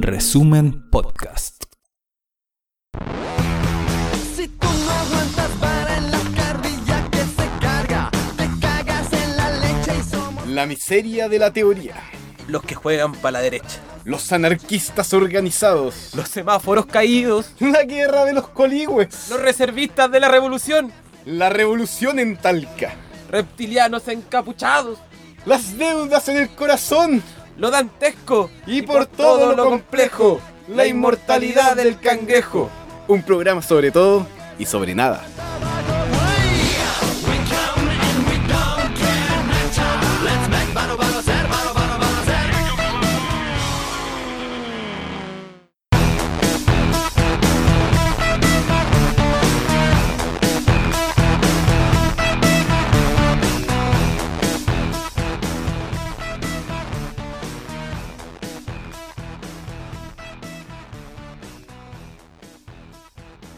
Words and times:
Resumen 0.00 0.88
Podcast. 0.90 1.64
Si 4.34 4.48
tú 4.48 4.66
no 4.66 4.90
aguantas 4.92 5.50
para 5.60 5.98
en 5.98 6.10
la 6.10 6.18
carrilla 6.34 7.10
que 7.10 7.18
se 7.18 7.48
carga, 7.60 8.10
te 8.38 8.48
cagas 8.58 9.12
en 9.12 9.36
la 9.36 9.50
leche 9.58 9.92
y 9.98 10.02
somos 10.10 10.46
La 10.48 10.64
miseria 10.64 11.28
de 11.28 11.38
la 11.38 11.52
teoría. 11.52 11.96
los 12.48 12.62
que 12.62 12.74
juegan 12.74 13.12
para 13.16 13.32
la 13.32 13.40
derecha, 13.40 13.78
Los 14.04 14.32
anarquistas 14.32 15.12
organizados. 15.12 16.12
los 16.14 16.26
semáforos 16.30 16.86
caídos, 16.86 17.52
La 17.60 17.82
guerra 17.84 18.24
de 18.24 18.32
los 18.32 18.48
coligües. 18.48 19.28
los 19.28 19.38
reservistas 19.42 20.10
de 20.10 20.18
la 20.20 20.28
revolución, 20.28 20.90
La 21.26 21.50
revolución 21.50 22.18
en 22.18 22.38
Talca. 22.38 22.94
reptilianos 23.30 24.08
encapuchados, 24.08 24.98
Las 25.44 25.76
deudas 25.76 26.26
en 26.30 26.38
el 26.38 26.48
corazón. 26.48 27.22
Lo 27.58 27.70
dantesco 27.70 28.50
Y, 28.66 28.82
por, 28.82 29.06
todo, 29.06 29.54
lo 29.54 29.64
complejo. 29.64 30.40
La 30.68 30.86
inmortalidad 30.86 31.76
del 31.76 31.98
cangrejo. 32.00 32.70
Un 33.08 33.22
programa 33.22 33.62
sobre 33.62 33.90
todo 33.90 34.26
y 34.58 34.66
sobre 34.66 34.94
nada. 34.94 35.22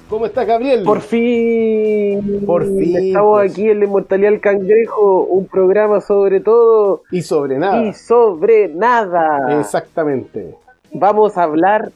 ¿Cómo 0.08 0.24
estás, 0.24 0.46
Gabriel? 0.46 0.84
Por 0.84 1.00
fin, 1.02 2.42
Por 2.46 2.64
fin, 2.64 2.96
estamos 2.96 3.40
pues. 3.40 3.52
aquí 3.52 3.68
en 3.68 3.78
la 3.80 3.84
Inmortalidad 3.84 4.30
del 4.30 4.40
Cangrejo, 4.40 5.24
un 5.24 5.46
programa 5.46 6.00
sobre 6.00 6.40
todo 6.40 7.02
Y 7.10 7.20
sobre 7.20 7.58
nada. 7.58 7.84
y 7.84 7.92
sobre 7.92 8.68
nada. 8.68 9.60
Exactamente. 9.60 10.54
Vamos 10.92 11.36
a 11.36 11.42
hablar 11.42 11.90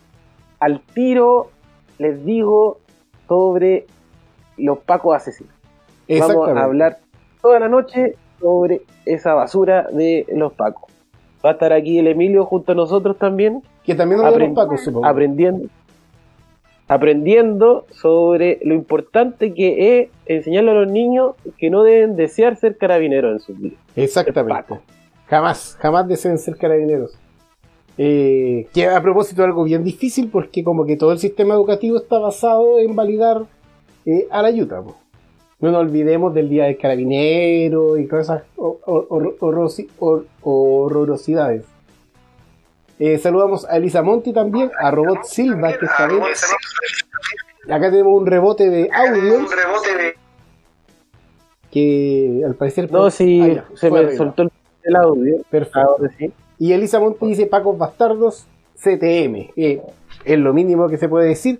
al 0.60 0.80
tiro, 0.94 1.48
les 1.98 2.22
digo, 2.24 2.78
sobre 3.28 3.86
los 4.58 4.78
pacos 4.80 5.16
asesinos. 5.16 5.55
Vamos 6.06 6.48
a 6.50 6.64
hablar 6.64 6.98
toda 7.40 7.60
la 7.60 7.68
noche 7.70 8.16
sobre 8.40 8.83
esa 9.06 9.33
basura 9.33 9.86
de 9.90 10.27
los 10.34 10.52
pacos. 10.52 10.90
Va 11.44 11.50
a 11.50 11.52
estar 11.55 11.72
aquí 11.72 11.98
el 11.98 12.08
Emilio 12.08 12.44
junto 12.44 12.72
a 12.72 12.74
nosotros 12.74 13.16
también, 13.16 13.62
Que 13.84 13.94
también 13.94 14.20
nos 14.20 14.33
Aprend- 14.34 14.48
los 14.48 14.55
pacos, 14.55 14.80
supongo. 14.83 15.06
aprendiendo 15.06 15.68
aprendiendo 16.92 17.86
sobre 17.90 18.58
lo 18.62 18.74
importante 18.74 19.54
que 19.54 20.00
es 20.00 20.10
enseñarle 20.26 20.72
a 20.72 20.74
los 20.74 20.90
niños 20.90 21.36
que 21.56 21.70
no 21.70 21.82
deben 21.84 22.16
desear 22.16 22.56
ser 22.56 22.76
carabineros 22.76 23.32
en 23.32 23.40
sus 23.40 23.58
vidas. 23.58 23.78
Exactamente. 23.96 24.74
Jamás, 25.26 25.78
jamás 25.80 26.06
deseen 26.06 26.36
ser 26.36 26.56
carabineros. 26.56 27.16
Eh, 27.96 28.68
que 28.74 28.86
a 28.86 29.02
propósito 29.02 29.42
algo 29.44 29.64
bien 29.64 29.84
difícil 29.84 30.28
porque 30.30 30.64
como 30.64 30.84
que 30.86 30.96
todo 30.96 31.12
el 31.12 31.18
sistema 31.18 31.54
educativo 31.54 31.96
está 31.96 32.18
basado 32.18 32.78
en 32.78 32.94
validar 32.94 33.42
eh, 34.04 34.27
a 34.30 34.42
la 34.42 34.48
ayuda. 34.48 34.82
po. 34.82 34.96
No 35.60 35.70
nos 35.70 35.80
olvidemos 35.80 36.34
del 36.34 36.48
día 36.50 36.64
del 36.64 36.77
carabinero 36.77 37.96
y 37.96 38.06
todas 38.06 38.27
esas 38.27 38.42
horrorosidades. 40.42 41.64
Eh, 43.05 43.19
saludamos 43.19 43.69
a 43.69 43.78
Elisa 43.78 44.00
Monti 44.00 44.33
también, 44.33 44.70
a 44.78 44.92
Robot 44.92 45.25
Silva, 45.25 45.77
que 45.77 45.86
está 45.86 46.06
bien. 46.06 46.22
Acá 47.69 47.91
tenemos 47.91 48.20
un 48.20 48.25
rebote 48.28 48.70
de 48.70 48.89
audio 48.92 49.45
que 51.68 52.42
al 52.46 52.55
parecer... 52.55 52.92
No, 52.92 53.11
si 53.11 53.41
Ah, 53.41 53.48
ya, 53.48 53.64
se 53.74 53.91
me 53.91 54.17
soltó 54.17 54.45
el, 54.85 54.95
audio. 54.95 55.39
Perfecto. 55.51 55.80
Ahora 55.80 56.12
sí. 56.17 56.33
Y 56.61 56.73
Elisa 56.74 57.01
Monti 57.01 57.27
dice 57.27 57.46
Pacos 57.46 57.77
Bastardos 57.77 58.46
CTM. 58.77 59.51
Eh, 59.57 59.83
es 60.24 60.39
lo 60.39 60.52
mínimo 60.52 60.89
que 60.89 60.96
se 60.96 61.08
puede 61.08 61.27
decir. 61.27 61.58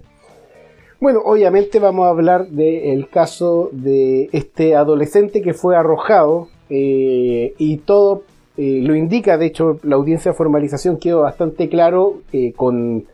Bueno, 1.01 1.23
obviamente 1.25 1.81
vamos 1.81 2.07
a 2.07 2.11
hablar 2.11 2.47
del 2.51 3.09
caso 3.09 3.69
de 3.73 4.31
este 4.31 4.77
adolescente 4.77 5.43
que 5.43 5.55
fue 5.55 5.75
arrojado 5.75 6.47
eh, 6.71 7.55
y 7.59 7.79
todo 7.79 8.23
eh, 8.57 8.81
lo 8.83 8.95
indica, 8.95 9.39
de 9.39 9.47
hecho 9.47 9.79
la 9.83 9.97
audiencia 9.97 10.33
de 10.33 10.37
formalización 10.37 10.99
quedó 10.99 11.23
bastante 11.23 11.69
claro 11.69 12.21
eh, 12.33 12.53
con, 12.53 13.07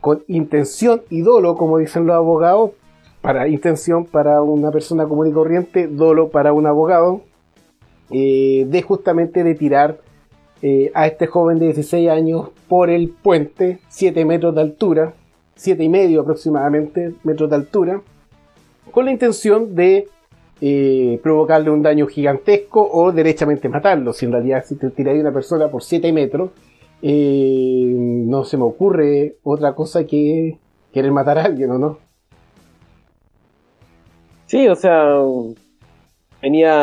con 0.00 0.22
intención 0.26 1.02
y 1.10 1.20
dolo, 1.20 1.56
como 1.56 1.78
dicen 1.78 2.06
los 2.06 2.16
abogados, 2.16 2.72
para 3.20 3.48
intención 3.48 4.06
para 4.06 4.40
una 4.40 4.70
persona 4.70 5.06
común 5.06 5.28
y 5.28 5.32
corriente, 5.32 5.86
dolo 5.86 6.30
para 6.30 6.54
un 6.54 6.66
abogado, 6.66 7.20
eh, 8.10 8.66
de 8.68 8.82
justamente 8.82 9.44
de 9.44 9.54
tirar 9.54 9.98
a 10.92 11.06
este 11.06 11.26
joven 11.26 11.58
de 11.58 11.66
16 11.66 12.10
años 12.10 12.50
por 12.68 12.90
el 12.90 13.08
puente, 13.08 13.78
7 13.88 14.26
metros 14.26 14.54
de 14.54 14.60
altura, 14.60 15.14
7 15.54 15.82
y 15.82 15.88
medio 15.88 16.20
aproximadamente 16.20 17.14
metros 17.22 17.48
de 17.48 17.56
altura, 17.56 18.02
con 18.90 19.06
la 19.06 19.12
intención 19.12 19.74
de 19.74 20.08
eh, 20.60 21.18
provocarle 21.22 21.70
un 21.70 21.82
daño 21.82 22.06
gigantesco 22.06 22.86
o 22.92 23.12
derechamente 23.12 23.68
matarlo. 23.68 24.12
Si 24.12 24.26
en 24.26 24.32
realidad 24.32 24.64
si 24.66 24.76
te 24.76 24.90
tiraría 24.90 25.22
una 25.22 25.32
persona 25.32 25.68
por 25.68 25.82
7 25.82 26.12
metros, 26.12 26.50
eh, 27.02 27.94
no 27.96 28.44
se 28.44 28.56
me 28.56 28.64
ocurre 28.64 29.36
otra 29.42 29.74
cosa 29.74 30.04
que 30.04 30.58
querer 30.92 31.12
matar 31.12 31.38
a 31.38 31.44
alguien, 31.44 31.70
¿o 31.70 31.78
no? 31.78 31.98
Sí, 34.46 34.68
o 34.68 34.74
sea, 34.74 35.16
tenía 36.40 36.74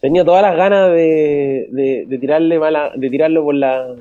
tenía 0.00 0.24
todas 0.24 0.42
las 0.42 0.56
ganas 0.56 0.90
de, 0.92 2.06
de, 2.08 2.18
tirarle 2.18 2.58
mala, 2.58 2.92
de 2.96 3.10
tirarlo 3.10 3.44
por 3.44 3.54
la 3.54 3.94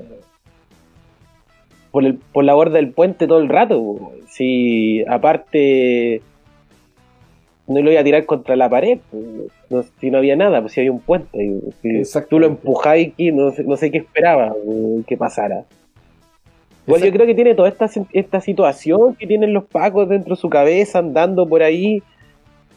por, 1.91 2.05
el, 2.05 2.15
por 2.15 2.43
la 2.43 2.53
borda 2.53 2.75
del 2.75 2.93
puente 2.93 3.27
todo 3.27 3.39
el 3.39 3.49
rato. 3.49 4.13
Si 4.27 5.03
aparte 5.05 6.21
no 7.67 7.81
lo 7.81 7.91
iba 7.91 8.01
a 8.01 8.03
tirar 8.03 8.25
contra 8.25 8.55
la 8.55 8.69
pared, 8.69 8.99
no, 9.69 9.83
si 9.99 10.11
no 10.11 10.17
había 10.17 10.35
nada, 10.35 10.61
pues 10.61 10.73
si 10.73 10.81
había 10.81 10.91
un 10.91 10.99
puente. 10.99 11.37
y 11.83 12.05
Si 12.05 12.19
tú 12.29 12.39
lo 12.39 12.47
empujáis 12.47 13.13
aquí, 13.13 13.31
no 13.31 13.51
sé, 13.51 13.63
no 13.63 13.77
sé 13.77 13.91
qué 13.91 13.99
esperaba 13.99 14.53
que 15.07 15.15
pasara. 15.17 15.63
Igual 16.87 17.03
yo 17.03 17.11
creo 17.11 17.27
que 17.27 17.35
tiene 17.35 17.53
toda 17.55 17.69
esta, 17.69 17.89
esta 18.11 18.41
situación 18.41 19.15
que 19.15 19.27
tienen 19.27 19.53
los 19.53 19.65
pacos 19.65 20.09
dentro 20.09 20.35
de 20.35 20.41
su 20.41 20.49
cabeza, 20.49 20.99
andando 20.99 21.47
por 21.47 21.61
ahí, 21.63 22.01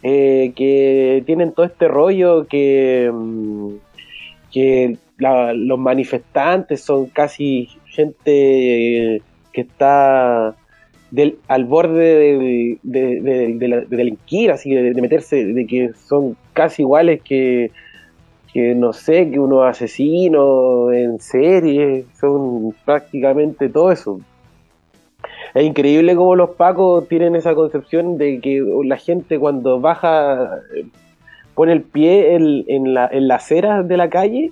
eh, 0.03 0.53
que 0.55 1.22
tienen 1.25 1.53
todo 1.53 1.65
este 1.65 1.89
rollo 1.89 2.47
que, 2.47 3.11
mm, 3.12 3.69
que 4.53 4.99
la- 5.19 5.55
los 5.55 5.78
manifestantes 5.78 6.83
son 6.83 7.06
casi 7.06 7.69
gente 7.87 9.22
que 9.53 9.61
está 9.61 10.55
del, 11.14 11.38
al 11.47 11.64
borde 11.64 12.78
de, 12.82 13.20
de, 13.20 13.54
de- 13.60 13.69
la- 13.69 13.80
de 13.82 13.97
delinquir, 13.97 14.50
así 14.50 14.75
de, 14.75 15.00
meterse, 15.00 15.44
de 15.44 15.66
que 15.66 15.91
son 16.08 16.36
casi 16.52 16.82
iguales 16.82 17.22
que, 17.22 17.70
que 18.52 18.75
no 18.75 18.92
sé, 18.92 19.30
que 19.30 19.38
unos 19.38 19.64
asesinos 19.64 20.92
en 20.92 21.20
serie, 21.20 22.04
son 22.19 22.74
prácticamente 22.84 23.69
todo 23.69 23.92
eso. 23.92 24.20
Es 25.54 25.64
increíble 25.64 26.16
cómo 26.16 26.34
los 26.34 26.50
pacos 26.56 27.06
tienen 27.06 27.36
esa 27.36 27.54
concepción 27.54 28.19
de 28.19 28.41
que 28.41 28.60
la 28.84 28.97
gente 28.97 29.38
cuando 29.38 29.78
baja, 29.80 30.58
eh, 30.74 30.84
pone 31.54 31.72
el 31.72 31.82
pie 31.82 32.34
en, 32.34 32.64
en 32.66 32.92
la, 32.92 33.06
en 33.06 33.28
la 33.28 33.36
acera 33.36 33.84
de 33.84 33.97
la 33.97 34.08
calle, 34.08 34.50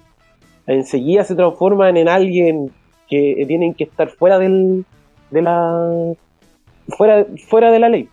enseguida 0.68 1.24
se 1.24 1.34
transforman 1.34 1.96
en 1.96 2.08
alguien 2.08 2.70
que 3.08 3.44
tienen 3.48 3.74
que 3.74 3.82
estar 3.82 4.08
fuera 4.10 4.38
del, 4.38 4.84
de 5.32 5.42
la 5.42 6.14
fuera, 6.96 7.26
fuera 7.48 7.70
de 7.70 7.78
la 7.78 7.88
ley 7.88 8.08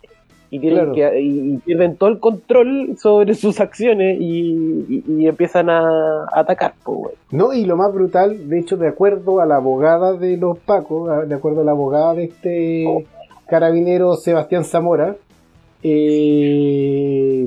y, 0.52 0.58
tienen 0.58 0.92
Claro. 0.92 0.94
que, 1.12 1.20
y, 1.20 1.54
y 1.54 1.56
pierden 1.58 1.96
todo 1.96 2.08
el 2.10 2.18
control 2.18 2.96
sobre 2.98 3.34
sus 3.34 3.60
acciones 3.60 4.18
y, 4.20 4.50
y- 4.88 5.04
y 5.06 5.26
empiezan 5.28 5.70
a, 5.70 5.80
a 6.24 6.40
atacar. 6.40 6.74
güey. 6.84 7.14
No, 7.30 7.52
y 7.52 7.64
lo 7.66 7.76
más 7.76 7.92
brutal, 7.94 8.48
de 8.48 8.58
hecho, 8.58 8.76
de 8.76 8.88
acuerdo 8.88 9.40
a 9.40 9.46
la 9.46 9.56
abogada 9.56 10.14
de 10.14 10.36
los 10.36 10.58
Pacos, 10.58 11.28
de 11.28 11.34
acuerdo 11.34 11.60
a 11.60 11.64
la 11.64 11.70
abogada 11.70 12.14
de 12.14 12.24
este 12.24 13.06
carabinero 13.48 14.14
Sebastián 14.16 14.64
Zamora, 14.64 15.14
eh, 15.82 17.46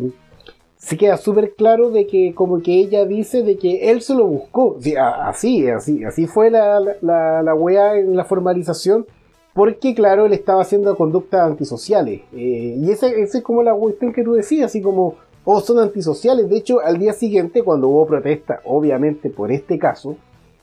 se 0.77 0.97
queda 0.97 1.17
súper 1.17 1.53
claro 1.55 1.89
de 1.91 2.07
que 2.07 2.33
como 2.33 2.61
que 2.61 2.73
ella 2.79 3.05
dice 3.05 3.41
de 3.43 3.57
que 3.57 3.89
él 3.91 4.01
se 4.01 4.15
lo 4.15 4.25
buscó. 4.27 4.77
Sí, 4.81 4.95
así, 4.97 5.67
así, 5.69 6.03
así 6.03 6.27
fue 6.27 6.49
la, 6.51 6.79
la, 6.79 6.93
la, 7.01 7.41
la 7.43 7.53
weá 7.55 7.97
en 7.97 8.15
la 8.15 8.25
formalización. 8.25 9.05
Porque, 9.53 9.93
claro, 9.93 10.25
él 10.25 10.33
estaba 10.33 10.61
haciendo 10.61 10.95
conductas 10.95 11.41
antisociales. 11.41 12.21
Eh, 12.33 12.77
y 12.79 12.91
esa 12.91 13.07
es 13.07 13.39
como 13.43 13.61
la 13.61 13.73
cuestión 13.73 14.11
que 14.11 14.23
tú 14.23 14.33
decías, 14.33 14.65
así 14.65 14.81
como, 14.81 15.15
oh, 15.45 15.61
son 15.61 15.79
antisociales. 15.79 16.49
De 16.49 16.57
hecho, 16.57 16.79
al 16.79 16.97
día 16.97 17.13
siguiente, 17.13 17.63
cuando 17.63 17.87
hubo 17.87 18.07
protesta, 18.07 18.61
obviamente 18.65 19.29
por 19.29 19.51
este 19.51 19.77
caso, 19.77 20.17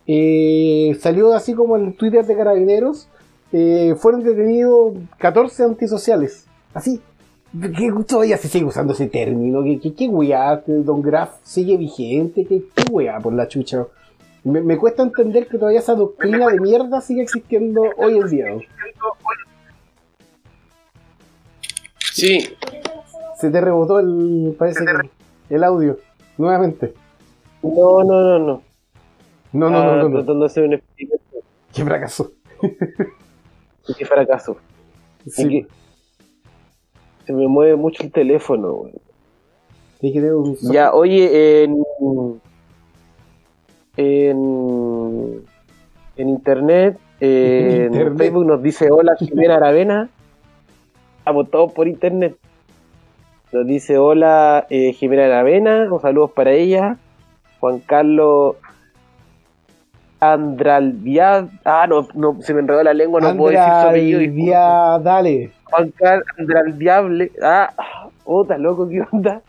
eh, 0.07 0.97
salió 1.01 1.33
así 1.35 1.55
como 1.55 1.77
en 1.77 1.93
Twitter 1.93 2.27
de 2.27 2.37
Carabineros, 2.37 3.09
eh, 3.53 3.95
fueron 3.97 4.25
detenidos 4.25 4.95
14 5.19 5.65
antisociales. 5.65 6.47
Así. 6.75 7.01
¿Qué 7.53 7.93
todavía 8.07 8.37
se 8.37 8.47
sigue 8.47 8.65
usando 8.65 8.93
ese 8.93 9.09
término? 9.09 9.65
¿Qué, 9.65 9.81
qué, 9.81 9.93
qué 9.93 10.09
weá? 10.09 10.63
¿Don 10.67 11.03
Graf 11.03 11.31
sigue 11.43 11.77
vigente? 11.77 12.45
¿Qué, 12.45 12.63
qué 12.75 12.85
por 13.21 13.33
la 13.33 13.49
chucha? 13.49 13.87
Me, 14.45 14.61
me 14.63 14.79
cuesta 14.79 15.03
entender 15.03 15.47
que 15.47 15.59
todavía 15.59 15.81
esa 15.81 15.95
doctrina 15.95 16.49
de 16.49 16.61
mierda 16.61 17.01
sigue 17.01 17.23
existiendo 17.23 17.83
hoy 17.97 18.19
en 18.19 18.29
día. 18.29 18.47
Sí, 22.13 22.57
Se 23.39 23.51
te 23.51 23.61
rebotó 23.61 23.99
el, 23.99 24.55
parece 24.59 24.85
que, 24.85 25.55
el 25.55 25.65
audio, 25.65 25.99
nuevamente. 26.39 26.95
no, 27.63 28.05
no, 28.05 28.23
no, 28.23 28.39
no. 28.39 28.63
No, 29.53 29.69
no, 29.69 29.85
no, 29.85 29.97
no, 29.97 30.09
no. 30.09 30.17
Tratando 30.19 30.41
de 30.41 30.47
hacer 30.47 30.65
un 30.65 30.75
explicación. 30.75 31.43
Qué 31.73 31.85
fracaso. 31.85 32.33
Qué 33.99 34.05
fracaso. 34.07 34.57
Sí, 35.27 35.67
se 37.27 37.33
me 37.33 37.49
mueve 37.49 37.77
mucho 37.77 38.03
el 38.03 38.13
teléfono, 38.13 38.73
güey. 38.73 38.95
Ya, 40.63 40.93
oye, 40.93 41.65
en, 41.65 41.85
en, 43.97 45.45
en 46.17 46.29
internet, 46.29 46.99
eh, 47.21 47.87
en 47.87 47.95
Internet. 47.95 48.19
Facebook 48.19 48.47
nos 48.47 48.63
dice 48.63 48.91
hola 48.91 49.17
Jimena 49.19 49.57
Aravena. 49.57 50.09
Estamos 51.19 51.51
todos 51.51 51.73
por 51.73 51.89
internet. 51.89 52.37
Nos 53.53 53.67
dice 53.67 53.99
hola 53.99 54.67
eh, 54.71 54.93
Jimena 54.93 55.27
Aravena, 55.27 55.89
un 55.91 56.01
saludos 56.01 56.33
para 56.33 56.53
ella. 56.53 56.97
Juan 57.61 57.81
Carlos 57.81 58.57
Andralviad. 60.21 61.49
Ah, 61.65 61.87
no, 61.89 62.07
no, 62.15 62.41
se 62.41 62.55
me 62.55 62.61
enredó 62.61 62.83
la 62.83 62.95
lengua, 62.95 63.21
no 63.21 63.37
puedo 63.37 63.51
decir 63.51 63.73
su 63.83 63.89
apellido. 63.89 64.21
Andrea, 64.21 64.99
dale. 64.99 65.51
Juan 65.65 65.91
Carlos 65.93 66.27
Andralviable. 66.39 67.33
Ah, 67.43 67.75
puta, 68.25 68.59
loco, 68.59 68.89
¿qué 68.89 69.03
onda? 69.13 69.43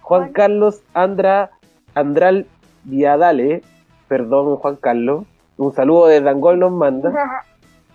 Juan 0.00 0.32
Carlos 0.32 0.82
Andra 0.92 1.50
Andral 1.94 2.46
Viadale. 2.84 3.62
Perdón, 4.14 4.54
Juan 4.58 4.76
Carlos. 4.76 5.24
Un 5.56 5.72
saludo 5.74 6.06
desde 6.06 6.28
Angol 6.28 6.60
nos 6.60 6.70
manda. 6.70 7.12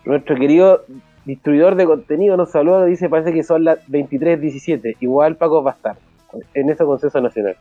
Nuestro 0.03 0.35
querido 0.35 0.81
distribuidor 1.23 1.75
de 1.75 1.85
contenido 1.85 2.35
nos 2.35 2.51
saluda 2.51 2.83
dice 2.83 3.07
parece 3.07 3.31
que 3.31 3.41
son 3.41 3.63
las 3.63 3.79
23.17. 3.87 4.97
Igual 4.99 5.37
Paco 5.37 5.63
va 5.63 5.71
a 5.71 5.75
estar 5.75 5.95
en 6.53 6.69
ese 6.69 6.83
Consenso 6.83 7.21
Nacional. 7.21 7.55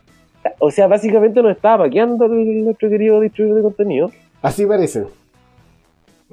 O 0.59 0.71
sea, 0.71 0.87
básicamente 0.87 1.41
nos 1.41 1.55
estaba 1.55 1.85
paqueando 1.85 2.27
nuestro 2.27 2.89
querido 2.89 3.21
distribuidor 3.21 3.59
de 3.59 3.63
contenido. 3.63 4.11
Así 4.41 4.65
parece. 4.65 5.05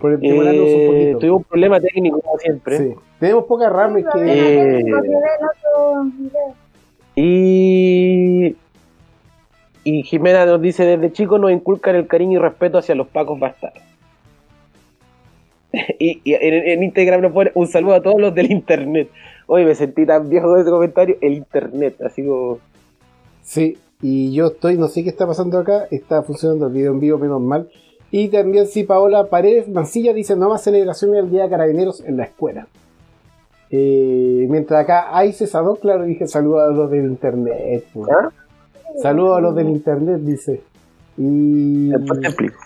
Por 0.01 0.15
el 0.15 0.25
Eh, 0.25 0.33
un 0.33 0.93
poquito. 0.93 1.19
tuvimos 1.21 1.39
un 1.39 1.45
problema 1.45 1.79
técnico 1.79 2.21
como 2.23 2.39
siempre. 2.39 2.79
Sí. 2.79 2.95
Tenemos 3.21 3.45
poca 3.45 3.71
RAM, 3.71 3.95
que. 3.95 4.03
Eh, 4.17 4.85
Y, 7.19 8.57
y 9.87 10.03
Jimena 10.03 10.45
nos 10.47 10.61
dice, 10.61 10.85
desde 10.85 11.13
chicos 11.13 11.41
nos 11.41 11.53
inculcan 11.53 11.95
el 11.95 12.09
cariño 12.09 12.41
y 12.41 12.43
respeto 12.43 12.79
hacia 12.79 12.97
los 12.97 13.07
pacos 13.07 13.39
bastardos. 13.39 13.85
y, 16.01 16.21
y 16.25 16.35
en, 16.35 16.69
en 16.69 16.83
Instagram 16.83 17.21
nos 17.21 17.33
pone 17.33 17.53
un 17.55 17.69
saludo 17.69 17.95
a 17.95 18.03
todos 18.03 18.21
los 18.21 18.35
del 18.35 18.51
internet. 18.51 19.09
Oye, 19.47 19.65
me 19.65 19.77
sentí 19.77 20.05
tan 20.05 20.29
viejo 20.29 20.49
con 20.49 20.61
ese 20.61 20.71
comentario, 20.71 21.17
el 21.21 21.35
internet, 21.35 22.03
así 22.05 22.27
como... 22.27 22.59
Sí, 23.43 23.79
y 24.03 24.35
yo 24.35 24.49
estoy, 24.49 24.77
no 24.77 24.89
sé 24.89 25.05
qué 25.05 25.11
está 25.11 25.25
pasando 25.25 25.57
acá, 25.57 25.87
está 25.93 26.25
funcionando 26.25 26.67
el 26.67 26.73
video 26.73 26.91
en 26.91 26.99
vivo, 26.99 27.19
menos 27.19 27.41
mal. 27.41 27.69
Y 28.11 28.27
también 28.27 28.67
sí, 28.67 28.83
Paola 28.83 29.27
Paredes 29.27 29.69
Mancilla 29.69 30.13
dice 30.13 30.35
no 30.35 30.49
más 30.49 30.65
celebraciones 30.65 31.23
del 31.23 31.31
Día 31.31 31.45
de 31.45 31.51
Carabineros 31.51 32.01
en 32.05 32.17
la 32.17 32.25
escuela. 32.25 32.67
Eh, 33.71 34.47
mientras 34.49 34.83
acá 34.83 35.17
hay 35.17 35.33
cesador, 35.33 35.79
claro, 35.79 36.03
dije 36.03 36.27
saludos 36.27 36.63
a 36.63 36.75
los 36.75 36.91
del 36.91 37.05
internet. 37.05 37.85
pues. 37.95 38.09
¿Ah? 38.11 38.33
Saludos 39.03 39.39
a 39.39 39.41
los 39.41 39.55
del 39.55 39.69
internet, 39.69 40.21
dice. 40.21 40.63
Y 41.19 41.89
Después 41.91 42.21
te 42.21 42.27
explico. 42.29 42.57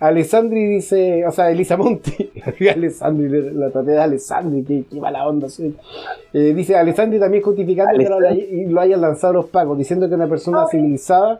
Alessandri 0.00 0.66
dice, 0.66 1.24
o 1.26 1.30
sea, 1.30 1.50
Elisa 1.52 1.76
Monti, 1.76 2.32
Alessandri, 2.74 3.52
la 3.52 3.70
traté 3.70 3.92
de 3.92 4.00
Alessandri, 4.00 4.64
qué, 4.64 4.84
qué 4.90 5.00
mala 5.00 5.28
onda 5.28 5.48
soy. 5.48 5.76
Eh, 6.32 6.52
dice 6.54 6.74
Alessandri 6.76 7.20
también 7.20 7.42
justificando 7.42 7.96
que 7.96 8.08
lo, 8.08 8.18
hay- 8.28 8.48
y 8.50 8.64
lo 8.66 8.80
hayan 8.80 9.00
lanzado 9.00 9.34
los 9.34 9.46
pacos, 9.46 9.78
diciendo 9.78 10.08
que 10.08 10.16
una 10.16 10.26
persona 10.26 10.66
civilizada, 10.68 11.38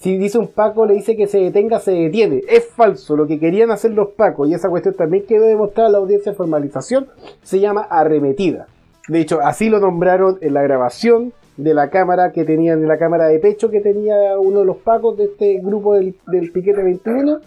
si 0.00 0.18
dice 0.18 0.36
un 0.38 0.48
paco, 0.48 0.84
le 0.84 0.92
dice 0.94 1.16
que 1.16 1.26
se 1.26 1.38
detenga, 1.40 1.80
se 1.80 1.92
detiene. 1.92 2.42
Es 2.46 2.66
falso, 2.68 3.16
lo 3.16 3.26
que 3.26 3.38
querían 3.38 3.70
hacer 3.70 3.92
los 3.92 4.08
pacos, 4.10 4.50
y 4.50 4.54
esa 4.54 4.68
cuestión 4.68 4.94
también 4.94 5.24
quedó 5.26 5.46
demostrada 5.46 5.88
en 5.88 5.92
la 5.92 5.98
audiencia 5.98 6.32
de 6.32 6.36
formalización, 6.36 7.06
se 7.42 7.58
llama 7.60 7.86
arremetida. 7.88 8.66
De 9.08 9.20
hecho, 9.20 9.40
así 9.40 9.70
lo 9.70 9.80
nombraron 9.80 10.36
en 10.42 10.52
la 10.52 10.62
grabación 10.62 11.32
de 11.56 11.74
la 11.74 11.90
cámara 11.90 12.32
que 12.32 12.44
tenían, 12.44 12.82
en 12.82 12.88
la 12.88 12.98
cámara 12.98 13.26
de 13.26 13.38
pecho 13.38 13.70
que 13.70 13.80
tenía 13.80 14.38
uno 14.38 14.60
de 14.60 14.66
los 14.66 14.78
pacos 14.78 15.16
de 15.16 15.24
este 15.24 15.60
grupo 15.62 15.94
del, 15.94 16.16
del 16.26 16.50
piquete 16.50 16.82
21 16.82 17.40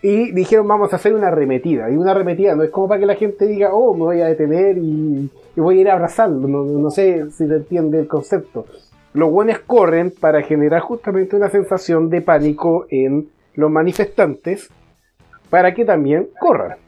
y 0.00 0.32
dijeron 0.32 0.68
vamos 0.68 0.92
a 0.92 0.96
hacer 0.96 1.14
una 1.14 1.28
arremetida. 1.28 1.90
Y 1.90 1.96
una 1.96 2.12
arremetida 2.12 2.54
no 2.54 2.62
es 2.62 2.70
como 2.70 2.88
para 2.88 3.00
que 3.00 3.06
la 3.06 3.16
gente 3.16 3.46
diga, 3.46 3.70
oh, 3.72 3.94
me 3.94 4.04
voy 4.04 4.20
a 4.20 4.26
detener 4.26 4.78
y, 4.78 5.30
voy 5.56 5.78
a 5.78 5.80
ir 5.80 5.88
a 5.88 5.94
abrazarlo. 5.94 6.46
No, 6.46 6.64
no 6.64 6.90
sé 6.90 7.30
si 7.30 7.48
te 7.48 7.56
entiende 7.56 7.98
el 7.98 8.08
concepto. 8.08 8.66
Los 9.12 9.30
buenos 9.30 9.58
corren 9.60 10.12
para 10.12 10.42
generar 10.42 10.80
justamente 10.80 11.34
una 11.34 11.48
sensación 11.48 12.10
de 12.10 12.20
pánico 12.20 12.86
en 12.90 13.28
los 13.54 13.70
manifestantes 13.70 14.70
para 15.50 15.74
que 15.74 15.84
también 15.84 16.28
corran. 16.38 16.78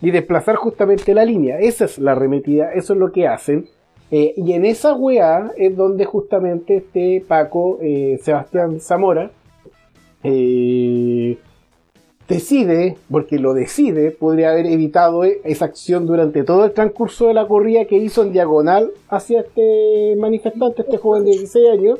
Y 0.00 0.10
desplazar 0.10 0.56
justamente 0.56 1.12
la 1.12 1.26
línea. 1.26 1.58
Esa 1.58 1.84
es 1.84 1.98
la 1.98 2.12
arremetida, 2.12 2.72
eso 2.72 2.94
es 2.94 2.98
lo 2.98 3.12
que 3.12 3.28
hacen. 3.28 3.66
Eh, 4.10 4.34
y 4.36 4.52
en 4.54 4.64
esa 4.64 4.94
weá 4.94 5.52
es 5.56 5.76
donde 5.76 6.04
justamente 6.04 6.78
este 6.78 7.24
Paco, 7.26 7.78
eh, 7.80 8.18
Sebastián 8.22 8.80
Zamora, 8.80 9.30
eh, 10.24 11.38
decide, 12.28 12.96
porque 13.10 13.38
lo 13.38 13.54
decide, 13.54 14.10
podría 14.10 14.50
haber 14.50 14.66
evitado 14.66 15.24
e- 15.24 15.40
esa 15.44 15.64
acción 15.66 16.06
durante 16.06 16.42
todo 16.42 16.64
el 16.64 16.72
transcurso 16.72 17.28
de 17.28 17.34
la 17.34 17.46
corrida 17.46 17.84
que 17.84 17.96
hizo 17.98 18.22
en 18.22 18.32
diagonal 18.32 18.90
hacia 19.08 19.40
este 19.40 20.16
manifestante, 20.18 20.82
este 20.82 20.98
joven 20.98 21.24
de 21.24 21.30
16 21.30 21.68
años, 21.70 21.98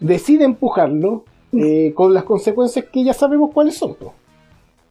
decide 0.00 0.44
empujarlo 0.44 1.24
con 1.94 2.12
las 2.12 2.24
consecuencias 2.24 2.84
que 2.92 3.02
ya 3.02 3.14
sabemos 3.14 3.50
cuáles 3.54 3.76
son. 3.78 3.96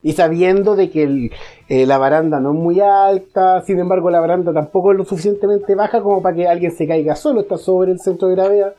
Y 0.05 0.11
sabiendo 0.11 0.75
de 0.75 0.91
que 0.91 1.31
eh, 1.67 1.87
la 1.87 1.97
baranda 1.97 2.39
no 2.39 2.51
es 2.51 2.55
muy 2.55 2.79
alta, 2.79 3.63
sin 3.63 3.79
embargo 3.79 4.11
la 4.11 4.19
baranda 4.19 4.53
tampoco 4.53 4.91
es 4.91 4.99
lo 4.99 5.03
suficientemente 5.03 5.73
baja 5.73 5.99
como 5.99 6.21
para 6.21 6.35
que 6.35 6.47
alguien 6.47 6.71
se 6.71 6.85
caiga 6.85 7.15
solo, 7.15 7.41
está 7.41 7.57
sobre 7.57 7.91
el 7.91 7.99
centro 7.99 8.27
de 8.27 8.35
gravedad. 8.35 8.75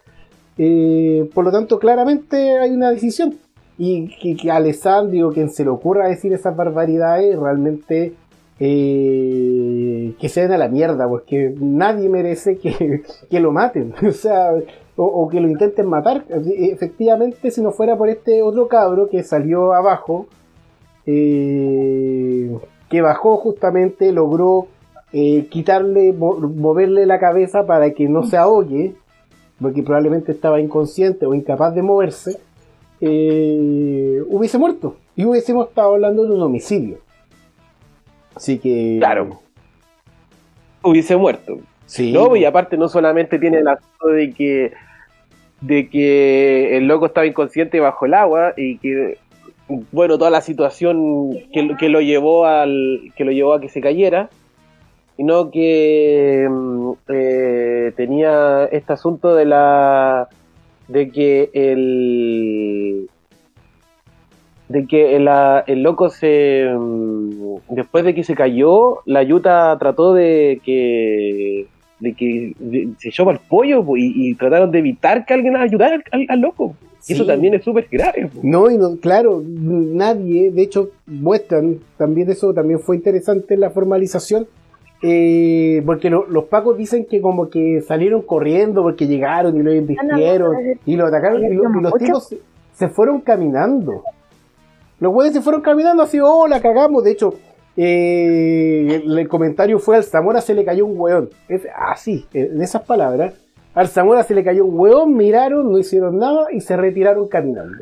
Eh, 0.56 1.28
por 1.34 1.44
lo 1.44 1.50
tanto, 1.50 1.80
claramente 1.80 2.56
hay 2.58 2.70
una 2.70 2.92
decisión. 2.92 3.34
Y 3.76 4.16
que, 4.20 4.36
que 4.36 4.52
a 4.52 4.56
Alessandri 4.56 5.20
o 5.22 5.32
quien 5.32 5.50
se 5.50 5.64
le 5.64 5.70
ocurra 5.70 6.06
decir 6.06 6.32
esas 6.32 6.54
barbaridades, 6.54 7.36
realmente 7.36 8.14
eh, 8.60 10.14
que 10.20 10.28
se 10.28 10.42
den 10.42 10.52
a 10.52 10.58
la 10.58 10.68
mierda, 10.68 11.08
porque 11.08 11.52
nadie 11.58 12.08
merece 12.08 12.56
que, 12.56 13.02
que 13.28 13.40
lo 13.40 13.50
maten, 13.50 13.94
o 14.08 14.12
sea, 14.12 14.52
o 14.94 15.28
que 15.28 15.40
lo 15.40 15.48
intenten 15.48 15.88
matar. 15.88 16.24
Efectivamente, 16.28 17.50
si 17.50 17.62
no 17.62 17.72
fuera 17.72 17.96
por 17.96 18.08
este 18.10 18.42
otro 18.42 18.68
cabro 18.68 19.08
que 19.08 19.24
salió 19.24 19.72
abajo, 19.72 20.28
eh, 21.06 22.50
que 22.90 23.00
bajó 23.00 23.36
justamente, 23.36 24.12
logró 24.12 24.68
eh, 25.12 25.46
quitarle, 25.50 26.12
mo- 26.12 26.38
moverle 26.38 27.06
la 27.06 27.18
cabeza 27.18 27.66
para 27.66 27.90
que 27.92 28.08
no 28.08 28.24
se 28.24 28.36
ahogue, 28.36 28.94
porque 29.60 29.82
probablemente 29.82 30.32
estaba 30.32 30.60
inconsciente 30.60 31.26
o 31.26 31.34
incapaz 31.34 31.74
de 31.74 31.82
moverse, 31.82 32.38
eh, 33.00 34.22
hubiese 34.28 34.58
muerto. 34.58 34.96
Y 35.14 35.24
hubiésemos 35.24 35.68
estado 35.68 35.94
hablando 35.94 36.24
de 36.24 36.34
un 36.34 36.42
homicidio. 36.42 36.98
Así 38.34 38.58
que. 38.58 38.96
Claro. 38.98 39.40
Hubiese 40.82 41.16
muerto. 41.16 41.58
Sí. 41.86 42.12
No, 42.12 42.36
y 42.36 42.44
aparte 42.44 42.76
no 42.76 42.88
solamente 42.88 43.38
tiene 43.38 43.58
el 43.58 43.68
asunto 43.68 44.08
de 44.08 44.32
que 44.32 44.72
de 45.62 45.88
que 45.88 46.76
el 46.76 46.86
loco 46.86 47.06
estaba 47.06 47.26
inconsciente 47.26 47.80
bajo 47.80 48.04
el 48.04 48.12
agua 48.12 48.52
y 48.58 48.76
que 48.78 49.16
bueno 49.68 50.18
toda 50.18 50.30
la 50.30 50.40
situación 50.40 51.30
que, 51.52 51.76
que 51.78 51.88
lo 51.88 52.00
llevó 52.00 52.46
al 52.46 53.12
que 53.16 53.24
lo 53.24 53.32
llevó 53.32 53.54
a 53.54 53.60
que 53.60 53.68
se 53.68 53.80
cayera 53.80 54.30
sino 55.16 55.50
que 55.50 56.46
mm, 56.48 56.92
eh, 57.08 57.92
tenía 57.96 58.66
este 58.66 58.92
asunto 58.92 59.34
de 59.34 59.44
la 59.46 60.28
de 60.88 61.10
que 61.10 61.50
el 61.52 63.08
de 64.68 64.86
que 64.86 65.16
el, 65.16 65.28
ah, 65.28 65.64
el 65.66 65.82
loco 65.82 66.10
se 66.10 66.70
mm, 66.72 67.56
después 67.70 68.04
de 68.04 68.14
que 68.14 68.24
se 68.24 68.34
cayó 68.34 69.02
la 69.04 69.22
yuta 69.22 69.76
trató 69.78 70.12
de 70.14 70.60
que 70.64 71.66
de 72.00 72.12
que 72.14 72.52
de- 72.58 72.88
se 72.98 73.08
echó 73.08 73.24
para 73.24 73.38
el 73.38 73.44
pollo 73.48 73.84
po, 73.84 73.96
y, 73.96 74.12
y 74.14 74.34
trataron 74.34 74.70
de 74.70 74.78
evitar 74.80 75.24
que 75.24 75.34
alguien 75.34 75.56
ayudara 75.56 76.02
al, 76.28 76.40
loco 76.40 76.74
Y 77.08 77.12
eso 77.14 77.22
Sí. 77.22 77.28
también 77.28 77.54
es 77.54 77.62
súper 77.64 77.86
grave. 77.90 78.26
po. 78.32 78.40
No, 78.42 78.70
y 78.70 78.76
no, 78.76 78.96
claro, 78.96 79.42
nadie, 79.46 80.50
de 80.50 80.62
hecho, 80.62 80.90
muestran, 81.06 81.78
también 81.96 82.30
eso 82.30 82.52
también 82.52 82.80
fue 82.80 82.96
interesante 82.96 83.54
en 83.54 83.60
la 83.60 83.70
formalización, 83.70 84.46
eh, 85.02 85.82
porque 85.86 86.10
lo- 86.10 86.26
los 86.26 86.44
pacos 86.44 86.76
dicen 86.76 87.04
que 87.04 87.20
como 87.20 87.48
que 87.48 87.80
salieron 87.82 88.22
corriendo 88.22 88.82
porque 88.82 89.06
llegaron 89.06 89.56
y 89.56 89.62
lo 89.62 89.70
embistieron 89.70 90.54
y 90.84 90.96
lo 90.96 91.06
atacaron 91.06 91.44
y, 91.44 91.54
lo- 91.54 91.78
y 91.78 91.82
los 91.82 91.94
tipos 91.94 92.28
se, 92.28 92.38
se 92.74 92.88
fueron 92.88 93.20
caminando. 93.20 94.02
Los 94.98 95.12
güeyes 95.12 95.34
se 95.34 95.42
fueron 95.42 95.60
caminando 95.62 96.02
así, 96.02 96.18
oh, 96.22 96.48
la 96.48 96.60
cagamos, 96.60 97.04
de 97.04 97.10
hecho, 97.12 97.34
eh, 97.76 99.02
el, 99.04 99.18
el 99.18 99.28
comentario 99.28 99.78
fue 99.78 99.96
al 99.96 100.04
Zamora 100.04 100.40
se 100.40 100.54
le 100.54 100.64
cayó 100.64 100.86
un 100.86 100.98
hueón. 100.98 101.30
Es, 101.48 101.66
así, 101.76 102.26
en 102.32 102.60
esas 102.62 102.82
palabras. 102.82 103.34
Al 103.74 103.88
Zamora 103.88 104.22
se 104.22 104.34
le 104.34 104.42
cayó 104.42 104.64
un 104.64 104.78
hueón, 104.78 105.14
miraron, 105.16 105.70
no 105.70 105.78
hicieron 105.78 106.18
nada 106.18 106.46
y 106.50 106.60
se 106.60 106.76
retiraron 106.76 107.28
caminando. 107.28 107.76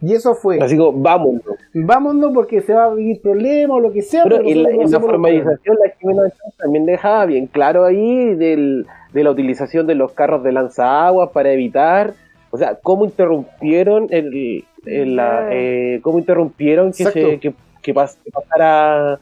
Y 0.00 0.12
eso 0.12 0.34
fue, 0.34 0.58
Así 0.60 0.76
como, 0.76 0.92
vámonos. 1.00 1.42
vámonos 1.72 2.32
porque 2.34 2.60
se 2.60 2.74
va 2.74 2.84
a 2.86 2.94
vivir 2.94 3.20
problema 3.22 3.74
o 3.74 3.80
lo 3.80 3.90
que 3.92 4.02
sea. 4.02 4.22
Pero 4.24 4.36
pero 4.38 4.48
en 4.48 4.62
la, 4.62 4.70
en 4.70 4.90
la 4.90 5.00
formalización, 5.00 5.76
la 5.82 5.90
Jimena 5.98 6.22
también 6.58 6.84
dejaba 6.84 7.24
bien 7.26 7.46
claro 7.46 7.84
ahí 7.84 8.34
del, 8.34 8.86
de 9.12 9.24
la 9.24 9.30
utilización 9.30 9.86
de 9.86 9.94
los 9.94 10.12
carros 10.12 10.42
de 10.42 10.52
lanzaguas 10.52 11.30
para 11.30 11.52
evitar, 11.52 12.12
o 12.50 12.58
sea, 12.58 12.78
cómo 12.82 13.04
interrumpieron 13.06 14.08
el, 14.10 14.64
el- 14.84 15.16
la, 15.16 15.48
eh, 15.52 16.00
cómo 16.02 16.18
interrumpieron 16.18 16.88
que, 16.92 17.04
se, 17.04 17.38
que, 17.38 17.54
que 17.84 17.94
pas- 17.94 18.16
que 18.24 18.30
pasara 18.32 19.20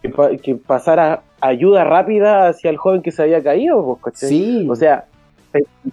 que, 0.00 0.08
pa- 0.08 0.36
que 0.36 0.54
pasara 0.54 1.22
ayuda 1.40 1.84
rápida 1.84 2.48
hacia 2.48 2.70
el 2.70 2.76
joven 2.78 3.02
que 3.02 3.10
se 3.10 3.22
había 3.22 3.42
caído, 3.42 3.84
pues, 3.84 4.14
¿cachai? 4.14 4.28
Sí. 4.30 4.66
O 4.70 4.76
sea, 4.76 5.04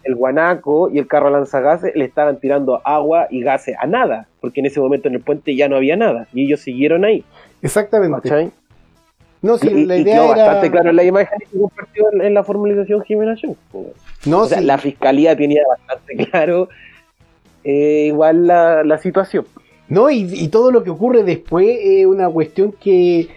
el, 0.04 0.16
guanaco 0.16 0.90
y 0.90 0.98
el 1.00 1.08
carro 1.08 1.30
lanzagases 1.30 1.96
le 1.96 2.06
estaban 2.06 2.40
tirando 2.40 2.82
agua 2.86 3.28
y 3.30 3.42
gases 3.42 3.76
a 3.80 3.86
nada, 3.88 4.28
porque 4.40 4.60
en 4.62 4.68
ese 4.68 4.80
momento 4.80 5.08
en 5.08 5.16
el 5.16 5.22
puente 5.22 5.56
ya 5.56 5.68
no 5.68 5.76
había 5.76 5.96
nada 5.98 6.28
y 6.34 6.46
ellos 6.46 6.62
siguieron 6.62 7.04
ahí. 7.06 7.24
Exactamente. 7.62 8.30
¿cachai? 8.30 8.52
No, 9.42 9.58
sí, 9.58 9.70
y, 9.70 9.86
la 9.86 9.98
y 9.98 10.02
idea 10.02 10.16
quedó 10.16 10.34
era. 10.36 10.44
bastante 10.46 10.72
claro 10.72 10.90
en 10.92 10.96
la 10.96 11.04
imagen 11.04 11.40
que 11.40 11.60
compartió 11.60 12.12
en, 12.14 12.22
en 12.22 12.34
la 12.36 12.44
formalización 12.44 13.02
Jimena 13.04 13.36
Chung. 13.36 13.56
No, 14.26 14.40
o 14.42 14.46
sea, 14.46 14.60
sí. 14.60 14.66
la 14.66 14.78
fiscalía 14.78 15.36
tenía 15.36 15.64
bastante 15.68 16.16
claro 16.30 16.70
eh, 17.64 18.06
igual 18.08 18.46
la, 18.48 18.84
la 18.84 18.98
situación. 19.00 19.46
No, 19.92 20.10
y, 20.10 20.48
todo 20.48 20.72
lo 20.72 20.86
que 20.86 20.90
ocurre 20.90 21.24
después 21.24 21.68
es 21.82 22.06
una 22.06 22.30
cuestión 22.30 22.72
que 22.72 23.28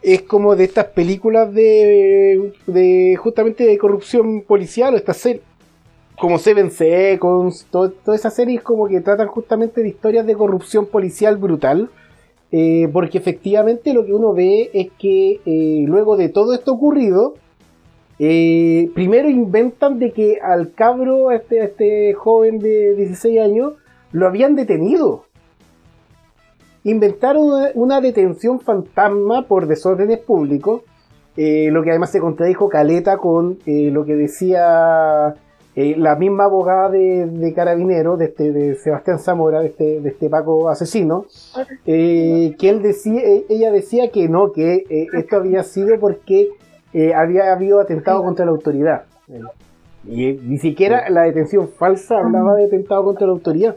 es 0.00 0.22
como 0.22 0.54
de 0.54 0.62
estas 0.62 0.84
películas 0.84 1.52
de, 1.52 3.18
justamente 3.18 3.66
de 3.66 3.76
corrupción 3.76 4.42
policial 4.42 4.94
o 4.94 4.96
estas 4.98 5.16
series 5.16 5.42
como 6.16 6.38
Seven 6.38 6.70
Seconds, 6.70 7.66
todas 7.72 7.92
esas 8.14 8.36
series 8.36 8.62
como 8.62 8.86
que 8.86 9.00
tratan 9.00 9.26
justamente 9.26 9.82
de 9.82 9.88
historias 9.88 10.24
de 10.24 10.36
corrupción 10.36 10.86
policial 10.86 11.38
brutal, 11.38 11.90
eh, 12.52 12.88
porque 12.92 13.18
efectivamente 13.18 13.92
lo 13.92 14.06
que 14.06 14.14
uno 14.14 14.32
ve 14.32 14.70
es 14.74 14.90
que 15.00 15.40
eh, 15.44 15.84
luego 15.88 16.16
de 16.16 16.28
todo 16.28 16.54
esto 16.54 16.72
ocurrido, 16.72 17.34
eh, 18.20 18.92
primero 18.94 19.28
inventan 19.28 19.98
de 19.98 20.12
que 20.12 20.38
al 20.40 20.72
cabro, 20.72 21.32
este, 21.32 21.62
a 21.62 21.64
este 21.64 22.14
joven 22.14 22.60
de 22.60 22.94
16 22.94 23.40
años, 23.40 23.72
lo 24.12 24.28
habían 24.28 24.54
detenido 24.54 25.25
inventaron 26.90 27.70
una, 27.74 28.00
detención 28.00 28.60
fantasma 28.60 29.46
por 29.46 29.66
desórdenes 29.66 30.18
públicos, 30.18 30.82
eh, 31.36 31.68
lo 31.70 31.82
que 31.82 31.90
además 31.90 32.10
se 32.10 32.20
contradijo 32.20 32.68
Caleta 32.68 33.18
con 33.18 33.58
eh, 33.66 33.90
lo 33.90 34.04
que 34.04 34.14
decía 34.14 35.34
eh, 35.74 35.94
la 35.98 36.16
misma 36.16 36.44
abogada 36.44 36.88
de, 36.88 37.26
de 37.26 37.52
Carabinero, 37.52 38.16
de, 38.16 38.26
este, 38.26 38.50
de 38.50 38.76
Sebastián 38.76 39.18
Zamora, 39.18 39.60
de 39.60 39.66
este, 39.66 40.00
de 40.00 40.08
este 40.08 40.30
Paco 40.30 40.70
asesino, 40.70 41.26
eh, 41.84 42.56
que 42.58 42.70
él 42.70 42.80
decía, 42.80 43.20
ella 43.48 43.70
decía 43.70 44.10
que 44.10 44.28
no, 44.28 44.52
que 44.52 44.84
esto 45.12 45.36
había 45.36 45.62
sido 45.64 46.00
porque 46.00 46.48
eh, 46.94 47.12
había 47.12 47.52
habido 47.52 47.78
atentado 47.78 48.22
contra 48.22 48.46
la 48.46 48.52
autoridad. 48.52 49.04
Y 50.06 50.32
ni 50.32 50.56
siquiera 50.56 51.10
la 51.10 51.24
detención 51.24 51.68
falsa 51.68 52.20
hablaba 52.20 52.54
de 52.54 52.64
atentado 52.64 53.04
contra 53.04 53.26
la 53.26 53.34
autoridad. 53.34 53.76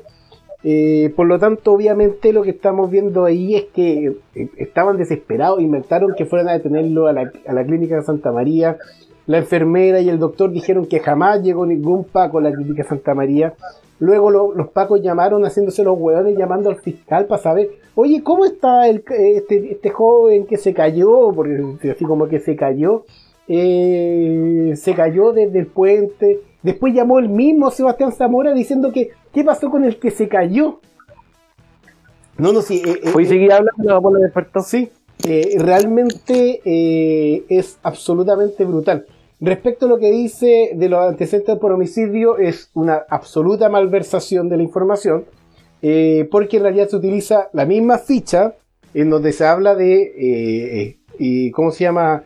Eh, 0.63 1.13
por 1.15 1.25
lo 1.27 1.39
tanto, 1.39 1.71
obviamente 1.71 2.33
lo 2.33 2.43
que 2.43 2.49
estamos 2.49 2.89
viendo 2.91 3.23
ahí 3.25 3.55
es 3.55 3.65
que 3.73 4.17
eh, 4.35 4.49
estaban 4.57 4.97
desesperados, 4.97 5.61
inventaron 5.61 6.13
que 6.17 6.25
fueran 6.25 6.49
a 6.49 6.53
detenerlo 6.53 7.07
a 7.07 7.13
la, 7.13 7.31
a 7.47 7.53
la 7.53 7.63
clínica 7.65 7.95
de 7.95 8.03
Santa 8.03 8.31
María. 8.31 8.77
La 9.25 9.37
enfermera 9.37 10.01
y 10.01 10.09
el 10.09 10.19
doctor 10.19 10.51
dijeron 10.51 10.85
que 10.87 10.99
jamás 10.99 11.41
llegó 11.43 11.65
ningún 11.65 12.03
Paco 12.03 12.39
a 12.39 12.41
la 12.41 12.51
clínica 12.51 12.83
de 12.83 12.89
Santa 12.89 13.13
María. 13.13 13.53
Luego 13.99 14.31
lo- 14.31 14.53
los 14.55 14.69
Pacos 14.69 15.01
llamaron 15.01 15.43
haciéndose 15.45 15.83
los 15.83 15.97
hueones, 15.99 16.37
llamando 16.37 16.69
al 16.69 16.77
fiscal 16.77 17.25
para 17.27 17.41
saber, 17.41 17.69
oye, 17.95 18.23
¿cómo 18.23 18.43
está 18.45 18.87
el, 18.89 19.03
este, 19.17 19.71
este 19.71 19.89
joven 19.91 20.45
que 20.45 20.57
se 20.57 20.73
cayó? 20.73 21.31
Porque 21.33 21.91
así 21.91 22.05
como 22.05 22.27
que 22.27 22.39
se 22.39 22.55
cayó, 22.55 23.03
eh, 23.47 24.73
se 24.75 24.93
cayó 24.93 25.31
desde 25.33 25.59
el 25.59 25.67
puente. 25.67 26.39
Después 26.61 26.93
llamó 26.93 27.19
el 27.19 27.29
mismo 27.29 27.71
Sebastián 27.71 28.11
Zamora 28.11 28.53
diciendo 28.53 28.91
que, 28.91 29.11
¿qué 29.33 29.43
pasó 29.43 29.69
con 29.69 29.85
el 29.85 29.97
que 29.97 30.11
se 30.11 30.27
cayó? 30.27 30.81
No, 32.37 32.51
no, 32.53 32.61
sí. 32.61 32.81
eh, 32.85 32.99
eh, 33.03 33.09
Fue 33.09 33.23
y 33.23 33.25
eh, 33.25 33.29
seguía 33.29 33.57
hablando, 33.57 33.83
la 33.83 33.97
bola 33.99 34.19
despertó. 34.19 34.61
Sí, 34.61 34.89
eh, 35.25 35.55
realmente 35.57 36.61
eh, 36.65 37.43
es 37.49 37.77
absolutamente 37.83 38.65
brutal. 38.65 39.05
Respecto 39.41 39.85
a 39.85 39.89
lo 39.89 39.99
que 39.99 40.11
dice 40.11 40.71
de 40.75 40.89
los 40.89 40.99
antecedentes 41.07 41.57
por 41.59 41.71
homicidio, 41.71 42.37
es 42.37 42.69
una 42.73 43.03
absoluta 43.09 43.69
malversación 43.69 44.49
de 44.49 44.57
la 44.57 44.63
información, 44.63 45.25
eh, 45.81 46.27
porque 46.29 46.57
en 46.57 46.63
realidad 46.63 46.89
se 46.89 46.97
utiliza 46.97 47.49
la 47.53 47.65
misma 47.65 47.99
ficha 47.99 48.55
en 48.93 49.09
donde 49.09 49.31
se 49.31 49.45
habla 49.45 49.75
de, 49.75 50.01
eh, 50.01 50.97
eh, 51.19 51.51
¿cómo 51.51 51.71
se 51.71 51.85
llama? 51.85 52.23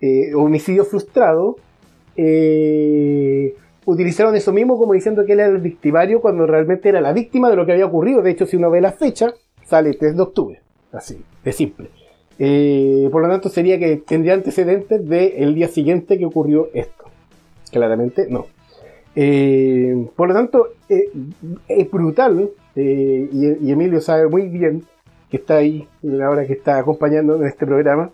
Eh, 0.00 0.34
homicidio 0.34 0.84
frustrado. 0.84 1.56
eh, 2.16 3.54
utilizaron 3.86 4.34
eso 4.36 4.52
mismo 4.52 4.76
como 4.78 4.92
diciendo 4.92 5.24
que 5.24 5.32
él 5.32 5.40
era 5.40 5.48
el 5.48 5.58
victimario 5.58 6.20
cuando 6.20 6.46
realmente 6.46 6.88
era 6.88 7.00
la 7.00 7.12
víctima 7.12 7.48
de 7.48 7.56
lo 7.56 7.64
que 7.64 7.72
había 7.72 7.86
ocurrido. 7.86 8.20
De 8.20 8.30
hecho, 8.30 8.44
si 8.44 8.56
uno 8.56 8.70
ve 8.70 8.80
la 8.80 8.92
fecha, 8.92 9.32
sale 9.64 9.94
3 9.94 10.16
de 10.16 10.22
octubre. 10.22 10.60
Así, 10.92 11.22
de 11.44 11.52
simple. 11.52 11.88
Eh, 12.38 13.08
por 13.10 13.22
lo 13.22 13.28
tanto, 13.28 13.48
sería 13.48 13.78
que 13.78 13.96
tendría 13.96 14.34
antecedentes 14.34 15.08
del 15.08 15.54
día 15.54 15.68
siguiente 15.68 16.18
que 16.18 16.26
ocurrió 16.26 16.68
esto. 16.74 17.04
Claramente 17.70 18.26
no. 18.28 18.46
Eh, 19.14 20.08
por 20.14 20.28
lo 20.28 20.34
tanto, 20.34 20.68
eh, 20.88 21.08
es 21.68 21.90
brutal, 21.90 22.50
y, 22.74 23.70
Emilio 23.70 24.02
sabe 24.02 24.28
muy 24.28 24.48
bien 24.48 24.84
que 25.30 25.38
está 25.38 25.56
ahí, 25.56 25.88
ahora 26.22 26.46
que 26.46 26.52
está 26.52 26.78
acompañando 26.78 27.36
en 27.36 27.46
este 27.46 27.64
programa, 27.64 28.10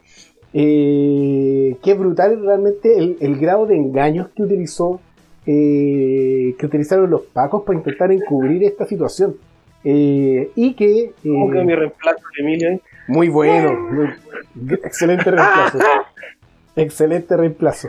que 0.53 1.79
es 1.83 1.99
brutal 1.99 2.41
realmente 2.45 2.97
el 2.97 3.37
grado 3.41 3.67
de 3.67 3.77
engaños 3.77 4.29
que 4.29 4.45
utilizó, 4.45 5.01
eh, 5.47 6.55
que 6.59 6.67
utilizaron 6.67 7.11
los 7.11 7.23
pacos 7.23 7.63
para 7.65 7.79
intentar 7.79 8.13
encubrir 8.13 8.65
esta 8.65 8.87
situación. 8.87 9.37
Eh, 9.85 10.51
y 10.55 10.75
que... 10.75 11.01
eh, 11.07 11.13
¿Cómo 11.25 11.51
que 11.51 11.65
mi 11.65 11.75
reemplazo 11.75 12.23
de 12.37 12.43
Emilio? 12.43 12.81
muy 13.09 13.29
bueno. 13.29 13.73
muy- 13.91 14.71
excelente 14.85 15.25
reemplazo. 15.31 15.79
excelente 16.77 17.37
reemplazo. 17.37 17.89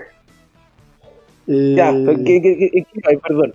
Eh, 1.48 1.74
Ya, 1.78 1.92
¿qué, 1.92 2.42
qué, 2.42 2.42
qué- 2.42 2.70
qué- 2.72 2.86
ay, 3.08 3.18
perdón. 3.18 3.54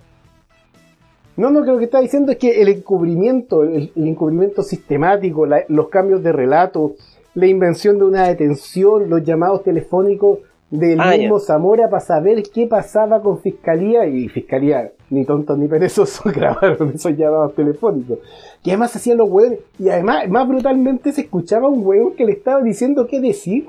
No, 1.35 1.49
no, 1.51 1.63
que 1.63 1.71
lo 1.71 1.77
que 1.79 1.85
está 1.85 2.01
diciendo 2.01 2.31
es 2.33 2.37
que 2.37 2.61
el 2.61 2.67
encubrimiento, 2.67 3.63
el, 3.63 3.91
el 3.95 4.07
encubrimiento 4.07 4.61
sistemático, 4.63 5.45
la- 5.45 5.63
los 5.69 5.89
cambios 5.89 6.21
de 6.23 6.31
relato, 6.31 6.95
la 7.33 7.47
invención 7.47 7.97
de 7.97 8.05
una 8.05 8.27
detención, 8.27 9.09
los 9.09 9.23
llamados 9.23 9.63
telefónicos 9.63 10.39
del 10.71 10.99
Ah, 11.01 11.15
mismo 11.17 11.39
Zamora 11.39 11.89
para 11.89 11.99
saber 11.99 12.43
qué 12.53 12.67
pasaba 12.67 13.21
con 13.21 13.39
Fiscalía 13.41 14.05
y 14.05 14.27
Fiscalía, 14.29 14.91
ni 15.09 15.25
tontos 15.25 15.57
ni 15.57 15.67
perezosos, 15.67 16.31
grabaron 16.33 16.91
esos 16.93 17.17
llamados 17.17 17.55
telefónicos. 17.55 18.19
Y 18.63 18.69
además 18.69 18.95
hacían 18.95 19.17
los 19.17 19.29
hueones, 19.29 19.59
y 19.79 19.89
además, 19.89 20.29
más 20.29 20.47
brutalmente 20.47 21.11
se 21.11 21.21
escuchaba 21.21 21.67
un 21.69 21.85
hueón 21.85 22.15
que 22.15 22.25
le 22.25 22.33
estaba 22.33 22.61
diciendo 22.61 23.07
qué 23.07 23.19
decir. 23.19 23.67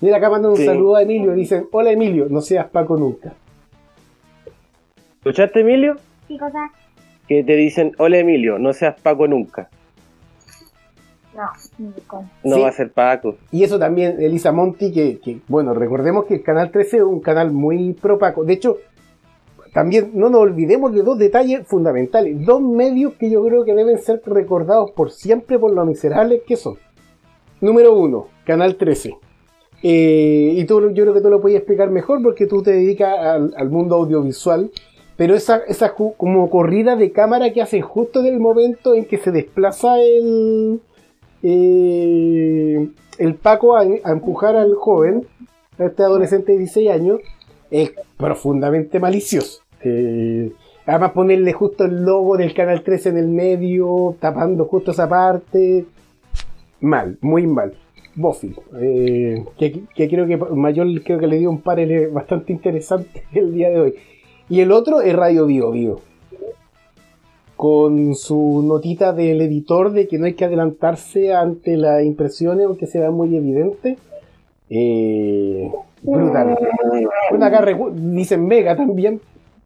Mira, 0.00 0.16
acá 0.18 0.28
mandan 0.28 0.50
un 0.50 0.56
Sí. 0.56 0.66
saludo 0.66 0.96
a 0.96 1.02
Emilio, 1.02 1.32
dicen, 1.32 1.66
hola 1.72 1.92
Emilio, 1.92 2.26
no 2.28 2.40
seas 2.40 2.68
Paco 2.68 2.96
nunca. 2.96 3.32
¿Escuchaste, 5.18 5.60
Emilio? 5.60 5.96
¿Qué 6.28 6.36
cosa? 6.36 6.70
Que 7.28 7.44
te 7.44 7.54
dicen, 7.54 7.92
hola 7.98 8.18
Emilio, 8.18 8.58
no 8.58 8.72
seas 8.72 9.00
Paco 9.00 9.28
nunca. 9.28 9.70
No. 11.34 11.88
No 12.44 12.56
Sí. 12.56 12.60
va 12.62 12.68
a 12.68 12.72
ser 12.72 12.92
Paco. 12.92 13.36
Y 13.50 13.64
eso 13.64 13.78
también, 13.78 14.20
Elisa 14.20 14.52
Monti, 14.52 14.92
que, 14.92 15.18
que, 15.18 15.40
bueno, 15.48 15.72
recordemos 15.74 16.26
que 16.26 16.34
el 16.34 16.42
Canal 16.42 16.70
13 16.70 16.98
es 16.98 17.02
un 17.02 17.20
canal 17.20 17.52
muy 17.52 17.94
pro 17.94 18.18
Paco. 18.18 18.44
De 18.44 18.52
hecho, 18.52 18.76
también 19.72 20.10
no 20.12 20.28
nos 20.28 20.42
olvidemos 20.42 20.92
de 20.94 21.02
dos 21.02 21.18
detalles 21.18 21.66
fundamentales. 21.66 22.44
Dos 22.44 22.60
medios 22.60 23.14
que 23.14 23.30
yo 23.30 23.42
creo 23.46 23.64
que 23.64 23.74
deben 23.74 23.98
ser 23.98 24.20
recordados 24.26 24.90
por 24.90 25.10
siempre 25.10 25.58
por 25.58 25.72
lo 25.72 25.84
miserables 25.86 26.42
que 26.46 26.56
son. 26.56 26.76
Número 27.60 27.94
uno, 27.94 28.26
Canal 28.44 28.76
13. 28.76 29.16
Eh, 29.84 30.54
y 30.56 30.64
tú, 30.64 30.80
yo 30.92 31.02
creo 31.04 31.14
que 31.14 31.20
tú 31.22 31.30
lo 31.30 31.40
puedes 31.40 31.56
explicar 31.58 31.90
mejor 31.90 32.22
porque 32.22 32.46
tú 32.46 32.62
te 32.62 32.72
dedicas 32.72 33.18
al, 33.18 33.54
al 33.56 33.70
mundo 33.70 33.96
audiovisual. 33.96 34.70
pero 35.16 35.34
esa, 35.34 35.62
como 36.16 36.50
corrida 36.50 36.94
de 36.96 37.10
cámara 37.12 37.52
que 37.52 37.62
hacen 37.62 37.82
justo 37.82 38.20
en 38.20 38.26
el 38.26 38.40
momento 38.40 38.94
en 38.94 39.04
que 39.06 39.18
se 39.18 39.30
desplaza 39.30 40.00
el, 40.00 40.80
eh, 41.42 42.88
el 43.18 43.34
Paco 43.34 43.76
a, 43.76 43.84
empujar 43.84 44.56
al 44.56 44.74
joven, 44.74 45.26
a 45.78 45.84
este 45.86 46.02
adolescente 46.02 46.52
de 46.52 46.58
16 46.58 46.90
años, 46.90 47.20
es 47.70 47.92
profundamente 48.16 49.00
malicioso. 49.00 49.62
Eh, 49.82 50.52
además 50.86 51.12
ponerle 51.12 51.52
justo 51.52 51.84
el 51.84 52.04
logo 52.04 52.36
del 52.36 52.54
Canal 52.54 52.82
13 52.82 53.10
en 53.10 53.18
el 53.18 53.28
medio, 53.28 54.16
tapando 54.20 54.66
justo 54.66 54.92
esa 54.92 55.08
parte. 55.08 55.86
Mal, 56.80 57.18
muy 57.20 57.46
mal. 57.46 57.74
Buffy, 58.14 58.54
eh, 58.78 59.42
que, 59.58 59.84
que 59.94 60.08
creo 60.08 60.26
que 60.26 60.36
Mayor 60.36 60.86
creo 61.02 61.18
que 61.18 61.26
le 61.26 61.38
dio 61.38 61.48
un 61.48 61.62
par 61.62 61.78
bastante 62.10 62.52
interesante 62.52 63.24
el 63.32 63.54
día 63.54 63.70
de 63.70 63.80
hoy. 63.80 63.94
Y 64.50 64.60
el 64.60 64.70
otro 64.70 65.00
es 65.00 65.16
Radio 65.16 65.46
Bio 65.46 65.70
Bio. 65.70 66.00
Con 67.62 68.16
su 68.16 68.64
notita 68.66 69.12
del 69.12 69.40
editor 69.40 69.92
de 69.92 70.08
que 70.08 70.18
no 70.18 70.26
hay 70.26 70.34
que 70.34 70.44
adelantarse 70.46 71.32
ante 71.32 71.76
las 71.76 72.02
impresiones, 72.02 72.66
aunque 72.66 72.88
sea 72.88 73.12
muy 73.12 73.36
evidente. 73.36 73.98
Eh, 74.68 75.70
brutal. 76.02 76.58
Bueno, 77.30 77.44
acá 77.44 77.60
recu- 77.64 77.92
dicen 77.94 78.46
mega 78.48 78.74
también. 78.74 79.20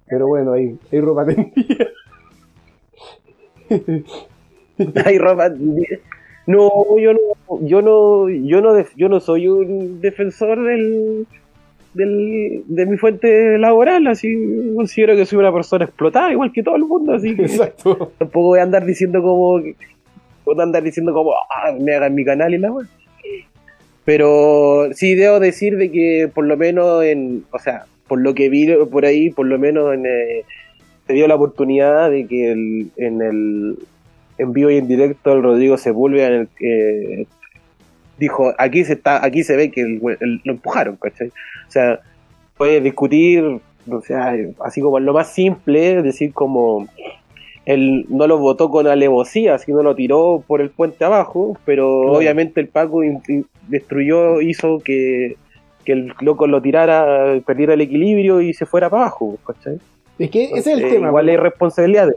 Pero 0.06 0.26
bueno, 0.28 0.52
hay, 0.52 0.76
hay 0.92 1.00
ropa 1.00 1.24
tendida. 1.24 1.86
Hay 5.06 5.16
ropa. 5.18 5.48
No, 6.46 6.70
yo 6.98 7.14
no, 7.14 7.20
yo 7.62 7.80
no, 7.80 8.28
yo 8.28 8.60
no, 8.60 8.84
yo 8.94 9.08
no 9.08 9.20
soy 9.20 9.48
un 9.48 10.02
defensor 10.02 10.62
del, 10.62 11.26
del, 11.96 12.62
de 12.66 12.86
mi 12.86 12.96
fuente 12.96 13.58
laboral, 13.58 14.06
así 14.06 14.36
considero 14.76 15.16
que 15.16 15.26
soy 15.26 15.38
una 15.38 15.52
persona 15.52 15.84
explotada, 15.84 16.30
igual 16.32 16.52
que 16.52 16.62
todo 16.62 16.76
el 16.76 16.84
mundo, 16.84 17.14
así 17.14 17.34
que 17.34 17.42
Exacto. 17.42 18.12
tampoco 18.18 18.48
voy 18.48 18.58
a 18.60 18.62
andar 18.62 18.84
diciendo 18.84 19.20
como, 19.22 19.60
voy 19.60 20.58
a 20.58 20.62
andar 20.62 20.82
diciendo 20.82 21.12
como, 21.12 21.32
ah, 21.32 21.72
me 21.80 21.94
hagan 21.94 22.14
mi 22.14 22.24
canal 22.24 22.54
y 22.54 22.58
la 22.58 22.70
wea. 22.72 22.86
Pero 24.04 24.88
sí 24.92 25.14
debo 25.14 25.40
decir 25.40 25.76
de 25.76 25.90
que 25.90 26.30
por 26.32 26.44
lo 26.46 26.56
menos 26.56 27.02
en, 27.04 27.44
o 27.50 27.58
sea, 27.58 27.86
por 28.06 28.20
lo 28.20 28.34
que 28.34 28.48
vi 28.48 28.68
por 28.90 29.04
ahí, 29.04 29.30
por 29.30 29.46
lo 29.46 29.58
menos 29.58 29.92
en, 29.94 30.06
eh, 30.06 30.44
se 31.06 31.12
dio 31.12 31.26
la 31.26 31.34
oportunidad 31.34 32.10
de 32.10 32.26
que 32.26 32.52
el- 32.52 32.90
en 32.96 33.20
el 33.22 33.76
en 34.38 34.52
vivo 34.52 34.70
y 34.70 34.76
en 34.76 34.86
directo 34.86 35.32
el 35.32 35.42
Rodrigo 35.42 35.76
Sepúlveda 35.78 36.26
en 36.28 36.34
el 36.34 36.48
que 36.56 37.26
dijo 38.18 38.52
aquí 38.58 38.84
se 38.84 38.94
está 38.94 39.24
aquí 39.24 39.42
se 39.44 39.56
ve 39.56 39.70
que 39.70 39.82
el 39.82 40.40
lo 40.44 40.52
empujaron 40.52 40.96
¿cachai? 40.96 41.28
o 41.28 41.70
sea 41.70 42.00
puede 42.56 42.80
discutir 42.80 43.44
o 43.90 44.00
sea 44.00 44.34
así 44.64 44.80
como 44.80 44.98
lo 45.00 45.12
más 45.12 45.32
simple 45.32 46.02
decir 46.02 46.32
como 46.32 46.86
él 47.66 48.06
no 48.08 48.26
lo 48.26 48.38
votó 48.38 48.70
con 48.70 48.86
alevosía 48.86 49.58
sino 49.58 49.82
lo 49.82 49.94
tiró 49.94 50.42
por 50.46 50.60
el 50.60 50.70
puente 50.70 51.04
abajo 51.04 51.58
pero 51.64 52.02
Claro. 52.02 52.18
obviamente 52.18 52.60
el 52.60 52.68
Paco 52.68 53.02
destruyó 53.68 54.40
hizo 54.40 54.78
que 54.80 55.36
que 55.84 55.92
el 55.92 56.12
loco 56.20 56.46
lo 56.48 56.60
tirara 56.62 57.38
perdiera 57.46 57.74
el 57.74 57.80
equilibrio 57.80 58.40
y 58.40 58.54
se 58.54 58.66
fuera 58.66 58.90
para 58.90 59.02
abajo 59.02 59.36
¿cachai? 59.46 59.78
Es 60.18 60.30
que 60.30 60.44
ese 60.44 60.58
es 60.58 60.66
el 60.66 60.72
Entonces, 60.74 60.92
tema. 60.94 61.08
igual 61.08 61.28
es 61.28 61.38
responsabilidad 61.40 62.06
de 62.08 62.14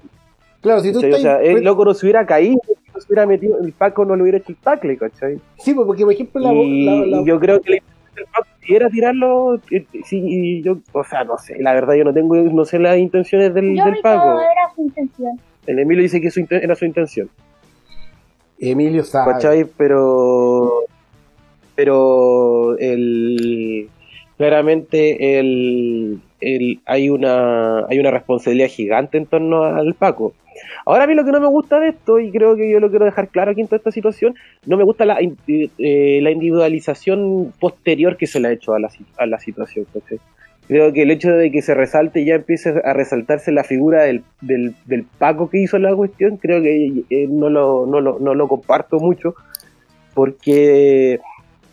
Claro, 0.61 0.79
si 0.81 0.91
tú 0.91 1.01
¿cachai? 1.01 1.13
O 1.13 1.17
estás. 1.17 1.39
sea, 1.41 1.41
el 1.51 1.63
loco 1.63 1.85
no 1.85 1.93
se 1.93 2.05
hubiera 2.05 2.25
caído, 2.25 2.59
se 2.99 3.07
hubiera 3.07 3.25
metido, 3.25 3.59
el 3.59 3.71
Paco 3.73 4.05
no 4.05 4.15
le 4.15 4.23
hubiera 4.23 4.37
hecho 4.37 4.51
el 4.51 4.57
tackle, 4.57 4.97
¿cachai? 4.97 5.39
Sí, 5.57 5.73
pues, 5.73 5.85
porque 5.87 6.03
por 6.03 6.13
ejemplo 6.13 6.41
la, 6.41 6.53
y, 6.53 7.09
la- 7.09 7.23
yo 7.23 7.39
creo 7.39 7.61
que 7.61 7.71
la 7.71 7.77
intención 7.77 8.15
del 8.15 8.25
Paco 8.25 8.47
si 8.61 8.75
era 8.75 8.89
tirarlo, 8.89 9.55
eh, 9.71 9.85
sí, 10.05 10.21
y 10.23 10.61
yo, 10.61 10.77
o 10.91 11.03
sea, 11.03 11.23
no 11.23 11.37
sé, 11.37 11.57
la 11.59 11.73
verdad 11.73 11.95
yo 11.95 12.03
no 12.03 12.13
tengo, 12.13 12.35
no 12.35 12.65
sé 12.65 12.79
las 12.79 12.97
intenciones 12.97 13.53
del, 13.53 13.75
Yo 13.75 13.85
del 13.85 13.97
Paco. 14.01 14.39
era 14.39 14.73
su 14.75 14.81
intención. 14.83 15.39
El 15.65 15.79
Emilio 15.79 16.03
dice 16.03 16.19
que 16.21 16.29
su 16.31 16.45
era 16.49 16.75
su 16.75 16.85
intención, 16.85 17.29
Emilio 18.59 19.03
sabe. 19.03 19.33
¿cachai? 19.33 19.65
Pero, 19.77 20.83
pero 21.75 22.77
el, 22.77 23.89
claramente 24.37 25.39
el, 25.39 26.21
hay 26.85 27.09
una, 27.09 27.85
hay 27.87 27.99
una 27.99 28.11
responsabilidad 28.11 28.67
gigante 28.67 29.17
en 29.17 29.25
torno 29.25 29.63
al 29.63 29.93
Paco. 29.93 30.33
Ahora 30.85 31.03
a 31.03 31.07
mí 31.07 31.15
lo 31.15 31.23
que 31.23 31.31
no 31.31 31.39
me 31.39 31.47
gusta 31.47 31.79
de 31.79 31.89
esto, 31.89 32.19
y 32.19 32.31
creo 32.31 32.55
que 32.55 32.69
yo 32.69 32.79
lo 32.79 32.89
quiero 32.89 33.05
dejar 33.05 33.29
claro 33.29 33.51
aquí 33.51 33.61
en 33.61 33.67
toda 33.67 33.77
esta 33.77 33.91
situación, 33.91 34.35
no 34.65 34.77
me 34.77 34.83
gusta 34.83 35.05
la, 35.05 35.19
eh, 35.19 36.31
individualización 36.31 37.53
posterior 37.59 38.17
que 38.17 38.27
se 38.27 38.39
le 38.39 38.49
ha 38.49 38.51
hecho 38.51 38.73
a 38.73 38.79
la, 38.79 39.39
situación. 39.39 39.85
¿cachai? 39.93 40.19
Creo 40.67 40.93
que 40.93 41.03
el 41.03 41.11
hecho 41.11 41.31
de 41.31 41.51
que 41.51 41.61
se 41.61 41.73
resalte 41.73 42.25
ya 42.25 42.35
empiece 42.35 42.73
a 42.83 42.93
resaltarse 42.93 43.51
la 43.51 43.63
figura 43.63 44.03
del, 44.03 44.23
Paco 45.17 45.49
que 45.49 45.59
hizo 45.59 45.77
la 45.79 45.95
cuestión, 45.95 46.37
creo 46.37 46.61
que 46.61 47.03
eh, 47.09 47.27
no, 47.29 47.49
lo, 47.49 47.85
no, 47.85 48.01
lo, 48.01 48.19
no 48.19 48.35
lo 48.35 48.47
comparto 48.47 48.99
mucho, 48.99 49.35
porque 50.13 51.19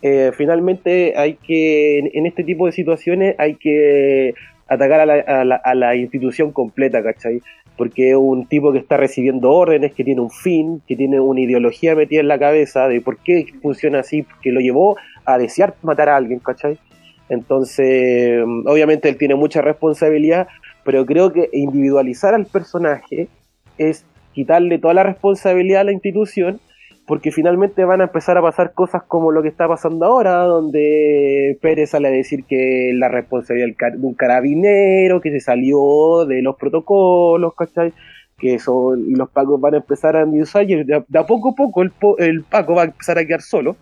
eh, 0.01 0.31
finalmente 0.35 1.13
hay 1.17 1.35
que, 1.35 1.99
en 1.99 2.25
este 2.25 2.43
tipo 2.43 2.65
de 2.65 2.71
situaciones 2.71 3.35
hay 3.39 3.55
que 3.55 4.33
atacar 4.67 5.01
a 5.01 5.05
la, 5.05 5.55
a 5.55 5.75
la, 5.75 5.95
institución 5.95 6.51
completa, 6.51 7.01
¿cachai? 7.03 7.41
Porque 7.77 8.11
es 8.11 8.15
un 8.15 8.47
tipo 8.47 8.71
que 8.71 8.79
está 8.79 8.97
recibiendo 8.97 9.51
órdenes, 9.51 9.93
que 9.93 10.03
tiene 10.03 10.21
un 10.21 10.31
fin, 10.31 10.81
que 10.87 10.95
tiene 10.95 11.19
una 11.19 11.41
ideología 11.41 11.95
metida 11.95 12.21
en 12.21 12.27
la 12.27 12.39
cabeza 12.39 12.87
de 12.87 13.01
por 13.01 13.17
qué 13.17 13.45
funciona 13.61 13.99
así, 13.99 14.25
que 14.41 14.51
lo 14.51 14.59
llevó 14.59 14.97
a 15.25 15.37
desear 15.37 15.75
matar 15.83 16.09
a 16.09 16.15
alguien, 16.15 16.39
¿cachai? 16.39 16.79
Entonces, 17.29 18.43
obviamente 18.65 19.09
él 19.09 19.17
tiene 19.17 19.35
mucha 19.35 19.61
responsabilidad, 19.61 20.47
pero 20.83 21.05
creo 21.05 21.33
que 21.33 21.49
individualizar 21.51 22.33
al 22.33 22.45
personaje 22.45 23.27
es 23.77 24.05
quitarle 24.33 24.79
toda 24.79 24.93
la 24.93 25.03
responsabilidad 25.03 25.81
a 25.81 25.85
la 25.85 25.91
institución, 25.91 26.59
porque 27.07 27.31
finalmente 27.31 27.85
van 27.85 28.01
a 28.01 28.03
empezar 28.05 28.37
a 28.37 28.41
pasar 28.41 28.73
cosas 28.73 29.01
como 29.03 29.31
lo 29.31 29.41
que 29.41 29.47
está 29.47 29.65
pasando 29.67 30.05
ahora, 30.05 30.39
donde 30.43 31.57
Pérez 31.61 31.91
sale 31.91 32.09
a 32.09 32.11
decir 32.11 32.43
que 32.43 32.91
la 32.93 33.07
responsabilidad 33.07 33.93
de 33.93 34.05
un 34.05 34.13
carabinero, 34.13 35.21
que 35.21 35.31
se 35.31 35.39
salió 35.39 36.25
de 36.25 36.41
los 36.41 36.57
protocolos, 36.57 37.55
¿cachai? 37.55 37.93
Que 38.37 38.59
son, 38.59 39.09
y 39.09 39.15
los 39.15 39.29
pacos 39.29 39.59
van 39.59 39.75
a 39.75 39.77
empezar 39.77 40.15
a 40.17 40.21
endiosar 40.21 40.69
y 40.69 40.83
de 40.83 40.95
a, 40.97 41.05
de 41.07 41.17
a 41.19 41.25
poco 41.25 41.51
a 41.51 41.55
poco 41.55 41.81
el, 41.81 41.91
po- 41.91 42.17
el 42.19 42.43
paco 42.43 42.75
va 42.75 42.81
a 42.83 42.85
empezar 42.85 43.17
a 43.17 43.25
quedar 43.25 43.41
solo 43.41 43.75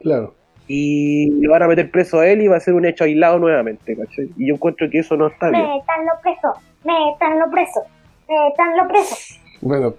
Claro. 0.00 0.34
y 0.66 1.30
le 1.30 1.48
van 1.48 1.62
a 1.62 1.68
meter 1.68 1.90
preso 1.90 2.18
a 2.18 2.26
él 2.28 2.42
y 2.42 2.48
va 2.48 2.56
a 2.56 2.60
ser 2.60 2.74
un 2.74 2.84
hecho 2.84 3.04
aislado 3.04 3.38
nuevamente, 3.38 3.96
¿cachai? 3.96 4.28
Y 4.36 4.48
yo 4.48 4.54
encuentro 4.56 4.90
que 4.90 4.98
eso 4.98 5.16
no 5.16 5.28
está 5.28 5.50
bien. 5.50 5.62
Métanlo 5.62 6.12
preso, 6.20 6.52
métanlo 6.84 7.50
preso, 7.50 7.80
métanlo 8.28 8.88
preso. 8.88 9.16
Bueno, 9.62 9.94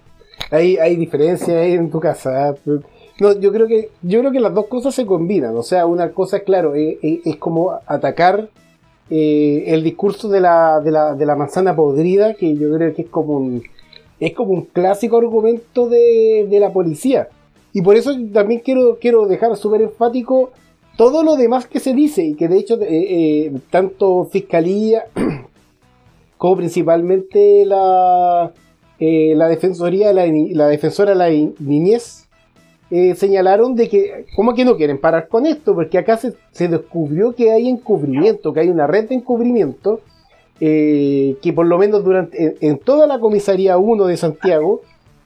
hay, 0.49 0.77
hay 0.77 0.95
diferencias 0.95 1.49
en 1.67 1.89
tu 1.89 1.99
casa. 1.99 2.49
¿eh? 2.49 2.79
No, 3.19 3.37
yo 3.39 3.51
creo 3.51 3.67
que 3.67 3.89
yo 4.01 4.19
creo 4.19 4.31
que 4.31 4.39
las 4.39 4.53
dos 4.53 4.67
cosas 4.67 4.95
se 4.95 5.05
combinan. 5.05 5.55
O 5.55 5.63
sea, 5.63 5.85
una 5.85 6.11
cosa, 6.11 6.39
claro, 6.39 6.73
es, 6.75 6.97
es- 7.01 7.19
es 7.25 7.35
como 7.37 7.71
atacar 7.85 8.49
eh, 9.09 9.63
el 9.67 9.83
discurso 9.83 10.29
de 10.29 10.39
la, 10.39 10.79
de, 10.79 10.91
la, 10.91 11.13
de 11.15 11.25
la 11.25 11.35
manzana 11.35 11.75
podrida, 11.75 12.33
que 12.33 12.55
yo 12.55 12.73
creo 12.73 12.93
que 12.95 13.03
es 13.03 13.09
como 13.09 13.37
un, 13.37 13.61
es 14.19 14.33
como 14.33 14.53
un 14.53 14.61
clásico 14.65 15.17
argumento 15.17 15.87
de, 15.89 16.47
de 16.49 16.59
la 16.59 16.71
policía. 16.71 17.27
Y 17.73 17.81
por 17.81 17.95
eso 17.95 18.11
también 18.33 18.61
quiero, 18.63 18.97
quiero 18.99 19.25
dejar 19.27 19.55
súper 19.57 19.81
enfático 19.81 20.51
todo 20.97 21.23
lo 21.23 21.35
demás 21.35 21.67
que 21.67 21.79
se 21.79 21.93
dice, 21.93 22.23
y 22.23 22.33
que 22.35 22.47
de 22.47 22.57
hecho, 22.57 22.75
eh, 22.81 22.87
eh, 22.89 23.51
tanto 23.69 24.25
fiscalía 24.31 25.05
como 26.37 26.57
principalmente 26.57 27.65
la, 27.65 28.51
eh, 29.01 29.33
la 29.35 29.47
defensoría, 29.49 30.09
de 30.09 30.13
la, 30.13 30.25
la 30.55 30.67
defensora 30.67 31.09
de 31.11 31.15
la 31.17 31.29
ni- 31.29 31.53
niñez, 31.59 32.27
eh, 32.91 33.15
señalaron 33.15 33.73
de 33.75 33.89
que, 33.89 34.25
¿cómo 34.35 34.53
que 34.53 34.63
no 34.63 34.77
quieren 34.77 34.99
parar 34.99 35.27
con 35.27 35.45
esto? 35.47 35.73
Porque 35.73 35.97
acá 35.97 36.17
se, 36.17 36.33
se 36.51 36.67
descubrió 36.67 37.33
que 37.33 37.51
hay 37.51 37.67
encubrimiento, 37.67 38.53
que 38.53 38.59
hay 38.59 38.69
una 38.69 38.85
red 38.85 39.09
de 39.09 39.15
encubrimiento, 39.15 40.01
eh, 40.59 41.35
que 41.41 41.51
por 41.51 41.65
lo 41.65 41.79
menos 41.79 42.03
durante, 42.03 42.55
en, 42.61 42.77
toda 42.77 43.07
la 43.07 43.19
comisaría 43.19 43.77
1 43.79 44.05
de 44.05 44.17
Santiago, 44.17 44.81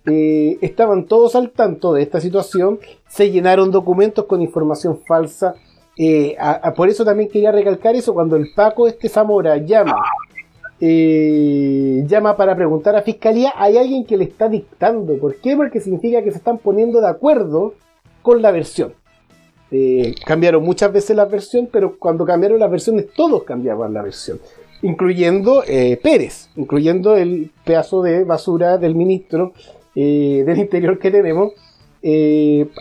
estaban 0.05 1.05
todos 1.05 1.35
al 1.35 1.49
tanto 1.49 1.91
de 1.93 2.03
esta 2.03 2.21
situación, 2.21 2.77
se 3.07 3.31
llenaron 3.31 3.71
documentos 3.71 4.25
con 4.25 4.41
información 4.41 4.99
falsa. 5.05 5.55
por 6.77 6.87
eso 6.89 7.03
también 7.03 7.27
quería 7.27 7.51
recalcar 7.51 7.95
eso, 7.95 8.13
cuando 8.13 8.35
el 8.37 8.49
Paco 8.55 8.87
este 8.87 9.09
Zamora 9.09 9.57
llama 9.57 9.97
llama 12.07 12.35
para 12.37 12.55
preguntar 12.55 12.95
a 12.95 13.01
fiscalía, 13.01 13.53
hay 13.55 13.77
alguien 13.77 14.05
que 14.05 14.17
le 14.17 14.25
está 14.25 14.49
dictando. 14.49 15.17
¿Por 15.17 15.35
qué? 15.35 15.55
Porque 15.55 15.79
significa 15.79 16.23
que 16.23 16.31
se 16.31 16.37
están 16.37 16.57
poniendo 16.57 17.01
de 17.01 17.07
acuerdo 17.07 17.73
con 18.21 18.41
la 18.41 18.51
versión. 18.51 18.93
Eh, 19.71 20.15
cambiaron 20.25 20.63
muchas 20.63 20.91
veces 20.93 21.15
la 21.15 21.25
versión, 21.25 21.67
pero 21.71 21.97
cuando 21.97 22.25
cambiaron 22.25 22.59
las 22.59 22.71
versiones, 22.71 23.07
todos 23.13 23.43
cambiaban 23.43 23.93
la 23.93 24.03
versión, 24.03 24.39
incluyendo 24.81 25.63
eh, 25.67 25.99
Pérez, 26.01 26.49
incluyendo 26.55 27.17
el 27.17 27.51
pedazo 27.63 28.01
de 28.01 28.23
basura 28.23 28.77
del 28.77 28.95
ministro 28.95 29.53
eh, 29.95 30.43
del 30.45 30.59
interior 30.59 30.99
que 30.99 31.11
tenemos, 31.11 31.53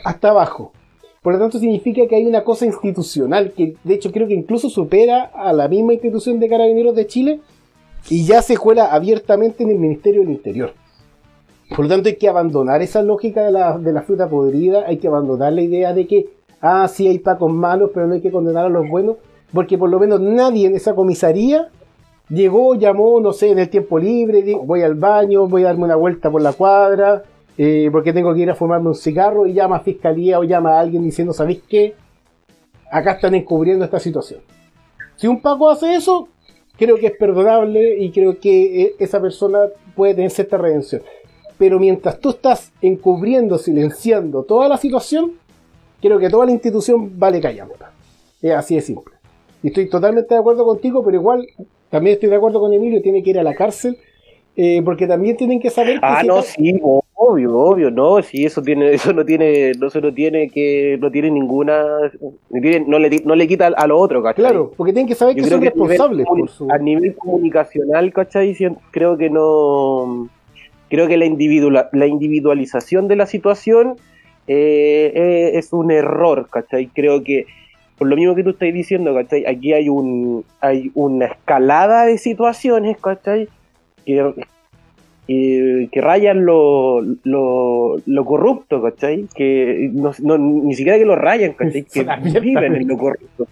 hasta 0.04 0.28
abajo. 0.28 0.72
Por 1.22 1.32
lo 1.32 1.38
tanto, 1.38 1.58
significa 1.58 2.06
que 2.06 2.16
hay 2.16 2.26
una 2.26 2.44
cosa 2.44 2.66
institucional 2.66 3.52
que, 3.52 3.76
de 3.82 3.94
hecho, 3.94 4.12
creo 4.12 4.28
que 4.28 4.34
incluso 4.34 4.68
supera 4.68 5.22
a 5.22 5.54
la 5.54 5.66
misma 5.66 5.94
institución 5.94 6.38
de 6.38 6.50
Carabineros 6.50 6.94
de 6.94 7.06
Chile, 7.06 7.40
y 8.10 8.24
ya 8.24 8.42
se 8.42 8.56
cuela 8.56 8.92
abiertamente 8.92 9.62
en 9.62 9.70
el 9.70 9.78
Ministerio 9.78 10.20
del 10.22 10.30
Interior. 10.30 10.72
Por 11.70 11.86
lo 11.86 11.88
tanto, 11.88 12.08
hay 12.08 12.16
que 12.16 12.28
abandonar 12.28 12.82
esa 12.82 13.02
lógica 13.02 13.42
de 13.42 13.50
la, 13.50 13.78
de 13.78 13.92
la 13.92 14.02
fruta 14.02 14.28
podrida, 14.28 14.84
hay 14.86 14.98
que 14.98 15.08
abandonar 15.08 15.52
la 15.52 15.62
idea 15.62 15.92
de 15.94 16.06
que, 16.06 16.26
ah, 16.60 16.86
sí 16.88 17.08
hay 17.08 17.18
pacos 17.18 17.52
malos, 17.52 17.90
pero 17.94 18.06
no 18.06 18.14
hay 18.14 18.20
que 18.20 18.30
condenar 18.30 18.66
a 18.66 18.68
los 18.68 18.88
buenos, 18.88 19.16
porque 19.52 19.78
por 19.78 19.88
lo 19.88 19.98
menos 19.98 20.20
nadie 20.20 20.66
en 20.66 20.74
esa 20.76 20.94
comisaría 20.94 21.68
llegó, 22.28 22.74
llamó, 22.74 23.20
no 23.20 23.32
sé, 23.32 23.50
en 23.50 23.58
el 23.58 23.68
tiempo 23.70 23.98
libre, 23.98 24.42
di- 24.42 24.54
voy 24.54 24.82
al 24.82 24.94
baño, 24.94 25.46
voy 25.46 25.62
a 25.62 25.66
darme 25.66 25.84
una 25.84 25.96
vuelta 25.96 26.30
por 26.30 26.42
la 26.42 26.52
cuadra, 26.52 27.22
eh, 27.56 27.88
porque 27.92 28.12
tengo 28.12 28.34
que 28.34 28.40
ir 28.40 28.50
a 28.50 28.54
fumarme 28.54 28.88
un 28.88 28.94
cigarro, 28.94 29.46
y 29.46 29.52
llama 29.54 29.76
a 29.76 29.80
fiscalía 29.80 30.38
o 30.38 30.44
llama 30.44 30.76
a 30.76 30.80
alguien 30.80 31.02
diciendo, 31.02 31.32
¿sabéis 31.32 31.62
qué? 31.68 31.94
Acá 32.90 33.12
están 33.12 33.34
encubriendo 33.34 33.84
esta 33.84 33.98
situación. 33.98 34.40
Si 35.16 35.26
un 35.26 35.40
Paco 35.40 35.70
hace 35.70 35.94
eso, 35.94 36.28
creo 36.76 36.96
que 36.96 37.06
es 37.06 37.12
perdonable 37.16 37.98
y 37.98 38.10
creo 38.10 38.38
que 38.38 38.82
eh, 38.82 38.94
esa 38.98 39.20
persona 39.20 39.60
puede 39.94 40.14
tener 40.14 40.30
cierta 40.30 40.56
redención. 40.58 41.02
Pero 41.58 41.78
mientras 41.78 42.18
tú 42.20 42.30
estás 42.30 42.72
encubriendo, 42.82 43.58
silenciando 43.58 44.42
toda 44.42 44.68
la 44.68 44.76
situación, 44.76 45.32
creo 46.02 46.18
que 46.18 46.28
toda 46.28 46.46
la 46.46 46.52
institución 46.52 47.18
vale 47.18 47.40
callampa. 47.40 47.92
Es 48.42 48.52
así 48.52 48.74
de 48.74 48.80
simple. 48.80 49.14
Y 49.62 49.68
estoy 49.68 49.88
totalmente 49.88 50.34
de 50.34 50.40
acuerdo 50.40 50.64
contigo, 50.64 51.02
pero 51.04 51.16
igual 51.16 51.46
también 51.90 52.14
estoy 52.14 52.28
de 52.28 52.36
acuerdo 52.36 52.60
con 52.60 52.72
Emilio, 52.72 53.00
tiene 53.00 53.22
que 53.22 53.30
ir 53.30 53.38
a 53.38 53.42
la 53.44 53.54
cárcel, 53.54 53.96
eh, 54.56 54.82
porque 54.84 55.06
también 55.06 55.36
tienen 55.36 55.60
que 55.60 55.70
saber 55.70 55.94
que 56.00 56.06
Ah, 56.06 56.18
si 56.20 56.26
no, 56.26 56.38
está- 56.40 56.52
sí, 56.52 56.80
obvio, 57.28 57.56
obvio, 57.56 57.90
no, 57.90 58.22
sí, 58.22 58.44
eso 58.44 58.62
tiene, 58.62 58.92
eso 58.94 59.12
no 59.12 59.24
tiene, 59.24 59.72
no, 59.78 59.88
eso 59.88 60.00
no 60.00 60.12
tiene 60.12 60.48
que, 60.50 60.98
no 61.00 61.10
tiene 61.10 61.30
ninguna, 61.30 61.82
no, 62.20 62.60
tiene- 62.60 62.84
no 62.86 62.98
le, 62.98 63.22
no 63.24 63.34
le 63.34 63.48
quita 63.48 63.66
al, 63.66 63.74
al 63.76 63.90
otro, 63.92 64.22
¿cachai? 64.22 64.44
Claro, 64.44 64.72
porque 64.76 64.92
tienen 64.92 65.08
que 65.08 65.14
saber 65.14 65.36
Yo 65.36 65.44
que 65.44 65.50
son 65.50 65.60
que 65.60 65.68
a 65.68 65.70
nivel 65.70 65.88
responsables 65.88 66.26
por 66.26 66.48
su... 66.48 66.70
a 66.70 66.78
nivel 66.78 67.14
comunicacional, 67.16 68.12
¿cachai? 68.12 68.56
Creo 68.90 69.16
que 69.16 69.30
no, 69.30 70.28
creo 70.88 71.08
que 71.08 71.16
la, 71.16 71.24
individual, 71.24 71.88
la 71.92 72.06
individualización 72.06 73.08
de 73.08 73.16
la 73.16 73.26
situación 73.26 73.96
eh, 74.46 75.12
eh, 75.14 75.50
es 75.54 75.72
un 75.72 75.90
error, 75.90 76.48
¿cachai? 76.50 76.86
Creo 76.88 77.22
que, 77.24 77.46
por 77.96 78.08
lo 78.08 78.16
mismo 78.16 78.34
que 78.34 78.44
tú 78.44 78.50
estás 78.50 78.72
diciendo, 78.72 79.14
¿cachai? 79.14 79.46
Aquí 79.46 79.72
hay 79.72 79.88
un 79.88 80.44
hay 80.60 80.90
una 80.94 81.26
escalada 81.26 82.04
de 82.04 82.18
situaciones, 82.18 82.98
¿cachai? 82.98 83.48
Que, 84.04 84.34
que, 85.26 85.88
que 85.90 86.00
rayan 86.00 86.44
lo, 86.44 87.00
lo, 87.24 87.96
lo 88.04 88.24
corrupto, 88.24 88.82
¿cachai? 88.82 89.26
Que 89.34 89.90
no, 89.92 90.12
no- 90.22 90.38
ni 90.38 90.74
siquiera 90.74 90.98
que 90.98 91.04
lo 91.04 91.16
rayan, 91.16 91.52
¿cachai? 91.54 91.84
Que 92.32 92.40
viven 92.40 92.76
en 92.76 92.88
lo 92.88 92.96
corrupto. 92.98 93.46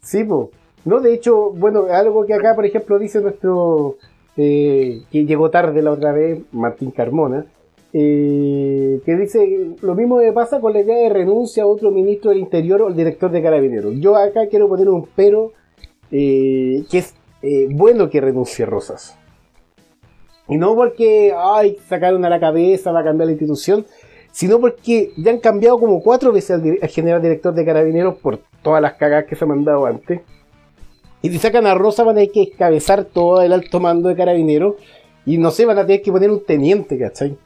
Sí, 0.00 0.24
po. 0.24 0.50
No, 0.84 1.00
de 1.00 1.14
hecho, 1.14 1.50
bueno, 1.52 1.86
algo 1.90 2.26
que 2.26 2.34
acá, 2.34 2.54
por 2.54 2.66
ejemplo, 2.66 2.98
dice 2.98 3.20
nuestro 3.20 3.96
eh, 4.36 5.00
que 5.10 5.24
llegó 5.24 5.50
tarde 5.50 5.80
la 5.80 5.92
otra 5.92 6.12
vez, 6.12 6.40
Martín 6.52 6.90
Carmona, 6.90 7.46
eh, 7.92 9.00
que 9.06 9.16
dice 9.16 9.68
lo 9.80 9.94
mismo 9.94 10.16
me 10.18 10.32
pasa 10.32 10.60
con 10.60 10.72
la 10.72 10.80
idea 10.80 10.96
de 10.98 11.08
renuncia 11.10 11.62
a 11.62 11.66
otro 11.66 11.90
ministro 11.90 12.30
del 12.32 12.40
Interior 12.40 12.82
o 12.82 12.88
el 12.88 12.96
director 12.96 13.30
de 13.30 13.42
Carabineros. 13.42 13.94
Yo 13.98 14.16
acá 14.16 14.46
quiero 14.50 14.68
poner 14.68 14.88
un 14.88 15.06
pero 15.16 15.52
eh, 16.10 16.82
que 16.90 16.98
es 16.98 17.14
eh, 17.46 17.68
bueno 17.70 18.08
que 18.08 18.22
renuncie 18.22 18.64
Rosas. 18.64 19.18
Y 20.48 20.56
no 20.56 20.74
porque, 20.74 21.34
ay, 21.36 21.76
sacaron 21.88 22.24
a 22.24 22.30
la 22.30 22.40
cabeza, 22.40 22.90
va 22.90 23.00
a 23.00 23.04
cambiar 23.04 23.26
la 23.26 23.32
institución, 23.32 23.84
sino 24.32 24.58
porque 24.58 25.12
ya 25.18 25.30
han 25.30 25.40
cambiado 25.40 25.78
como 25.78 26.02
cuatro 26.02 26.32
veces 26.32 26.52
al, 26.52 26.88
general 26.88 27.20
director 27.20 27.52
de 27.52 27.64
Carabineros 27.66 28.14
por 28.16 28.40
todas 28.62 28.80
las 28.80 28.94
cagadas 28.94 29.26
que 29.26 29.36
se 29.36 29.44
han 29.44 29.50
mandado 29.50 29.84
antes. 29.84 30.22
Y 31.20 31.28
si 31.28 31.38
sacan 31.38 31.66
a 31.66 31.74
Rosa 31.74 32.02
van 32.02 32.16
a 32.16 32.20
tener 32.20 32.32
que 32.32 32.50
cabezar 32.50 33.04
todo 33.04 33.42
el 33.42 33.52
alto 33.52 33.78
mando 33.78 34.08
de 34.08 34.16
Carabineros 34.16 34.76
y 35.26 35.36
no 35.36 35.50
sé, 35.50 35.66
van 35.66 35.78
a 35.78 35.86
tener 35.86 36.00
que 36.00 36.12
poner 36.12 36.30
un 36.30 36.44
teniente, 36.44 36.98
¿cachai? 36.98 37.36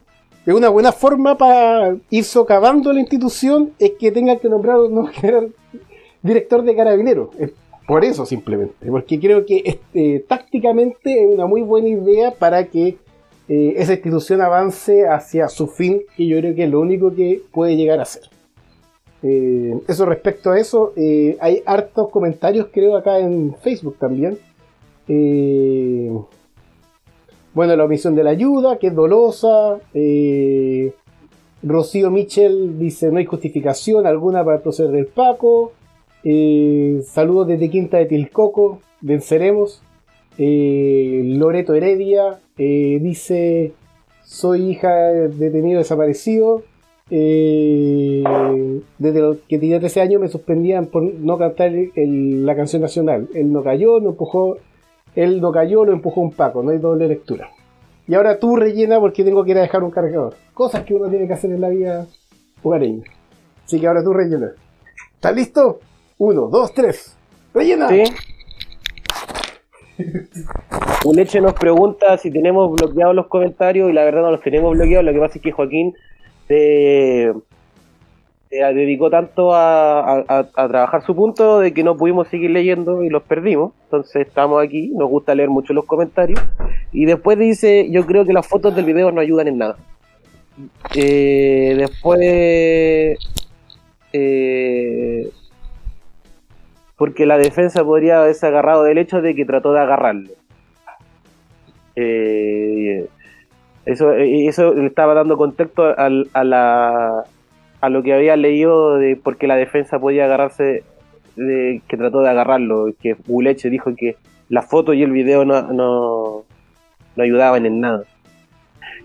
Es 0.46 0.54
una 0.54 0.68
buena 0.68 0.92
forma 0.92 1.36
para 1.36 1.96
ir 2.10 2.24
socavando 2.24 2.92
la 2.92 3.00
institución 3.00 3.72
es 3.80 3.92
que 3.98 4.12
tengan 4.12 4.38
que 4.38 4.48
nombrar 4.48 4.78
un 4.78 5.06
general 5.12 5.52
director 6.22 6.62
de 6.62 6.76
Carabineros. 6.76 7.30
Por 7.88 8.04
eso 8.04 8.26
simplemente, 8.26 8.86
porque 8.86 9.18
creo 9.18 9.46
que 9.46 9.62
este, 9.64 10.22
tácticamente 10.28 11.24
es 11.24 11.34
una 11.34 11.46
muy 11.46 11.62
buena 11.62 11.88
idea 11.88 12.32
para 12.32 12.66
que 12.66 12.98
eh, 13.48 13.72
esa 13.76 13.94
institución 13.94 14.42
avance 14.42 15.08
hacia 15.08 15.48
su 15.48 15.68
fin, 15.68 16.02
que 16.14 16.26
yo 16.26 16.36
creo 16.36 16.54
que 16.54 16.64
es 16.64 16.70
lo 16.70 16.80
único 16.80 17.14
que 17.14 17.40
puede 17.50 17.76
llegar 17.76 17.98
a 17.98 18.04
ser. 18.04 18.24
Eh, 19.22 19.74
eso 19.88 20.04
respecto 20.04 20.50
a 20.50 20.58
eso, 20.58 20.92
eh, 20.96 21.38
hay 21.40 21.62
hartos 21.64 22.10
comentarios 22.10 22.66
creo 22.70 22.94
acá 22.94 23.20
en 23.20 23.54
Facebook 23.54 23.96
también. 23.98 24.36
Bueno, 27.54 27.74
la 27.74 27.84
omisión 27.86 28.14
de 28.14 28.22
la 28.22 28.30
ayuda, 28.30 28.76
que 28.76 28.88
es 28.88 28.94
dolosa. 28.94 29.80
Rocío 31.62 32.10
Michel 32.10 32.78
dice 32.78 33.10
no 33.10 33.16
hay 33.16 33.24
justificación 33.24 34.06
alguna 34.06 34.44
para 34.44 34.60
proceder 34.60 34.90
del 34.90 35.06
Paco. 35.06 35.72
Eh, 36.24 37.02
saludos 37.06 37.48
desde 37.48 37.70
Quinta 37.70 37.98
de 37.98 38.06
Tilcoco, 38.06 38.80
venceremos. 39.00 39.82
Eh, 40.36 41.22
Loreto 41.24 41.74
Heredia 41.74 42.38
eh, 42.56 42.98
dice 43.02 43.72
soy 44.24 44.70
hija 44.70 44.94
de 44.94 45.28
detenido 45.28 45.78
desaparecido. 45.78 46.62
Eh, 47.10 48.22
desde 48.98 49.20
los 49.20 49.38
que 49.48 49.58
tenía 49.58 49.80
13 49.80 50.02
años 50.02 50.20
me 50.20 50.28
suspendían 50.28 50.86
por 50.86 51.02
no 51.02 51.38
cantar 51.38 51.72
la 51.94 52.54
canción 52.54 52.82
nacional. 52.82 53.28
Él 53.34 53.52
no 53.52 53.62
cayó, 53.62 54.00
no 54.00 54.10
empujó, 54.10 54.58
él 55.16 55.40
no 55.40 55.50
cayó, 55.50 55.84
lo 55.86 55.92
empujó 55.92 56.20
un 56.20 56.32
Paco, 56.32 56.62
no 56.62 56.70
hay 56.70 56.78
doble 56.78 57.08
lectura. 57.08 57.50
Y 58.06 58.14
ahora 58.14 58.38
tú 58.38 58.56
rellena 58.56 59.00
porque 59.00 59.24
tengo 59.24 59.44
que 59.44 59.52
ir 59.52 59.58
a 59.58 59.62
dejar 59.62 59.82
un 59.82 59.90
cargador. 59.90 60.34
Cosas 60.52 60.84
que 60.84 60.94
uno 60.94 61.08
tiene 61.08 61.26
que 61.26 61.32
hacer 61.32 61.50
en 61.50 61.60
la 61.60 61.70
vida 61.70 62.06
hogareña. 62.62 63.04
Así 63.64 63.80
que 63.80 63.86
ahora 63.86 64.04
tú 64.04 64.12
rellena. 64.12 64.52
¿Estás 65.14 65.34
listo? 65.34 65.80
Uno, 66.18 66.48
dos, 66.48 66.74
tres. 66.74 67.16
¡Rellena! 67.54 67.88
Sí. 67.88 68.04
Uleche 71.04 71.40
nos 71.40 71.54
pregunta 71.54 72.18
si 72.18 72.30
tenemos 72.30 72.72
bloqueados 72.72 73.14
los 73.14 73.28
comentarios 73.28 73.88
y 73.88 73.92
la 73.92 74.04
verdad 74.04 74.22
no 74.22 74.32
los 74.32 74.42
tenemos 74.42 74.76
bloqueados. 74.76 75.04
Lo 75.04 75.12
que 75.12 75.20
pasa 75.20 75.38
es 75.38 75.42
que 75.42 75.52
Joaquín 75.52 75.94
se, 76.48 77.32
dedicó 78.50 79.10
tanto 79.10 79.54
a 79.54 80.46
trabajar 80.54 81.04
su 81.04 81.14
punto 81.14 81.60
de 81.60 81.72
que 81.72 81.84
no 81.84 81.96
pudimos 81.96 82.26
seguir 82.28 82.50
leyendo 82.50 83.04
y 83.04 83.10
los 83.10 83.22
perdimos. 83.22 83.72
Entonces 83.84 84.26
estamos 84.26 84.62
aquí, 84.62 84.88
nos 84.88 85.08
gusta 85.08 85.36
leer 85.36 85.50
mucho 85.50 85.72
los 85.72 85.84
comentarios. 85.84 86.40
Y 86.90 87.04
después 87.04 87.38
dice, 87.38 87.88
yo 87.90 88.04
creo 88.06 88.24
que 88.24 88.32
las 88.32 88.46
fotos 88.46 88.74
del 88.74 88.86
video 88.86 89.12
no 89.12 89.20
ayudan 89.20 89.46
en 89.48 89.58
nada. 89.58 89.76
Eh, 90.96 91.76
después... 91.78 93.18
eh, 94.12 95.30
porque 96.98 97.24
la 97.24 97.38
defensa 97.38 97.82
podría 97.84 98.20
haberse 98.20 98.46
agarrado 98.46 98.82
del 98.82 98.98
hecho 98.98 99.22
de 99.22 99.34
que 99.34 99.46
trató 99.46 99.72
de 99.72 99.80
agarrarlo. 99.80 100.30
Eh, 101.96 103.06
eso, 103.86 104.12
eh, 104.12 104.46
eso 104.46 104.74
le 104.74 104.86
estaba 104.86 105.14
dando 105.14 105.36
contexto 105.36 105.98
al- 105.98 106.28
a, 106.32 106.44
la, 106.44 107.24
a 107.80 107.88
lo 107.88 108.02
que 108.02 108.12
había 108.14 108.36
leído 108.36 108.96
de 108.98 109.16
por 109.16 109.36
qué 109.36 109.46
la 109.46 109.56
defensa 109.56 109.98
podía 109.98 110.26
agarrarse 110.26 110.82
de 111.36 111.80
que 111.88 111.96
trató 111.96 112.20
de 112.20 112.28
agarrarlo, 112.30 112.92
que 113.00 113.14
Buleche 113.26 113.70
dijo 113.70 113.94
que 113.96 114.16
la 114.48 114.62
foto 114.62 114.92
y 114.92 115.02
el 115.02 115.12
video 115.12 115.44
no, 115.44 115.62
no, 115.72 116.44
no 117.16 117.22
ayudaban 117.22 117.64
en 117.66 117.80
nada. 117.80 118.02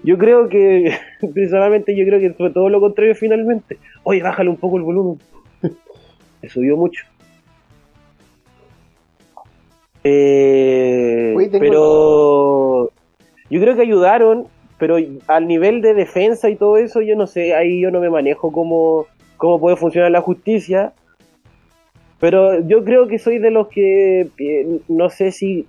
Yo 0.03 0.17
creo 0.17 0.49
que, 0.49 0.93
principalmente 1.33 1.95
yo 1.95 2.05
creo 2.05 2.19
que 2.19 2.31
fue 2.33 2.49
todo 2.49 2.69
lo 2.69 2.79
contrario 2.81 3.15
finalmente. 3.15 3.77
Oye, 4.03 4.21
bájale 4.21 4.49
un 4.49 4.57
poco 4.57 4.77
el 4.77 4.83
volumen. 4.83 5.19
Se 6.41 6.49
subió 6.49 6.75
mucho. 6.75 7.05
Eh, 10.03 11.33
pero 11.59 12.89
yo 13.49 13.61
creo 13.61 13.75
que 13.75 13.81
ayudaron, 13.81 14.47
pero 14.77 14.97
al 15.27 15.47
nivel 15.47 15.81
de 15.81 15.93
defensa 15.93 16.49
y 16.49 16.55
todo 16.55 16.77
eso, 16.77 17.01
yo 17.01 17.15
no 17.15 17.27
sé, 17.27 17.53
ahí 17.55 17.81
yo 17.81 17.91
no 17.91 17.99
me 17.99 18.09
manejo 18.09 18.51
cómo, 18.51 19.05
cómo 19.37 19.59
puede 19.59 19.75
funcionar 19.77 20.11
la 20.11 20.21
justicia. 20.21 20.93
Pero 22.19 22.61
yo 22.67 22.83
creo 22.85 23.07
que 23.07 23.19
soy 23.19 23.37
de 23.39 23.51
los 23.51 23.67
que 23.67 24.27
eh, 24.37 24.79
no 24.87 25.09
sé 25.09 25.31
si 25.31 25.67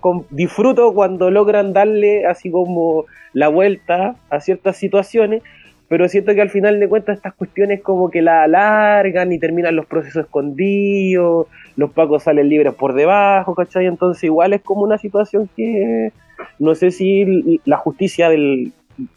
con- 0.00 0.24
disfruto 0.30 0.94
cuando 0.94 1.30
logran 1.30 1.72
darle 1.74 2.24
así 2.26 2.50
como 2.50 3.04
la 3.34 3.48
vuelta 3.48 4.16
a 4.30 4.40
ciertas 4.40 4.76
situaciones, 4.78 5.42
pero 5.88 6.08
siento 6.08 6.34
que 6.34 6.42
al 6.42 6.50
final 6.50 6.78
de 6.80 6.88
cuentas 6.88 7.16
estas 7.16 7.34
cuestiones 7.34 7.82
como 7.82 8.10
que 8.10 8.22
la 8.22 8.42
alargan 8.42 9.32
y 9.32 9.38
terminan 9.38 9.76
los 9.76 9.86
procesos 9.86 10.24
escondidos, 10.24 11.46
los 11.76 11.90
pacos 11.92 12.24
salen 12.24 12.48
libres 12.48 12.74
por 12.74 12.94
debajo, 12.94 13.54
¿cachai? 13.54 13.86
Entonces 13.86 14.24
igual 14.24 14.52
es 14.52 14.62
como 14.62 14.82
una 14.82 14.98
situación 14.98 15.48
que 15.56 16.12
no 16.58 16.74
sé 16.74 16.90
si 16.90 17.60
la 17.64 17.78
justicia 17.78 18.28
del, 18.28 18.72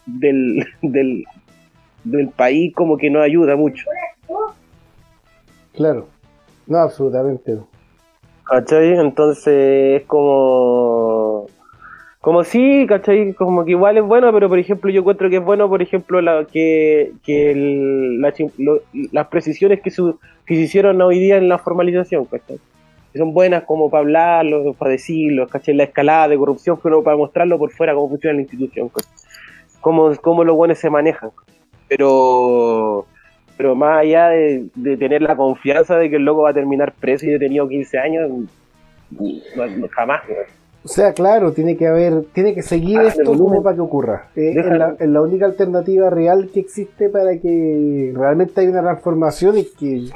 del, 0.06 0.66
del, 0.82 1.26
del 2.04 2.30
país 2.30 2.74
como 2.74 2.98
que 2.98 3.10
no 3.10 3.22
ayuda 3.22 3.56
mucho. 3.56 3.86
Claro. 5.74 6.08
No, 6.68 6.78
absolutamente. 6.78 7.58
¿Cachai? 8.46 8.94
Entonces 8.94 10.02
es 10.02 10.08
como. 10.08 11.48
Como 12.22 12.44
sí, 12.44 12.86
¿cachai? 12.88 13.34
Como 13.34 13.66
que 13.66 13.72
igual 13.72 13.98
es 13.98 14.04
bueno, 14.04 14.32
pero 14.32 14.48
por 14.48 14.60
ejemplo, 14.60 14.92
yo 14.92 15.00
encuentro 15.02 15.28
que 15.30 15.38
es 15.38 15.44
bueno, 15.44 15.68
por 15.68 15.82
ejemplo, 15.82 16.22
la, 16.22 16.46
que, 16.46 17.12
las 19.12 19.28
precisiones 19.28 19.82
que, 19.82 19.90
su- 19.90 20.20
que 20.46 20.56
se 20.56 20.62
hicieron 20.62 21.02
hoy 21.02 21.18
día 21.20 21.38
en 21.38 21.50
la 21.50 21.58
formalización, 21.58 22.26
¿cachai? 22.26 22.60
Que 23.12 23.18
son 23.20 23.34
buenas 23.34 23.64
como 23.64 23.90
para 23.90 24.02
hablarlo, 24.02 24.74
para 24.74 24.92
decirlo, 24.92 25.48
¿cachai? 25.48 25.74
La 25.74 25.86
escalada 25.86 26.28
de 26.28 26.38
corrupción, 26.38 26.80
pero 26.82 27.04
para 27.04 27.18
mostrarlo 27.18 27.58
por 27.58 27.72
fuera 27.72 27.96
cómo 27.96 28.10
funciona 28.10 28.36
la 28.36 28.42
institución. 28.42 28.92
Cómo, 29.82 30.16
cómo 30.22 30.44
los 30.44 30.56
buenos 30.56 30.78
se 30.78 30.90
manejan. 30.92 31.32
Pero 31.88 33.06
pero 33.58 33.76
más 33.76 34.00
allá 34.00 34.30
de, 34.30 34.66
de 34.76 34.98
tener 34.98 35.22
la 35.22 35.36
confianza 35.36 35.98
de 35.98 36.10
que 36.10 36.16
el 36.16 36.24
loco 36.26 36.44
va 36.44 36.50
a 36.52 36.54
terminar 36.54 36.94
preso 36.94 37.26
y 37.26 37.30
detenido 37.30 37.68
15 37.68 37.98
años, 38.00 38.32
jamás. 39.92 40.22
O 40.84 40.88
sea, 40.88 41.14
claro, 41.14 41.54
tiene 41.54 41.78
que 41.78 41.88
haber, 41.88 42.26
tiene 42.34 42.56
que 42.56 42.64
seguir 42.64 43.00
Ah, 43.00 43.08
esto 43.08 43.38
como 43.38 43.62
para 43.62 43.76
que 43.76 43.82
ocurra. 43.82 44.30
Eh, 44.36 44.54
es, 44.58 44.66
la, 44.66 44.96
es 45.00 45.08
la 45.10 45.22
única 45.22 45.46
alternativa 45.46 46.10
real 46.10 46.50
que 46.52 46.60
existe 46.60 47.10
para 47.10 47.38
que 47.40 48.12
realmente 48.16 48.62
haya 48.62 48.72
una 48.72 48.82
transformación 48.82 49.60
y 49.60 49.66
que 49.66 50.08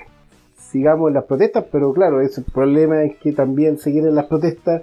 sigamos 0.58 1.10
en 1.10 1.13
las 1.13 1.25
protestas, 1.25 1.65
pero 1.71 1.93
claro, 1.93 2.19
ese 2.21 2.41
el 2.41 2.47
problema 2.51 3.04
es 3.04 3.15
que 3.17 3.32
también 3.32 3.78
seguir 3.78 4.06
en 4.08 4.15
las 4.15 4.25
protestas 4.25 4.82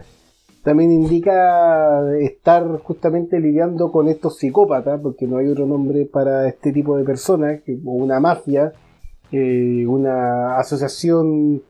también 0.62 0.92
indica 0.92 2.00
estar 2.20 2.64
justamente 2.84 3.40
lidiando 3.40 3.90
con 3.90 4.06
estos 4.06 4.38
psicópatas, 4.38 5.00
porque 5.02 5.26
no 5.26 5.38
hay 5.38 5.48
otro 5.48 5.66
nombre 5.66 6.06
para 6.06 6.46
este 6.46 6.72
tipo 6.72 6.96
de 6.96 7.02
personas, 7.02 7.60
que- 7.62 7.80
o 7.84 7.90
una 7.94 8.20
mafia, 8.20 8.72
eh, 9.32 9.84
una 9.88 10.58
asociación 10.58 11.62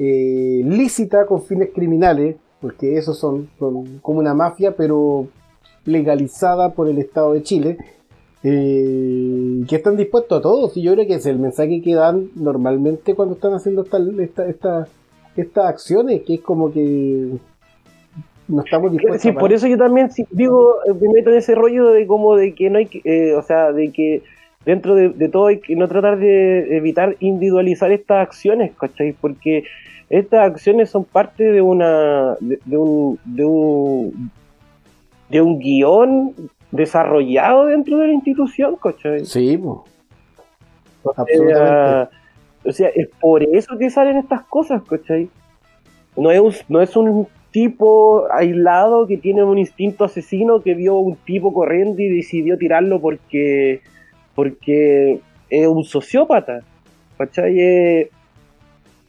eh, 0.00 0.62
lícita 0.64 1.26
con 1.26 1.42
fines 1.42 1.68
criminales, 1.74 2.36
porque 2.60 2.96
esos 2.98 3.18
son, 3.18 3.48
son 3.58 3.98
como 4.02 4.18
una 4.20 4.34
mafia, 4.34 4.74
pero 4.76 5.26
legalizada 5.84 6.70
por 6.74 6.88
el 6.88 6.98
Estado 6.98 7.32
de 7.32 7.42
Chile, 7.42 7.78
eh, 8.42 9.64
que 9.68 9.76
están 9.76 9.96
dispuestos 9.96 10.38
a 10.38 10.42
todos, 10.42 10.76
y 10.76 10.82
yo 10.82 10.92
creo 10.94 11.06
que 11.06 11.14
es 11.14 11.26
el 11.26 11.38
mensaje 11.38 11.82
que 11.82 11.94
dan 11.94 12.28
normalmente 12.36 13.14
cuando 13.14 13.34
están 13.34 13.52
haciendo 13.54 13.82
estas 13.82 14.02
esta, 14.18 14.48
esta- 14.48 14.88
estas 15.36 15.64
acciones, 15.66 16.22
que 16.22 16.34
es 16.34 16.40
como 16.40 16.72
que 16.72 17.28
no 18.48 18.62
estamos 18.62 18.90
dispuestos 18.92 19.22
Sí, 19.22 19.28
a 19.28 19.34
por 19.34 19.52
eso 19.52 19.66
yo 19.68 19.78
también 19.78 20.08
digo, 20.30 20.76
eh, 20.86 20.92
me 21.00 21.12
meto 21.12 21.30
en 21.30 21.36
ese 21.36 21.54
rollo 21.54 21.88
de 21.92 22.06
como 22.06 22.34
de 22.34 22.54
que 22.54 22.68
no 22.68 22.78
hay 22.78 22.86
que, 22.86 23.00
eh, 23.04 23.34
o 23.36 23.42
sea, 23.42 23.72
de 23.72 23.92
que 23.92 24.22
dentro 24.64 24.94
de, 24.94 25.10
de 25.10 25.28
todo 25.28 25.46
hay 25.46 25.60
que 25.60 25.76
no 25.76 25.86
tratar 25.88 26.18
de 26.18 26.76
evitar 26.76 27.16
individualizar 27.20 27.92
estas 27.92 28.26
acciones, 28.26 28.72
¿cachai? 28.78 29.12
Porque 29.18 29.64
estas 30.10 30.40
acciones 30.40 30.90
son 30.90 31.04
parte 31.04 31.44
de 31.44 31.62
una, 31.62 32.34
de, 32.40 32.58
de 32.64 32.76
un, 32.76 33.18
de 33.24 33.44
un, 33.44 34.30
de 35.28 35.40
un 35.40 35.58
guion 35.60 36.34
desarrollado 36.72 37.66
dentro 37.66 37.96
de 37.98 38.08
la 38.08 38.12
institución, 38.12 38.76
¿cachai? 38.76 39.24
Sí, 39.24 39.56
po. 39.56 39.84
Sea, 41.02 41.12
absolutamente. 41.16 42.16
o 42.64 42.72
sea, 42.72 42.88
es 42.88 43.08
por 43.20 43.42
eso 43.44 43.78
que 43.78 43.88
salen 43.88 44.16
estas 44.16 44.42
cosas, 44.42 44.82
¿cachai? 44.82 45.30
No 46.16 46.32
es, 46.32 46.40
un, 46.40 46.52
no 46.68 46.82
es 46.82 46.96
un 46.96 47.28
tipo 47.52 48.26
aislado 48.32 49.06
que 49.06 49.16
tiene 49.16 49.44
un 49.44 49.58
instinto 49.58 50.04
asesino 50.04 50.60
que 50.60 50.74
vio 50.74 50.98
un 50.98 51.16
tipo 51.16 51.54
corriendo 51.54 52.02
y 52.02 52.08
decidió 52.08 52.58
tirarlo 52.58 53.00
porque, 53.00 53.80
porque 54.34 55.20
es 55.48 55.66
un 55.68 55.84
sociópata, 55.84 56.62
¿cachai? 57.16 58.10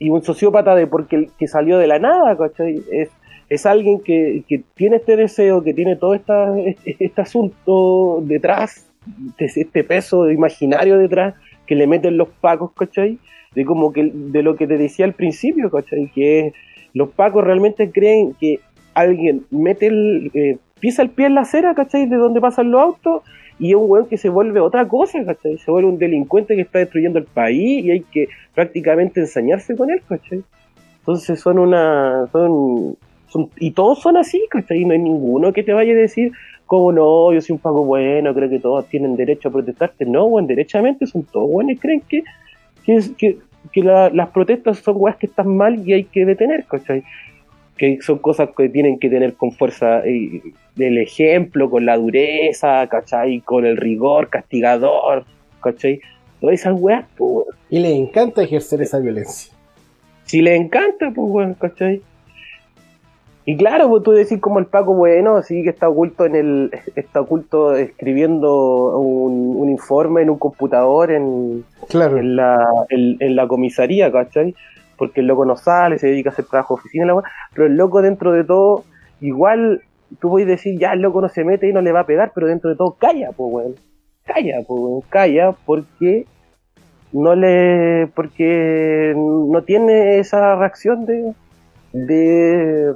Y 0.01 0.09
un 0.09 0.23
sociópata 0.23 0.73
de 0.73 0.87
porque 0.87 1.29
que 1.37 1.47
salió 1.47 1.77
de 1.77 1.85
la 1.85 1.99
nada, 1.99 2.35
¿cachai? 2.35 2.81
Es, 2.91 3.11
es 3.49 3.65
alguien 3.67 3.99
que, 3.99 4.43
que 4.47 4.63
tiene 4.73 4.95
este 4.95 5.15
deseo, 5.15 5.61
que 5.61 5.75
tiene 5.75 5.95
todo 5.95 6.15
esta, 6.15 6.57
este, 6.57 6.95
este 6.97 7.21
asunto 7.21 8.23
detrás, 8.23 8.89
este, 9.37 9.61
este 9.61 9.83
peso 9.83 10.31
imaginario 10.31 10.97
detrás, 10.97 11.35
que 11.67 11.75
le 11.75 11.85
meten 11.85 12.17
los 12.17 12.29
pacos, 12.29 12.71
¿cachai? 12.73 13.19
De 13.53 13.63
como 13.63 13.93
que 13.93 14.09
de 14.11 14.41
lo 14.41 14.55
que 14.55 14.65
te 14.65 14.79
decía 14.79 15.05
al 15.05 15.13
principio, 15.13 15.69
¿cachai? 15.69 16.09
Que 16.15 16.51
los 16.95 17.09
pacos 17.09 17.43
realmente 17.43 17.91
creen 17.91 18.33
que 18.39 18.59
alguien 18.95 19.45
mete 19.51 19.85
el, 19.85 20.31
eh, 20.33 20.57
pisa 20.79 21.03
el 21.03 21.11
pie 21.11 21.27
en 21.27 21.35
la 21.35 21.41
acera, 21.41 21.75
¿cachai? 21.75 22.07
De 22.07 22.15
donde 22.15 22.41
pasan 22.41 22.71
los 22.71 22.81
autos, 22.81 23.21
y 23.61 23.69
es 23.69 23.75
un 23.75 23.85
weón 23.89 24.07
que 24.07 24.17
se 24.17 24.27
vuelve 24.29 24.59
otra 24.59 24.87
cosa, 24.87 25.23
¿cachai? 25.23 25.57
Se 25.59 25.69
vuelve 25.69 25.87
un 25.89 25.99
delincuente 25.99 26.55
que 26.55 26.61
está 26.63 26.79
destruyendo 26.79 27.19
el 27.19 27.25
país 27.25 27.85
y 27.85 27.91
hay 27.91 27.99
que 28.01 28.27
prácticamente 28.55 29.19
ensañarse 29.19 29.75
con 29.75 29.91
él, 29.91 30.01
¿cachai? 30.09 30.41
Entonces 30.99 31.39
son 31.39 31.59
una. 31.59 32.27
son, 32.31 32.97
y 33.59 33.71
todos 33.71 34.01
son 34.01 34.17
así, 34.17 34.41
¿cachai? 34.49 34.83
No 34.83 34.93
hay 34.93 34.99
ninguno 34.99 35.53
que 35.53 35.61
te 35.63 35.73
vaya 35.73 35.93
a 35.93 35.95
decir, 35.95 36.31
como 36.65 36.91
no, 36.91 37.31
yo 37.33 37.39
soy 37.41 37.53
un 37.53 37.59
paco 37.59 37.85
bueno, 37.85 38.33
creo 38.33 38.49
que 38.49 38.59
todos 38.59 38.87
tienen 38.87 39.15
derecho 39.15 39.49
a 39.49 39.51
protestarte. 39.51 40.05
No, 40.05 40.25
weón, 40.25 40.47
derechamente 40.47 41.05
son 41.05 41.23
todos 41.23 41.63
y 41.69 41.75
creen 41.77 42.01
que, 42.09 42.23
que, 42.83 42.99
que, 43.17 43.37
que 43.71 43.81
la- 43.83 44.09
las 44.09 44.29
protestas 44.29 44.79
son 44.79 44.95
weas 44.97 45.17
que 45.17 45.27
están 45.27 45.55
mal 45.55 45.87
y 45.87 45.93
hay 45.93 46.03
que 46.05 46.25
detener, 46.25 46.65
¿cachai? 46.65 47.03
Que 47.81 47.97
son 48.01 48.19
cosas 48.19 48.49
que 48.55 48.69
tienen 48.69 48.99
que 48.99 49.09
tener 49.09 49.33
con 49.33 49.51
fuerza 49.53 50.05
eh, 50.05 50.43
del 50.75 50.99
ejemplo, 50.99 51.67
con 51.67 51.83
la 51.83 51.97
dureza, 51.97 52.85
¿cachai? 52.87 53.41
Con 53.41 53.65
el 53.65 53.75
rigor 53.75 54.29
castigador, 54.29 55.25
¿cachai? 55.63 55.99
Todas 56.39 56.59
esas 56.59 56.75
weas, 56.79 57.05
pues, 57.17 57.31
weón. 57.31 57.55
Y 57.71 57.79
les 57.79 57.93
encanta 57.93 58.43
ejercer 58.43 58.83
esa 58.83 58.99
violencia. 58.99 59.51
Si 60.25 60.43
le 60.43 60.55
encanta, 60.55 61.09
pues, 61.09 61.27
weón, 61.27 61.55
¿cachai? 61.55 62.03
Y 63.45 63.57
claro, 63.57 63.89
pues 63.89 64.03
tú 64.03 64.11
decís 64.11 64.39
como 64.39 64.59
el 64.59 64.67
Paco 64.67 64.93
bueno, 64.93 65.41
sí 65.41 65.63
que 65.63 65.69
está 65.69 65.89
oculto 65.89 66.27
en 66.27 66.35
el, 66.35 66.71
está 66.95 67.21
oculto 67.21 67.75
escribiendo 67.75 68.99
un, 68.99 69.55
un 69.57 69.69
informe 69.71 70.21
en 70.21 70.29
un 70.29 70.37
computador 70.37 71.09
en, 71.11 71.65
Claro. 71.89 72.19
en 72.19 72.35
la, 72.35 72.63
en, 72.89 73.17
en 73.19 73.35
la 73.35 73.47
comisaría, 73.47 74.11
¿cachai? 74.11 74.53
Porque 75.01 75.21
el 75.21 75.25
loco 75.25 75.45
no 75.45 75.55
sale, 75.57 75.97
se 75.97 76.05
dedica 76.05 76.29
a 76.29 76.33
hacer 76.33 76.45
trabajo 76.45 76.75
de 76.75 76.81
oficina, 76.81 77.05
la 77.07 77.19
pero 77.55 77.65
el 77.65 77.75
loco 77.75 78.03
dentro 78.03 78.31
de 78.33 78.43
todo, 78.43 78.83
igual 79.19 79.81
tú 80.19 80.29
puedes 80.29 80.47
decir, 80.47 80.77
ya 80.79 80.93
el 80.93 81.01
loco 81.01 81.21
no 81.21 81.27
se 81.27 81.43
mete 81.43 81.67
y 81.67 81.73
no 81.73 81.81
le 81.81 81.91
va 81.91 82.01
a 82.01 82.05
pegar, 82.05 82.33
pero 82.35 82.45
dentro 82.45 82.69
de 82.69 82.75
todo 82.75 82.93
calla, 82.99 83.31
pues 83.35 83.51
weón. 83.51 83.75
Calla, 84.25 84.57
pues 84.67 84.79
weón, 84.79 85.01
calla 85.09 85.53
porque 85.65 86.27
no 87.13 87.33
le, 87.33 88.11
porque 88.13 89.15
no 89.17 89.63
tiene 89.63 90.19
esa 90.19 90.55
reacción 90.55 91.07
de, 91.07 91.33
de, 91.93 92.93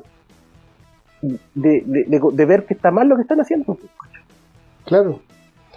de, 1.24 1.82
de, 1.86 2.04
de- 2.04 2.22
de 2.34 2.46
ver 2.46 2.66
que 2.68 2.76
está 2.76 2.92
mal 2.92 3.08
lo 3.08 3.16
que 3.16 3.24
están 3.24 3.42
haciendo. 3.42 3.80
Claro. 4.86 5.22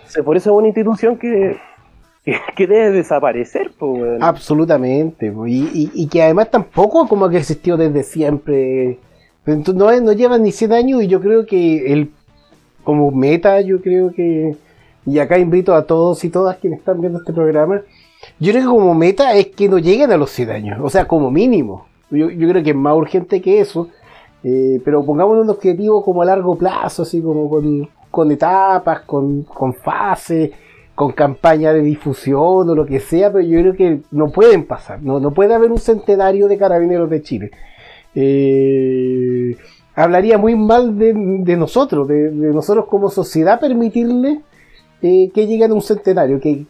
O 0.04 0.10
sea, 0.10 0.22
por 0.22 0.36
eso 0.36 0.50
es 0.50 0.56
una 0.58 0.68
institución 0.68 1.16
que, 1.16 1.56
que, 2.56 2.66
debe 2.66 2.90
desaparecer, 2.90 3.70
pues, 3.78 4.00
weón. 4.00 4.22
Absolutamente. 4.22 5.32
Y, 5.46 6.06
que 6.08 6.22
además 6.22 6.50
tampoco 6.50 7.06
como 7.08 7.28
que 7.28 7.38
existió 7.38 7.76
desde 7.76 8.02
siempre. 8.02 8.98
No, 9.46 10.00
no 10.00 10.12
llevan 10.12 10.42
ni 10.42 10.52
100 10.52 10.72
años 10.72 11.02
y 11.02 11.06
yo 11.06 11.20
creo 11.20 11.46
que 11.46 11.92
el 11.92 12.10
como 12.84 13.10
meta, 13.10 13.60
yo 13.60 13.80
creo 13.80 14.12
que, 14.12 14.56
y 15.04 15.18
acá 15.18 15.38
invito 15.38 15.74
a 15.74 15.86
todos 15.86 16.24
y 16.24 16.30
todas 16.30 16.56
quienes 16.56 16.78
están 16.78 17.00
viendo 17.00 17.18
este 17.18 17.32
programa, 17.32 17.82
yo 18.40 18.52
creo 18.52 18.62
que 18.62 18.68
como 18.68 18.94
meta 18.94 19.34
es 19.34 19.48
que 19.48 19.68
no 19.68 19.78
lleguen 19.78 20.10
a 20.10 20.16
los 20.16 20.30
100 20.30 20.50
años, 20.50 20.78
o 20.82 20.88
sea, 20.88 21.06
como 21.06 21.30
mínimo. 21.30 21.86
Yo, 22.10 22.30
yo 22.30 22.48
creo 22.48 22.62
que 22.62 22.70
es 22.70 22.76
más 22.76 22.94
urgente 22.94 23.42
que 23.42 23.60
eso, 23.60 23.88
eh, 24.42 24.80
pero 24.84 25.04
pongamos 25.04 25.36
un 25.36 25.50
objetivo 25.50 26.02
como 26.02 26.22
a 26.22 26.24
largo 26.24 26.56
plazo, 26.56 27.02
así 27.02 27.20
como 27.20 27.50
con, 27.50 27.88
con 28.10 28.30
etapas, 28.30 29.00
con, 29.00 29.42
con 29.42 29.74
fases, 29.74 30.50
con 30.98 31.12
campaña 31.12 31.72
de 31.72 31.80
difusión 31.80 32.68
o 32.68 32.74
lo 32.74 32.84
que 32.84 32.98
sea, 32.98 33.32
pero 33.32 33.46
yo 33.46 33.60
creo 33.60 33.74
que 33.74 34.00
no 34.10 34.32
pueden 34.32 34.64
pasar, 34.64 35.00
no, 35.00 35.20
no 35.20 35.30
puede 35.30 35.54
haber 35.54 35.70
un 35.70 35.78
centenario 35.78 36.48
de 36.48 36.58
carabineros 36.58 37.08
de 37.08 37.22
Chile. 37.22 37.50
Eh, 38.16 39.56
hablaría 39.94 40.38
muy 40.38 40.56
mal 40.56 40.98
de, 40.98 41.14
nosotros, 41.56 42.08
de, 42.08 42.32
nosotros 42.32 42.86
como 42.86 43.10
sociedad 43.10 43.60
permitirle 43.60 44.40
eh, 45.00 45.30
que 45.32 45.46
lleguen 45.46 45.70
a 45.70 45.74
un 45.74 45.82
centenario, 45.82 46.40
que, 46.40 46.66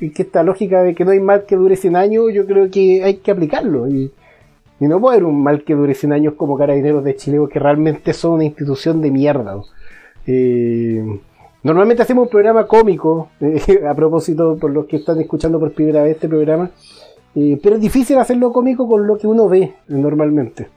esta 0.00 0.42
lógica 0.42 0.82
de 0.82 0.94
que 0.94 1.04
no 1.04 1.10
hay 1.10 1.20
mal 1.20 1.44
que 1.44 1.56
dure 1.56 1.76
100 1.76 1.94
años, 1.94 2.32
yo 2.32 2.46
creo 2.46 2.70
que 2.70 3.04
hay 3.04 3.16
que 3.16 3.32
aplicarlo. 3.32 3.86
Y, 3.86 4.12
y 4.80 4.86
no 4.86 4.98
puede 4.98 5.16
haber 5.16 5.26
un 5.26 5.42
mal 5.42 5.62
que 5.62 5.74
dure 5.74 5.92
100 5.92 6.12
años 6.14 6.34
como 6.38 6.56
Carabineros 6.56 7.04
de 7.04 7.14
Chile, 7.16 7.36
porque 7.36 7.58
realmente 7.58 8.14
son 8.14 8.32
una 8.32 8.44
institución 8.44 9.02
de 9.02 9.10
mierda. 9.10 9.60
Eh, 10.26 11.04
normalmente 11.66 12.02
hacemos 12.02 12.22
un 12.24 12.30
programa 12.30 12.66
cómico, 12.66 13.28
eh, 13.40 13.60
a 13.88 13.94
propósito, 13.94 14.56
por 14.56 14.70
los 14.70 14.86
que 14.86 14.96
están 14.96 15.20
escuchando 15.20 15.58
por 15.60 15.72
primera 15.72 16.02
vez 16.02 16.12
este 16.14 16.28
programa, 16.28 16.70
eh, 17.34 17.58
pero 17.62 17.74
es 17.76 17.80
difícil 17.82 18.16
hacerlo 18.18 18.52
cómico 18.52 18.88
con 18.88 19.06
lo 19.06 19.18
que 19.18 19.26
uno 19.26 19.48
ve 19.48 19.74
normalmente. 19.88 20.68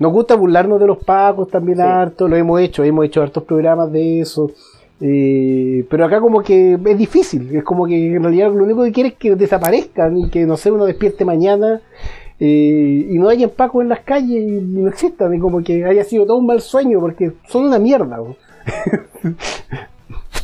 Nos 0.00 0.12
gusta 0.12 0.34
burlarnos 0.34 0.80
de 0.80 0.86
los 0.88 0.98
pacos 0.98 1.48
también 1.48 1.76
Sí. 1.78 1.82
harto, 1.84 2.26
lo 2.26 2.34
hemos 2.36 2.60
hecho, 2.60 2.82
hemos 2.82 3.04
hecho 3.04 3.22
hartos 3.22 3.44
programas 3.44 3.92
de 3.92 4.20
eso. 4.20 4.50
eh, 5.00 5.84
pero 5.90 6.04
acá 6.06 6.20
como 6.20 6.40
que 6.42 6.78
es 6.84 6.98
difícil, 6.98 7.54
es 7.54 7.62
como 7.64 7.84
que 7.86 8.14
en 8.16 8.22
realidad 8.22 8.52
lo 8.52 8.62
único 8.64 8.82
que 8.84 8.92
quiere 8.92 9.08
es 9.10 9.14
que 9.16 9.34
desaparezcan 9.34 10.16
y 10.16 10.30
que 10.30 10.46
no 10.46 10.56
sé, 10.56 10.70
uno 10.70 10.84
despierte 10.86 11.24
mañana 11.24 11.82
eh, 12.40 13.06
y 13.10 13.18
no 13.18 13.28
hayan 13.28 13.50
pacos 13.50 13.82
en 13.82 13.88
las 13.90 14.00
calles 14.00 14.42
y 14.42 14.60
no 14.62 14.88
existan, 14.88 15.34
y 15.34 15.38
como 15.40 15.62
que 15.62 15.84
haya 15.84 16.04
sido 16.04 16.24
todo 16.26 16.38
un 16.38 16.46
mal 16.46 16.60
sueño, 16.60 17.00
porque 17.00 17.32
son 17.48 17.64
una 17.66 17.78
mierda. 17.78 18.18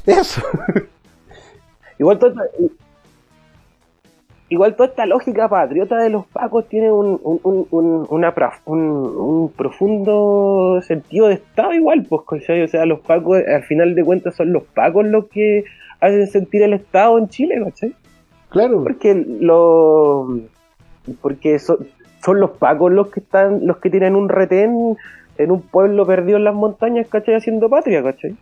Eso. 0.07 0.43
Igual 1.99 2.19
toda 2.19 2.45
esta, 2.47 2.75
igual 4.49 4.75
toda 4.75 4.89
esta 4.89 5.05
lógica 5.07 5.49
patriota 5.49 5.99
de 5.99 6.09
los 6.11 6.27
pacos 6.27 6.67
tiene 6.69 6.91
un, 6.91 7.21
un, 7.23 7.41
un, 7.43 7.67
un- 7.71 8.07
una 8.09 8.35
un, 8.65 8.81
un 8.81 9.53
profundo 9.53 10.81
sentido 10.83 11.29
de 11.29 11.35
Estado 11.35 11.75
igual, 11.75 12.07
pues, 12.09 12.23
¿cachai? 12.27 12.63
O 12.63 12.69
sea, 12.69 12.87
los 12.87 13.01
pacos, 13.01 13.39
al 13.47 13.63
final 13.65 13.95
de 13.95 14.03
cuentas, 14.05 14.35
son 14.35 14.53
los 14.53 14.63
pacos 14.63 15.05
los 15.07 15.27
que 15.27 15.65
hacen 16.01 16.27
sentir 16.27 16.63
el 16.63 16.73
Estado 16.73 17.19
en 17.19 17.29
Chile, 17.29 17.61
¿cachai? 17.63 17.95
Claro. 18.49 18.83
Porque 18.83 19.15
lo 19.15 20.39
porque 21.21 21.59
son, 21.59 21.87
son 22.25 22.41
los 22.41 22.51
pacos 22.53 22.91
los 22.93 23.09
que 23.09 23.21
están, 23.21 23.67
los 23.67 23.77
que 23.77 23.91
tienen 23.91 24.17
un 24.17 24.29
retén 24.29 24.97
en 25.39 25.51
un 25.51 25.61
pueblo 25.63 26.07
perdido 26.07 26.39
en 26.39 26.45
las 26.45 26.55
montañas, 26.55 27.07
¿cachai? 27.09 27.35
Haciendo 27.35 27.69
patria, 27.69 28.03
¿cachai? 28.03 28.35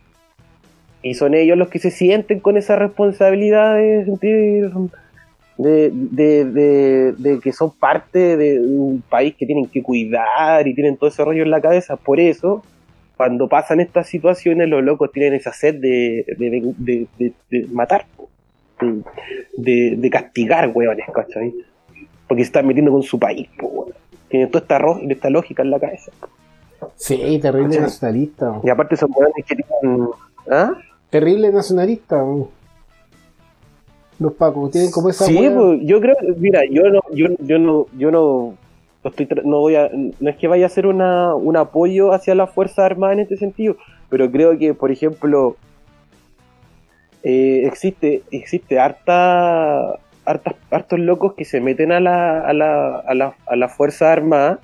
Y 1.01 1.13
son 1.13 1.33
ellos 1.33 1.57
los 1.57 1.69
que 1.69 1.79
se 1.79 1.91
sienten 1.91 2.39
con 2.39 2.57
esa 2.57 2.75
responsabilidad 2.75 3.75
de 3.75 4.05
sentir 4.05 4.69
de, 5.59 5.91
de, 5.93 6.45
de, 6.45 7.13
de 7.17 7.39
que 7.41 7.51
son 7.51 7.71
parte 7.71 8.37
de 8.37 8.59
un 8.61 9.01
país 9.01 9.35
que 9.37 9.45
tienen 9.45 9.65
que 9.65 9.83
cuidar 9.83 10.65
y 10.65 10.73
tienen 10.73 10.95
todo 10.95 11.09
ese 11.09 11.23
rollo 11.23 11.43
en 11.43 11.51
la 11.51 11.59
cabeza. 11.59 11.97
Por 11.97 12.19
eso, 12.19 12.63
cuando 13.17 13.49
pasan 13.49 13.81
estas 13.81 14.07
situaciones, 14.07 14.69
los 14.69 14.81
locos 14.81 15.11
tienen 15.11 15.33
esa 15.33 15.51
sed 15.51 15.75
de, 15.75 16.25
matar, 17.73 18.05
de, 19.57 20.09
castigar, 20.09 20.71
huevones, 20.73 21.05
¿cachai? 21.13 21.53
Porque 22.27 22.43
se 22.43 22.47
están 22.47 22.65
metiendo 22.65 22.91
con 22.91 23.03
su 23.03 23.19
país, 23.19 23.49
po, 23.57 23.67
weón. 23.67 23.93
Tienen 24.29 24.49
toda 24.49 24.61
esta, 24.61 24.79
esta 25.09 25.29
lógica 25.29 25.63
en 25.63 25.71
la 25.71 25.79
cabeza. 25.79 26.11
Sí, 26.95 27.39
terrible 27.41 27.81
nacionalista. 27.81 28.61
Y 28.63 28.69
aparte 28.69 28.95
son 28.95 29.11
huevones 29.13 29.45
que 29.45 29.55
tienen... 29.55 30.07
¿Ah? 30.49 30.71
Terrible 31.09 31.51
nacionalista. 31.51 32.23
Los 34.19 34.33
pacos 34.33 34.71
tienen 34.71 34.91
como 34.91 35.09
esa 35.09 35.25
Sí, 35.25 35.35
pues, 35.35 35.79
yo 35.83 36.01
creo, 36.01 36.15
mira, 36.37 36.61
yo 36.69 36.83
no, 36.89 37.01
yo, 37.13 37.27
yo 37.39 37.57
no, 37.57 37.85
yo 37.97 38.11
no, 38.11 38.55
estoy, 39.03 39.27
no 39.45 39.59
voy 39.59 39.75
a, 39.75 39.89
no 39.93 40.29
es 40.29 40.35
que 40.35 40.47
vaya 40.47 40.65
a 40.65 40.67
hacer 40.67 40.85
una, 40.85 41.33
un 41.35 41.55
apoyo 41.55 42.11
hacia 42.11 42.35
las 42.35 42.51
fuerzas 42.51 42.79
armadas 42.79 43.13
en 43.13 43.19
este 43.21 43.37
sentido, 43.37 43.77
pero 44.09 44.29
creo 44.29 44.57
que, 44.57 44.73
por 44.73 44.91
ejemplo, 44.91 45.55
eh, 47.23 47.63
existe, 47.65 48.23
existe 48.31 48.77
harta, 48.77 49.99
hartas, 50.25 50.55
hartos 50.69 50.99
locos 50.99 51.33
que 51.33 51.45
se 51.45 51.61
meten 51.61 51.91
a 51.93 52.01
la, 52.01 52.41
a 52.41 52.53
la, 52.53 52.97
a 52.97 53.13
la, 53.15 53.35
a 53.47 53.55
la 53.55 53.69
fuerza 53.69 54.11
armada 54.11 54.59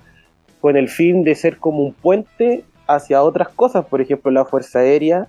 con 0.59 0.75
el 0.75 0.89
fin 0.89 1.23
de 1.23 1.33
ser 1.35 1.57
como 1.57 1.79
un 1.79 1.93
puente 1.93 2.65
hacia 2.87 3.23
otras 3.23 3.49
cosas, 3.49 3.85
por 3.85 4.01
ejemplo, 4.01 4.31
la 4.31 4.45
fuerza 4.45 4.79
aérea 4.79 5.27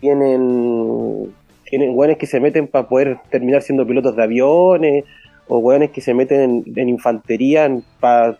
tienen 0.00 1.32
tienen 1.68 1.90
hueones 1.94 2.16
que 2.16 2.26
se 2.26 2.40
meten 2.40 2.68
para 2.68 2.88
poder 2.88 3.18
terminar 3.30 3.62
siendo 3.62 3.86
pilotos 3.86 4.14
de 4.16 4.22
aviones, 4.22 5.04
o 5.48 5.58
hueones 5.58 5.90
que 5.90 6.00
se 6.00 6.14
meten 6.14 6.64
en, 6.74 6.88
infantería 6.88 7.68
para 8.00 8.38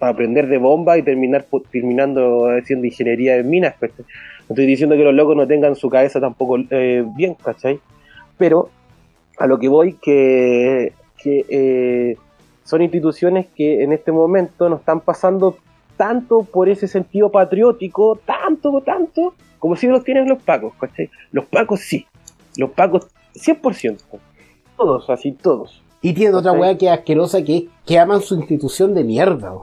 aprender 0.00 0.48
de 0.48 0.58
bomba 0.58 0.98
y 0.98 1.02
terminar 1.02 1.46
terminando 1.70 2.46
haciendo 2.46 2.86
ingeniería 2.86 3.36
en 3.36 3.48
minas. 3.48 3.74
pues. 3.78 3.92
No 3.98 4.04
estoy 4.54 4.66
diciendo 4.66 4.96
que 4.96 5.02
los 5.02 5.14
locos 5.14 5.36
no 5.36 5.46
tengan 5.46 5.74
su 5.74 5.88
cabeza 5.88 6.20
tampoco 6.20 6.58
eh, 6.70 7.04
bien, 7.16 7.34
¿cachai? 7.34 7.80
Pero 8.38 8.70
a 9.38 9.46
lo 9.46 9.58
que 9.58 9.68
voy, 9.68 9.94
que, 9.94 10.92
que 11.22 11.44
eh, 11.48 12.16
son 12.64 12.82
instituciones 12.82 13.46
que 13.54 13.82
en 13.82 13.92
este 13.92 14.12
momento 14.12 14.68
nos 14.68 14.80
están 14.80 15.00
pasando 15.00 15.58
tanto 15.96 16.42
por 16.42 16.68
ese 16.68 16.88
sentido 16.88 17.30
patriótico, 17.30 18.18
tanto, 18.24 18.82
tanto, 18.82 19.34
como 19.58 19.76
si 19.76 19.86
los 19.86 20.04
tienen 20.04 20.28
los 20.28 20.42
pacos, 20.42 20.74
¿cachai? 20.78 21.10
Los 21.32 21.46
pacos 21.46 21.80
sí, 21.80 22.06
los 22.56 22.70
pacos 22.70 23.08
100%, 23.34 23.98
todos, 24.76 25.10
así 25.10 25.32
todos. 25.32 25.82
Y 26.02 26.12
tienen 26.12 26.34
otra 26.34 26.52
weá 26.52 26.76
que 26.78 26.86
es 26.86 26.92
asquerosa 26.92 27.42
que 27.42 27.56
es 27.56 27.64
que 27.84 27.98
aman 27.98 28.20
su 28.20 28.36
institución 28.36 28.94
de 28.94 29.04
mierda. 29.04 29.54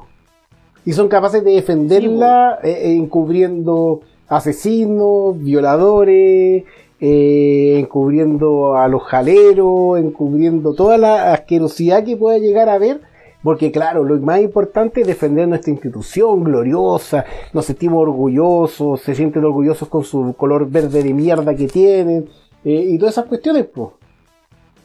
Y 0.85 0.93
son 0.93 1.07
capaces 1.07 1.43
de 1.43 1.51
defenderla 1.51 2.59
eh, 2.63 2.69
eh, 2.69 2.95
encubriendo 2.95 4.01
asesinos, 4.27 5.41
violadores, 5.41 6.63
eh, 6.99 7.79
encubriendo 7.79 8.75
a 8.75 8.87
los 8.87 9.03
jaleros, 9.03 9.99
encubriendo 9.99 10.73
toda 10.73 10.97
la 10.97 11.33
asquerosidad 11.33 12.03
que 12.03 12.17
pueda 12.17 12.39
llegar 12.39 12.69
a 12.69 12.73
haber. 12.73 13.01
Porque 13.43 13.71
claro, 13.71 14.03
lo 14.05 14.17
más 14.21 14.39
importante 14.41 15.01
es 15.01 15.07
defender 15.07 15.47
nuestra 15.49 15.71
institución 15.71 16.43
gloriosa, 16.45 17.25
nos 17.51 17.65
sentimos 17.65 18.01
orgullosos, 18.01 19.01
se 19.01 19.13
sienten 19.15 19.43
orgullosos 19.43 19.89
con 19.89 20.03
su 20.05 20.33
color 20.37 20.69
verde 20.69 21.03
de 21.03 21.13
mierda 21.13 21.53
que 21.53 21.67
tienen, 21.67 22.29
eh, 22.63 22.87
y 22.89 22.97
todas 22.97 23.15
esas 23.15 23.25
cuestiones, 23.25 23.65
pues. 23.65 23.89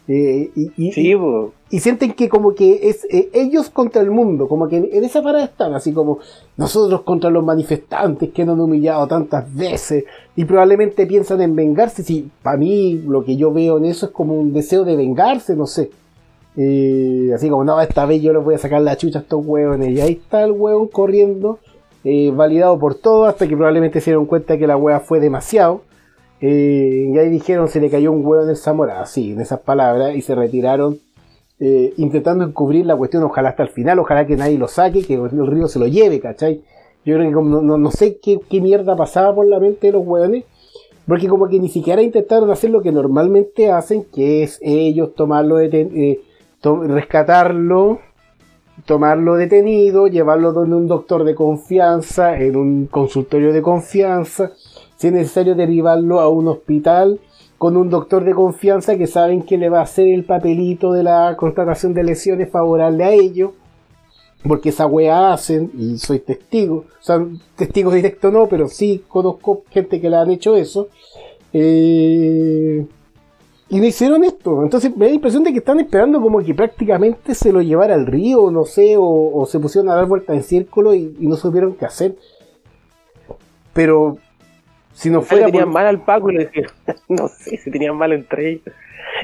y, 0.08 0.50
y- 0.76 0.92
Sí, 0.92 1.14
po. 1.14 1.52
y 1.70 1.80
sienten 1.80 2.14
que 2.14 2.28
como 2.30 2.54
que 2.54 2.88
es 2.88 3.06
eh, 3.10 3.28
ellos 3.34 3.68
contra 3.68 4.00
el 4.00 4.10
mundo, 4.10 4.48
como 4.48 4.66
que 4.66 4.78
en, 4.78 4.88
en 4.90 5.04
esa 5.04 5.22
parada 5.22 5.44
están, 5.44 5.74
así 5.74 5.92
como 5.92 6.18
nosotros 6.56 7.02
contra 7.02 7.28
los 7.30 7.44
manifestantes 7.44 8.30
que 8.30 8.44
nos 8.44 8.54
han 8.54 8.60
humillado 8.62 9.06
tantas 9.06 9.54
veces 9.54 10.04
y 10.34 10.44
probablemente 10.46 11.06
piensan 11.06 11.42
en 11.42 11.54
vengarse. 11.54 12.02
Si 12.02 12.28
para 12.42 12.56
mí 12.56 13.02
lo 13.06 13.22
que 13.22 13.36
yo 13.36 13.52
veo 13.52 13.76
en 13.78 13.84
eso 13.84 14.06
es 14.06 14.12
como 14.12 14.34
un 14.34 14.52
deseo 14.52 14.82
de 14.84 14.96
vengarse, 14.96 15.54
no 15.54 15.66
sé. 15.66 15.90
Eh, 16.60 17.30
así 17.34 17.48
como, 17.48 17.62
no, 17.62 17.80
esta 17.80 18.04
vez 18.04 18.20
yo 18.20 18.32
les 18.32 18.42
voy 18.42 18.56
a 18.56 18.58
sacar 18.58 18.82
la 18.82 18.96
chucha 18.96 19.20
a 19.20 19.22
estos 19.22 19.44
hueones. 19.46 19.90
Y 19.90 20.00
ahí 20.00 20.12
está 20.14 20.44
el 20.44 20.50
hueón 20.52 20.88
corriendo, 20.88 21.60
eh, 22.04 22.32
validado 22.34 22.78
por 22.78 22.96
todos, 22.96 23.28
hasta 23.28 23.46
que 23.46 23.56
probablemente 23.56 24.00
se 24.00 24.10
dieron 24.10 24.26
cuenta 24.26 24.58
que 24.58 24.66
la 24.66 24.76
hueá 24.76 24.98
fue 25.00 25.20
demasiado. 25.20 25.82
Eh, 26.40 27.10
y 27.14 27.18
ahí 27.18 27.28
dijeron, 27.30 27.68
se 27.68 27.80
le 27.80 27.90
cayó 27.90 28.10
un 28.12 28.24
huevo 28.26 28.48
en 28.48 28.56
Zamora, 28.56 29.00
así, 29.00 29.32
en 29.32 29.40
esas 29.40 29.60
palabras, 29.60 30.14
y 30.16 30.22
se 30.22 30.34
retiraron 30.34 30.98
eh, 31.60 31.92
intentando 31.96 32.44
encubrir 32.44 32.86
la 32.86 32.96
cuestión, 32.96 33.24
ojalá 33.24 33.48
hasta 33.50 33.64
el 33.64 33.68
final, 33.70 33.98
ojalá 33.98 34.26
que 34.26 34.36
nadie 34.36 34.58
lo 34.58 34.68
saque, 34.68 35.02
que 35.04 35.14
el 35.14 35.46
río 35.48 35.66
se 35.66 35.80
lo 35.80 35.86
lleve, 35.88 36.20
¿cachai? 36.20 36.62
Yo 37.04 37.16
creo 37.16 37.28
que 37.28 37.34
como 37.34 37.60
no, 37.62 37.76
no- 37.78 37.90
sé 37.90 38.18
qué, 38.18 38.38
qué 38.48 38.60
mierda 38.60 38.94
pasaba 38.96 39.34
por 39.34 39.46
la 39.46 39.58
mente 39.58 39.88
de 39.88 39.94
los 39.94 40.06
hueones, 40.06 40.44
porque 41.08 41.26
como 41.26 41.48
que 41.48 41.58
ni 41.58 41.68
siquiera 41.68 42.02
intentaron 42.02 42.50
hacer 42.52 42.70
lo 42.70 42.82
que 42.82 42.92
normalmente 42.92 43.72
hacen, 43.72 44.04
que 44.04 44.44
es 44.44 44.60
ellos 44.62 45.14
tomarlo, 45.16 45.56
to- 45.68 45.76
rescatarlo, 46.62 48.00
tomarlo 48.84 49.36
detenido, 49.36 50.06
llevarlo 50.06 50.52
donde 50.52 50.76
un 50.76 50.86
doctor 50.86 51.24
de 51.24 51.34
confianza, 51.34 52.38
en 52.38 52.56
un 52.56 52.86
consultorio 52.86 53.52
de 53.52 53.62
confianza, 53.62 54.52
si 54.96 55.08
es 55.08 55.12
necesario 55.12 55.54
derivarlo 55.54 56.20
a 56.20 56.28
un 56.28 56.48
hospital 56.48 57.20
con 57.56 57.76
un 57.76 57.90
doctor 57.90 58.24
de 58.24 58.34
confianza 58.34 58.96
que 58.96 59.06
saben 59.08 59.42
que 59.42 59.58
le 59.58 59.68
va 59.68 59.80
a 59.80 59.82
hacer 59.82 60.08
el 60.08 60.24
papelito 60.24 60.92
de 60.92 61.02
la 61.02 61.34
constatación 61.36 61.92
de 61.92 62.04
lesiones 62.04 62.50
favorable 62.50 63.04
a 63.04 63.12
ellos, 63.12 63.50
porque 64.46 64.68
esa 64.68 64.86
weá 64.86 65.32
hacen, 65.32 65.72
y 65.76 65.98
soy 65.98 66.20
testigo, 66.20 66.84
o 67.00 67.02
sea, 67.02 67.24
testigo 67.56 67.90
directo 67.92 68.30
no, 68.30 68.46
pero 68.46 68.68
sí 68.68 69.02
conozco 69.08 69.64
gente 69.70 70.00
que 70.00 70.08
le 70.08 70.16
han 70.16 70.30
hecho 70.30 70.54
eso, 70.56 70.88
eh, 71.52 72.86
y 73.70 73.80
no 73.80 73.86
hicieron 73.86 74.24
esto, 74.24 74.62
entonces 74.62 74.96
me 74.96 75.04
da 75.06 75.10
la 75.10 75.14
impresión 75.16 75.44
de 75.44 75.52
que 75.52 75.58
están 75.58 75.78
esperando 75.80 76.20
como 76.20 76.38
que 76.42 76.54
prácticamente 76.54 77.34
se 77.34 77.52
lo 77.52 77.60
llevara 77.60 77.94
al 77.94 78.06
río, 78.06 78.50
no 78.50 78.64
sé, 78.64 78.96
o, 78.96 79.04
o 79.34 79.46
se 79.46 79.60
pusieron 79.60 79.90
a 79.90 79.94
dar 79.94 80.06
vueltas 80.06 80.36
en 80.36 80.42
círculo 80.42 80.94
y, 80.94 81.14
y 81.20 81.26
no 81.26 81.36
supieron 81.36 81.74
qué 81.74 81.84
hacer. 81.84 82.16
Pero 83.72 84.18
si 84.92 85.10
no 85.10 85.20
le 85.20 85.24
fuera 85.26 85.46
tenían 85.46 85.64
por- 85.66 85.74
mal 85.74 85.86
al 85.86 86.00
Paco 86.02 86.30
y 86.30 86.36
le 86.36 86.44
decían, 86.46 86.66
no 87.08 87.28
sé, 87.28 87.56
se 87.58 87.70
tenían 87.70 87.96
mal 87.96 88.12
entre 88.12 88.50
ellos. 88.52 88.64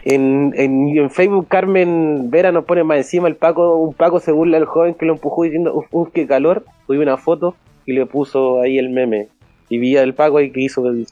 En, 0.04 0.52
en, 0.56 0.88
en 0.96 1.10
Facebook 1.10 1.46
Carmen 1.48 2.30
Vera 2.30 2.52
nos 2.52 2.64
pone 2.64 2.84
más 2.84 2.98
encima 2.98 3.28
el 3.28 3.36
Paco, 3.36 3.76
un 3.76 3.94
Paco 3.94 4.18
se 4.20 4.32
burla 4.32 4.58
del 4.58 4.66
joven 4.66 4.94
que 4.94 5.06
lo 5.06 5.12
empujó 5.14 5.44
diciendo, 5.44 5.74
uf, 5.74 5.86
uf, 5.90 6.08
qué 6.12 6.26
calor, 6.26 6.64
subí 6.86 6.98
una 6.98 7.16
foto 7.16 7.54
y 7.86 7.92
le 7.92 8.06
puso 8.06 8.60
ahí 8.60 8.78
el 8.78 8.90
meme. 8.90 9.28
Y 9.68 9.78
vi 9.78 9.96
al 9.96 10.14
Paco 10.14 10.38
ahí 10.38 10.50
que 10.50 10.60
hizo, 10.62 10.86
el, 10.88 11.06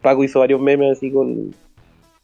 Paco 0.00 0.24
hizo 0.24 0.40
varios 0.40 0.60
memes 0.60 0.92
así 0.96 1.10
con, 1.10 1.54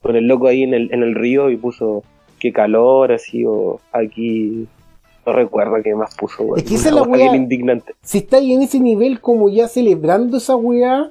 con 0.07 0.17
el 0.17 0.27
loco 0.27 0.47
ahí 0.47 0.63
en 0.63 0.73
el, 0.73 0.93
en 0.93 1.03
el 1.03 1.15
río 1.15 1.51
y 1.51 1.57
puso 1.57 2.05
qué 2.39 2.53
calor, 2.53 3.13
así, 3.13 3.45
o 3.45 3.81
aquí, 3.93 4.69
no 5.27 5.33
recuerdo 5.33 5.83
qué 5.83 5.95
más 5.95 6.15
puso, 6.15 6.45
güey. 6.45 6.63
Es 6.63 6.69
que 6.69 6.77
esa 6.77 6.91
es 6.91 6.95
la 6.95 7.03
weá. 7.03 7.35
indignante. 7.35 7.95
si 8.03 8.19
está 8.19 8.37
ahí 8.37 8.53
en 8.53 8.63
ese 8.63 8.79
nivel 8.79 9.21
como 9.21 9.49
ya 9.49 9.67
celebrando 9.67 10.37
esa 10.37 10.55
weá, 10.55 11.11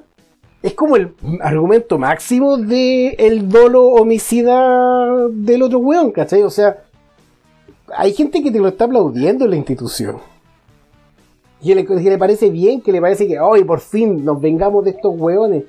es 0.62 0.72
como 0.72 0.96
el 0.96 1.12
argumento 1.42 1.98
máximo 1.98 2.56
de 2.56 3.10
el 3.18 3.48
dolo 3.50 3.84
homicida 3.88 5.28
del 5.30 5.62
otro 5.62 5.78
weón, 5.78 6.10
¿cachai? 6.10 6.42
O 6.42 6.50
sea, 6.50 6.78
hay 7.94 8.14
gente 8.14 8.42
que 8.42 8.50
te 8.50 8.58
lo 8.58 8.68
está 8.68 8.86
aplaudiendo 8.86 9.44
en 9.44 9.50
la 9.50 9.56
institución. 9.56 10.16
Y 11.60 11.74
le, 11.74 11.84
que 11.84 11.94
le 11.94 12.18
parece 12.18 12.50
bien, 12.50 12.80
que 12.80 12.92
le 12.92 13.00
parece 13.00 13.26
que, 13.26 13.38
hoy 13.38 13.64
por 13.64 13.80
fin 13.80 14.24
nos 14.24 14.40
vengamos 14.40 14.84
de 14.84 14.90
estos 14.90 15.14
weones. 15.18 15.64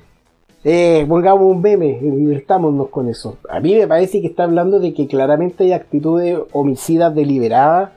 Eh, 0.69 1.05
pongamos 1.07 1.43
un 1.49 1.61
meme, 1.61 1.97
divertámonos 2.01 2.89
con 2.89 3.07
eso. 3.07 3.37
A 3.49 3.61
mí 3.61 3.73
me 3.73 3.87
parece 3.87 4.19
que 4.19 4.27
está 4.27 4.43
hablando 4.43 4.81
de 4.81 4.93
que 4.93 5.07
claramente 5.07 5.63
hay 5.63 5.71
actitudes 5.71 6.37
homicidas 6.51 7.15
deliberadas 7.15 7.91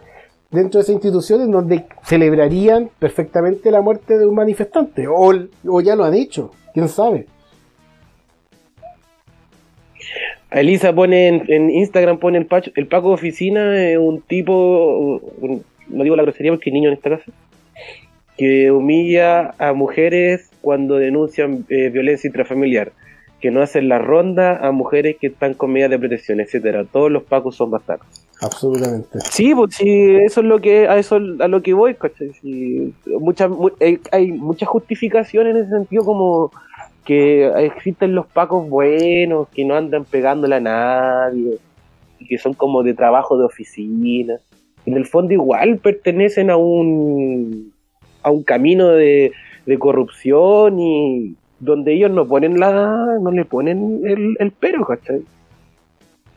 dentro 0.53 0.79
de 0.79 0.83
esa 0.85 0.93
institución 0.93 1.41
en 1.41 1.51
donde 1.51 1.87
celebrarían 2.05 2.89
perfectamente 3.01 3.73
la 3.73 3.81
muerte 3.81 4.19
de 4.19 4.25
un 4.25 4.37
manifestante. 4.37 5.09
O, 5.09 5.33
o 5.67 5.81
ya 5.81 5.97
lo 5.97 6.05
han 6.05 6.15
hecho, 6.15 6.53
quién 6.73 6.89
sabe. 6.89 7.27
Elisa 10.53 10.93
pone 10.93 11.27
en, 11.27 11.45
en 11.49 11.71
Instagram, 11.71 12.19
pone 12.19 12.39
el, 12.39 12.47
Pacho- 12.47 12.71
el 12.77 12.87
Paco 12.87 13.09
de 13.09 13.15
oficina, 13.15 13.83
eh, 13.83 13.99
un 13.99 14.21
tipo, 14.21 15.21
no 15.89 16.05
digo 16.05 16.15
la 16.15 16.23
grosería 16.23 16.53
porque 16.53 16.71
es 16.71 16.75
niño 16.75 16.89
en 16.91 16.95
esta 16.95 17.11
casa, 17.11 17.33
que 18.37 18.71
humilla 18.71 19.55
a 19.59 19.73
mujeres 19.73 20.50
cuando 20.61 20.97
denuncian 20.97 21.65
eh, 21.69 21.89
violencia 21.91 22.29
intrafamiliar, 22.29 22.93
que 23.41 23.51
no 23.51 23.63
hacen 23.63 23.89
la 23.89 23.99
ronda 23.99 24.57
a 24.67 24.71
mujeres 24.71 25.17
que 25.21 25.29
están 25.29 25.55
con 25.55 25.73
medidas 25.73 25.91
de 25.91 25.99
protección, 25.99 26.41
etcétera. 26.41 26.85
Todos 26.85 27.11
los 27.11 27.23
Pacos 27.23 27.57
son 27.57 27.71
bastardos. 27.71 28.07
Absolutamente. 28.43 29.19
Sí, 29.31 29.55
pues 29.55 29.75
sí, 29.77 30.17
eso 30.25 30.41
es 30.41 30.47
lo 30.47 30.61
que 30.61 30.89
a 30.89 30.99
eso 30.99 31.17
a 31.17 31.49
lo 31.49 31.63
que 31.63 31.73
voy, 31.75 31.95
¿cachai? 31.95 32.33
Sí, 32.41 32.93
mucha- 33.07 33.49
mu- 33.49 33.71
hay, 33.81 33.99
hay 34.13 34.33
mucha 34.33 34.67
justificación 34.67 35.47
en 35.47 35.57
ese 35.57 35.71
sentido 35.71 36.05
como 36.05 36.51
que 37.05 37.47
existen 37.65 38.15
los 38.15 38.27
pacos 38.27 38.69
buenos, 38.69 39.49
que 39.49 39.65
no 39.65 39.75
andan 39.75 40.05
pegándole 40.05 40.57
a 40.57 40.61
nadie, 40.61 41.57
y 42.19 42.27
que 42.27 42.39
son 42.39 42.55
como 42.55 42.83
de 42.83 42.95
trabajo 42.95 43.39
de 43.39 43.45
oficina. 43.47 44.39
En 44.87 44.97
el 44.97 45.07
fondo 45.07 45.33
igual 45.35 45.79
pertenecen 45.79 46.51
a 46.51 46.57
un 46.57 47.73
a 48.23 48.31
un 48.31 48.43
camino 48.43 48.89
de, 48.89 49.33
de 49.67 49.79
corrupción 49.79 50.79
y 50.79 51.37
donde 51.59 51.95
ellos 51.95 52.11
no 52.11 52.27
ponen 52.27 52.59
la 52.59 53.19
no 53.21 53.31
le 53.31 53.45
ponen 53.45 54.01
el, 54.05 54.37
el 54.39 54.53
pero, 54.53 54.85
¿cachai? 54.85 55.23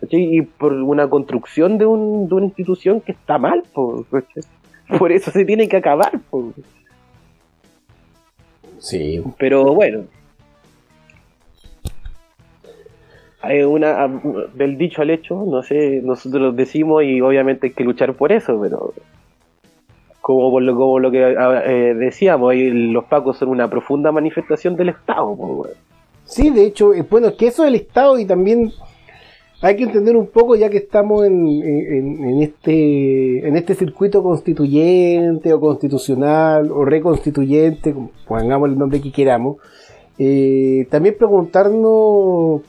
¿cachai? 0.02 0.38
Y 0.38 0.42
por 0.42 0.74
una 0.74 1.10
construcción 1.10 1.78
de, 1.78 1.86
un, 1.86 2.28
de 2.28 2.36
una 2.36 2.46
institución 2.46 3.02
que 3.02 3.14
está 3.14 3.38
mal, 3.38 3.64
po, 3.74 4.06
¿cachai? 4.12 4.44
por 5.00 5.12
eso 5.12 5.32
se 5.32 5.46
tiene 5.46 5.68
que 5.68 5.78
acabar. 5.78 6.20
po. 6.30 6.54
Sí. 8.80 9.22
Pero 9.38 9.74
bueno. 9.74 10.04
Hay 13.42 13.62
una 13.62 14.08
del 14.54 14.78
dicho 14.78 15.02
al 15.02 15.10
hecho, 15.10 15.44
no 15.46 15.64
sé, 15.64 16.02
nosotros 16.02 16.56
decimos 16.56 17.04
y 17.04 17.20
obviamente 17.20 17.68
hay 17.68 17.74
que 17.74 17.84
luchar 17.84 18.14
por 18.14 18.32
eso, 18.32 18.58
pero 18.62 18.94
como 20.24 20.52
por 20.52 20.64
lo, 20.64 20.74
como 20.74 21.00
lo 21.00 21.12
que 21.12 21.36
eh, 21.66 21.94
decíamos, 21.96 22.52
ahí 22.52 22.70
los 22.72 23.04
pacos 23.04 23.38
son 23.38 23.50
una 23.50 23.70
profunda 23.70 24.10
manifestación 24.10 24.78
del 24.78 24.90
Estado, 24.90 25.28
weón. 25.32 25.68
Sí, 26.24 26.50
de 26.50 26.66
hecho, 26.66 26.94
eh, 26.94 27.06
bueno, 27.10 27.28
es 27.28 27.34
que 27.34 27.48
eso 27.48 27.64
del 27.64 27.76
Estado 27.76 28.18
y 28.18 28.24
también 28.26 28.72
hay 29.62 29.76
que 29.76 29.84
entender 29.84 30.16
un 30.16 30.28
poco, 30.28 30.56
ya 30.56 30.70
que 30.70 30.78
estamos 30.78 31.26
en, 31.26 31.46
en- 31.46 32.24
en 32.24 32.42
este, 32.42 33.46
en 33.46 33.58
este 33.58 33.76
circuito 33.76 34.24
constituyente 34.24 35.52
o 35.54 35.60
constitucional 35.60 36.72
o 36.72 36.86
reconstituyente, 36.86 37.94
pongamos 38.26 38.70
el 38.70 38.78
nombre 38.78 39.02
que 39.02 39.12
queramos, 39.12 39.58
eh, 40.18 40.88
también 40.90 41.16
preguntarnos 41.18 42.62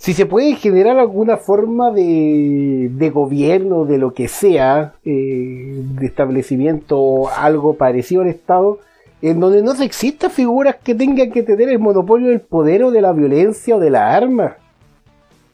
si 0.00 0.14
se 0.14 0.24
puede 0.24 0.54
generar 0.54 0.98
alguna 0.98 1.36
forma 1.36 1.90
de, 1.90 2.88
de 2.90 3.10
gobierno, 3.10 3.84
de 3.84 3.98
lo 3.98 4.14
que 4.14 4.28
sea, 4.28 4.94
eh, 5.04 5.82
de 5.92 6.06
establecimiento 6.06 6.98
o 6.98 7.28
algo 7.28 7.74
parecido 7.74 8.22
al 8.22 8.28
Estado, 8.28 8.78
en 9.20 9.40
donde 9.40 9.62
no 9.62 9.74
se 9.74 9.84
existan 9.84 10.30
figuras 10.30 10.76
que 10.82 10.94
tengan 10.94 11.30
que 11.30 11.42
tener 11.42 11.68
el 11.68 11.78
monopolio 11.80 12.28
del 12.28 12.40
poder 12.40 12.84
o 12.84 12.90
de 12.90 13.02
la 13.02 13.12
violencia 13.12 13.76
o 13.76 13.78
de 13.78 13.90
la 13.90 14.14
arma. 14.16 14.56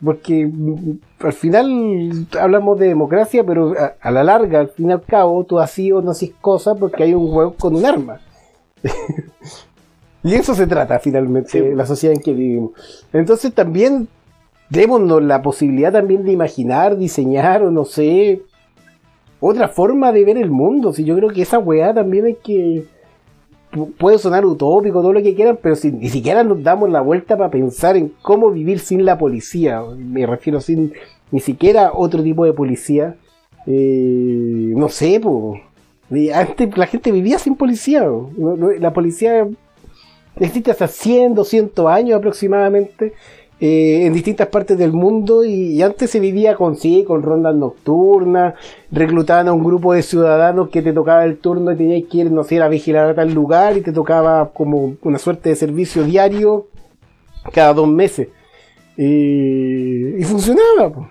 Porque 0.05 0.47
mm, 0.47 0.99
al 1.27 1.33
final 1.33 2.27
hablamos 2.41 2.79
de 2.79 2.87
democracia, 2.87 3.43
pero 3.43 3.73
a, 3.77 3.95
a 4.01 4.11
la 4.13 4.23
larga, 4.23 4.61
al 4.61 4.69
fin 4.69 4.91
y 4.91 4.93
al 4.93 5.03
cabo, 5.03 5.43
tú 5.43 5.59
así 5.59 5.91
o 5.91 6.01
no 6.03 6.13
haces 6.13 6.31
cosas 6.41 6.77
porque 6.79 7.03
hay 7.03 7.15
un 7.15 7.35
huevo 7.35 7.55
con 7.59 7.75
un 7.75 7.85
arma. 7.85 8.21
y 10.23 10.35
eso 10.35 10.55
se 10.55 10.69
trata 10.69 11.01
finalmente 11.01 11.51
Sí. 11.51 11.75
la 11.75 11.85
sociedad 11.85 12.15
en 12.15 12.23
que 12.23 12.33
vivimos. 12.33 12.71
Entonces 13.13 13.53
también 13.53 14.07
démonos 14.71 15.23
la 15.23 15.43
posibilidad 15.43 15.93
también 15.93 16.25
de 16.25 16.33
imaginar, 16.33 16.97
diseñar 16.97 17.63
o 17.63 17.71
no 17.71 17.85
sé, 17.85 18.43
otra 19.41 19.69
forma 19.69 20.13
de 20.13 20.25
ver 20.25 20.39
el 20.39 20.51
mundo. 20.51 20.93
Si 20.93 21.05
yo 21.05 21.15
creo 21.17 21.31
que 21.31 21.43
esa 21.43 21.59
weá 21.59 21.93
también 21.95 22.25
hay 22.27 22.35
que 22.43 22.85
pu- 23.73 23.93
puede 23.97 24.19
sonar 24.19 24.45
utópico, 24.45 25.01
todo 25.01 25.13
lo 25.13 25.23
que 25.23 25.35
quieran, 25.35 25.59
pero 25.63 25.77
si 25.77 25.93
ni 25.93 26.09
siquiera 26.09 26.43
nos 26.43 26.63
damos 26.63 26.91
la 26.91 27.01
vuelta 27.01 27.37
para 27.37 27.51
pensar 27.51 27.97
en 27.97 28.13
cómo 28.23 28.51
vivir 28.51 28.79
sin 28.79 29.05
la 29.05 29.19
policía, 29.19 29.83
me 29.97 30.27
refiero 30.27 30.61
sin 30.61 30.93
ni 31.31 31.41
siquiera 31.41 31.91
otro 31.93 32.23
tipo 32.23 32.45
de 32.45 32.53
policía, 32.53 33.17
eh, 33.67 34.73
no 34.77 34.89
sé, 34.89 35.21
po. 35.21 35.59
Antes 36.35 36.77
la 36.79 36.87
gente 36.87 37.11
vivía 37.11 37.37
sin 37.39 37.57
policía, 37.57 38.07
la 38.79 38.93
policía 38.93 39.47
existe 40.39 40.71
hasta 40.71 40.87
100, 40.87 41.35
200 41.35 41.87
años 41.89 42.17
aproximadamente. 42.19 43.13
Eh, 43.59 44.05
en 44.05 44.13
distintas 44.13 44.49
partes 44.49 44.77
del 44.77 44.93
mundo 44.93 45.45
y, 45.45 45.81
antes 45.83 46.11
se 46.11 46.21
vivía 46.21 46.55
con 46.57 46.77
sí, 46.77 47.05
con 47.07 47.23
rondas 47.23 47.55
nocturnas, 47.55 48.55
reclutaban 48.91 49.49
a 49.49 49.53
un 49.55 49.65
grupo 49.65 49.95
de 49.95 50.03
ciudadanos 50.03 50.69
que 50.69 50.83
te 50.83 50.93
tocaba 50.93 51.25
el 51.25 51.39
turno 51.39 51.73
y 51.73 51.77
tenías 51.77 52.09
que 52.11 52.19
ir, 52.19 52.31
no 52.31 52.45
sé, 52.45 52.61
a 52.61 52.69
vigilar 52.69 53.11
a 53.11 53.15
tal 53.15 53.33
lugar 53.33 53.77
y 53.77 53.81
te 53.81 53.93
tocaba 53.93 54.51
como 54.53 54.97
una 55.03 55.19
suerte 55.19 55.49
de 55.49 55.57
servicio 55.57 56.05
diario 56.05 56.67
cada 57.53 57.73
dos 57.73 57.89
meses. 57.89 58.29
Y, 58.97 60.23
funcionaba. 60.25 61.11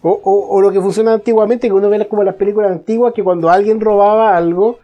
O, 0.00 0.20
o- 0.22 0.60
lo 0.60 0.70
que 0.70 0.80
funcionaba 0.80 1.16
antiguamente, 1.16 1.66
que 1.66 1.72
uno 1.72 1.88
ve 1.90 2.06
como 2.06 2.22
las 2.22 2.36
películas 2.36 2.70
antiguas, 2.70 3.12
que 3.12 3.24
cuando 3.24 3.50
alguien 3.50 3.80
robaba 3.80 4.36
algo, 4.36 4.78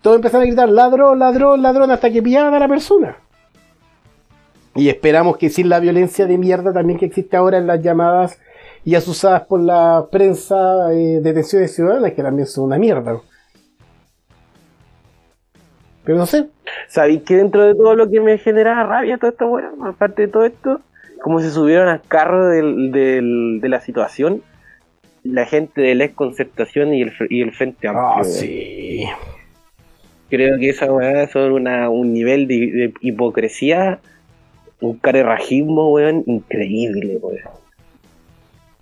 todos 0.00 0.16
empezaban 0.16 0.42
a 0.42 0.46
gritar 0.46 0.68
ladrón, 0.68 1.18
ladrón, 1.18 1.62
ladrón, 1.62 1.90
hasta 1.90 2.10
que 2.10 2.22
pillaban 2.22 2.54
a 2.54 2.58
la 2.58 2.68
persona. 2.68 3.16
Y 4.76 4.88
esperamos 4.88 5.36
que 5.36 5.50
sin 5.50 5.68
la 5.68 5.78
violencia 5.80 6.26
de 6.26 6.36
mierda 6.38 6.72
también 6.72 6.98
que 6.98 7.06
existe 7.06 7.36
ahora 7.36 7.58
en 7.58 7.66
las 7.66 7.82
llamadas 7.82 8.40
y 8.84 8.96
asusadas 8.96 9.42
por 9.42 9.60
la 9.60 10.06
prensa 10.10 10.92
eh, 10.92 11.20
detenciones 11.22 11.74
ciudadanas, 11.74 12.12
que 12.12 12.22
también 12.22 12.46
son 12.46 12.64
una 12.64 12.78
mierda. 12.78 13.18
Pero 16.04 16.18
no 16.18 16.26
sé, 16.26 16.48
¿Sabéis 16.88 17.22
que 17.22 17.36
dentro 17.36 17.64
de 17.64 17.74
todo 17.74 17.94
lo 17.94 18.10
que 18.10 18.20
me 18.20 18.36
genera 18.38 18.84
rabia 18.84 19.16
todo 19.18 19.30
esto, 19.30 19.46
weón? 19.46 19.86
Aparte 19.86 20.22
de 20.22 20.28
todo 20.28 20.44
esto, 20.44 20.80
como 21.22 21.40
se 21.40 21.50
subieron 21.50 21.88
al 21.88 22.02
carro 22.02 22.48
del, 22.48 22.92
del- 22.92 23.58
de 23.62 23.68
la 23.68 23.80
situación, 23.80 24.42
la 25.22 25.46
gente 25.46 25.80
de 25.80 25.94
la 25.94 26.08
concertación 26.08 26.92
y 26.92 27.02
el, 27.02 27.12
y 27.30 27.40
el 27.40 27.52
Frente 27.52 27.88
Amplio. 27.88 28.06
Ah, 28.18 28.24
sí. 28.24 29.04
Creo 30.28 30.58
que 30.58 30.68
esa 30.70 30.92
weá 30.92 31.26
son 31.28 31.52
una, 31.52 31.88
un 31.88 32.12
nivel 32.12 32.46
de, 32.48 32.54
de 32.56 32.94
hipocresía, 33.00 34.00
un 34.88 34.98
carerrajismo, 34.98 35.92
weón, 35.92 36.22
increíble, 36.26 37.18
weón. 37.20 37.38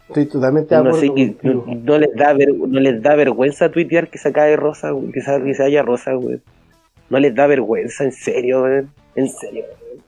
Estoy 0.09 0.27
totalmente 0.27 0.75
No, 0.77 0.93
sé, 0.93 1.11
que, 1.15 1.35
no, 1.43 1.65
no 1.67 1.99
les 1.99 2.15
da 2.15 2.33
ver- 2.35 2.55
no 2.55 2.81
les 2.81 3.01
da 3.03 3.15
vergüenza 3.15 3.71
tuitear 3.71 4.09
que 4.09 4.19
se 4.19 4.29
acabe 4.29 4.57
rosa, 4.57 4.93
weón, 4.93 5.11
que 5.13 5.23
se, 5.23 5.43
que 5.43 5.55
se 5.55 5.63
haya 5.65 5.83
rosa, 5.83 6.17
weón. 6.19 6.43
No 7.09 7.19
les 7.19 7.35
da 7.35 7.47
vergüenza, 7.47 8.05
en 8.05 8.13
serio, 8.13 8.63
weón. 8.63 8.91
En 9.15 9.29
serio, 9.29 9.65
weón. 9.65 10.03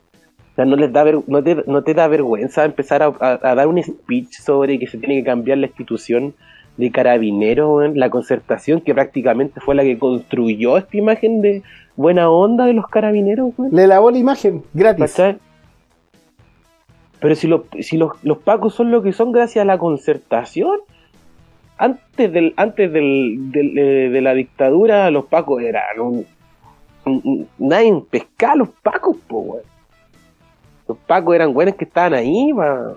O 0.52 0.54
sea, 0.56 0.64
no 0.66 0.76
les 0.76 0.92
da 0.92 1.02
ver- 1.04 1.22
no 1.26 1.42
te, 1.42 1.56
no 1.66 1.82
te 1.82 1.94
da 1.94 2.06
vergüenza 2.08 2.64
empezar 2.64 3.02
a, 3.02 3.06
a- 3.18 3.38
a 3.42 3.54
dar 3.54 3.66
un 3.66 3.82
speech 3.82 4.32
sobre 4.40 4.78
que 4.78 4.86
se 4.86 4.98
tiene 4.98 5.16
que 5.16 5.24
cambiar 5.24 5.58
la 5.58 5.66
institución 5.66 6.34
de 6.76 6.90
carabineros, 6.90 7.70
weón. 7.74 7.98
La 7.98 8.10
concertación 8.10 8.82
que 8.82 8.92
prácticamente 8.94 9.60
fue 9.60 9.74
la 9.74 9.84
que 9.84 9.98
construyó 9.98 10.76
esta 10.76 10.96
imagen 10.98 11.40
de 11.40 11.62
buena 11.96 12.28
onda 12.28 12.66
de 12.66 12.74
los 12.74 12.88
carabineros, 12.88 13.52
weón. 13.56 13.74
Le 13.74 13.86
lavó 13.86 14.10
la 14.10 14.18
imagen, 14.18 14.62
gratis. 14.74 15.12
¿Cachai? 15.14 15.38
Pero 17.24 17.36
si, 17.36 17.46
los, 17.48 17.62
si 17.80 17.96
los, 17.96 18.22
los 18.22 18.36
pacos 18.36 18.74
son 18.74 18.90
lo 18.90 19.02
que 19.02 19.14
son 19.14 19.32
gracias 19.32 19.62
a 19.62 19.64
la 19.64 19.78
concertación, 19.78 20.80
antes 21.78 22.30
del 22.30 22.52
antes 22.58 22.92
del, 22.92 23.50
eh, 23.54 24.10
de 24.10 24.20
la 24.20 24.34
dictadura, 24.34 25.10
los 25.10 25.24
pacos 25.24 25.62
eran 25.62 25.98
un. 26.00 26.26
un- 27.06 27.48
nadie 27.56 27.98
pescaba 28.10 28.52
a 28.52 28.56
los 28.56 28.68
pacos, 28.68 29.16
po, 29.26 29.38
weón. 29.38 29.62
Los 30.86 30.98
pacos 30.98 31.34
eran 31.34 31.54
buenos 31.54 31.76
que 31.76 31.84
estaban 31.84 32.12
ahí, 32.12 32.52
pa. 32.54 32.92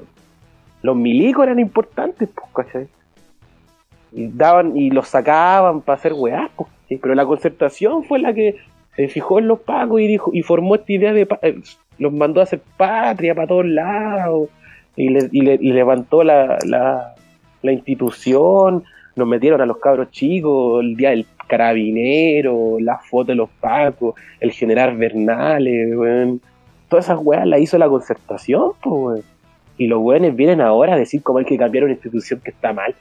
Los 0.81 0.95
milicos 0.97 1.43
eran 1.45 1.59
importantes, 1.59 2.27
pues, 2.35 2.67
¿cachai? 2.67 2.87
Y 4.11 4.27
daban, 4.27 4.75
y 4.75 4.89
los 4.89 5.07
sacaban 5.07 5.79
para 5.79 5.99
hacer 5.99 6.13
¿cachai? 6.57 6.97
Pero 7.01 7.15
la 7.15 7.25
concertación 7.25 8.03
fue 8.03 8.19
la 8.19 8.33
que 8.33 8.57
se 8.97 9.07
fijó 9.07 9.39
en 9.39 9.47
los 9.47 9.61
pacos 9.61 10.01
y 10.01 10.07
dijo, 10.07 10.31
y 10.33 10.41
formó 10.41 10.75
esta 10.75 10.91
idea 10.91 11.13
de 11.13 11.25
eh, 11.43 11.61
los 11.99 12.13
mandó 12.13 12.39
a 12.41 12.43
hacer 12.43 12.61
patria 12.77 13.33
para 13.35 13.47
todos 13.47 13.65
lados, 13.65 14.49
y, 14.95 15.09
le, 15.09 15.29
y, 15.31 15.41
le- 15.41 15.59
y 15.61 15.71
levantó 15.73 16.23
la, 16.23 16.57
la, 16.65 17.15
la 17.61 17.71
institución, 17.71 18.83
nos 19.15 19.27
metieron 19.27 19.61
a 19.61 19.65
los 19.65 19.77
cabros 19.77 20.11
chicos, 20.11 20.81
el 20.83 20.95
día 20.95 21.09
del 21.11 21.25
carabinero, 21.47 22.77
la 22.79 22.97
foto 22.99 23.31
de 23.31 23.35
los 23.35 23.49
pacos, 23.59 24.15
el 24.39 24.51
general 24.51 24.97
Bernales, 24.97 25.95
weón. 25.97 26.41
Todas 26.89 27.05
esas 27.05 27.19
weas 27.21 27.45
las 27.45 27.59
hizo 27.59 27.77
la 27.77 27.89
concertación, 27.89 28.71
pues, 28.81 28.93
weón. 28.95 29.21
Y 29.77 29.87
los 29.87 29.99
weones 29.99 30.35
vienen 30.35 30.61
ahora 30.61 30.93
a 30.95 30.97
decir 30.97 31.21
cómo 31.21 31.39
hay 31.39 31.45
que 31.45 31.57
cambiar 31.57 31.83
una 31.83 31.93
institución 31.93 32.41
que 32.43 32.49
está 32.51 32.73
mal. 32.73 32.95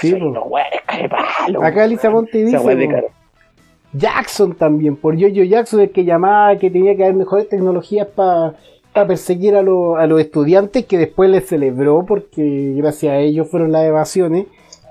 Sí. 0.00 0.10
Los 0.10 0.34
weones 0.46 0.80
carepalo. 0.86 1.62
Acá 1.62 1.86
Lisa 1.86 2.10
Monte 2.10 2.44
dice, 2.44 2.58
Jackson 3.92 4.54
también, 4.54 4.96
por 4.96 5.16
Yo-Yo 5.16 5.44
Jackson, 5.44 5.80
el 5.80 5.90
que 5.90 6.04
llamaba 6.04 6.56
que 6.58 6.70
tenía 6.70 6.96
que 6.96 7.04
haber 7.04 7.16
mejores 7.16 7.48
tecnologías 7.48 8.06
para 8.08 8.54
perseguir 9.06 9.56
a, 9.56 9.62
los- 9.62 10.20
estudiantes, 10.20 10.84
que 10.86 10.98
después 10.98 11.30
les 11.30 11.46
celebró 11.46 12.04
porque 12.06 12.74
gracias 12.76 13.12
a 13.12 13.18
ellos 13.18 13.48
fueron 13.48 13.72
las 13.72 13.84
evasiones. 13.84 14.46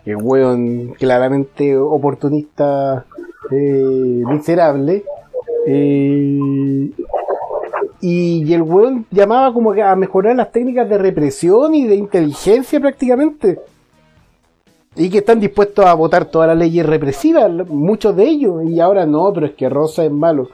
El 0.05 0.17
weón 0.17 0.93
claramente 0.97 1.77
oportunista 1.77 3.05
eh, 3.51 4.23
miserable. 4.25 5.03
Eh, 5.67 6.91
y, 7.99 8.53
el 8.53 8.61
weón 8.61 9.05
llamaba 9.11 9.53
como 9.53 9.71
a 9.71 9.95
mejorar 9.95 10.35
las 10.35 10.51
técnicas 10.51 10.87
de 10.89 10.97
represión 10.97 11.75
y 11.75 11.85
de 11.87 11.95
inteligencia 11.95 12.79
prácticamente. 12.79 13.59
Y 14.97 15.09
que 15.09 15.19
están 15.19 15.39
dispuestos 15.39 15.85
a 15.85 15.93
votar 15.93 16.25
todas 16.25 16.47
las 16.47 16.57
leyes 16.57 16.85
represivas, 16.85 17.51
muchos 17.69 18.15
de 18.15 18.23
ellos. 18.23 18.63
Y 18.65 18.79
ahora 18.79 19.05
no, 19.05 19.31
pero 19.31 19.45
es 19.45 19.53
que 19.53 19.69
Rosa 19.69 20.03
es 20.03 20.11
malo. 20.11 20.49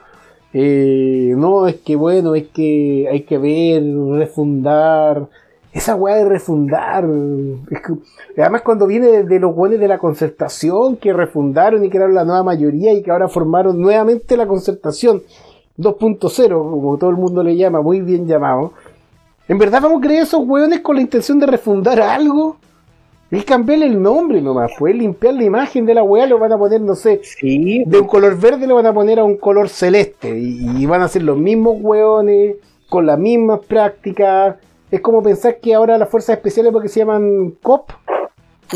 Eh, 0.52 1.32
no, 1.36 1.66
es 1.66 1.76
que 1.76 1.96
bueno, 1.96 2.34
es 2.34 2.48
que 2.48 3.08
hay 3.10 3.22
que 3.22 3.38
ver, 3.38 3.82
refundar. 4.18 5.26
Esa 5.72 5.96
weá 5.96 6.16
de 6.16 6.26
refundar. 6.26 7.04
además, 8.36 8.62
cuando 8.62 8.86
viene 8.86 9.08
de, 9.08 9.24
de 9.24 9.40
los 9.40 9.54
buenos 9.56 9.80
de 9.80 9.88
la 9.88 9.98
concertación 9.98 10.96
que 10.98 11.12
refundaron 11.12 11.84
y 11.84 11.90
crearon 11.90 12.14
la 12.14 12.24
nueva 12.24 12.44
mayoría 12.44 12.92
y 12.92 13.02
que 13.02 13.10
ahora 13.10 13.26
formaron 13.26 13.80
nuevamente 13.80 14.36
la 14.36 14.46
concertación 14.46 15.22
2.0, 15.78 16.48
como 16.48 16.96
todo 16.98 17.10
el 17.10 17.16
mundo 17.16 17.42
le 17.42 17.56
llama, 17.56 17.82
muy 17.82 18.00
bien 18.00 18.26
llamado. 18.26 18.72
¿En 19.48 19.58
verdad 19.58 19.82
vamos 19.82 19.98
a 19.98 20.06
creer 20.06 20.22
esos 20.22 20.46
hueones 20.46 20.80
con 20.80 20.96
la 20.96 21.02
intención 21.02 21.40
de 21.40 21.46
refundar 21.46 22.00
algo? 22.00 22.56
Es 23.34 23.44
cambiarle 23.44 23.86
el 23.86 24.00
nombre 24.00 24.40
nomás, 24.40 24.72
pues 24.78 24.94
limpiar 24.94 25.34
la 25.34 25.44
imagen 25.44 25.86
de 25.86 25.94
la 25.94 26.02
weá, 26.02 26.26
lo 26.26 26.38
van 26.38 26.52
a 26.52 26.58
poner, 26.58 26.80
no 26.80 26.94
sé, 26.94 27.20
Sí, 27.22 27.82
de 27.84 27.98
un 27.98 28.06
color 28.06 28.38
verde 28.38 28.66
lo 28.66 28.76
van 28.76 28.86
a 28.86 28.94
poner 28.94 29.18
a 29.18 29.24
un 29.24 29.36
color 29.36 29.68
celeste 29.68 30.38
y, 30.38 30.82
y 30.82 30.86
van 30.86 31.02
a 31.02 31.08
ser 31.08 31.22
los 31.22 31.36
mismos 31.36 31.78
hueones, 31.80 32.56
con 32.88 33.06
las 33.06 33.18
mismas 33.18 33.58
prácticas. 33.66 34.56
Es 34.90 35.00
como 35.00 35.20
pensar 35.22 35.58
que 35.60 35.74
ahora 35.74 35.98
las 35.98 36.08
fuerzas 36.08 36.36
especiales, 36.36 36.72
porque 36.72 36.88
se 36.88 37.00
llaman 37.00 37.54
COP, 37.60 37.90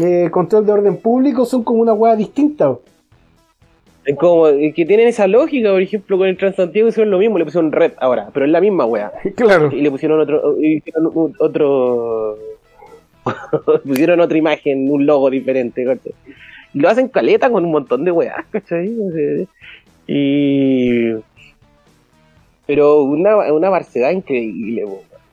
eh, 0.03 0.29
control 0.33 0.67
de 0.67 0.73
orden 0.73 0.97
público, 0.97 1.45
son 1.45 1.63
como 1.63 1.81
una 1.81 1.93
hueá 1.93 2.17
distinta. 2.17 2.77
Es 4.05 4.17
como 4.17 4.47
que 4.47 4.85
tienen 4.87 5.07
esa 5.07 5.27
lógica, 5.27 5.71
por 5.71 5.83
ejemplo, 5.83 6.19
con 6.19 6.27
el 6.27 6.37
Transantiago 6.37 6.89
hicieron 6.89 7.11
lo 7.11 7.19
mismo, 7.19 7.39
le 7.39 7.45
pusieron 7.45 7.71
red 7.71 7.93
ahora, 7.99 8.31
pero 8.33 8.47
es 8.47 8.51
la 8.51 8.61
misma 8.61 8.87
wea. 8.87 9.13
Claro. 9.37 9.71
Y 9.71 9.83
le 9.83 9.91
pusieron 9.91 10.19
otro, 10.19 10.59
y 10.59 10.83
otro, 11.39 12.39
pusieron 13.85 14.21
otra 14.21 14.39
imagen, 14.39 14.91
un 14.91 15.07
logo 15.07 15.31
diferente, 15.31 15.85
¿cachai? 15.85 16.13
Y 16.75 16.81
lo 16.81 16.89
hacen 16.89 17.09
caleta 17.09 17.51
con 17.51 17.65
un 17.65 17.71
montón 17.71 18.05
de 18.05 18.11
weas, 18.11 18.45
¿cachai? 18.51 18.95
Y... 20.07 21.13
Pero 22.67 23.03
una, 23.03 23.53
una 23.53 23.71
barcedad 23.71 24.11
increíble. 24.11 24.85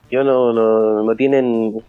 Yo 0.09 0.23
no, 0.23 0.53
no, 0.53 1.03
no 1.03 1.15
tienen... 1.15 1.81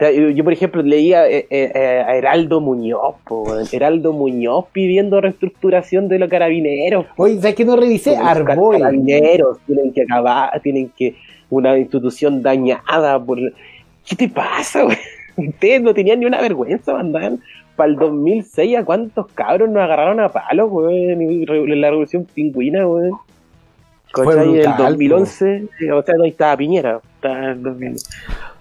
Yo, 0.00 0.30
yo, 0.30 0.44
por 0.44 0.52
ejemplo, 0.54 0.82
leía 0.82 1.28
eh, 1.28 1.46
eh, 1.50 1.72
eh, 1.74 2.04
a 2.06 2.16
Heraldo 2.16 2.62
Muñoz, 2.62 3.16
po. 3.26 3.44
Heraldo 3.70 4.14
Muñoz 4.14 4.64
pidiendo 4.72 5.20
reestructuración 5.20 6.08
de 6.08 6.18
los 6.18 6.30
carabineros. 6.30 7.04
po. 7.14 7.24
Oye, 7.24 7.36
¿sabes 7.36 7.54
qué 7.54 7.66
no 7.66 7.76
revisé? 7.76 8.14
Como 8.14 8.22
los 8.22 8.30
Arboy. 8.30 8.78
Carabineros 8.78 9.58
tienen 9.66 9.92
que 9.92 10.02
acabar, 10.02 10.58
tienen 10.62 10.90
que. 10.96 11.16
Una 11.50 11.76
institución 11.76 12.40
dañada 12.42 13.22
por. 13.22 13.38
¿Qué 14.10 14.16
te 14.16 14.28
pasa, 14.28 14.82
güey? 14.84 14.98
Ustedes 15.36 15.80
no 15.82 15.94
tenían 15.94 16.20
ni 16.20 16.26
una 16.26 16.40
vergüenza, 16.40 16.92
mandaban. 16.92 17.40
Para 17.76 17.88
el 17.90 17.96
2006, 17.96 18.76
¿a 18.76 18.84
cuántos 18.84 19.26
cabros 19.32 19.70
nos 19.70 19.82
agarraron 19.82 20.20
a 20.20 20.28
palos, 20.28 20.68
güey? 20.68 21.12
En 21.12 21.80
la 21.80 21.88
revolución 21.88 22.26
pingüina, 22.26 22.84
güey. 22.84 23.10
En 24.16 24.28
el 24.40 24.48
brutal, 24.64 24.76
2011, 24.92 25.64
eh, 25.80 25.92
o 25.92 26.02
sea, 26.02 26.14
no 26.16 26.24
ahí 26.24 26.30
estaba 26.30 26.56
Piñera, 26.56 27.00
estaba 27.14 27.52
en 27.52 27.62
2000. 27.62 27.94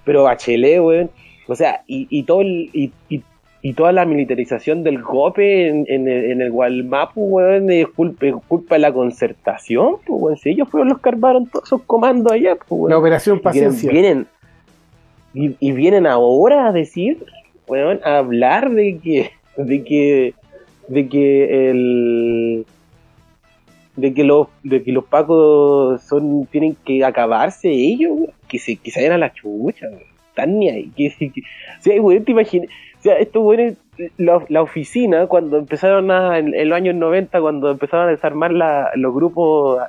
pero 0.05 0.23
Bachelet, 0.23 0.79
güey. 0.79 1.09
O 1.47 1.55
sea, 1.55 1.81
y, 1.87 2.07
y 2.11 2.23
todo 2.23 2.41
el, 2.41 2.69
y, 2.71 2.91
y, 3.09 3.23
y 3.63 3.73
toda 3.73 3.91
la 3.91 4.05
militarización 4.05 4.83
del 4.83 5.01
GOPE 5.01 5.67
en, 5.69 5.85
en, 5.89 6.07
el- 6.07 6.31
en 6.31 6.41
el 6.41 6.51
Gualmapu, 6.51 7.21
weón, 7.23 7.71
es 7.71 7.87
culpa, 7.89 8.27
es 8.27 8.35
culpa 8.47 8.75
de 8.75 8.79
la 8.79 8.93
concertación, 8.93 9.95
pues, 10.05 10.21
weón. 10.21 10.37
Si 10.37 10.51
ellos 10.51 10.69
fueron 10.69 10.89
los 10.89 10.99
que 11.01 11.09
armaron 11.09 11.47
todos 11.47 11.65
esos 11.67 11.81
comandos 11.81 12.31
allá, 12.31 12.55
pues, 12.55 12.69
weón. 12.69 12.91
La 12.91 12.97
operación 12.99 13.39
paciencia. 13.39 13.91
vienen- 13.91 14.27
y, 15.59 15.71
vienen 15.71 16.05
ahora 16.05 16.67
a 16.67 16.71
decir, 16.71 17.23
weón, 17.67 17.99
a 18.03 18.17
hablar 18.17 18.71
de 18.71 18.97
que, 18.99 19.31
de 19.57 19.83
que, 19.83 20.33
de 20.87 21.07
que 21.07 21.69
el, 21.69 22.65
de 23.95 24.13
que 24.13 24.23
los, 24.23 24.47
de 24.63 24.83
que 24.83 24.91
los 24.91 25.05
pacos 25.05 26.01
son, 26.01 26.45
tienen 26.47 26.75
que 26.85 27.03
acabarse 27.05 27.69
ellos, 27.69 28.17
que 28.47 28.59
se, 28.59 28.75
que 28.77 28.91
se 28.91 28.99
vayan 29.01 29.13
a 29.13 29.17
la 29.17 29.33
chucha. 29.33 29.87
Están 30.29 30.59
ni 30.59 30.69
ahí. 30.69 30.91
Que, 30.95 31.09
que- 31.29 31.41
o 31.41 31.81
sea, 31.81 32.21
te 32.23 32.31
imaginas, 32.31 32.69
o 32.99 33.01
sea, 33.01 33.15
estos 33.17 33.43
weones, 33.43 33.77
la, 34.17 34.61
oficina, 34.61 35.27
cuando 35.27 35.57
empezaron 35.57 36.09
a, 36.11 36.37
en, 36.37 36.53
en 36.53 36.69
los 36.69 36.75
años 36.75 36.95
90, 36.95 37.39
cuando 37.41 37.71
empezaron 37.71 38.07
a 38.07 38.11
desarmar 38.11 38.51
la- 38.51 38.91
los 38.95 39.13
grupos 39.13 39.81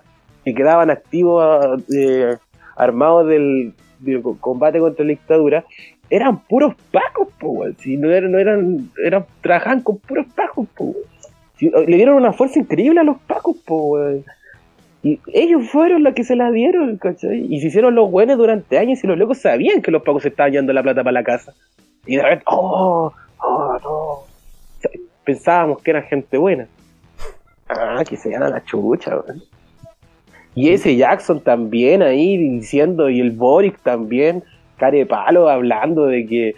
que 0.45 0.55
quedaban 0.55 0.91
activos 0.91 1.83
eh, 1.95 2.37
armados 2.77 3.27
del, 3.27 3.75
combate 4.41 4.79
contra 4.79 5.05
la 5.05 5.11
dictadura, 5.11 5.65
eran 6.09 6.41
puros 6.41 6.75
pacos, 6.91 7.29
po. 7.39 7.65
Si 7.79 7.97
no 7.97 8.11
eran, 8.11 8.33
no 8.33 8.39
eran, 8.39 8.91
eran, 9.05 9.27
trabajaban 9.41 9.83
con 9.83 9.99
puros 9.99 10.27
pacos, 10.35 10.67
po. 10.77 10.95
Si- 11.57 11.71
le 11.71 11.97
dieron 11.97 12.17
una 12.17 12.33
fuerza 12.33 12.59
increíble 12.59 13.01
a 13.01 13.05
los 13.05 13.19
pacos, 13.19 13.57
po. 13.65 13.99
Y 15.03 15.19
ellos 15.33 15.71
fueron 15.71 16.03
los 16.03 16.15
que 16.15 16.25
se 16.25 16.37
la 16.37 16.51
dieron, 16.51 16.99
¿cachai? 16.99 17.47
Y 17.53 17.61
se 17.61 17.69
hicieron 17.69 17.95
los 17.95 18.11
buenos 18.11 18.37
durante 18.37 18.77
años 18.77 19.03
y 19.03 19.07
los 19.07 19.17
locos 19.17 19.39
sabían 19.39 19.81
que 19.81 19.91
los 19.91 20.03
pacos 20.03 20.23
se 20.23 20.29
estaban 20.29 20.53
llevando 20.53 20.73
la 20.73 20.83
plata 20.83 21.03
para 21.03 21.13
la 21.13 21.25
casa. 21.25 21.55
Y 22.07 22.17
de 22.17 22.23
repente, 22.23 22.45
oh, 22.49 23.13
oh, 23.39 23.79
no. 23.83 24.91
Pensábamos 25.25 25.81
que 25.83 25.91
eran 25.93 26.03
gente 26.05 26.37
buena. 26.37 26.67
Ah, 27.69 28.03
que 28.07 28.17
se 28.17 28.31
iban 28.31 28.43
a 28.43 28.49
la 28.49 28.65
chucha, 28.65 29.17
weón. 29.17 29.43
Y 30.61 30.71
ese 30.71 30.97
Jackson 30.97 31.41
también 31.41 32.03
ahí 32.03 32.37
diciendo, 32.37 33.09
y 33.09 33.21
el 33.21 33.31
Boric 33.31 33.79
también, 33.83 34.43
care 34.79 35.07
palo, 35.07 35.49
hablando 35.49 36.07
de 36.07 36.27
que, 36.27 36.55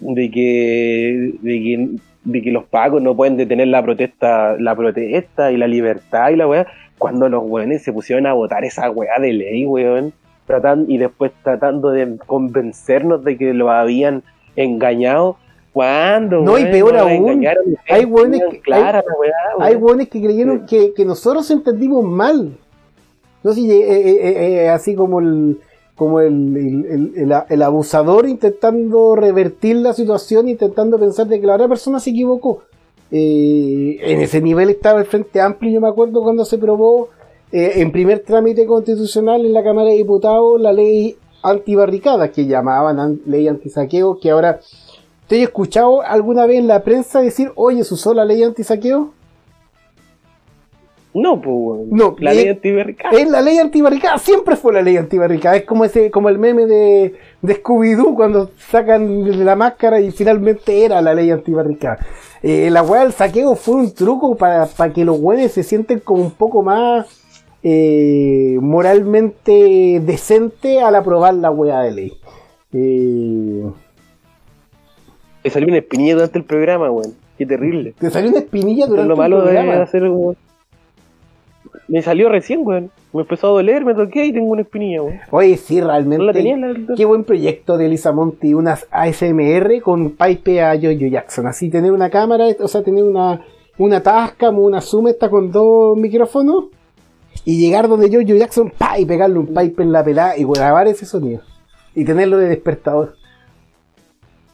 de 0.00 0.30
que, 0.30 1.32
de 1.42 1.52
que, 1.62 1.88
de 2.24 2.42
que 2.42 2.50
los 2.50 2.64
pacos 2.64 3.02
no 3.02 3.14
pueden 3.16 3.36
detener 3.36 3.68
la 3.68 3.82
protesta, 3.82 4.56
la 4.58 4.74
protesta 4.74 5.52
y 5.52 5.56
la 5.56 5.66
libertad 5.66 6.30
y 6.30 6.36
la 6.36 6.46
weá, 6.48 6.66
cuando 6.98 7.28
los 7.28 7.42
weones 7.44 7.82
se 7.82 7.92
pusieron 7.92 8.26
a 8.26 8.32
votar 8.34 8.64
esa 8.64 8.90
weá 8.90 9.18
de 9.20 9.32
ley, 9.32 9.64
weón, 9.66 10.12
tratan, 10.46 10.86
y 10.88 10.98
después 10.98 11.32
tratando 11.42 11.90
de 11.90 12.16
convencernos 12.26 13.24
de 13.24 13.36
que 13.36 13.54
lo 13.54 13.70
habían 13.70 14.22
engañado. 14.56 15.36
¿Cuándo? 15.72 16.40
No, 16.40 16.58
y 16.58 16.62
weón? 16.62 16.72
peor 16.72 16.96
aún, 16.98 17.46
hay 17.88 18.04
weones 18.04 18.40
que- 18.50 18.72
hay- 18.72 19.02
Hay 19.60 19.76
que 20.08 20.20
creyeron 20.20 20.66
que, 20.66 20.92
que 20.94 21.04
nosotros 21.04 21.48
entendimos 21.50 22.04
mal. 22.04 22.56
No 23.42 23.52
sé, 23.54 23.60
eh, 23.62 23.80
eh, 23.80 24.18
eh, 24.22 24.64
eh, 24.64 24.68
así 24.68 24.94
como 24.94 25.20
el 25.20 25.58
como 25.96 26.20
el, 26.20 27.12
el- 27.48 27.62
abusador 27.62 28.26
intentando 28.26 29.14
revertir 29.16 29.76
la 29.76 29.92
situación, 29.92 30.48
intentando 30.48 30.98
pensar 30.98 31.26
de 31.26 31.38
que 31.40 31.46
la 31.46 31.56
otra 31.56 31.68
persona 31.68 32.00
se 32.00 32.08
equivocó. 32.10 32.62
En 33.10 34.20
ese 34.20 34.40
nivel 34.40 34.70
estaba 34.70 35.00
el 35.00 35.04
Frente 35.04 35.40
Amplio, 35.42 35.70
yo 35.72 35.80
me 35.80 35.88
acuerdo 35.88 36.22
cuando 36.22 36.44
se 36.46 36.56
probó 36.56 37.08
eh, 37.52 37.72
en 37.76 37.92
primer 37.92 38.20
trámite 38.20 38.64
constitucional 38.64 39.44
en 39.44 39.52
la 39.52 39.62
Cámara 39.62 39.90
de 39.90 39.96
Diputados 39.96 40.58
la 40.60 40.72
ley 40.72 41.16
antibarricada, 41.42 42.30
que 42.30 42.46
llamaban 42.46 42.98
an- 42.98 43.20
ley 43.26 43.48
antisaqueo, 43.48 44.18
que 44.20 44.30
ahora... 44.30 44.60
¿Te 45.28 45.36
he 45.36 45.42
escuchado 45.44 46.02
alguna 46.02 46.44
vez 46.46 46.58
en 46.58 46.66
la 46.66 46.82
prensa 46.82 47.20
decir, 47.20 47.52
oye, 47.54 47.84
¿se 47.84 47.94
usó 47.94 48.14
la 48.14 48.24
ley 48.24 48.42
antisaqueo? 48.42 49.12
No, 51.12 51.40
pues. 51.40 51.88
No, 51.90 52.14
la 52.20 52.32
ley 52.32 52.48
antibarricada. 52.48 53.18
Es 53.18 53.28
la 53.28 53.40
ley 53.40 53.58
antibarricada, 53.58 54.18
siempre 54.18 54.54
fue 54.54 54.72
la 54.72 54.80
ley 54.82 54.96
antibarricada. 54.96 55.56
Es 55.56 55.64
como 55.64 55.84
ese, 55.84 56.10
como 56.10 56.28
el 56.28 56.38
meme 56.38 56.66
de, 56.66 57.14
de 57.42 57.62
Scooby-Doo 57.62 58.14
cuando 58.14 58.50
sacan 58.56 59.44
la 59.44 59.56
máscara 59.56 60.00
y 60.00 60.12
finalmente 60.12 60.84
era 60.84 61.02
la 61.02 61.12
ley 61.14 61.30
antibarricada. 61.32 61.98
Eh, 62.42 62.70
la 62.70 62.82
weá 62.82 63.02
del 63.02 63.12
saqueo 63.12 63.56
fue 63.56 63.74
un 63.74 63.92
truco 63.94 64.36
para, 64.36 64.66
para 64.66 64.92
que 64.92 65.04
los 65.04 65.18
weones 65.20 65.50
se 65.52 65.62
sienten 65.64 65.98
como 65.98 66.22
un 66.22 66.30
poco 66.30 66.62
más 66.62 67.06
eh, 67.62 68.56
moralmente 68.60 70.00
decente 70.04 70.80
al 70.80 70.94
aprobar 70.94 71.34
la 71.34 71.50
weá 71.50 71.80
de 71.80 71.90
ley. 71.92 72.12
Eh, 72.72 73.64
Me 75.44 75.50
salió 75.50 75.68
una 75.68 75.78
espinilla 75.78 76.14
durante 76.14 76.38
el 76.38 76.44
programa, 76.44 76.90
weón. 76.90 77.14
Qué 77.36 77.46
terrible. 77.46 77.94
te 77.98 78.10
salió 78.10 78.30
una 78.30 78.38
espinilla 78.38 78.84
Eso 78.84 78.94
es 78.94 79.02
durante 79.02 79.08
lo 79.08 79.16
malo 79.16 79.38
el 79.38 79.44
de 79.46 79.50
programa. 79.60 79.82
hacer 79.82 80.04
un... 80.04 80.36
me 81.88 82.02
salió 82.02 82.28
recién, 82.28 82.60
weón. 82.64 82.90
Me 83.12 83.22
empezó 83.22 83.48
a 83.48 83.50
doler, 83.50 83.84
me 83.84 83.94
toqué 83.94 84.26
y 84.26 84.32
tengo 84.32 84.50
una 84.52 84.62
espinilla, 84.62 85.02
weón. 85.02 85.20
Oye, 85.30 85.56
sí, 85.56 85.80
No 85.80 85.86
la 85.86 85.92
realmente. 85.94 86.32
tenía 86.32 86.54
en 86.54 86.86
la... 86.86 86.94
Qué 86.96 87.04
buen 87.04 87.24
proyecto 87.24 87.76
de 87.76 87.88
Lisa 87.88 88.12
Monti, 88.12 88.54
unas 88.54 88.86
ASMR 88.90 89.80
con 89.82 90.10
pipe 90.10 90.62
a 90.62 90.74
Jojo 90.74 91.06
Jackson. 91.10 91.46
Así 91.46 91.70
tener 91.70 91.92
una 91.92 92.10
cámara, 92.10 92.46
o 92.60 92.68
sea, 92.68 92.82
tener 92.82 93.04
una, 93.04 93.44
una 93.78 94.02
Tascam 94.02 94.58
o 94.58 94.62
una 94.62 94.80
Zoom 94.80 95.08
esta 95.08 95.28
con 95.28 95.50
dos 95.50 95.96
micrófonos 95.98 96.66
y 97.44 97.58
llegar 97.58 97.88
donde 97.88 98.08
Jojo 98.08 98.36
Jackson 98.36 98.72
pa, 98.76 98.98
y 98.98 99.04
pegarle 99.06 99.38
un 99.38 99.46
pipe 99.46 99.82
en 99.82 99.92
la 99.92 100.04
pelada 100.04 100.36
y 100.36 100.44
grabar 100.44 100.86
ese 100.88 101.06
sonido. 101.06 101.40
Y 101.94 102.04
tenerlo 102.04 102.38
de 102.38 102.48
despertador. 102.48 103.16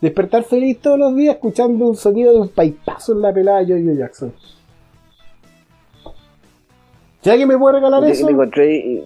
Despertar 0.01 0.45
feliz 0.45 0.79
todos 0.81 0.99
los 0.99 1.17
días 1.17 1.35
escuchando 1.37 1.87
un 1.89 1.97
sonido 1.97 2.33
de 2.33 2.41
un 2.41 2.49
pipazo 2.49 3.13
en 3.13 3.23
la 3.23 3.33
pelada 3.33 3.65
de 3.65 3.75
Jojo 3.83 3.99
Jackson. 3.99 4.33
¿Si 7.27 7.31
alguien 7.31 7.49
me 7.49 7.59
puede 7.59 7.75
regalar 7.81 8.05
eso? 8.05 8.25
me 8.25 8.31
encontré 8.31 8.77
y- 8.77 9.05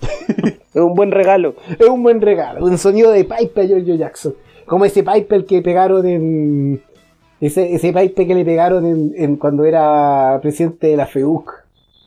es 0.74 0.76
un 0.76 0.94
buen 0.94 1.10
regalo. 1.10 1.56
Es 1.76 1.88
un 1.88 2.04
buen 2.04 2.20
regalo, 2.20 2.64
un 2.64 2.78
sonido 2.78 3.10
de 3.10 3.24
pipe 3.24 3.62
a 3.62 3.64
Giorgio 3.64 3.96
Jackson. 3.96 4.32
Como 4.64 4.84
ese 4.84 5.02
pipe 5.02 5.34
el 5.34 5.44
que 5.44 5.60
pegaron 5.60 6.06
en. 6.06 6.80
Ese, 7.40 7.74
ese 7.74 7.92
pipe 7.92 8.28
que 8.28 8.32
le 8.36 8.44
pegaron 8.44 8.86
en, 8.86 9.12
en 9.16 9.34
cuando 9.38 9.64
era 9.64 10.38
presidente 10.40 10.86
de 10.86 10.96
la 10.96 11.06
FEUC. 11.06 11.50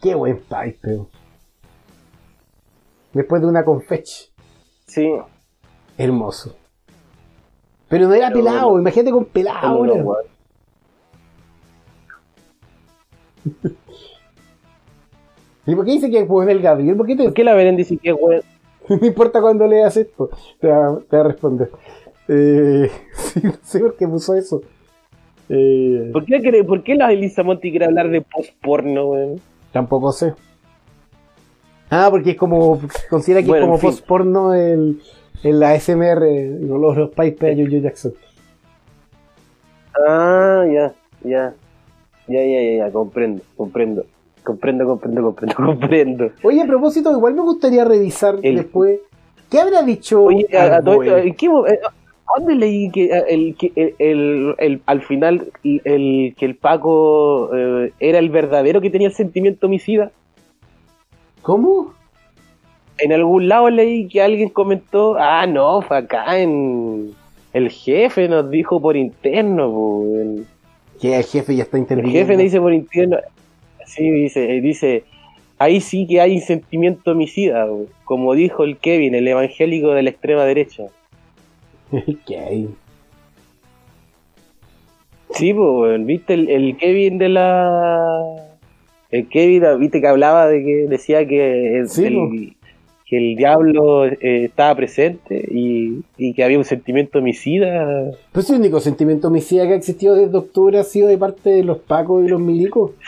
Qué 0.01 0.15
buen 0.15 0.37
pipe. 0.37 1.01
Después 3.11 3.41
de 3.41 3.47
una 3.49 3.65
confech. 3.65 4.07
Sí. 4.87 5.11
Hermoso. 5.97 6.55
Pero 7.89 8.07
no 8.07 8.13
era 8.13 8.29
Pero 8.29 8.39
pelado, 8.39 8.65
bueno. 8.69 8.79
imagínate 8.83 9.11
con 9.11 9.25
pelado. 9.25 9.85
No, 9.85 9.93
weón. 9.95 10.25
¿Y 15.71 15.75
por 15.75 15.85
qué 15.85 15.91
dice 15.91 16.09
que 16.09 16.19
es 16.19 16.27
el 16.49 16.61
Gabriel? 16.61 16.95
¿Por 16.95 17.07
qué 17.07 17.15
te, 17.15 17.23
¿Por 17.23 17.33
qué 17.33 17.43
la 17.43 17.53
Belén 17.53 17.77
dice 17.77 17.97
que 17.97 18.09
es 18.09 18.15
weón? 18.19 18.41
No 18.89 19.05
importa 19.07 19.41
cuando 19.41 19.65
leas 19.67 19.95
esto, 19.95 20.29
te 20.59 20.67
va, 20.67 20.99
te 21.09 21.15
va 21.15 21.23
a 21.23 21.27
responder. 21.27 21.69
Eh, 22.27 22.89
sí, 23.13 23.39
no 23.43 23.53
sé 23.61 23.79
por 23.79 23.95
qué 23.95 24.07
puso 24.07 24.35
eso. 24.35 24.61
Eh, 25.49 26.09
¿Por 26.11 26.25
qué, 26.25 26.63
¿Por 26.63 26.83
qué 26.83 26.95
la 26.95 27.11
Elisa 27.11 27.43
Monti 27.43 27.71
quiere 27.71 27.85
hablar 27.85 28.09
de 28.09 28.21
post-porno, 28.21 29.07
weón? 29.09 29.41
tampoco 29.71 30.11
sé. 30.11 30.33
Ah, 31.89 32.07
porque 32.09 32.31
es 32.31 32.37
como. 32.37 32.79
Considera 33.09 33.41
que 33.41 33.47
Bueno, 33.47 33.65
es 33.65 33.67
como 33.67 33.75
en 33.75 33.79
fin. 33.79 33.89
post 33.89 34.05
porno 34.05 34.53
el, 34.53 35.01
el 35.43 35.63
ASMR, 35.63 36.21
los, 36.61 36.97
los 36.97 37.09
pipes 37.11 37.57
de 37.57 37.65
Jojo 37.65 37.77
Jackson. 37.83 38.13
Ah, 40.07 40.65
ya, 40.71 40.93
ya. 41.23 41.53
Ya, 42.27 42.43
ya, 42.45 42.61
ya, 42.61 42.77
ya, 42.77 42.91
comprendo, 42.91 43.43
comprendo. 43.57 44.05
Comprendo, 44.43 44.85
comprendo, 44.85 45.21
comprendo, 45.23 45.55
comprendo. 45.65 46.29
Oye, 46.43 46.61
a 46.61 46.65
propósito, 46.65 47.11
igual 47.11 47.33
me 47.35 47.41
gustaría 47.41 47.83
revisar 47.85 48.35
El- 48.41 48.55
después. 48.57 48.99
¿Qué 49.49 49.59
habrá 49.59 49.83
dicho 49.83 50.23
Oye, 50.23 50.47
a, 50.57 50.77
a 50.77 50.81
todo 50.81 51.03
esto, 51.03 51.17
¿en 51.17 51.35
qué 51.35 51.45
eh, 51.47 51.79
¿a 51.83 52.39
¿dónde 52.39 52.55
leí 52.55 52.89
que, 52.89 53.05
eh, 53.05 53.23
el, 53.27 53.55
que 53.57 53.71
el, 53.75 53.95
el- 53.99 54.55
el- 54.59 54.81
al 54.85 55.01
final 55.01 55.51
el, 55.63 56.33
que 56.37 56.45
el 56.45 56.55
Paco 56.55 57.49
eh, 57.53 57.91
era 57.99 58.19
el 58.19 58.29
verdadero 58.29 58.79
que 58.79 58.89
tenía 58.89 59.07
el 59.09 59.13
sentimiento 59.13 59.67
homicida? 59.67 60.11
¿Cómo? 61.41 61.93
En 62.99 63.11
algún 63.13 63.47
lado 63.49 63.69
leí 63.69 64.07
que 64.07 64.21
alguien 64.21 64.49
comentó, 64.49 65.15
ah, 65.19 65.45
no, 65.47 65.81
fue 65.81 65.97
acá 65.97 66.37
en... 66.39 67.11
El 67.51 67.69
jefe 67.69 68.29
nos 68.29 68.49
dijo 68.49 68.79
por 68.81 68.95
interno, 68.95 69.69
po, 69.69 69.97
weón. 70.05 70.45
Que 71.01 71.17
el 71.17 71.23
jefe 71.23 71.55
ya 71.55 71.63
está 71.63 71.75
El 71.77 71.81
interviniendo. 71.81 72.19
jefe 72.19 72.37
me 72.37 72.43
dice 72.43 72.61
por 72.61 72.73
interno, 72.73 73.17
sí, 73.93 74.09
dice, 74.09 74.55
eh, 74.57 74.61
dice, 74.61 75.03
ahí 75.59 75.81
sí 75.81 76.07
que 76.07 76.21
hay 76.21 76.39
sentimiento 76.39 77.11
homicida, 77.11 77.67
como 78.05 78.33
dijo 78.33 78.63
el 78.63 78.77
Kevin, 78.77 79.15
el 79.15 79.27
evangélico 79.27 79.91
de 79.91 80.03
la 80.03 80.09
extrema 80.09 80.45
derecha. 80.45 80.83
¿Qué 82.27 82.37
hay? 82.39 82.69
Sí, 85.33 85.53
pues, 85.53 86.05
viste 86.05 86.33
el, 86.33 86.49
el 86.49 86.77
Kevin 86.77 87.17
de 87.17 87.29
la... 87.29 88.21
El 89.11 89.27
Kevin, 89.27 89.63
viste 89.79 89.99
que 90.01 90.07
hablaba 90.07 90.47
de 90.47 90.63
que 90.63 90.75
decía 90.89 91.25
que 91.27 91.79
el, 91.79 91.89
Sí, 91.89 92.05
el- 92.05 92.55
que 93.05 93.17
el 93.17 93.35
diablo 93.35 94.05
eh, 94.05 94.17
estaba 94.45 94.73
presente 94.73 95.43
y, 95.51 96.01
y 96.17 96.33
que 96.33 96.45
había 96.45 96.57
un 96.57 96.63
sentimiento 96.63 97.19
homicida. 97.19 98.11
Pues 98.31 98.49
el 98.49 98.59
único 98.61 98.79
sentimiento 98.79 99.27
homicida 99.27 99.67
que 99.67 99.73
ha 99.73 99.75
existido 99.75 100.15
desde 100.15 100.37
octubre 100.37 100.79
ha 100.79 100.83
sido 100.85 101.09
de 101.09 101.17
parte 101.17 101.49
de 101.49 101.63
los 101.65 101.79
pacos 101.79 102.23
y 102.25 102.29
los 102.29 102.39
milicos. 102.39 102.91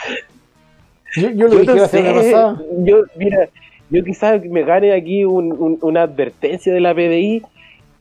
Yo, 1.16 1.30
yo 1.32 1.48
lo 1.48 1.64
Yo 1.64 1.76
no 1.76 1.88
sé, 1.88 2.04
yo, 2.80 3.04
mira, 3.18 3.50
yo 3.90 4.04
quizás 4.04 4.44
me 4.46 4.64
gane 4.64 4.94
aquí 4.94 5.26
un- 5.26 5.52
un- 5.54 5.78
una 5.82 6.04
advertencia 6.04 6.74
de 6.74 6.80
la 6.80 6.94
PDI, 6.96 7.44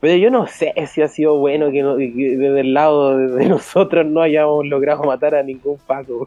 pero 0.00 0.16
yo 0.16 0.30
no 0.30 0.46
sé 0.46 0.72
si 0.86 1.02
ha 1.02 1.08
sido 1.08 1.36
bueno 1.38 1.70
que, 1.70 1.82
no- 1.82 1.96
que 1.96 2.10
desde 2.38 2.60
el 2.60 2.74
lado 2.74 3.16
de, 3.18 3.28
de 3.28 3.48
nosotros 3.48 4.06
no 4.06 4.20
hayamos 4.22 4.66
logrado 4.66 5.04
matar 5.04 5.34
a 5.34 5.42
ningún 5.42 5.76
Paco. 5.86 6.26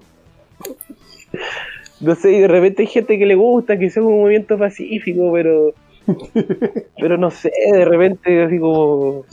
No 2.01 2.13
sé, 2.15 2.33
y 2.33 2.39
de 2.41 2.47
repente 2.47 2.83
hay 2.83 2.87
gente 2.87 3.17
que 3.17 3.25
le 3.25 3.35
gusta, 3.35 3.77
que 3.79 3.89
sea 3.89 4.03
un 4.03 4.19
movimiento 4.21 4.57
pacífico, 4.57 5.31
pero. 5.33 5.73
Pero 6.99 7.17
no 7.17 7.31
sé, 7.31 7.51
de 7.71 7.83
repente 7.85 8.43
así 8.43 8.59
como. 8.59 9.23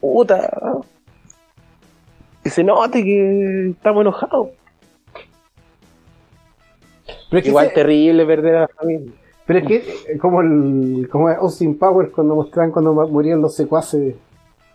Puta. 0.00 0.50
Que 2.42 2.50
se 2.50 2.64
note 2.64 3.04
que 3.04 3.68
estamos 3.70 4.00
enojados. 4.02 4.48
Pero 7.30 7.38
es 7.38 7.42
que, 7.44 7.48
Igual 7.50 7.68
se- 7.68 7.74
terrible 7.74 8.26
perder 8.26 8.54
a 8.56 8.60
la 8.62 8.68
familia. 8.68 9.12
pero 9.46 9.58
es 9.60 9.66
que 9.66 10.18
como 10.18 10.40
el 10.40 11.08
como 11.10 11.28
Austin 11.28 11.78
Powers 11.78 12.10
cuando 12.10 12.34
mostraban 12.34 12.72
cuando 12.72 12.92
mu- 12.94 13.08
morían 13.08 13.40
los 13.40 13.54
secuaces 13.54 14.14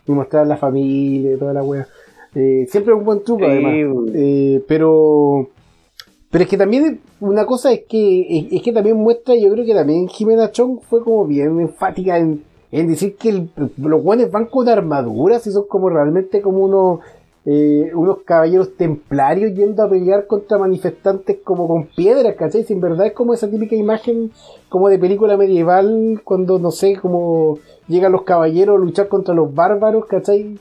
y 0.07 0.11
mostraban 0.11 0.49
la 0.49 0.57
familia 0.57 1.33
y 1.33 1.37
toda 1.37 1.53
la 1.53 1.63
wea. 1.63 1.87
Eh, 2.33 2.65
siempre 2.69 2.93
es 2.93 2.99
un 2.99 3.05
buen 3.05 3.23
truco 3.23 3.43
Sí, 3.45 3.51
además. 3.51 3.73
Eh, 4.15 4.63
pero 4.67 5.49
pero 6.29 6.43
es 6.45 6.49
que 6.49 6.57
también 6.57 7.01
una 7.19 7.45
cosa 7.45 7.73
es 7.73 7.81
que 7.89 8.21
es, 8.39 8.53
es 8.53 8.61
que 8.61 8.71
también 8.71 8.95
muestra, 8.95 9.35
yo 9.35 9.51
creo 9.51 9.65
que 9.65 9.73
también 9.73 10.07
Jimena 10.07 10.49
Chong 10.51 10.79
fue 10.89 11.03
como 11.03 11.25
bien 11.25 11.59
enfática 11.59 12.17
en, 12.17 12.41
en 12.71 12.87
decir 12.87 13.17
que 13.17 13.29
el- 13.29 13.49
los 13.77 14.01
guanes 14.01 14.31
van 14.31 14.45
con 14.45 14.69
armaduras 14.69 15.45
y 15.45 15.51
son 15.51 15.65
como 15.67 15.89
realmente 15.89 16.41
como 16.41 16.59
unos 16.59 16.99
eh, 17.45 17.91
unos 17.95 18.19
caballeros 18.23 18.75
templarios 18.77 19.53
yendo 19.53 19.83
a 19.83 19.89
pelear 19.89 20.27
contra 20.27 20.57
manifestantes 20.57 21.37
como 21.43 21.67
con 21.67 21.87
piedras, 21.87 22.35
¿cachai? 22.35 22.65
En 22.69 22.81
verdad 22.81 23.07
es 23.07 23.13
como 23.13 23.33
esa 23.33 23.49
típica 23.49 23.75
imagen 23.75 24.31
como 24.69 24.89
de 24.89 24.99
película 24.99 25.37
medieval 25.37 26.21
cuando, 26.23 26.59
no 26.59 26.71
sé, 26.71 26.97
como 26.97 27.57
llegan 27.87 28.11
los 28.11 28.23
caballeros 28.23 28.77
a 28.77 28.83
luchar 28.83 29.07
contra 29.07 29.33
los 29.33 29.53
bárbaros, 29.53 30.05
¿cachai? 30.05 30.59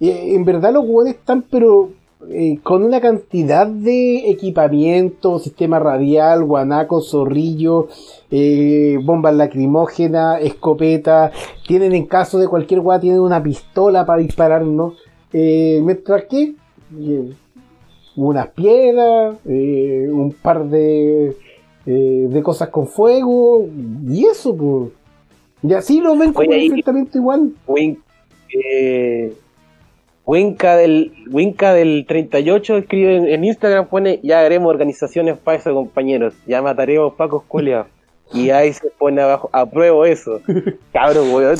Eh, 0.00 0.34
en 0.34 0.44
verdad 0.44 0.72
los 0.72 0.84
hueones 0.86 1.14
están 1.16 1.42
pero 1.50 1.90
eh, 2.28 2.58
con 2.62 2.82
una 2.82 3.00
cantidad 3.00 3.66
de 3.66 4.30
equipamiento, 4.30 5.38
sistema 5.38 5.78
radial, 5.78 6.44
guanaco, 6.44 7.02
zorrillo, 7.02 7.88
eh, 8.30 8.98
bombas 9.04 9.34
lacrimógenas, 9.34 10.40
escopeta, 10.42 11.30
tienen 11.68 11.94
en 11.94 12.06
caso 12.06 12.38
de 12.38 12.48
cualquier 12.48 12.80
hueá, 12.80 12.98
tienen 12.98 13.20
una 13.20 13.42
pistola 13.42 14.06
para 14.06 14.22
dispararnos, 14.22 14.94
eh, 15.32 15.80
mientras 15.82 16.24
que 16.24 16.54
eh, 16.98 17.32
unas 18.16 18.48
piedras, 18.48 19.36
eh, 19.46 20.08
un 20.10 20.32
par 20.32 20.64
de, 20.66 21.36
eh, 21.86 22.26
de 22.28 22.42
cosas 22.42 22.68
con 22.70 22.86
fuego, 22.86 23.68
y 24.08 24.24
eso, 24.26 24.56
pues. 24.56 24.92
Y 25.62 25.72
así 25.74 26.00
lo 26.00 26.16
ven 26.16 26.32
como 26.32 26.48
Oye, 26.48 26.58
y- 26.58 26.66
enfrentamiento 26.66 27.18
igual. 27.18 27.52
Win, 27.66 27.98
eh, 28.54 29.32
Winca 30.24 30.76
del 30.76 31.12
Winca 31.30 31.72
del 31.72 32.04
38 32.08 32.78
escribe 32.78 33.16
en, 33.16 33.28
en 33.28 33.44
Instagram 33.44 33.86
pone 33.86 34.18
ya 34.24 34.40
haremos 34.40 34.70
organizaciones 34.70 35.38
para 35.38 35.56
eso 35.58 35.72
compañeros 35.72 36.34
ya 36.48 36.60
mataremos 36.62 37.14
pacos 37.14 37.44
culiados 37.44 37.86
y 38.32 38.50
ahí 38.50 38.72
se 38.72 38.88
pone 38.98 39.22
abajo 39.22 39.48
apruebo 39.52 40.04
eso 40.04 40.40
cabrón 40.92 41.32
weón 41.32 41.56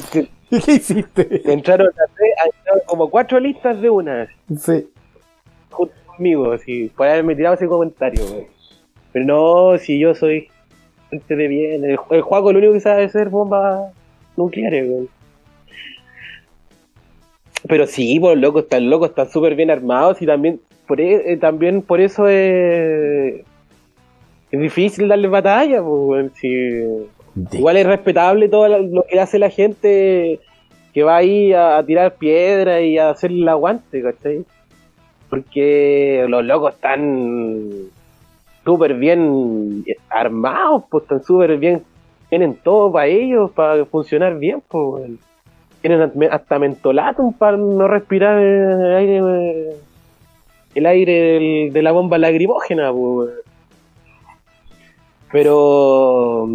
¿Qué 0.64 0.72
hiciste? 0.72 1.24
te 1.24 1.52
entraron, 1.52 1.88
a 1.88 2.14
tres- 2.14 2.34
entraron 2.56 2.82
como 2.86 3.10
cuatro 3.10 3.38
listas 3.40 3.80
de 3.80 3.90
una 3.90 4.28
Sí. 4.56 4.88
junto 5.70 5.94
conmigo 6.06 6.52
así 6.52 6.90
por 6.96 7.08
haberme 7.08 7.34
tirado 7.34 7.54
ese 7.56 7.66
comentario 7.66 8.24
weón. 8.24 8.46
pero 9.12 9.24
no 9.24 9.78
si 9.78 9.98
yo 9.98 10.14
soy 10.14 10.48
gente 11.10 11.36
de 11.36 11.48
bien 11.48 11.84
el, 11.84 11.98
el 12.10 12.20
Juaco 12.22 12.52
lo 12.52 12.58
único 12.58 12.72
que 12.74 12.80
sabe 12.80 13.04
hacer 13.04 13.28
bombas 13.28 13.92
nucleares 14.36 14.88
weón. 14.88 15.08
Pero 17.68 17.86
sí, 17.86 18.20
pues 18.20 18.38
locos, 18.38 18.62
están 18.64 18.88
locos, 18.88 19.08
están 19.10 19.28
súper 19.28 19.56
bien 19.56 19.70
armados 19.72 20.22
y 20.22 20.26
también 20.26 20.60
por, 20.86 21.00
e- 21.00 21.32
eh, 21.32 21.36
también 21.36 21.82
por 21.82 22.00
eso 22.00 22.28
es, 22.28 23.42
es 24.52 24.60
difícil 24.60 25.08
darle 25.08 25.26
batalla. 25.26 25.82
Pues, 25.82 25.92
weón, 26.00 26.32
Igual 27.52 27.76
es 27.76 27.86
respetable 27.86 28.48
todo 28.48 28.68
lo 28.68 29.04
que 29.04 29.20
hace 29.20 29.38
la 29.38 29.50
gente 29.50 30.40
que 30.94 31.02
va 31.02 31.16
ahí 31.16 31.52
a, 31.52 31.82
tirar 31.84 32.14
piedra 32.14 32.80
y 32.80 32.96
a 32.96 33.10
hacerle 33.10 33.42
el 33.42 33.48
aguante, 33.50 34.02
¿cachai? 34.02 34.44
Porque 35.28 36.24
los 36.28 36.42
locos 36.42 36.74
están 36.74 37.68
súper 38.64 38.94
bien 38.94 39.84
armados, 40.08 40.84
pues 40.90 41.02
están 41.02 41.22
súper 41.22 41.58
bien, 41.58 41.82
tienen 42.30 42.54
todo 42.54 42.90
para 42.90 43.06
ellos, 43.06 43.50
para 43.50 43.84
funcionar 43.84 44.38
bien, 44.38 44.62
pues. 44.66 45.10
Tienen 45.82 46.10
hasta- 46.30 46.58
mentolatum 46.58 47.34
para 47.34 47.58
no 47.58 47.86
respirar 47.86 48.42
el 48.42 48.94
aire, 48.94 49.76
el 50.74 50.86
aire 50.86 51.70
de 51.70 51.82
la 51.82 51.92
bomba 51.92 52.16
lacrimógena, 52.16 52.90
pues. 52.90 53.30
Pero 55.30 56.48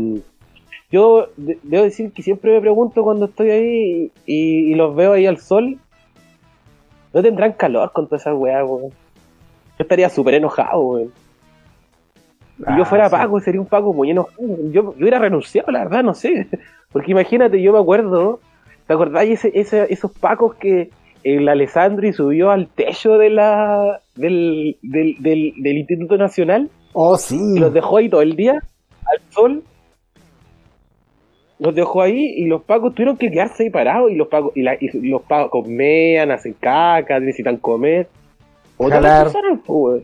yo 0.92 1.28
de- 1.38 1.58
debo 1.64 1.84
decir 1.84 2.12
que 2.12 2.22
siempre 2.24 2.52
me 2.54 2.62
pregunto 2.62 3.04
cuando 3.04 3.26
estoy 3.26 3.50
ahí 3.50 4.12
y, 4.26 4.72
y 4.72 4.76
los 4.76 4.96
veo 4.96 5.14
ahí 5.14 5.26
al 5.26 5.38
sol, 5.38 5.78
no 7.14 7.22
tendrán 7.22 7.54
calor 7.54 7.92
con 7.94 8.06
toda 8.08 8.18
esa 8.18 8.34
weá, 8.34 8.64
weón. 8.66 8.92
Yo 8.92 9.84
estaría 9.84 10.10
súper 10.10 10.36
enojado, 10.36 10.80
weón. 10.82 11.12
Si 12.58 12.64
yo 12.78 12.84
Ah, 12.84 12.86
fuera 12.86 13.10
sí. 13.10 13.16
Paco, 13.16 13.40
sería 13.40 13.60
un 13.62 13.68
Paco 13.68 13.94
muy 13.94 14.12
enojado. 14.12 14.38
Yo, 14.40 14.72
yo 14.72 14.90
hubiera 15.00 15.20
renunciado, 15.20 15.72
la 15.72 15.80
verdad, 15.80 16.04
no 16.04 16.14
sé. 16.14 16.48
Porque 16.92 17.12
imagínate, 17.12 17.62
yo 17.62 17.74
me 17.74 17.80
acuerdo, 17.80 18.40
¿te 18.88 18.94
acordáis 18.94 19.44
ese, 19.46 19.60
ese- 19.60 19.92
esos 19.92 20.12
Pacos 20.12 20.56
que 20.56 20.90
el 21.24 21.48
Alessandri 21.50 22.14
subió 22.14 22.50
al 22.52 22.68
techo 22.68 23.18
de 23.18 23.30
la, 23.30 24.00
del, 24.16 24.78
del, 24.82 25.16
del, 25.20 25.54
del 25.58 25.78
Instituto 25.78 26.18
Nacional 26.18 26.70
Oh, 26.94 27.16
sí. 27.18 27.40
y 27.56 27.60
los 27.60 27.74
dejó 27.74 27.98
ahí 27.98 28.10
todo 28.10 28.22
el 28.22 28.36
día, 28.36 28.54
al 29.06 29.22
sol? 29.32 29.64
Los 31.62 31.76
dejó 31.76 32.02
ahí 32.02 32.34
y 32.38 32.46
los 32.48 32.64
pacos 32.64 32.96
tuvieron 32.96 33.18
que 33.18 33.30
quedarse 33.30 33.62
ahí 33.64 33.70
parados 33.70 34.10
y 34.12 34.16
los 34.16 34.28
pacos, 34.30 34.52
y, 34.56 34.64
la- 34.64 34.78
y 34.82 34.90
los 35.08 35.22
pacos 35.22 35.68
mean, 35.68 36.32
hacen 36.32 36.54
caca, 36.60 37.20
necesitan 37.20 37.58
comer. 37.58 38.08
Otras 38.78 39.32
Jalar. 39.32 39.60
pues. 39.64 40.02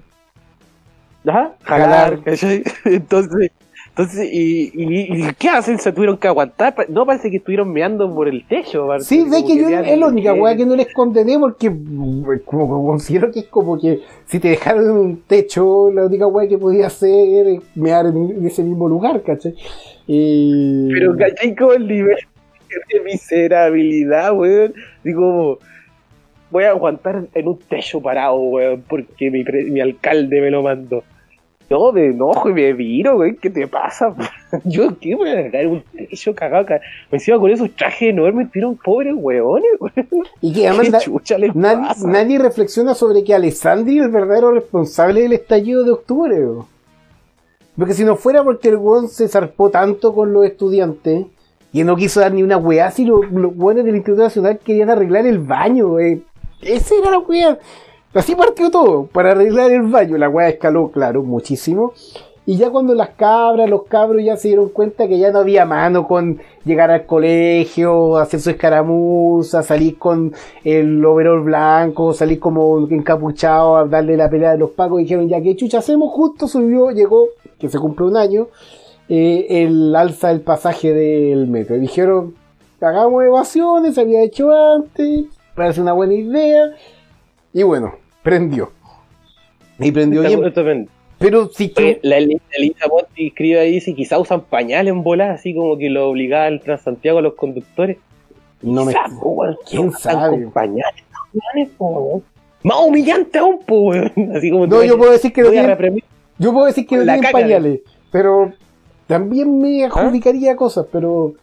Ajá, 1.25 1.55
Jalar. 1.63 2.23
¿cachai? 2.23 2.61
Entonces, 2.85 3.51
entonces 3.89 4.29
y, 4.31 4.71
y, 4.75 5.27
y 5.27 5.33
¿qué 5.39 5.49
hacen? 5.49 5.79
Se 5.79 5.91
tuvieron 5.91 6.17
que 6.17 6.27
aguantar. 6.27 6.75
No 6.89 7.07
parece 7.07 7.31
que 7.31 7.37
estuvieron 7.37 7.71
meando 7.73 8.13
por 8.13 8.27
el 8.27 8.45
techo. 8.47 8.87
Sí, 8.99 9.23
como 9.27 9.47
que 9.47 9.55
yo 9.57 9.67
es 9.69 9.97
la 9.97 10.07
única 10.07 10.33
weá 10.35 10.55
que 10.55 10.67
no 10.67 10.75
les 10.75 10.93
condené 10.93 11.39
porque 11.39 11.71
como 12.45 12.85
considero 12.85 13.31
que 13.31 13.39
es 13.39 13.47
como 13.47 13.79
que 13.79 14.01
si 14.27 14.39
te 14.39 14.49
dejaron 14.49 14.83
en 14.85 14.91
un 14.91 15.21
techo, 15.23 15.89
la 15.91 16.05
única 16.05 16.27
weá 16.27 16.47
que 16.47 16.59
podía 16.59 16.85
hacer 16.85 17.47
es 17.47 17.61
mear 17.75 18.05
en 18.05 18.45
ese 18.45 18.61
mismo 18.61 18.87
lugar, 18.87 19.23
¿cachai? 19.23 19.55
Y... 20.07 20.89
Pero 20.93 21.15
¿cachai? 21.17 21.55
Como 21.55 21.73
el 21.73 21.87
nivel 21.87 22.17
de 22.93 22.99
miserabilidad, 23.01 24.33
weón. 24.33 24.73
Digo, 25.03 25.59
voy 26.49 26.63
a 26.63 26.69
aguantar 26.69 27.25
en 27.33 27.47
un 27.47 27.59
techo 27.59 28.01
parado, 28.01 28.35
weón, 28.37 28.83
porque 28.87 29.29
mi, 29.29 29.43
pre- 29.43 29.65
mi 29.65 29.79
alcalde 29.81 30.41
me 30.41 30.49
lo 30.51 30.63
mandó. 30.63 31.03
Yo 31.69 31.91
de 31.91 32.07
enojo 32.11 32.49
y 32.49 32.53
me 32.53 32.71
viro, 32.71 33.17
weón, 33.17 33.35
¿qué 33.41 33.49
te 33.49 33.67
pasa? 33.67 34.15
Yo, 34.63 34.97
¿qué 34.99 35.15
voy 35.15 35.27
a 35.29 35.41
en 35.41 35.67
un 35.69 35.83
techo 35.93 36.33
cagado? 36.33 36.65
ca- 36.65 36.79
Me 37.11 37.17
encima 37.17 37.37
con 37.39 37.51
esos 37.51 37.69
trajes 37.75 38.09
enormes, 38.09 38.49
tiran 38.53 38.75
pobres 38.77 39.13
weones, 39.17 39.71
weón. 39.79 40.07
y 40.41 40.53
que 40.53 40.65
además 40.69 40.85
¿Qué 40.85 40.91
na- 40.91 40.99
chucha 40.99 41.37
les 41.37 41.53
nadie, 41.53 41.89
nadie 42.05 42.39
reflexiona 42.39 42.95
sobre 42.95 43.25
que 43.25 43.33
Alessandri 43.33 43.99
es 43.99 44.05
el 44.05 44.11
verdadero 44.11 44.51
responsable 44.53 45.23
del 45.23 45.33
estallido 45.33 45.83
de 45.83 45.91
octubre. 45.91 46.35
weón. 46.39 46.65
Porque 47.77 47.93
si 47.93 48.03
no 48.03 48.15
fuera 48.15 48.43
porque 48.43 48.69
el 48.69 48.77
weón 48.77 49.07
se 49.07 49.27
zarpó 49.27 49.69
tanto 49.69 50.13
con 50.13 50.33
los 50.33 50.45
estudiantes 50.45 51.27
y 51.71 51.83
no 51.83 51.95
quiso 51.95 52.19
dar 52.19 52.33
ni 52.33 52.41
una 52.41 52.57
weá, 52.57 52.89
si 52.91 53.05
los, 53.05 53.31
los 53.31 53.51
weones 53.55 53.85
del 53.85 53.95
Instituto 53.95 54.23
Nacional 54.23 54.59
querían 54.59 54.89
arreglar 54.89 55.27
el 55.27 55.39
baño, 55.39 55.87
weón. 55.87 56.23
Esa 56.61 56.95
era 56.95 57.11
la 57.11 57.19
weá. 57.19 57.59
Así 58.13 58.35
partió 58.35 58.71
todo, 58.71 59.05
para 59.05 59.31
arreglar 59.31 59.69
el 59.71 59.83
baño. 59.83 60.17
La 60.17 60.27
weá 60.27 60.49
escaló, 60.49 60.89
claro, 60.89 61.21
muchísimo. 61.21 61.93
Y 62.49 62.55
ya 62.55 62.69
cuando 62.69 62.95
las 62.95 63.09
cabras, 63.09 63.69
los 63.69 63.83
cabros 63.83 64.23
ya 64.23 64.37
se 64.37 64.47
dieron 64.47 64.69
cuenta 64.69 65.05
que 65.09 65.19
ya 65.19 65.31
no 65.31 65.39
había 65.39 65.65
mano 65.65 66.07
con 66.07 66.39
llegar 66.63 66.89
al 66.89 67.05
colegio, 67.05 68.15
hacer 68.15 68.39
su 68.39 68.49
escaramuza, 68.51 69.63
salir 69.63 69.97
con 69.97 70.33
el 70.63 71.03
overol 71.03 71.43
blanco, 71.43 72.13
salir 72.13 72.39
como 72.39 72.87
encapuchado 72.89 73.75
a 73.75 73.85
darle 73.85 74.15
la 74.15 74.29
pelea 74.29 74.53
de 74.53 74.59
los 74.59 74.69
pacos, 74.69 74.99
dijeron 74.99 75.27
ya 75.27 75.41
que 75.41 75.57
chucha 75.57 75.79
hacemos, 75.79 76.09
justo 76.13 76.47
subió, 76.47 76.91
llegó, 76.91 77.27
que 77.59 77.69
se 77.69 77.79
cumple 77.79 78.05
un 78.05 78.17
año, 78.17 78.47
eh, 79.09 79.45
el 79.49 79.95
alza 79.95 80.29
del 80.29 80.41
pasaje 80.41 80.93
del 80.93 81.47
metro. 81.47 81.75
Y 81.75 81.79
dijeron, 81.79 82.35
hagamos 82.81 83.23
evasiones, 83.23 83.95
se 83.95 84.01
había 84.01 84.23
hecho 84.23 84.51
antes, 84.51 85.25
parece 85.55 85.81
una 85.81 85.93
buena 85.93 86.13
idea. 86.13 86.75
Y 87.53 87.63
bueno, 87.63 87.95
prendió. 88.23 88.71
Y 89.79 89.91
prendió 89.91 90.21
bien. 90.21 90.89
Pero 91.19 91.47
si. 91.47 91.73
Oye, 91.77 91.99
la 92.03 92.19
la 92.19 92.37
Elisa 92.57 92.87
Monti 92.87 93.27
escribe 93.27 93.59
ahí 93.59 93.81
si 93.81 93.95
quizá 93.95 94.19
usan 94.19 94.41
pañales 94.41 94.93
en 94.93 95.03
bola, 95.03 95.31
así 95.31 95.55
como 95.55 95.77
que 95.77 95.89
lo 95.89 96.09
obligaba 96.09 96.47
el 96.47 96.61
Transantiago 96.61 97.19
a 97.19 97.21
los 97.21 97.33
conductores. 97.33 97.97
No 98.61 98.85
me... 98.85 98.93
¿Quién 99.69 99.91
sabe? 99.91 100.43
con 100.43 100.51
pañales, 100.51 101.03
po. 101.77 102.21
Más 102.63 102.77
humillante 102.79 103.37
aún, 103.37 103.59
po. 103.59 103.93
Así 104.35 104.49
como 104.49 104.65
No, 104.65 104.83
yo 104.83 104.97
puedo 104.97 105.11
decir 105.11 105.31
que 105.31 105.41
no 105.41 105.49
voy 105.49 105.57
a 105.57 105.61
tienen, 105.61 105.77
reprimir. 105.77 106.03
Yo 106.39 106.53
puedo 106.53 106.65
decir 106.65 106.85
que 106.85 106.97
no 106.97 107.03
La 107.03 107.13
tienen 107.13 107.31
caca, 107.31 107.43
pañales, 107.43 107.81
pero 108.11 108.53
también 109.07 109.59
me 109.59 109.85
adjudicaría 109.85 110.55
cosas, 110.55 110.85
pero 110.91 111.33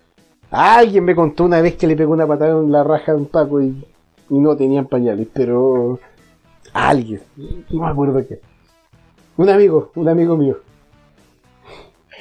alguien 0.51 1.05
me 1.05 1.14
contó 1.14 1.45
una 1.45 1.61
vez 1.61 1.76
que 1.76 1.86
le 1.86 1.97
pegó 1.97 2.12
una 2.12 2.26
patada 2.26 2.61
en 2.61 2.70
la 2.70 2.84
raja 2.84 3.12
a 3.12 3.16
un 3.16 3.26
Paco 3.26 3.61
y, 3.61 3.84
y 4.30 4.38
no 4.38 4.57
tenían 4.57 4.86
pañales, 4.86 5.28
pero 5.32 5.99
alguien, 6.72 7.20
no 7.70 7.82
me 7.82 7.88
acuerdo 7.88 8.26
qué. 8.26 8.40
Un 9.36 9.49
amigo, 9.49 9.90
un 9.97 10.09
amigo 10.09 10.36
mío. 10.36 10.59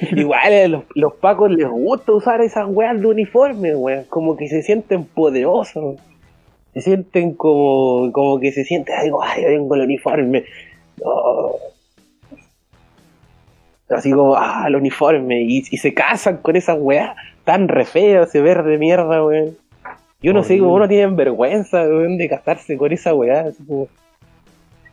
Igual 0.00 0.52
a 0.52 0.68
los, 0.68 0.84
los 0.94 1.14
pacos 1.14 1.50
les 1.50 1.68
gusta 1.68 2.12
usar 2.12 2.40
esas 2.40 2.66
weas 2.68 3.00
de 3.00 3.06
uniforme, 3.06 3.76
weón. 3.76 4.04
Como 4.08 4.36
que 4.36 4.48
se 4.48 4.62
sienten 4.62 5.04
poderosos. 5.04 5.96
Se 6.72 6.80
sienten 6.80 7.34
como, 7.34 8.10
como 8.10 8.40
que 8.40 8.50
se 8.50 8.64
sienten 8.64 8.96
algo, 8.96 9.22
ay, 9.22 9.42
yo 9.42 9.48
vengo 9.48 9.74
el 9.76 9.82
uniforme. 9.82 10.44
Oh. 11.04 11.56
Así 13.94 14.10
como, 14.12 14.34
ah, 14.36 14.64
el 14.66 14.76
uniforme. 14.76 15.42
Y, 15.42 15.58
y 15.70 15.76
se 15.78 15.94
casan 15.94 16.38
con 16.38 16.56
esas 16.56 16.76
weas 16.80 17.16
tan 17.44 17.68
re 17.68 17.84
feas, 17.84 18.28
ese 18.28 18.40
verde 18.40 18.78
mierda, 18.78 19.24
weón. 19.24 19.56
Yo 20.22 20.32
no 20.32 20.42
sé 20.42 20.58
cómo 20.58 20.78
no 20.78 20.88
tienen 20.88 21.16
vergüenza, 21.16 21.82
weón, 21.82 22.16
de 22.16 22.28
casarse 22.28 22.76
con 22.78 22.92
esa 22.92 23.14
weá. 23.14 23.42
así 23.48 23.62
como- 23.64 23.88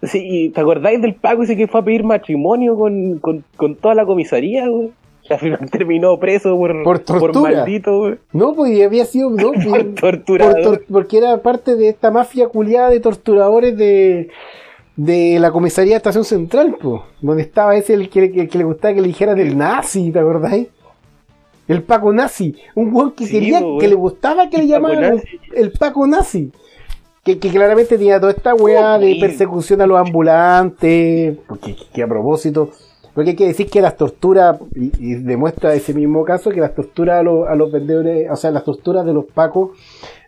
Sí, 0.04 0.52
¿te 0.54 0.60
acordáis 0.62 1.00
del 1.02 1.14
Paco 1.14 1.44
ese 1.44 1.56
que 1.56 1.68
fue 1.68 1.80
a 1.80 1.84
pedir 1.84 2.04
matrimonio 2.04 2.76
con, 2.76 3.20
con, 3.20 3.44
con 3.56 3.76
toda 3.76 3.94
la 3.96 4.06
comisaría, 4.06 4.64
weón? 4.70 4.92
Al 5.30 5.38
final 5.38 5.70
terminó 5.70 6.18
preso 6.18 6.58
por, 6.58 6.84
Por 6.84 7.00
tortura. 7.00 7.52
maldito, 7.60 8.02
weón. 8.02 8.20
No, 8.34 8.54
pues 8.56 8.84
había 8.84 9.06
sido, 9.06 9.30
no, 9.30 9.52
pues, 9.54 9.64
Por 9.66 9.94
torturador. 9.96 10.64
por 10.64 10.78
tor- 10.80 10.86
porque 10.92 11.18
era 11.20 11.38
parte 11.38 11.76
de 11.76 11.90
esta 11.90 12.10
mafia 12.10 12.48
culiada 12.50 12.90
de 12.90 13.00
torturadores 13.00 13.78
de, 13.78 14.30
de 14.96 15.40
la 15.40 15.52
comisaría 15.52 15.94
de 15.94 15.98
Estación 15.98 16.26
Central, 16.26 16.76
pues, 16.82 17.02
donde 17.22 17.44
estaba 17.44 17.76
ese 17.76 17.94
el 17.94 18.10
que, 18.10 18.32
que- 18.32 18.48
que 18.48 18.58
le 18.58 18.64
gustaba 18.64 18.94
que 18.94 19.02
le 19.02 19.08
dijeran 19.08 19.40
el 19.40 19.58
nazi, 19.58 20.12
¿te 20.12 20.20
acordáis? 20.20 20.68
El 21.68 21.84
Paco 21.84 22.12
nazi, 22.12 22.56
un 22.76 22.94
weón 22.94 23.12
que 23.12 23.26
Sí, 23.26 23.32
quería, 23.34 23.62
que 23.80 23.88
le 23.88 23.96
gustaba 23.96 24.50
que 24.50 24.58
El 24.60 24.62
le 24.64 24.68
llamaran 24.68 25.22
el 25.56 25.72
Paco 25.72 26.06
nazi. 26.08 26.52
Que, 27.24 27.38
que 27.38 27.50
claramente 27.50 27.98
tenía 28.00 28.20
toda 28.20 28.32
esta 28.32 28.56
weá 28.56 28.98
de 28.98 29.16
persecución 29.20 29.80
a 29.82 29.86
los 29.86 30.00
ambulantes, 30.00 31.38
porque 31.48 31.76
que 31.94 32.02
a 32.02 32.08
propósito, 32.08 32.72
porque 33.14 33.30
hay 33.32 33.36
que 33.36 33.46
decir 33.46 33.70
que 33.70 33.80
las 33.80 33.96
torturas, 33.96 34.58
y, 34.76 34.92
y 35.00 35.14
demuestra 35.16 35.74
ese 35.76 35.94
mismo 35.94 36.24
caso, 36.26 36.50
que 36.50 36.60
las 36.62 36.74
torturas 36.74 37.20
a 37.20 37.24
los, 37.24 37.48
a 37.48 37.54
los 37.56 37.72
vendedores, 37.72 38.28
o 38.32 38.36
sea, 38.36 38.50
las 38.50 38.64
torturas 38.66 39.06
de 39.06 39.14
los 39.14 39.26
pacos 39.26 39.70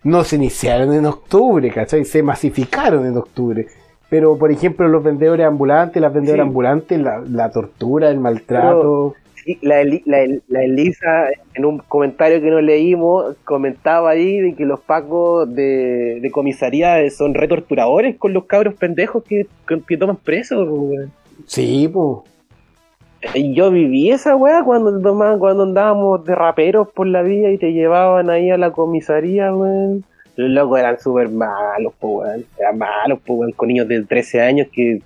no 0.03 0.24
se 0.24 0.36
iniciaron 0.36 0.93
en 0.93 1.07
octubre, 1.07 1.72
¿cachai? 1.72 2.05
Se 2.05 2.22
masificaron 2.22 3.05
en 3.07 3.18
octubre. 3.18 3.66
Pero, 4.14 4.38
por 4.38 4.51
ejemplo, 4.51 4.88
los 4.88 5.03
vendedores 5.03 5.43
ambulantes, 5.43 5.99
las 5.99 6.14
vendedoras 6.14 6.43
Sí. 6.43 6.47
ambulantes, 6.49 6.99
la, 7.01 7.24
la 7.28 7.49
tortura, 7.49 8.11
el 8.11 8.20
maltrato. 8.20 9.16
Sí, 9.43 9.57
la, 9.64 9.84
la, 9.84 10.20
la 10.49 10.64
Elisa, 10.64 11.30
en 11.55 11.66
un 11.66 11.80
comentario 11.80 12.39
que 12.39 12.51
nos 12.51 12.61
leímos, 12.61 13.36
comentaba 13.43 14.11
ahí 14.11 14.39
de 14.39 14.53
que 14.53 14.66
los 14.66 14.82
pacos 14.82 15.51
de, 15.55 16.20
de 16.22 16.30
comisaría 16.32 17.09
son 17.09 17.34
retorturadores 17.34 18.16
con 18.18 18.34
los 18.34 18.45
cabros 18.45 18.76
pendejos 18.76 19.24
que, 19.24 19.47
que, 19.68 19.82
que 19.82 19.97
toman 19.97 20.18
presos. 20.18 20.70
Sí, 21.47 21.89
pues. 21.91 22.20
Yo 23.55 23.72
viví 23.72 24.11
esa 24.11 24.36
weá 24.36 24.64
cuando 24.64 25.01
tomaban, 25.01 25.39
cuando 25.39 25.64
andábamos 25.64 26.24
de 26.24 26.36
raperos 26.36 26.88
por 26.91 27.07
la 27.07 27.24
vía 27.24 27.51
y 27.51 27.57
te 27.57 27.74
llevaban 27.74 28.30
ahí 28.30 28.51
a 28.51 28.57
la 28.59 28.70
comisaría, 28.70 29.51
weón. 29.55 30.03
Los 30.36 30.50
locos 30.50 30.80
eran 30.80 31.00
súper 31.00 31.30
malos, 31.30 31.94
po, 32.00 32.20
weón. 32.20 32.46
Eran 32.58 32.78
malos, 32.78 33.20
po, 33.20 33.34
weón, 33.36 33.52
con 33.52 33.68
niños 33.68 33.88
de 33.88 34.04
13 34.04 34.42
años 34.42 34.68
que 34.72 35.02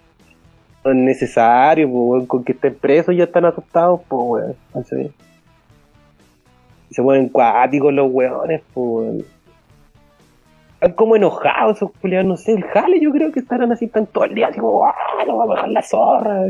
son 0.84 1.04
necesarios, 1.04 1.90
po, 1.90 1.98
weón. 1.98 2.26
Con 2.26 2.44
que 2.44 2.54
estén 2.54 2.76
presos 2.76 3.16
ya 3.16 3.26
están 3.26 3.46
asustados, 3.46 4.02
po, 4.08 4.24
weón. 4.24 4.56
Y 6.90 6.94
Se 6.94 7.04
ponen 7.04 7.30
cuáticos 7.30 7.94
los 7.94 8.10
weones, 8.12 8.62
po, 8.74 8.82
weón. 8.82 9.26
Están 10.76 10.94
como 10.94 11.16
enojados 11.16 11.78
esos 11.78 11.92
culiados, 12.00 12.28
no 12.28 12.38
sé, 12.38 12.54
el 12.54 12.64
jale 12.64 13.00
yo 13.02 13.12
creo 13.12 13.32
que 13.32 13.40
estarán 13.40 13.72
así, 13.72 13.86
están 13.86 14.06
todo 14.06 14.26
el 14.26 14.36
día 14.36 14.48
así 14.48 14.60
¡ah, 14.60 15.26
no 15.26 15.38
vamos 15.38 15.50
a 15.50 15.56
dejar 15.56 15.70
la 15.72 15.82
zorra! 15.82 16.46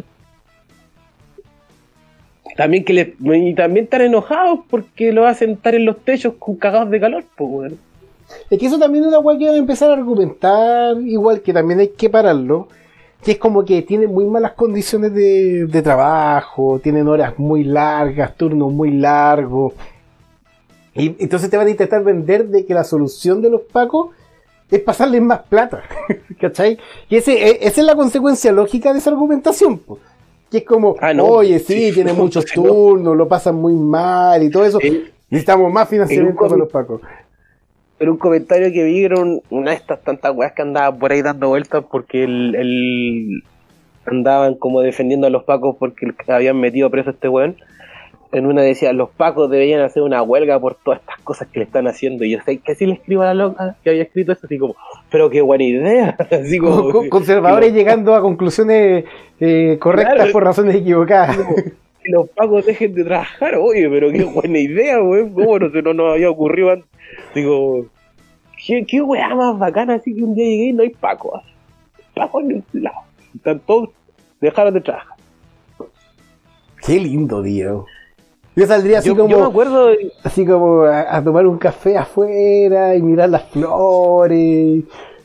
También 2.57 2.83
que 2.83 2.93
le, 2.93 3.15
y 3.19 3.55
también 3.55 3.85
están 3.85 4.01
enojados 4.01 4.59
porque 4.69 5.13
lo 5.13 5.25
hacen 5.25 5.51
estar 5.51 5.75
en 5.75 5.85
los 5.85 6.03
techos 6.03 6.33
con 6.37 6.57
cagados 6.57 6.89
de 6.89 6.99
calor, 6.99 7.23
pues, 7.37 7.49
weón. 7.49 7.86
Es 8.49 8.59
que 8.59 8.65
eso 8.65 8.77
también 8.79 9.03
es 9.03 9.07
una 9.09 9.19
weá 9.19 9.37
que 9.37 9.45
van 9.47 9.55
a 9.55 9.59
empezar 9.59 9.89
a 9.89 9.93
argumentar, 9.93 10.95
igual 11.01 11.41
que 11.41 11.53
también 11.53 11.79
hay 11.79 11.89
que 11.89 12.09
pararlo, 12.09 12.67
que 13.23 13.31
es 13.33 13.37
como 13.37 13.63
que 13.65 13.81
tienen 13.81 14.13
muy 14.13 14.25
malas 14.25 14.53
condiciones 14.53 15.13
de, 15.13 15.65
de 15.65 15.81
trabajo, 15.81 16.79
tienen 16.83 17.07
horas 17.07 17.33
muy 17.37 17.63
largas, 17.63 18.35
turnos 18.35 18.71
muy 18.71 18.91
largos. 18.91 19.73
Y 20.93 21.15
entonces 21.19 21.49
te 21.49 21.57
van 21.57 21.67
a 21.67 21.71
intentar 21.71 22.03
vender 22.03 22.47
de 22.47 22.65
que 22.65 22.73
la 22.73 22.83
solución 22.83 23.41
de 23.41 23.49
los 23.49 23.61
pacos 23.61 24.09
es 24.69 24.79
pasarles 24.81 25.21
más 25.21 25.39
plata. 25.43 25.83
¿Cachai? 26.41 26.77
Y 27.09 27.15
ese, 27.17 27.33
e- 27.33 27.59
esa 27.67 27.81
es 27.81 27.87
la 27.87 27.95
consecuencia 27.95 28.51
lógica 28.51 28.91
de 28.93 28.99
esa 28.99 29.11
argumentación. 29.11 29.77
po. 29.79 29.99
Que 30.51 30.59
es 30.59 30.63
como, 30.63 30.95
Ah, 30.99 31.13
no, 31.13 31.25
oye, 31.25 31.59
sí, 31.59 31.87
sí, 31.89 31.93
tiene 31.93 32.13
no, 32.13 32.23
muchos 32.23 32.45
no. 32.55 32.63
turnos, 32.63 33.15
lo 33.15 33.27
pasan 33.27 33.55
muy 33.55 33.73
mal 33.73 34.41
y 34.43 34.49
todo 34.49 34.65
eso. 34.65 34.79
El- 34.81 35.13
Necesitamos 35.29 35.71
más 35.73 35.89
financiamiento 35.89 36.39
para 36.39 36.55
los 36.55 36.69
pacos. 36.69 37.01
Pero 37.97 38.11
un 38.11 38.17
comentario 38.17 38.71
que 38.71 38.83
vi 38.83 39.03
era 39.03 39.19
un- 39.19 39.41
una 39.49 39.71
de 39.71 39.77
estas 39.77 40.01
tantas 40.03 40.35
weas 40.35 40.53
que 40.53 40.61
andaba 40.61 40.95
por 40.95 41.11
ahí 41.11 41.21
dando 41.21 41.47
vueltas 41.49 41.83
porque 41.91 42.23
el, 42.23 42.55
el- 42.55 43.43
andaban 44.05 44.55
como 44.55 44.81
defendiendo 44.81 45.27
a 45.27 45.29
los 45.29 45.43
pacos 45.43 45.75
porque 45.79 46.07
habían 46.27 46.59
metido 46.59 46.89
preso 46.89 47.09
a 47.09 47.13
este 47.13 47.27
weón. 47.27 47.55
En 48.33 48.45
una 48.45 48.61
decía, 48.61 48.91
los 48.91 49.09
pacos 49.09 49.49
deberían 49.49 49.79
hacer 49.81 50.03
una 50.03 50.21
huelga 50.21 50.59
por 50.59 50.75
todas 50.75 50.99
estas 50.99 51.17
cosas 51.21 51.47
que 51.47 51.59
le 51.59 51.65
están 51.65 51.87
haciendo. 51.87 52.25
Y 52.25 52.31
yo 52.31 52.39
sé 52.45 52.57
que 52.57 52.73
así 52.73 52.85
le 52.85 52.93
escribo 52.93 53.21
a 53.21 53.27
la 53.27 53.33
loca 53.33 53.77
que 53.83 53.89
había 53.89 54.03
escrito 54.03 54.33
eso, 54.33 54.45
así 54.45 54.57
como, 54.57 54.75
pero 55.09 55.29
qué 55.29 55.41
buena 55.41 55.63
idea. 55.63 56.15
Así 56.31 56.57
como, 56.59 56.91
Con- 56.91 57.09
conservadores 57.09 57.73
llegando 57.73 58.13
a 58.15 58.21
conclusiones 58.21 59.05
eh, 59.39 59.77
correctas 59.79 60.15
Claro. 60.15 60.31
por 60.33 60.43
razones 60.43 60.75
equivocadas. 60.75 61.37
Que 62.07 62.13
los 62.13 62.29
pacos 62.29 62.65
dejen 62.65 62.93
de 62.95 63.03
trabajar, 63.03 63.55
oye, 63.55 63.89
pero 63.89 64.09
qué 64.11 64.23
buena 64.23 64.57
idea, 64.59 65.01
weón. 65.03 65.33
¿Cómo 65.33 65.59
no 65.59 65.69
se 65.69 65.81
no 65.81 65.93
nos 65.93 66.13
había 66.13 66.29
ocurrido 66.29 66.71
antes? 66.71 66.87
Digo, 67.35 67.85
qué, 68.65 68.85
qué 68.85 69.01
weá 69.01 69.35
más 69.35 69.59
bacana, 69.59 69.95
así 69.95 70.15
que 70.15 70.23
un 70.23 70.33
día 70.33 70.45
llegué 70.45 70.65
y 70.67 70.73
no 70.73 70.83
hay 70.83 70.89
pacos. 70.89 71.41
Pacos 72.15 72.43
en 72.45 72.63
el 72.73 72.83
lado. 72.83 72.97
Están 73.35 73.59
todos, 73.59 73.89
dejaron 74.39 74.73
de 74.73 74.81
trabajar. 74.81 75.17
Qué 76.85 76.99
lindo, 76.99 77.41
Diego. 77.41 77.85
Yo 78.55 78.65
saldría 78.65 78.99
así 78.99 79.09
Yo, 79.09 79.15
como, 79.17 79.29
yo 79.29 79.39
me 79.39 79.45
acuerdo, 79.45 79.89
así 80.23 80.45
como 80.45 80.83
a, 80.83 81.17
a 81.17 81.23
tomar 81.23 81.45
un 81.45 81.57
café 81.57 81.97
afuera 81.97 82.95
y 82.95 83.01
mirar 83.01 83.29
las 83.29 83.43
flores 83.49 84.83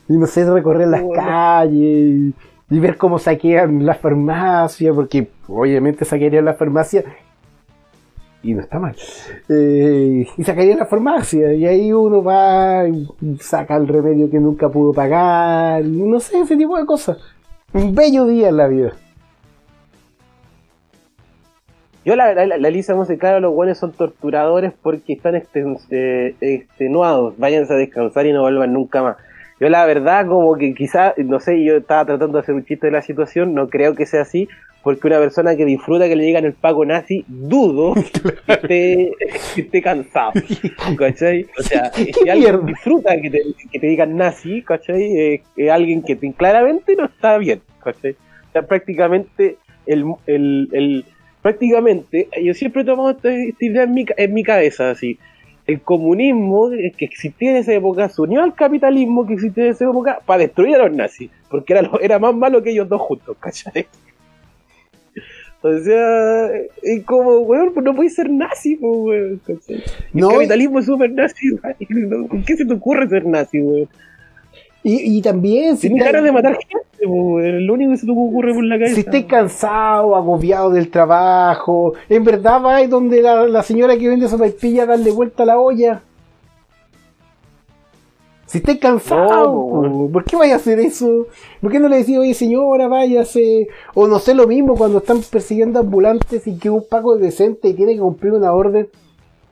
y 0.08 0.12
no 0.12 0.26
sé, 0.26 0.44
recorrer 0.50 0.88
las 0.88 1.02
Bueno. 1.02 1.22
calles 1.22 2.34
y 2.72 2.78
ver 2.78 2.96
cómo 2.96 3.18
saquean 3.18 3.84
la 3.84 3.94
farmacia, 3.94 4.94
porque 4.94 5.28
obviamente 5.46 6.06
saquearían 6.06 6.46
la 6.46 6.54
farmacia 6.54 7.04
y 8.42 8.54
no 8.54 8.62
está 8.62 8.78
mal. 8.78 8.96
Eh, 9.50 10.26
y 10.38 10.42
sacarían 10.44 10.78
la 10.78 10.86
farmacia 10.86 11.52
y 11.52 11.66
ahí 11.66 11.92
uno 11.92 12.24
va 12.24 12.88
y 12.88 13.06
saca 13.40 13.76
el 13.76 13.86
remedio 13.86 14.30
que 14.30 14.40
nunca 14.40 14.70
pudo 14.70 14.94
pagar, 14.94 15.84
no 15.84 16.18
sé, 16.18 16.40
ese 16.40 16.56
tipo 16.56 16.78
de 16.78 16.86
cosas. 16.86 17.18
Un 17.74 17.94
bello 17.94 18.24
día 18.24 18.48
en 18.48 18.56
la 18.56 18.68
vida. 18.68 18.92
yo 22.06 22.16
la 22.16 22.28
verdad, 22.28 22.46
la, 22.46 22.56
la 22.56 22.70
lista 22.70 22.94
musical, 22.94 23.42
los 23.42 23.52
buenos 23.52 23.76
son 23.76 23.92
torturadores 23.92 24.72
porque 24.80 25.12
están 25.12 25.34
eh, 25.90 26.34
extenuados. 26.40 27.34
Váyanse 27.36 27.74
a 27.74 27.76
descansar 27.76 28.24
y 28.24 28.32
no 28.32 28.40
vuelvan 28.40 28.72
nunca 28.72 29.02
más. 29.02 29.16
Yo 29.62 29.68
la 29.68 29.86
verdad, 29.86 30.26
como 30.26 30.56
que 30.56 30.74
quizá, 30.74 31.14
no 31.18 31.38
sé, 31.38 31.62
yo 31.62 31.76
estaba 31.76 32.04
tratando 32.04 32.38
de 32.38 32.42
hacer 32.42 32.56
un 32.56 32.64
chiste 32.64 32.88
de 32.88 32.92
la 32.92 33.00
situación, 33.00 33.54
no 33.54 33.68
creo 33.68 33.94
que 33.94 34.06
sea 34.06 34.22
así, 34.22 34.48
porque 34.82 35.06
una 35.06 35.20
persona 35.20 35.54
que 35.54 35.64
disfruta 35.64 36.08
que 36.08 36.16
le 36.16 36.24
digan 36.24 36.44
el 36.44 36.54
paco 36.54 36.84
nazi, 36.84 37.24
dudo 37.28 37.94
que 38.46 38.52
esté, 38.54 39.12
que 39.54 39.60
esté 39.60 39.80
cansado. 39.80 40.32
¿Cachai? 40.98 41.46
O 41.56 41.62
sea, 41.62 41.92
¿Qué 41.94 42.10
si 42.12 42.28
alguien 42.28 42.66
disfruta 42.66 43.14
que 43.20 43.30
te, 43.30 43.40
que 43.70 43.78
te 43.78 43.86
digan 43.86 44.16
nazi, 44.16 44.62
¿cachai? 44.62 45.02
Eh, 45.16 45.42
Es 45.56 45.70
alguien 45.70 46.02
que 46.02 46.16
te- 46.16 46.32
claramente 46.32 46.96
no 46.96 47.04
está 47.04 47.38
bien, 47.38 47.60
¿cachai? 47.84 48.16
O 48.48 48.52
sea, 48.52 48.62
prácticamente 48.62 49.58
el, 49.86 50.04
el, 50.26 50.68
el- 50.72 51.04
prácticamente, 51.40 52.28
yo 52.42 52.52
siempre 52.54 52.82
he 52.82 52.84
tomado 52.84 53.10
esta, 53.10 53.30
idea 53.60 53.84
en 53.84 53.94
mi, 53.94 54.06
en 54.16 54.34
mi 54.34 54.42
cabeza, 54.42 54.90
así. 54.90 55.18
El 55.66 55.80
comunismo 55.80 56.70
que 56.70 57.04
existía 57.04 57.50
en 57.52 57.56
esa 57.58 57.72
época 57.72 58.08
se 58.08 58.20
unió 58.20 58.42
al 58.42 58.54
capitalismo 58.54 59.26
que 59.26 59.34
existía 59.34 59.64
en 59.66 59.70
esa 59.70 59.84
época 59.84 60.18
para 60.26 60.40
destruir 60.42 60.74
a 60.76 60.86
los 60.88 60.96
nazis, 60.96 61.30
porque 61.48 61.72
era, 61.74 61.82
lo- 61.82 62.00
era 62.00 62.18
más 62.18 62.34
malo 62.34 62.62
que 62.62 62.70
ellos 62.70 62.88
dos 62.88 63.00
juntos, 63.00 63.36
¿cachai? 63.38 63.86
O 65.64 65.78
sea, 65.78 66.48
es 66.82 67.04
como, 67.04 67.38
weón, 67.40 67.72
pues 67.72 67.84
no 67.84 67.94
puedes 67.94 68.14
ser 68.16 68.28
nazi, 68.28 68.74
pues, 68.76 68.92
weón, 68.96 69.40
¿cachai? 69.46 69.76
El 69.76 70.20
No, 70.20 70.30
capitalismo 70.30 70.80
es 70.80 70.86
súper 70.86 71.12
nazi, 71.12 71.52
weón. 71.52 72.26
¿Por 72.28 72.44
qué 72.44 72.56
se 72.56 72.64
te 72.66 72.72
ocurre 72.74 73.08
ser 73.08 73.24
nazi, 73.26 73.60
weón? 73.60 73.88
Y, 74.84 75.18
y 75.18 75.22
también 75.22 75.76
si 75.76 75.88
Tienes 75.88 76.04
te- 76.04 76.12
ganas 76.12 76.24
de 76.24 76.32
matar 76.32 76.56
gente. 76.56 76.86
Es 77.02 77.62
lo 77.62 77.74
único 77.74 77.90
que 77.92 77.96
se 77.96 78.06
te 78.06 78.12
ocurre 78.12 78.54
por 78.54 78.64
la 78.64 78.76
cabeza. 78.76 78.94
Si 78.94 79.00
estés 79.00 79.24
cansado, 79.24 80.14
agobiado 80.14 80.70
del 80.70 80.88
trabajo, 80.90 81.94
en 82.08 82.22
verdad 82.24 82.60
vais 82.60 82.88
donde 82.88 83.20
la, 83.22 83.46
la 83.48 83.62
señora 83.64 83.96
que 83.96 84.08
vende 84.08 84.28
sopaipilla 84.28 84.86
darle 84.86 85.10
vuelta 85.10 85.42
a 85.42 85.46
la 85.46 85.58
olla. 85.58 86.02
Si 88.46 88.58
estés 88.58 88.78
cansado, 88.78 89.46
No, 89.46 89.52
po, 89.52 89.82
po, 90.06 90.10
¿por 90.12 90.24
qué 90.24 90.36
vais 90.36 90.52
a 90.52 90.56
hacer 90.56 90.78
eso? 90.78 91.26
¿Por 91.60 91.72
qué 91.72 91.80
no 91.80 91.88
le 91.88 91.96
decís, 91.98 92.18
oye 92.18 92.34
señora, 92.34 92.86
váyase? 92.86 93.66
O 93.94 94.06
no 94.06 94.18
sé 94.18 94.34
lo 94.34 94.46
mismo 94.46 94.74
cuando 94.76 94.98
están 94.98 95.20
persiguiendo 95.22 95.80
ambulantes 95.80 96.46
y 96.46 96.58
que 96.58 96.68
un 96.68 96.84
paco 96.88 97.16
es 97.16 97.22
decente 97.22 97.68
y 97.68 97.74
tiene 97.74 97.94
que 97.94 98.00
cumplir 98.00 98.32
una 98.34 98.52
orden. 98.52 98.88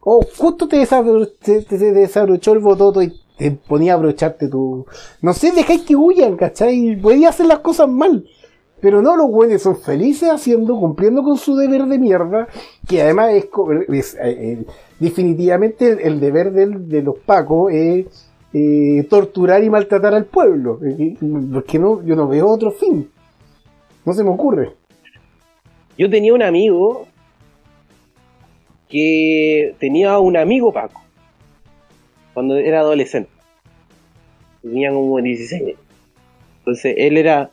O 0.03 0.21
justo 0.37 0.69
te- 0.69 0.87
te- 0.87 1.63
te 1.63 1.93
desabrochó 1.93 2.53
el 2.53 2.59
bototo 2.59 3.03
y 3.03 3.13
te 3.41 3.51
ponía 3.53 3.93
a 3.93 3.97
abrocharte 3.97 4.49
tu... 4.49 4.85
No 5.23 5.33
sé, 5.33 5.51
dejáis 5.53 5.81
que 5.83 5.97
huyan, 5.97 6.37
¿cachai? 6.37 6.97
Podía 7.01 7.31
hacer 7.31 7.47
las 7.47 7.61
cosas 7.61 7.89
mal. 7.89 8.27
Pero 8.83 9.01
no, 9.01 9.17
los 9.17 9.29
güeyes 9.31 9.63
son 9.63 9.77
felices 9.79 10.29
haciendo, 10.31 10.79
cumpliendo 10.79 11.23
con 11.23 11.39
su 11.39 11.57
deber 11.57 11.87
de 11.87 11.99
mierda, 11.99 12.49
que 12.87 13.01
además 13.03 13.33
es, 13.33 13.47
es, 13.89 14.15
eh, 14.15 14.19
eh, 14.23 14.65
definitivamente 14.99 16.07
el, 16.07 16.21
deber 16.21 16.53
del- 16.53 16.89
de 16.89 17.03
los 17.03 17.19
pacos 17.19 17.73
es 17.73 18.07
eh, 18.53 19.07
torturar 19.09 19.65
y 19.65 19.71
maltratar 19.71 20.15
al 20.15 20.27
pueblo. 20.27 20.79
Porque 21.53 21.79
no, 21.79 22.05
yo 22.05 22.15
no 22.15 22.29
veo 22.29 22.47
otro 22.49 22.71
fin. 22.73 23.11
No 24.05 24.13
se 24.13 24.23
me 24.23 24.31
ocurre. 24.31 24.73
Yo 25.97 26.09
tenía 26.11 26.35
un 26.35 26.43
amigo 26.43 27.07
que 28.89 29.75
tenía 29.79 30.19
un 30.19 30.37
amigo 30.37 30.73
Paco 30.73 31.01
cuando 32.41 32.57
era 32.57 32.81
adolescente. 32.81 33.29
Tenía 34.63 34.91
como 34.93 35.21
16 35.21 35.63
años. 35.63 35.79
Entonces 36.61 36.95
él 36.97 37.19
era. 37.19 37.51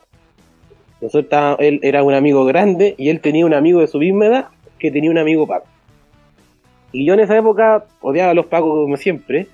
Nosotros 1.02 1.56
él 1.58 1.78
era 1.82 2.02
un 2.02 2.14
amigo 2.14 2.46
grande 2.46 2.94
y 2.96 3.10
él 3.10 3.20
tenía 3.20 3.44
un 3.44 3.52
amigo 3.52 3.80
de 3.80 3.86
su 3.86 3.98
misma 3.98 4.26
edad 4.26 4.48
que 4.78 4.90
tenía 4.90 5.10
un 5.10 5.18
amigo 5.18 5.46
Paco. 5.46 5.66
Y 6.90 7.04
yo 7.04 7.12
en 7.12 7.20
esa 7.20 7.36
época 7.36 7.84
odiaba 8.00 8.30
a 8.30 8.34
los 8.34 8.46
Pacos 8.46 8.70
como 8.70 8.96
siempre, 8.96 9.46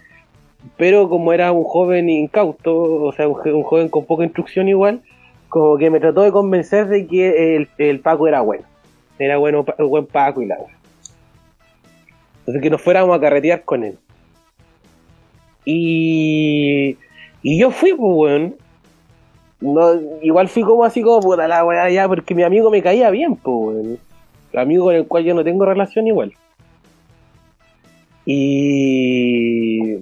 pero 0.76 1.09
como 1.09 1.32
era 1.32 1.51
un 1.51 1.64
joven 1.64 2.09
incauto, 2.09 2.72
o 3.03 3.12
sea, 3.12 3.26
un, 3.26 3.35
jo- 3.35 3.57
un 3.57 3.64
joven 3.64 3.89
con 3.89 4.05
poca 4.07 4.22
instrucción 4.22 4.68
igual, 4.68 5.03
como 5.49 5.76
que 5.78 5.91
me 5.91 5.99
trató 5.99 6.22
de 6.22 6.30
convencer 6.30 6.87
de 6.87 7.09
que 7.09 7.66
el, 7.78 8.01
Paco 8.01 8.28
era 8.28 8.41
bueno. 8.41 8.62
Era 9.18 9.37
bueno, 9.39 9.64
buen 9.78 10.07
Paco 10.07 10.43
y 10.43 10.47
la. 10.47 10.59
Entonces 12.39 12.62
que 12.62 12.70
nos 12.70 12.80
fuéramos 12.80 13.16
a 13.16 13.20
carretear 13.20 13.64
con 13.64 13.82
él. 13.82 13.99
Y, 15.64 16.96
y 17.42 17.58
yo 17.58 17.70
fui, 17.70 17.92
pues, 17.92 18.12
weón. 18.14 18.56
No, 19.60 19.94
igual 20.22 20.48
fui 20.48 20.62
como 20.62 20.84
así 20.84 21.00
como 21.00 21.20
puta 21.20 21.48
la 21.48 21.64
weá 21.64 21.88
ya, 21.88 22.06
porque 22.06 22.34
mi 22.34 22.42
amigo 22.42 22.70
me 22.70 22.82
caía 22.82 23.10
bien, 23.10 23.36
pues, 23.36 23.76
weón. 23.76 23.98
Amigo 24.54 24.84
con 24.84 24.94
el 24.94 25.06
cual 25.06 25.24
yo 25.24 25.34
no 25.34 25.42
tengo 25.42 25.64
relación 25.64 26.06
igual. 26.06 26.32
Y. 28.26 29.96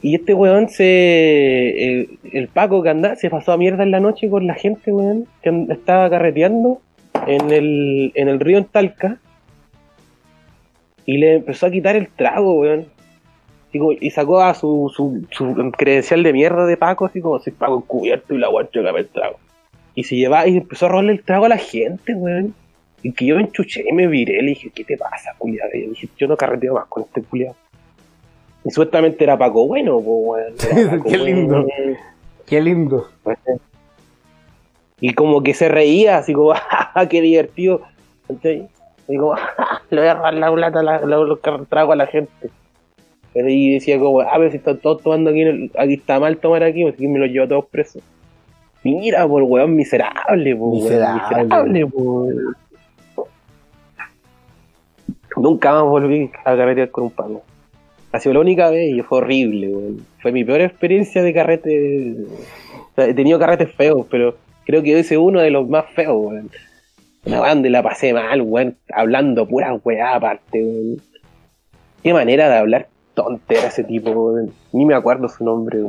Y 0.00 0.14
este 0.14 0.32
weón 0.32 0.68
se. 0.68 2.00
El, 2.00 2.18
el 2.32 2.48
Paco 2.48 2.82
que 2.82 2.90
andaba 2.90 3.16
se 3.16 3.30
pasó 3.30 3.52
a 3.52 3.56
mierda 3.56 3.82
en 3.82 3.90
la 3.90 4.00
noche 4.00 4.30
con 4.30 4.46
la 4.46 4.54
gente, 4.54 4.92
weón, 4.92 5.26
que 5.42 5.66
estaba 5.70 6.08
carreteando 6.08 6.80
en 7.26 7.50
el, 7.50 8.12
en 8.14 8.28
el 8.28 8.40
río 8.40 8.58
en 8.58 8.64
Talca. 8.64 9.18
Y 11.04 11.18
le 11.18 11.36
empezó 11.36 11.66
a 11.66 11.70
quitar 11.70 11.96
el 11.96 12.08
trago, 12.08 12.60
weón. 12.60 12.86
Y 14.00 14.10
sacó 14.10 14.40
a 14.40 14.54
su, 14.54 14.92
su, 14.94 15.24
su 15.30 15.72
credencial 15.76 16.22
de 16.22 16.32
mierda 16.32 16.66
de 16.66 16.76
Paco, 16.76 17.06
así 17.06 17.20
como 17.20 17.38
si 17.38 17.50
Paco 17.50 17.76
encubierto 17.78 18.34
y 18.34 18.38
la 18.38 18.48
weón 18.50 18.68
chocaba 18.70 18.98
el 18.98 19.08
trago. 19.08 19.36
Y 19.94 20.04
se 20.04 20.16
llevaba 20.16 20.46
y 20.46 20.56
empezó 20.58 20.86
a 20.86 20.88
robarle 20.90 21.12
el 21.12 21.22
trago 21.22 21.46
a 21.46 21.48
la 21.48 21.58
gente, 21.58 22.14
weón. 22.14 22.54
Y 23.02 23.12
que 23.12 23.26
yo 23.26 23.36
me 23.36 23.42
enchuché 23.42 23.84
y 23.88 23.92
me 23.92 24.06
viré, 24.08 24.42
le 24.42 24.48
dije, 24.50 24.70
¿qué 24.70 24.84
te 24.84 24.96
pasa, 24.96 25.34
culiado? 25.38 25.70
Y 25.74 25.84
yo 25.84 25.90
dije, 25.90 26.08
yo 26.18 26.26
no 26.26 26.36
carreteo 26.36 26.74
más 26.74 26.86
con 26.86 27.04
este 27.04 27.22
culiado. 27.22 27.54
Y 28.64 28.70
supuestamente 28.70 29.22
era 29.24 29.38
Paco 29.38 29.66
bueno, 29.66 30.00
pues, 30.00 30.56
weón. 30.68 31.02
Qué 31.08 31.18
lindo. 31.18 31.62
bueno. 31.62 31.98
Qué 32.46 32.60
lindo. 32.60 33.08
Y 35.00 35.14
como 35.14 35.42
que 35.42 35.54
se 35.54 35.68
reía, 35.68 36.18
así 36.18 36.32
como, 36.32 36.52
¡ah, 36.70 37.06
qué 37.08 37.20
divertido! 37.20 37.82
¿Cachai? 38.26 38.68
Digo, 39.06 39.34
le 39.90 40.00
voy 40.00 40.08
a 40.08 40.14
robar 40.14 40.34
la 40.34 40.52
plata, 40.52 40.82
la, 40.82 41.00
la- 41.00 41.38
trago 41.68 41.92
a 41.92 41.96
la 41.96 42.06
gente. 42.06 42.50
Pero 43.38 43.50
ahí 43.50 43.74
decía 43.74 44.00
como, 44.00 44.20
a 44.20 44.36
ver 44.36 44.50
si 44.50 44.56
están 44.56 44.78
todos 44.78 45.00
tomando 45.00 45.30
aquí, 45.30 45.70
aquí 45.78 45.94
está 45.94 46.18
mal 46.18 46.38
tomar 46.38 46.64
aquí, 46.64 46.82
así 46.84 46.96
que 46.96 47.06
me 47.06 47.20
los 47.20 47.28
llevo 47.28 47.44
a 47.44 47.48
todos 47.48 47.66
presos. 47.66 48.02
Mira, 48.82 49.28
por 49.28 49.44
weón, 49.44 49.76
miserable, 49.76 50.56
por 50.56 50.70
weón, 50.70 50.82
Miserable. 50.82 51.22
miserable, 51.22 51.86
por 51.86 52.34
Nunca 55.36 55.70
más 55.72 55.84
volví 55.84 56.28
a 56.44 56.56
carretear 56.56 56.90
con 56.90 57.04
un 57.04 57.10
pago. 57.12 57.44
Ha 58.10 58.18
sido 58.18 58.34
la 58.34 58.40
única 58.40 58.70
vez 58.70 58.92
y 58.92 59.02
fue 59.02 59.18
horrible, 59.18 59.68
weón. 59.68 60.06
Fue 60.20 60.32
mi 60.32 60.42
peor 60.42 60.62
experiencia 60.62 61.22
de 61.22 61.32
carrete. 61.32 62.16
O 62.74 62.94
sea, 62.96 63.06
he 63.06 63.14
tenido 63.14 63.38
carretes 63.38 63.72
feos, 63.72 64.04
pero 64.10 64.34
creo 64.66 64.82
que 64.82 64.98
ese 64.98 65.14
es 65.14 65.20
uno 65.20 65.38
de 65.40 65.52
los 65.52 65.68
más 65.68 65.86
feos, 65.92 66.16
weón. 66.18 66.50
Una 67.24 67.40
weá 67.40 67.54
donde 67.54 67.70
la 67.70 67.84
pasé 67.84 68.12
mal, 68.12 68.42
weón, 68.42 68.76
hablando 68.92 69.46
pura 69.46 69.74
weá 69.74 70.16
aparte, 70.16 70.60
weón. 70.60 70.96
Qué 72.02 72.12
manera 72.12 72.48
de 72.48 72.56
hablar 72.56 72.88
tontera 73.22 73.68
ese 73.68 73.84
tipo. 73.84 74.34
Ni 74.72 74.84
me 74.84 74.94
acuerdo 74.94 75.28
su 75.28 75.44
nombre. 75.44 75.82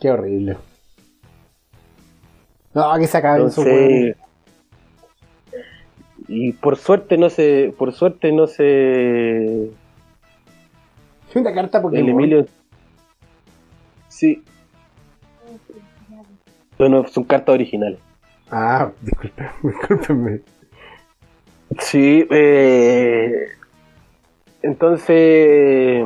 Qué 0.00 0.10
horrible. 0.10 0.56
No, 2.74 2.96
que 2.98 3.06
se 3.06 3.18
acaben 3.18 3.46
Entonces, 3.46 4.16
y 6.28 6.52
por 6.52 6.76
suerte 6.76 7.16
no 7.16 7.30
se, 7.30 7.74
por 7.76 7.92
suerte 7.92 8.30
no 8.32 8.46
se, 8.46 9.70
Una 11.34 11.54
carta 11.54 11.80
porque 11.80 11.98
el 11.98 12.10
Emilio, 12.10 12.46
sí, 14.08 14.44
bueno, 16.78 17.04
son 17.08 17.24
cartas 17.24 17.54
originales. 17.54 17.98
Ah, 18.50 18.92
disculpen, 19.00 19.48
discúlpenme. 19.62 20.40
Sí, 21.80 22.26
eh, 22.30 23.48
entonces 24.62 26.04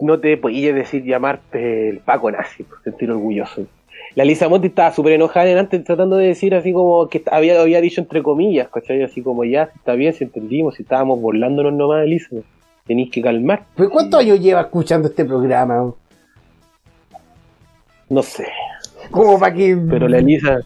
no 0.00 0.18
te 0.18 0.36
podías 0.36 0.74
decir 0.74 1.04
llamarte 1.04 1.88
el 1.88 1.98
Paco 1.98 2.30
nazi, 2.30 2.64
por 2.64 2.82
sentir 2.82 3.10
orgulloso. 3.10 3.66
La 4.14 4.24
Lisa 4.24 4.48
Monti 4.48 4.66
estaba 4.68 4.92
súper 4.92 5.14
enojada 5.14 5.48
en 5.48 5.58
antes 5.58 5.82
tratando 5.84 6.16
de 6.16 6.26
decir 6.26 6.54
así 6.54 6.72
como 6.72 7.08
que 7.08 7.22
había, 7.30 7.60
había 7.60 7.80
dicho 7.80 8.00
entre 8.00 8.22
comillas, 8.22 8.68
¿cachai? 8.68 9.02
Así 9.02 9.22
como 9.22 9.44
ya, 9.44 9.66
si 9.66 9.78
está 9.78 9.94
bien, 9.94 10.12
si 10.12 10.24
entendimos, 10.24 10.74
si 10.74 10.82
estábamos 10.82 11.20
burlándonos 11.20 11.72
nomás, 11.72 12.04
Elisa, 12.04 12.36
tenéis 12.86 13.10
que 13.10 13.22
calmar. 13.22 13.64
¿Pero 13.74 13.90
cuántos 13.90 14.20
años 14.20 14.40
lleva 14.40 14.62
escuchando 14.62 15.08
este 15.08 15.24
programa? 15.24 15.94
No 18.10 18.22
sé, 18.22 18.46
Como 19.10 19.38
para 19.38 19.54
que. 19.54 19.78
pero 19.88 20.08
la 20.08 20.18
Elisa, 20.18 20.60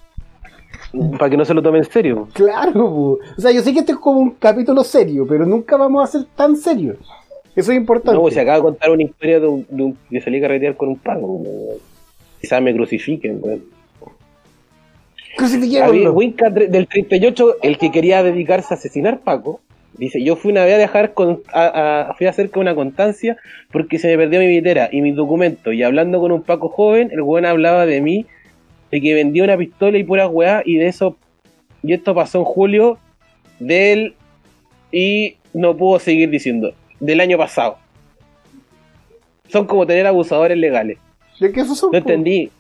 para 1.19 1.31
que 1.31 1.37
no 1.37 1.45
se 1.45 1.55
lo 1.55 1.63
tome 1.63 1.79
en 1.79 1.85
serio. 1.85 2.29
Claro, 2.33 2.73
po. 2.73 3.19
o 3.37 3.41
sea, 3.41 3.51
yo 3.53 3.63
sé 3.63 3.73
que 3.73 3.81
este 3.81 3.93
es 3.93 3.99
como 3.99 4.21
un 4.21 4.31
capítulo 4.33 4.83
serio, 4.85 5.27
pero 5.29 5.45
nunca 5.47 5.77
vamos 5.77 6.03
a 6.05 6.07
ser 6.07 6.27
tan 6.37 6.57
serios. 6.57 6.97
Eso 7.55 7.73
es 7.73 7.79
importante. 7.79 8.15
No, 8.15 8.21
pues 8.23 8.35
se 8.35 8.41
acaba 8.41 8.57
de 8.59 8.63
contar 8.63 8.91
una 8.91 9.03
historia 9.03 9.41
de, 9.41 9.47
un, 9.47 9.67
de, 9.71 9.83
un- 9.83 9.99
de 10.11 10.21
salir 10.21 10.45
a 10.45 10.49
carretear 10.49 10.77
con 10.77 10.89
un 10.91 10.97
Paco. 10.99 11.27
weón. 11.27 11.79
Quizás 12.41 12.61
me 12.63 12.75
crucifiquen, 12.75 13.39
weón. 13.43 13.63
Crucifiquémoslo. 15.37 16.13
Winca 16.13 16.51
del 16.51 16.87
38, 16.89 17.57
el 17.63 17.79
que 17.79 17.91
quería 17.91 18.23
dedicarse 18.23 18.73
a 18.73 18.77
asesinar 18.77 19.21
Paco, 19.21 19.61
dice, 19.99 20.23
yo 20.23 20.37
fui 20.37 20.51
una 20.53 20.65
vez 20.65 20.75
a 20.75 20.79
dejar 20.79 21.13
con, 21.15 21.41
a, 21.53 22.09
a- 22.11 22.15
fui 22.15 22.27
a 22.27 22.31
hacer 22.31 22.51
con 22.51 22.63
una 22.63 22.75
constancia 22.75 23.37
porque 23.73 23.99
se 23.99 24.09
me 24.09 24.17
perdió 24.17 24.41
mi 24.41 24.47
billetera 24.47 24.89
y 24.93 25.01
mis 25.03 25.15
documentos. 25.15 25.75
Y 25.75 25.83
hablando 25.83 26.21
con 26.21 26.33
un 26.33 26.43
Paco 26.43 26.69
joven, 26.69 27.11
el 27.13 27.21
weón 27.23 27.45
hablaba 27.47 27.85
de 27.87 28.01
mí, 28.01 28.27
de 28.91 29.01
que 29.01 29.15
vendía 29.15 29.45
una 29.45 29.57
pistola 29.57 29.99
y 29.99 30.05
pura 30.05 30.29
weá, 30.29 30.63
y 30.65 30.77
de 30.77 30.89
eso, 30.89 31.17
y 31.83 31.93
esto 31.93 32.15
pasó 32.15 32.39
en 32.39 32.45
julio 32.45 32.99
del, 33.59 34.15
y 34.93 35.37
no 35.53 35.77
puedo 35.77 35.99
seguir 35.99 36.31
diciendo, 36.31 36.73
del 37.01 37.21
año 37.21 37.39
pasado. 37.39 37.79
Son 39.49 39.67
como 39.67 39.87
tener 39.87 40.07
abusadores 40.07 40.59
legales. 40.59 40.99
¿De 41.39 41.53
qué 41.53 41.61
esos 41.61 41.79
son? 41.79 41.91
No 41.93 41.99
entendí. 41.99 42.51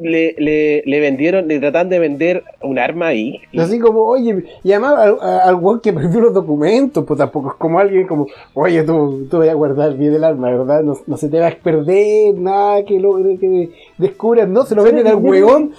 Le, 0.00 0.34
le, 0.38 0.82
le 0.86 1.00
vendieron, 1.00 1.48
le 1.48 1.60
tratan 1.60 1.90
de 1.90 1.98
vender 1.98 2.44
un 2.62 2.78
arma 2.78 3.08
ahí. 3.08 3.40
Así 3.58 3.78
como, 3.78 4.00
oye, 4.00 4.44
y 4.64 4.72
además 4.72 4.94
al, 4.94 5.18
al 5.20 5.54
weón 5.56 5.80
que 5.80 5.92
perdió 5.92 6.20
los 6.20 6.32
documentos, 6.32 7.04
pues 7.04 7.18
tampoco 7.18 7.50
es 7.50 7.54
como 7.56 7.78
alguien 7.78 8.06
como, 8.06 8.26
oye, 8.54 8.82
tú, 8.84 9.26
tú 9.30 9.38
vas 9.38 9.50
a 9.50 9.54
guardar 9.54 9.94
bien 9.98 10.14
el 10.14 10.24
arma, 10.24 10.50
¿verdad? 10.50 10.82
No, 10.82 10.94
no 11.06 11.16
se 11.18 11.28
te 11.28 11.38
va 11.38 11.48
a 11.48 11.54
perder 11.54 12.34
nada 12.38 12.82
que 12.86 12.98
lo 12.98 13.16
que 13.16 13.70
descubras, 13.98 14.48
no, 14.48 14.64
se 14.64 14.74
lo 14.74 14.82
venden 14.82 15.06
al 15.06 15.16
weón 15.16 15.72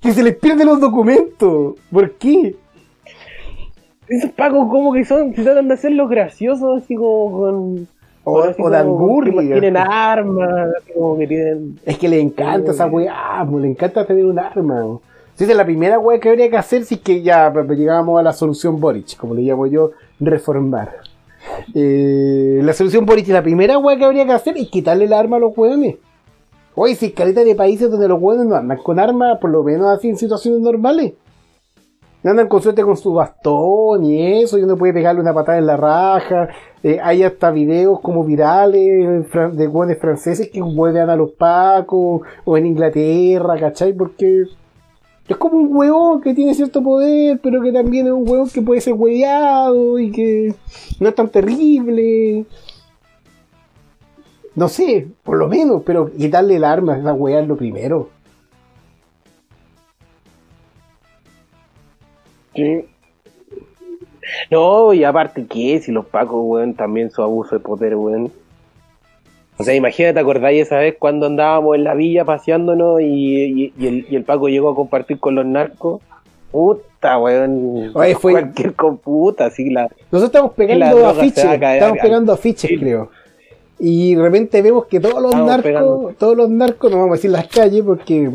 que 0.00 0.12
se 0.12 0.22
les 0.22 0.36
pierden 0.36 0.68
los 0.68 0.80
documentos. 0.80 1.74
¿Por 1.90 2.12
qué? 2.12 2.54
Esos 4.08 4.30
pagos 4.30 4.70
como 4.70 4.92
que 4.92 5.04
son, 5.04 5.34
se 5.34 5.42
tratan 5.42 5.66
de 5.66 5.74
hacerlos 5.74 6.08
graciosos, 6.08 6.84
así 6.84 6.94
como 6.94 7.32
con... 7.32 7.88
O, 8.28 8.64
o 8.64 8.70
de 8.70 8.76
angurria. 8.76 9.52
Tienen 9.52 9.76
armas, 9.76 10.70
como 10.94 11.16
que 11.18 11.26
tienen... 11.26 11.78
Es 11.84 11.98
que 11.98 12.08
le 12.08 12.20
encanta 12.20 12.72
esa 12.72 12.86
weá, 12.86 13.44
le 13.44 13.68
encanta 13.68 14.04
tener 14.04 14.24
un 14.26 14.38
arma. 14.38 14.98
es 15.38 15.56
la 15.56 15.64
primera 15.64 15.98
weá 15.98 16.20
que 16.20 16.28
habría 16.28 16.50
que 16.50 16.56
hacer 16.56 16.84
si 16.84 16.96
es 16.96 17.00
que 17.00 17.22
ya 17.22 17.50
llegamos 17.50 18.20
a 18.20 18.22
la 18.22 18.32
solución 18.32 18.78
Boric, 18.80 19.16
como 19.16 19.34
le 19.34 19.42
llamo 19.42 19.66
yo, 19.66 19.92
reformar. 20.20 20.96
Eh, 21.74 22.60
la 22.62 22.72
solución 22.72 23.06
Boric, 23.06 23.28
la 23.28 23.42
primera 23.42 23.78
weá 23.78 23.96
que 23.96 24.04
habría 24.04 24.26
que 24.26 24.32
hacer 24.32 24.58
es 24.58 24.68
quitarle 24.68 25.06
el 25.06 25.12
arma 25.12 25.38
a 25.38 25.40
los 25.40 25.56
weones. 25.56 25.96
Oye, 26.74 26.94
si 26.94 27.06
hay 27.06 27.12
caleta 27.12 27.42
de 27.42 27.54
países 27.54 27.90
donde 27.90 28.08
los 28.08 28.20
weones 28.20 28.46
no 28.46 28.54
andan 28.54 28.78
con 28.78 28.98
armas, 28.98 29.38
por 29.38 29.50
lo 29.50 29.64
menos 29.64 29.88
así 29.88 30.10
en 30.10 30.16
situaciones 30.16 30.60
normales. 30.60 31.14
No 32.22 32.32
andan 32.32 32.48
con 32.48 32.60
suerte 32.60 32.82
con 32.82 32.96
su 32.96 33.12
bastón 33.12 34.04
y 34.04 34.42
eso, 34.42 34.58
y 34.58 34.62
uno 34.62 34.76
puede 34.76 34.92
pegarle 34.92 35.20
una 35.20 35.32
patada 35.32 35.58
en 35.58 35.66
la 35.66 35.76
raja. 35.76 36.48
Eh, 36.82 36.98
hay 37.02 37.22
hasta 37.22 37.50
videos 37.50 38.00
como 38.00 38.24
virales 38.24 39.30
de 39.52 39.68
hueones 39.68 39.98
franceses 39.98 40.50
que 40.50 40.60
huevean 40.60 41.10
a 41.10 41.16
los 41.16 41.30
pacos, 41.32 42.22
o 42.44 42.56
en 42.56 42.66
Inglaterra, 42.66 43.56
¿cachai? 43.58 43.92
Porque 43.92 44.44
es 45.28 45.36
como 45.36 45.58
un 45.58 45.76
huevón 45.76 46.20
que 46.20 46.34
tiene 46.34 46.54
cierto 46.54 46.82
poder, 46.82 47.38
pero 47.40 47.60
que 47.60 47.70
también 47.70 48.06
es 48.06 48.12
un 48.12 48.28
huevón 48.28 48.48
que 48.48 48.62
puede 48.62 48.80
ser 48.80 48.94
hueveado 48.94 49.98
y 49.98 50.10
que 50.10 50.54
no 50.98 51.08
es 51.08 51.14
tan 51.14 51.28
terrible. 51.28 52.46
No 54.56 54.68
sé, 54.68 55.06
por 55.22 55.36
lo 55.36 55.46
menos, 55.46 55.82
pero 55.86 56.10
quitarle 56.10 56.56
el 56.56 56.64
arma 56.64 56.94
a 56.94 56.98
esa 56.98 57.12
hueá 57.12 57.40
es 57.40 57.46
lo 57.46 57.56
primero. 57.56 58.08
Sí. 62.54 62.84
No, 64.50 64.92
y 64.92 65.04
aparte 65.04 65.46
que 65.46 65.80
si 65.80 65.90
los 65.92 66.06
pacos, 66.06 66.40
weón, 66.44 66.74
también 66.74 67.10
su 67.10 67.22
abuso 67.22 67.56
de 67.56 67.60
poder, 67.60 67.96
weón. 67.96 68.30
O 69.56 69.64
sea, 69.64 69.74
imagínate, 69.74 70.20
¿acordáis 70.20 70.62
esa 70.62 70.76
vez 70.78 70.94
cuando 70.98 71.26
andábamos 71.26 71.74
en 71.76 71.84
la 71.84 71.94
villa 71.94 72.24
paseándonos 72.24 73.00
y, 73.00 73.04
y- 73.64 73.72
y 73.76 73.86
el, 73.86 74.06
y 74.08 74.16
el 74.16 74.24
Paco 74.24 74.48
llegó 74.48 74.70
a 74.70 74.74
compartir 74.74 75.18
con 75.18 75.34
los 75.34 75.46
narcos? 75.46 76.00
Puta, 76.52 77.18
weón. 77.18 77.90
Oye, 77.94 78.14
fue- 78.14 78.32
Cualquier 78.32 78.74
computa, 78.74 79.46
así 79.46 79.70
la... 79.70 79.82
Nosotros 80.12 80.24
estamos 80.24 80.52
pegando 80.54 81.06
afiches, 81.06 81.44
estamos 81.44 81.98
pegando 82.00 82.32
afiches, 82.32 82.68
Sí. 82.70 82.78
creo. 82.78 83.10
Y 83.80 84.14
de 84.14 84.22
repente 84.22 84.60
vemos 84.62 84.86
que 84.86 84.98
todos 85.00 85.20
los 85.22 85.26
Estamos 85.32 85.46
narcos, 85.48 85.64
pegando. 85.64 86.14
todos 86.18 86.36
los 86.36 86.50
narcos, 86.50 86.90
no 86.90 86.96
vamos 86.98 87.12
a 87.12 87.14
decir 87.16 87.30
las 87.30 87.46
calles, 87.48 87.82
porque 87.84 88.30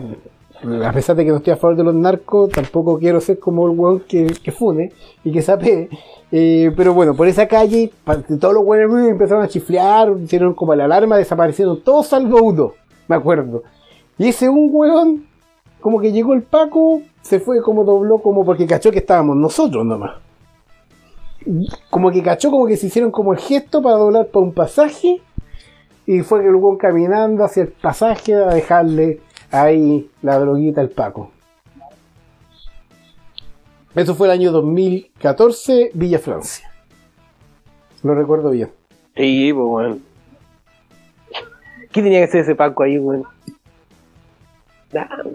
a 0.63 0.91
pesar 0.91 1.15
de 1.15 1.25
que 1.25 1.31
no 1.31 1.37
estoy 1.37 1.53
a 1.53 1.57
favor 1.57 1.75
de 1.75 1.83
los 1.83 1.95
narcos, 1.95 2.49
tampoco 2.49 2.97
quiero 2.97 3.19
ser 3.21 3.39
como 3.39 3.67
el 3.67 3.77
weón 3.77 3.99
que, 4.01 4.51
fune 4.51 4.91
y 5.23 5.31
que 5.31 5.41
sape. 5.41 5.89
Eh, 6.31 6.71
pero 6.75 6.93
bueno, 6.93 7.15
por 7.15 7.27
esa 7.27 7.47
calle, 7.47 7.91
todos 8.39 8.53
los 8.53 8.63
weones 8.63 9.09
empezaron 9.09 9.43
a 9.43 9.47
chiflear, 9.47 10.13
hicieron 10.23 10.53
como 10.53 10.73
la 10.75 10.85
alarma, 10.85 11.17
desaparecieron 11.17 11.81
todos 11.81 12.07
salvo 12.07 12.41
uno, 12.41 12.73
me 13.07 13.15
acuerdo. 13.15 13.63
Y 14.17 14.27
ese 14.27 14.49
un 14.49 14.69
weón, 14.71 15.25
como 15.79 15.99
que 15.99 16.11
llegó 16.11 16.33
el 16.33 16.43
Paco, 16.43 17.01
se 17.21 17.39
fue 17.39 17.61
como 17.61 17.83
dobló, 17.83 18.19
como 18.19 18.45
porque 18.45 18.65
cachó 18.65 18.91
que 18.91 18.99
estábamos 18.99 19.35
nosotros 19.37 19.85
nomás 19.85 20.23
como 21.89 22.11
que 22.11 22.23
cachó, 22.23 22.51
como 22.51 22.67
que 22.67 22.77
se 22.77 22.87
hicieron 22.87 23.11
como 23.11 23.33
el 23.33 23.39
gesto 23.39 23.81
para 23.81 23.97
doblar 23.97 24.27
para 24.27 24.45
un 24.45 24.53
pasaje. 24.53 25.21
Y 26.05 26.21
fue 26.21 26.45
el 26.45 26.55
weón 26.55 26.77
caminando 26.77 27.43
hacia 27.43 27.63
el 27.63 27.69
pasaje 27.69 28.35
a 28.35 28.53
dejarle 28.53 29.21
ahí 29.53 30.09
la 30.21 30.39
droguita 30.39 30.81
al 30.81 30.89
Paco. 30.89 31.31
Eso 33.95 34.15
fue 34.15 34.27
el 34.27 34.33
año 34.33 34.51
2014, 34.51 35.91
Villa 35.93 36.17
Francia. 36.17 36.69
Lo 38.01 38.15
recuerdo 38.15 38.49
bien. 38.49 38.71
Sí, 39.15 39.53
pues, 39.53 39.65
weón. 39.67 40.03
¿Qué 41.91 42.01
tenía 42.01 42.19
que 42.19 42.25
hacer 42.25 42.41
ese 42.41 42.55
Paco 42.55 42.83
ahí, 42.83 42.97
weón? 42.97 43.23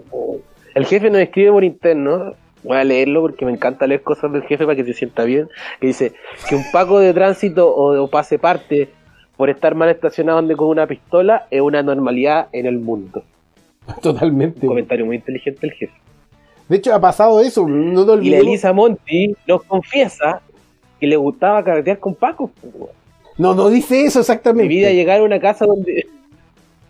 Po. 0.09 0.41
El 0.75 0.85
jefe 0.85 1.09
nos 1.09 1.21
escribe 1.21 1.51
por 1.51 1.63
interno. 1.63 2.33
Voy 2.63 2.77
a 2.77 2.83
leerlo 2.83 3.21
porque 3.21 3.45
me 3.45 3.53
encanta 3.53 3.87
leer 3.87 4.03
cosas 4.03 4.33
del 4.33 4.43
jefe 4.43 4.65
para 4.65 4.75
que 4.75 4.83
se 4.83 4.93
sienta 4.93 5.23
bien. 5.23 5.47
Que 5.79 5.87
dice 5.87 6.13
que 6.49 6.55
un 6.55 6.63
Paco 6.73 6.99
de 6.99 7.13
tránsito 7.13 7.73
o, 7.73 7.97
o 8.03 8.07
pase 8.09 8.37
parte 8.37 8.89
por 9.37 9.49
estar 9.49 9.73
mal 9.73 9.87
estacionado 9.87 10.45
con 10.57 10.67
una 10.67 10.85
pistola 10.85 11.47
es 11.49 11.61
una 11.61 11.81
normalidad 11.81 12.49
en 12.51 12.65
el 12.65 12.77
mundo. 12.79 13.23
Totalmente. 14.01 14.59
Un 14.61 14.67
comentario 14.69 15.05
muy 15.05 15.17
inteligente 15.17 15.59
del 15.61 15.71
jefe. 15.73 15.93
De 16.67 16.77
hecho, 16.77 16.93
ha 16.93 17.01
pasado 17.01 17.39
eso. 17.41 17.67
No 17.67 18.05
te 18.05 18.11
Y 18.11 18.13
la 18.13 18.13
olvides. 18.13 18.39
Elisa 18.41 18.73
Monti 18.73 19.35
nos 19.47 19.63
confiesa 19.63 20.41
que 20.99 21.07
le 21.07 21.15
gustaba 21.15 21.63
carretear 21.63 21.97
con 21.99 22.13
Paco. 22.15 22.51
No, 23.37 23.55
no 23.55 23.69
dice 23.69 24.03
eso 24.05 24.19
Mi 24.19 24.21
exactamente. 24.21 24.67
vida 24.67 24.91
llegaba 24.91 25.21
a 25.21 25.23
una 25.23 25.39
casa 25.39 25.65
donde. 25.65 26.05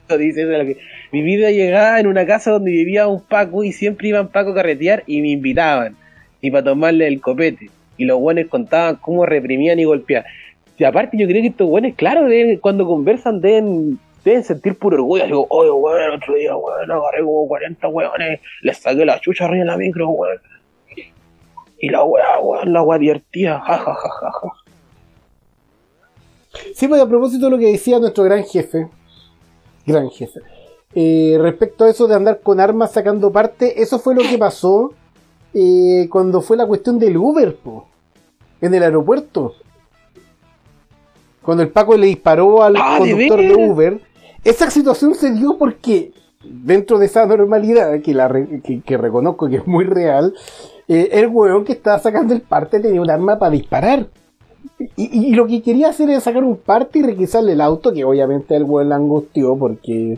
No 0.10 0.18
dice 0.18 0.42
eso, 0.42 0.66
que- 0.66 0.78
Mi 1.12 1.22
vida 1.22 1.52
llegaba 1.52 2.00
en 2.00 2.08
una 2.08 2.26
casa 2.26 2.50
donde 2.50 2.72
vivía 2.72 3.08
un 3.08 3.22
Paco 3.22 3.64
y 3.64 3.72
siempre 3.72 4.08
iban 4.08 4.30
Paco 4.30 4.52
a 4.52 4.56
carretear 4.56 5.04
y 5.06 5.22
me 5.22 5.30
invitaban. 5.30 5.96
Y 6.42 6.50
para 6.50 6.64
tomarle 6.64 7.06
el 7.08 7.22
copete. 7.22 7.70
Y 7.96 8.06
los 8.06 8.20
buenos 8.20 8.48
contaban 8.48 8.96
cómo 8.96 9.26
reprimían 9.28 9.78
y 9.78 9.84
golpeaban. 9.84 10.26
Y 10.80 10.84
aparte, 10.84 11.16
yo 11.18 11.28
creo 11.28 11.42
que 11.44 11.50
estos 11.50 11.70
buenos, 11.70 11.94
claro, 11.96 12.28
deben- 12.28 12.60
cuando 12.60 12.88
conversan 12.88 13.40
deben, 13.40 14.00
deben 14.24 14.44
sentir 14.44 14.78
puro 14.78 14.96
orgullo. 14.98 15.26
Digo, 15.26 15.48
oye, 15.50 15.72
weón, 15.72 16.02
el 16.02 16.12
otro 16.12 16.36
día, 16.36 16.56
weón, 16.56 16.92
agarré 16.92 17.24
como 17.24 17.48
40 17.48 17.88
weones, 17.88 18.40
les 18.62 18.78
saqué 18.78 19.06
la 19.06 19.20
chucha 19.20 19.46
arriba 19.46 19.64
de 19.64 19.72
la 19.72 19.78
micro, 19.78 20.10
weón. 20.10 20.38
Y 21.80 21.90
la 21.90 22.04
weá, 22.04 22.40
weón, 22.42 22.74
la 22.74 22.82
weá 22.84 23.00
divertida, 23.00 23.60
ja, 23.62 23.78
ja, 23.78 23.94
ja, 23.96 24.10
ja, 24.10 24.32
ja. 24.32 24.50
Sí, 26.74 26.88
pues 26.88 27.02
a 27.02 27.08
propósito 27.08 27.46
de 27.46 27.52
lo 27.52 27.58
que 27.58 27.72
decía 27.72 28.00
nuestro 28.00 28.24
gran 28.24 28.44
jefe, 28.44 28.90
gran 29.86 30.10
jefe, 30.10 30.42
eh, 30.96 31.38
respecto 31.40 31.86
a 31.86 31.90
eso 31.90 32.08
de 32.08 32.16
andar 32.16 32.42
con 32.42 32.60
armas 32.60 32.92
sacando 32.92 33.32
parte, 33.32 33.82
eso 33.82 34.00
fue 34.00 34.16
lo 34.16 34.22
que 34.22 34.38
pasó 34.38 34.94
eh, 35.54 36.08
cuando 36.12 36.42
fue 36.42 36.58
la 36.58 36.66
cuestión 36.66 37.00
del 37.00 37.18
Uber, 37.18 37.56
po, 37.56 37.88
en 38.62 38.74
el 38.74 38.84
aeropuerto. 38.84 39.56
Cuando 41.42 41.64
el 41.64 41.70
Paco 41.70 41.96
le 41.96 42.08
disparó 42.08 42.62
al 42.62 42.76
Ah, 42.78 43.00
¿de 43.02 43.12
conductor 43.12 43.40
de? 43.40 43.56
Uber, 43.56 44.00
esa 44.44 44.70
situación 44.70 45.16
se 45.16 45.32
dio 45.32 45.58
porque 45.58 46.12
dentro 46.44 46.98
de 47.00 47.08
esa 47.08 47.26
normalidad, 47.26 48.00
que, 48.02 48.14
la 48.14 48.28
re- 48.28 48.62
que, 48.64 48.82
que 48.82 48.98
reconozco 48.98 49.50
que 49.50 49.58
es 49.58 49.68
muy 49.68 49.84
real, 49.86 50.34
eh, 50.88 51.10
el 51.14 51.28
hueón 51.28 51.66
que 51.66 51.74
estaba 51.74 52.00
sacando 52.00 52.34
el 52.34 52.42
parte 52.42 52.80
tenía 52.80 53.02
un 53.02 53.10
arma 53.10 53.38
para 53.38 53.52
disparar. 53.52 54.08
Y, 54.96 55.28
y 55.30 55.34
lo 55.36 55.48
que 55.48 55.62
quería 55.62 55.90
hacer 55.90 56.10
era 56.10 56.20
sacar 56.20 56.44
un 56.44 56.58
parte 56.58 57.00
y 57.00 57.02
requisarle 57.02 57.54
el 57.54 57.62
auto, 57.62 57.94
que 57.94 58.04
obviamente 58.06 58.56
el 58.56 58.64
weón 58.64 58.90
la 58.90 58.96
angustió 58.96 59.56
porque. 59.58 60.18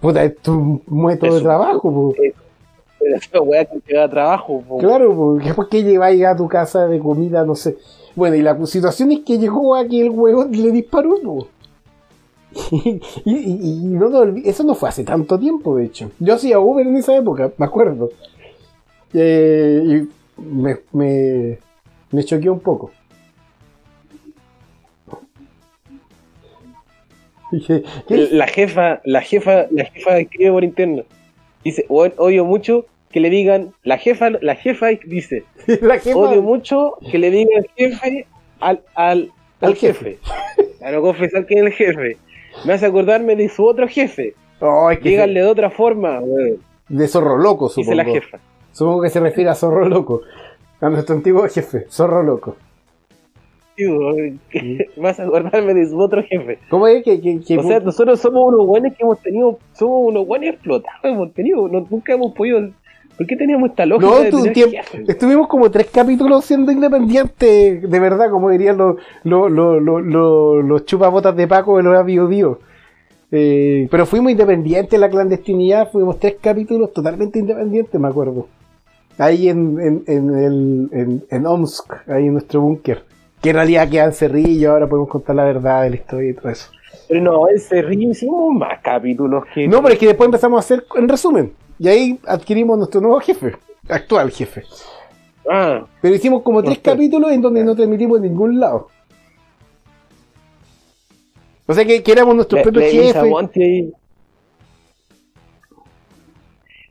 Puta, 0.00 0.22
esto 0.22 0.52
es 0.52 0.58
un 0.58 0.82
método 1.04 1.36
de 1.36 1.40
trabajo, 1.40 1.92
po. 1.92 2.14
Pero 2.98 3.16
esa 3.16 3.40
weá 3.40 3.64
que 3.64 3.80
te 3.80 3.96
da 3.96 4.08
trabajo, 4.08 4.62
po. 4.68 4.78
Claro, 4.78 5.14
porque 5.14 5.54
¿por 5.54 5.68
qué 5.68 5.82
lleváis 5.82 6.24
a 6.24 6.36
tu 6.36 6.46
casa 6.46 6.86
de 6.86 6.98
comida? 6.98 7.44
No 7.44 7.54
sé. 7.54 7.76
Bueno, 8.14 8.36
y 8.36 8.42
la 8.42 8.64
situación 8.66 9.12
es 9.12 9.20
que 9.20 9.38
llegó 9.38 9.74
a 9.74 9.84
que 9.86 10.02
el 10.02 10.10
hueón 10.10 10.52
le 10.52 10.70
disparó, 10.70 11.16
po. 11.22 11.48
Y, 13.24 13.36
y- 13.36 13.58
y 13.82 13.84
no 13.84 14.22
eso 14.44 14.64
no 14.64 14.74
fue 14.74 14.88
hace 14.88 15.04
tanto 15.04 15.38
tiempo, 15.38 15.76
de 15.76 15.86
hecho. 15.86 16.10
Yo 16.18 16.34
hacía 16.34 16.58
Uber 16.58 16.86
en 16.86 16.96
esa 16.96 17.16
época, 17.16 17.52
me 17.58 17.66
acuerdo. 17.66 18.10
Eh, 19.12 19.82
y 19.86 20.42
me, 20.42 20.78
me, 20.92 21.58
me 22.10 22.24
choqueó 22.24 22.52
un 22.52 22.60
poco. 22.60 22.90
La 28.08 28.46
jefa, 28.46 29.00
la 29.04 29.20
jefa, 29.20 29.66
la 29.70 29.84
jefa 29.84 30.18
escribe 30.18 30.50
por 30.50 30.64
interno. 30.64 31.02
Dice, 31.62 31.86
"Weón, 31.88 32.12
odio 32.18 32.44
mucho 32.44 32.86
que 33.12 33.20
le 33.20 33.30
digan, 33.30 33.72
la 33.84 33.96
jefa, 33.98 34.30
la 34.30 34.56
jefa 34.56 34.88
dice, 35.06 35.44
La 35.80 35.98
jefa- 35.98 36.16
odio 36.16 36.42
mucho 36.42 36.94
que 37.10 37.18
le 37.18 37.30
digan 37.30 37.64
jefe 37.76 38.26
al, 38.60 38.80
al, 38.94 39.30
al 39.60 39.68
Al 39.70 39.76
jefe. 39.76 40.18
jefe. 40.56 40.84
A 40.84 40.90
no 40.90 41.00
confesar 41.00 41.46
que 41.46 41.54
es 41.54 41.60
el 41.60 41.72
jefe. 41.72 42.16
Me 42.64 42.72
hace 42.74 42.86
acordarme 42.86 43.36
de 43.36 43.48
su 43.48 43.64
otro 43.64 43.86
jefe. 43.88 44.34
Oh, 44.60 44.90
es 44.90 44.98
que 45.00 45.10
Díganle 45.10 45.40
de 45.40 45.46
otra 45.46 45.70
forma, 45.70 46.20
de 46.88 47.08
zorro 47.08 47.36
loco, 47.36 47.68
Dice 47.68 47.82
supongo. 47.82 47.96
la 47.96 48.04
jefa. 48.04 48.38
Supongo 48.72 49.02
que 49.02 49.10
se 49.10 49.20
refiere 49.20 49.50
a 49.50 49.54
zorro 49.54 49.88
loco. 49.88 50.22
A 50.80 50.88
nuestro 50.90 51.14
antiguo 51.16 51.46
jefe, 51.48 51.86
zorro 51.90 52.22
loco. 52.22 52.56
Sí, 53.76 53.86
weón. 53.86 54.40
Me 54.96 55.08
hace 55.08 55.22
acordarme 55.22 55.74
de 55.74 55.86
su 55.88 55.98
otro 55.98 56.22
jefe. 56.22 56.58
¿Cómo 56.70 56.86
es 56.86 57.02
que, 57.04 57.20
que, 57.20 57.40
que- 57.40 57.58
O 57.58 57.62
sea, 57.64 57.80
nosotros 57.80 58.20
somos 58.20 58.42
unos 58.52 58.66
buenos 58.66 58.94
que 58.96 59.02
hemos 59.02 59.20
tenido, 59.20 59.58
somos 59.72 60.08
unos 60.08 60.26
buenos 60.26 60.50
explotados, 60.54 61.00
hemos 61.02 61.32
tenido, 61.32 61.68
no- 61.68 61.86
nunca 61.90 62.12
hemos 62.14 62.32
podido. 62.34 62.70
¿Por 63.16 63.26
qué 63.26 63.36
teníamos 63.36 63.70
esta 63.70 63.86
lógica 63.86 64.10
No, 64.10 64.20
de 64.20 64.30
tu- 64.30 64.42
tiempo- 64.52 64.76
estuvimos 65.06 65.46
como 65.48 65.70
tres 65.70 65.86
capítulos 65.92 66.44
siendo 66.44 66.72
independientes, 66.72 67.88
de 67.88 68.00
verdad, 68.00 68.28
como 68.30 68.50
dirían 68.50 68.76
los, 68.76 68.96
los, 69.22 69.50
los, 69.50 69.80
los, 69.82 70.02
los- 70.04 70.64
los 70.64 70.84
chupabotas 70.86 71.36
de 71.36 71.46
Paco 71.46 71.76
de 71.76 71.84
los 71.84 72.04
Bio 72.04 72.26
Bio. 72.26 72.58
Eh, 73.30 73.88
pero 73.90 74.06
fuimos 74.06 74.30
independientes 74.32 74.92
en 74.94 75.00
la 75.00 75.08
clandestinidad, 75.08 75.90
fuimos 75.90 76.18
tres 76.20 76.36
capítulos 76.40 76.92
totalmente 76.92 77.38
independientes, 77.38 78.00
me 78.00 78.08
acuerdo. 78.08 78.48
Ahí 79.18 79.48
en, 79.48 79.78
en, 79.80 80.04
en, 80.06 80.34
el, 80.36 80.88
en, 80.92 81.24
en 81.30 81.46
Omsk, 81.46 81.92
ahí 82.08 82.26
en 82.26 82.32
nuestro 82.32 82.60
búnker. 82.60 83.04
Que 83.40 83.50
en 83.50 83.56
realidad 83.56 83.88
queda 83.88 84.04
en 84.06 84.12
Cerrillo, 84.12 84.72
ahora 84.72 84.88
podemos 84.88 85.08
contar 85.08 85.36
la 85.36 85.44
verdad 85.44 85.82
de 85.82 85.90
la 85.90 85.96
historia 85.96 86.30
y 86.30 86.34
todo 86.34 86.48
eso. 86.48 86.68
Pero 87.08 87.20
no, 87.20 87.48
en 87.48 87.60
Cerrillo 87.60 88.10
hicimos 88.10 88.52
más 88.54 88.80
capítulos 88.82 89.44
que. 89.54 89.68
No, 89.68 89.82
pero 89.82 89.94
es 89.94 90.00
que 90.00 90.06
después 90.06 90.26
empezamos 90.26 90.56
a 90.56 90.60
hacer 90.60 90.84
en 90.96 91.08
resumen. 91.08 91.52
Y 91.84 91.88
ahí 91.88 92.18
adquirimos 92.26 92.78
nuestro 92.78 93.02
nuevo 93.02 93.20
jefe, 93.20 93.56
actual 93.90 94.30
jefe. 94.30 94.62
Ah, 95.46 95.84
Pero 96.00 96.14
hicimos 96.14 96.40
como 96.40 96.62
tres 96.62 96.78
capítulos 96.78 97.30
en 97.30 97.42
donde 97.42 97.62
no 97.62 97.76
transmitimos 97.76 98.16
en 98.16 98.22
ningún 98.22 98.58
lado. 98.58 98.88
O 101.66 101.74
sea 101.74 101.84
que, 101.84 102.02
que 102.02 102.12
éramos 102.12 102.36
nuestros 102.36 102.62
propios 102.62 102.90
jefes. 102.90 103.22
Monti 103.24 103.62
ahí. 103.62 103.92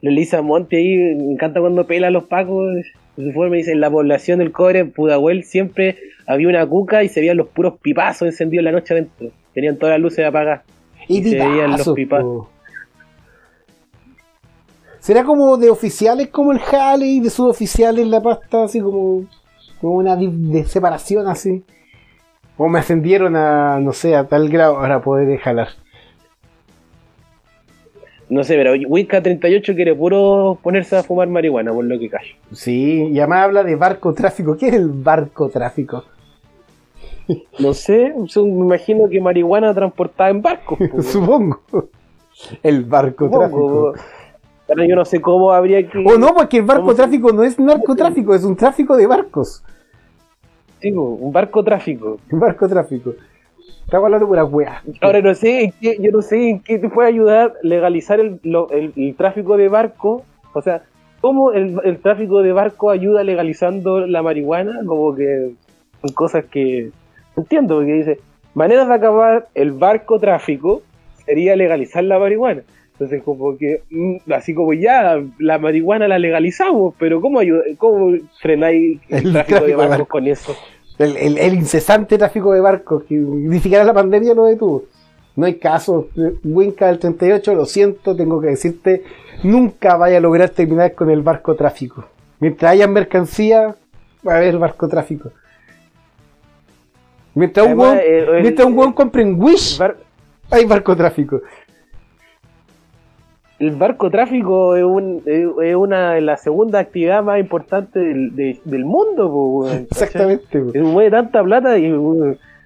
La 0.01 0.11
Elisa 0.11 0.43
Monti 0.43 0.75
ahí, 0.75 0.95
me 1.15 1.31
encanta 1.31 1.59
cuando 1.59 1.87
pela 1.87 2.09
a 2.09 2.11
los 2.11 2.25
pacos. 2.25 2.75
De 3.17 3.25
su 3.25 3.31
forma 3.31 3.55
dice, 3.55 3.71
en 3.71 3.81
la 3.81 3.89
población 3.89 4.37
del 4.37 4.51
cobre, 4.51 4.77
en 4.77 4.91
Pudahuel, 4.91 5.43
siempre 5.43 5.97
había 6.27 6.49
una 6.49 6.67
cuca 6.67 7.03
y 7.03 7.09
se 7.09 7.19
veían 7.19 7.37
los 7.37 7.47
puros 7.47 7.79
pipazos 7.81 8.27
encendidos 8.27 8.61
en 8.61 8.65
la 8.65 8.71
noche 8.73 8.93
adentro. 8.93 9.31
Tenían 9.55 9.77
todas 9.77 9.93
las 9.93 10.01
luces 10.01 10.23
apagadas. 10.23 10.61
Y 11.07 11.17
y 11.17 11.23
se 11.23 11.35
veían 11.39 11.71
los 11.71 11.93
pipazos, 11.93 12.45
po. 12.45 12.52
¿Será 15.03 15.25
como 15.25 15.57
de 15.57 15.69
oficiales 15.69 16.29
como 16.29 16.53
el 16.53 16.59
Jale 16.59 17.05
y 17.05 17.19
de 17.19 17.29
suboficiales 17.29 18.07
la 18.07 18.21
pasta, 18.21 18.63
así 18.63 18.79
como, 18.79 19.25
como 19.81 19.95
una 19.95 20.15
de 20.15 20.63
separación 20.63 21.27
así? 21.27 21.61
O 22.57 22.69
me 22.69 22.79
ascendieron 22.79 23.35
a, 23.35 23.81
no 23.81 23.91
sé, 23.91 24.15
a 24.15 24.25
tal 24.29 24.47
grado 24.47 24.75
para 24.75 25.01
poder 25.01 25.37
jalar. 25.39 25.67
No 28.29 28.45
sé, 28.45 28.55
pero 28.55 28.71
Wicca 28.87 29.21
38 29.21 29.75
quiere 29.75 29.93
puro 29.93 30.57
ponerse 30.63 30.95
a 30.95 31.03
fumar 31.03 31.27
marihuana, 31.27 31.73
por 31.73 31.83
lo 31.83 31.99
que 31.99 32.09
callo. 32.09 32.35
Sí, 32.53 33.09
y 33.11 33.19
además 33.19 33.43
habla 33.43 33.63
de 33.65 33.75
barco 33.75 34.13
tráfico. 34.13 34.55
¿Qué 34.55 34.69
es 34.69 34.73
el 34.75 34.87
barco 34.87 35.49
tráfico? 35.49 36.05
No 37.59 37.73
sé, 37.73 38.13
me 38.15 38.41
imagino 38.41 39.09
que 39.09 39.19
marihuana 39.19 39.73
transportada 39.73 40.29
en 40.29 40.41
barcos. 40.41 40.77
po, 40.77 41.01
Supongo. 41.03 41.59
El 42.61 42.85
barco 42.85 43.25
supongo. 43.25 43.91
tráfico. 43.91 44.22
Pero 44.75 44.87
yo 44.89 44.95
no 44.95 45.05
sé 45.05 45.21
cómo 45.21 45.51
habría 45.51 45.87
que. 45.87 45.97
O 45.99 46.17
no, 46.17 46.33
porque 46.33 46.57
el 46.57 46.63
barco 46.63 46.81
¿Cómo 46.83 46.91
se- 46.93 46.97
tráfico 46.97 47.31
no 47.31 47.43
es 47.43 47.59
narcotráfico, 47.59 48.33
es 48.35 48.43
un 48.43 48.55
tráfico 48.55 48.95
de 48.97 49.07
barcos. 49.07 49.63
Sí, 50.81 50.91
un 50.91 51.31
barco 51.31 51.63
tráfico. 51.63 52.17
Un 52.31 52.39
barco 52.39 52.67
tráfico. 52.67 53.13
Estamos 53.85 54.05
hablando 54.05 54.25
de 54.25 54.29
pura 54.29 54.45
weá. 54.45 54.81
Ahora 55.01 55.21
no 55.21 55.33
sé, 55.35 55.65
en 55.65 55.73
qué, 55.79 55.97
yo 55.99 56.11
no 56.11 56.21
sé 56.21 56.49
en 56.49 56.59
qué 56.61 56.79
te 56.79 56.89
puede 56.89 57.09
ayudar 57.09 57.53
legalizar 57.61 58.19
el, 58.19 58.39
lo- 58.43 58.69
el- 58.71 58.91
el 58.95 59.15
tráfico 59.15 59.55
de 59.57 59.69
barco. 59.69 60.23
O 60.53 60.61
sea, 60.61 60.83
¿cómo 61.21 61.51
el, 61.51 61.79
el 61.83 61.99
tráfico 61.99 62.41
de 62.41 62.51
barco 62.53 62.89
ayuda 62.89 63.23
legalizando 63.23 64.05
la 64.07 64.21
marihuana? 64.21 64.79
Como 64.85 65.15
que 65.15 65.51
son 66.01 66.13
cosas 66.13 66.45
que 66.45 66.91
entiendo, 67.37 67.75
porque 67.77 67.93
dice, 67.93 68.19
maneras 68.53 68.87
de 68.87 68.93
acabar 68.95 69.47
el 69.55 69.71
barco 69.71 70.19
tráfico 70.19 70.81
sería 71.25 71.55
legalizar 71.55 72.03
la 72.03 72.19
marihuana. 72.19 72.63
Entonces, 73.03 73.23
como 73.23 73.57
que, 73.57 73.81
mm, 73.89 74.31
así 74.31 74.53
como 74.53 74.73
ya, 74.73 75.21
la 75.39 75.57
marihuana 75.59 76.07
la 76.07 76.17
legalizamos, 76.19 76.93
pero 76.97 77.19
¿cómo, 77.19 77.39
ayuda, 77.39 77.63
cómo 77.77 78.15
frenáis 78.41 78.99
el, 79.09 79.25
El 79.27 79.33
tráfico 79.33 79.65
de 79.65 79.75
barcos 79.75 79.89
barco. 79.89 80.07
con 80.07 80.27
eso? 80.27 80.55
El, 80.99 81.17
el- 81.17 81.37
el 81.37 81.53
incesante 81.55 82.17
tráfico 82.17 82.53
de 82.53 82.61
barcos, 82.61 83.03
que 83.03 83.15
ni 83.15 83.59
siquiera 83.59 83.83
la 83.83 83.93
pandemia 83.93 84.33
lo 84.33 84.45
detuvo. 84.45 84.85
No 85.35 85.45
hay 85.47 85.55
caso. 85.55 86.07
Winca 86.43 86.87
del 86.87 86.99
38, 86.99 87.55
lo 87.55 87.65
siento, 87.65 88.15
tengo 88.15 88.39
que 88.39 88.47
decirte, 88.47 89.03
nunca 89.43 89.97
vaya 89.97 90.17
a 90.17 90.21
lograr 90.21 90.49
terminar 90.51 90.93
con 90.93 91.09
el 91.09 91.21
barco 91.23 91.55
tráfico. 91.55 92.05
Mientras 92.39 92.71
haya 92.71 92.87
mercancía, 92.87 93.75
va 94.25 94.33
a 94.35 94.37
haber 94.37 94.57
barco 94.59 94.87
tráfico. 94.87 95.31
Mientras 97.35 97.65
un 97.65 97.71
Además, 97.81 97.99
el- 98.05 98.29
el- 98.35 98.41
mientras 98.43 98.67
un 98.67 98.93
compre 98.93 99.23
en 99.23 99.41
Wish, 99.41 99.77
Bar- 99.79 99.97
hay 100.51 100.65
barco 100.65 100.95
tráfico. 100.95 101.41
El 103.59 103.71
barco 103.71 104.09
tráfico 104.09 104.75
es, 104.75 104.83
un, 104.83 105.21
es, 105.25 105.75
una 105.75 106.13
de 106.13 106.21
las 106.21 106.41
segundas 106.41 106.81
actividades 106.81 107.23
más 107.23 107.39
importantes 107.39 108.03
del, 108.03 108.35
de- 108.35 108.59
del 108.65 108.83
mundo. 108.83 109.65
Exactamente. 109.91 110.71
Se 110.71 110.81
mueve 110.81 111.11
tanta 111.11 111.43
plata 111.43 111.77
y 111.77 111.85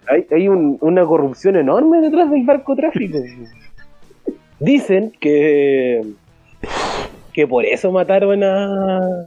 hay, 0.10 0.26
hay 0.32 0.48
un- 0.48 0.78
una 0.82 1.06
corrupción 1.06 1.56
enorme 1.58 2.00
detrás 2.02 2.32
del 2.32 2.46
barco 2.46 2.76
tráfico. 2.76 3.18
Dicen 4.60 5.12
que 5.20 6.04
que 7.34 7.46
por 7.46 7.64
eso 7.66 7.92
mataron 7.92 8.44
a, 8.44 9.26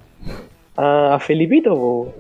a 0.77 1.19
Felipito, 1.21 1.75
po, 1.77 2.13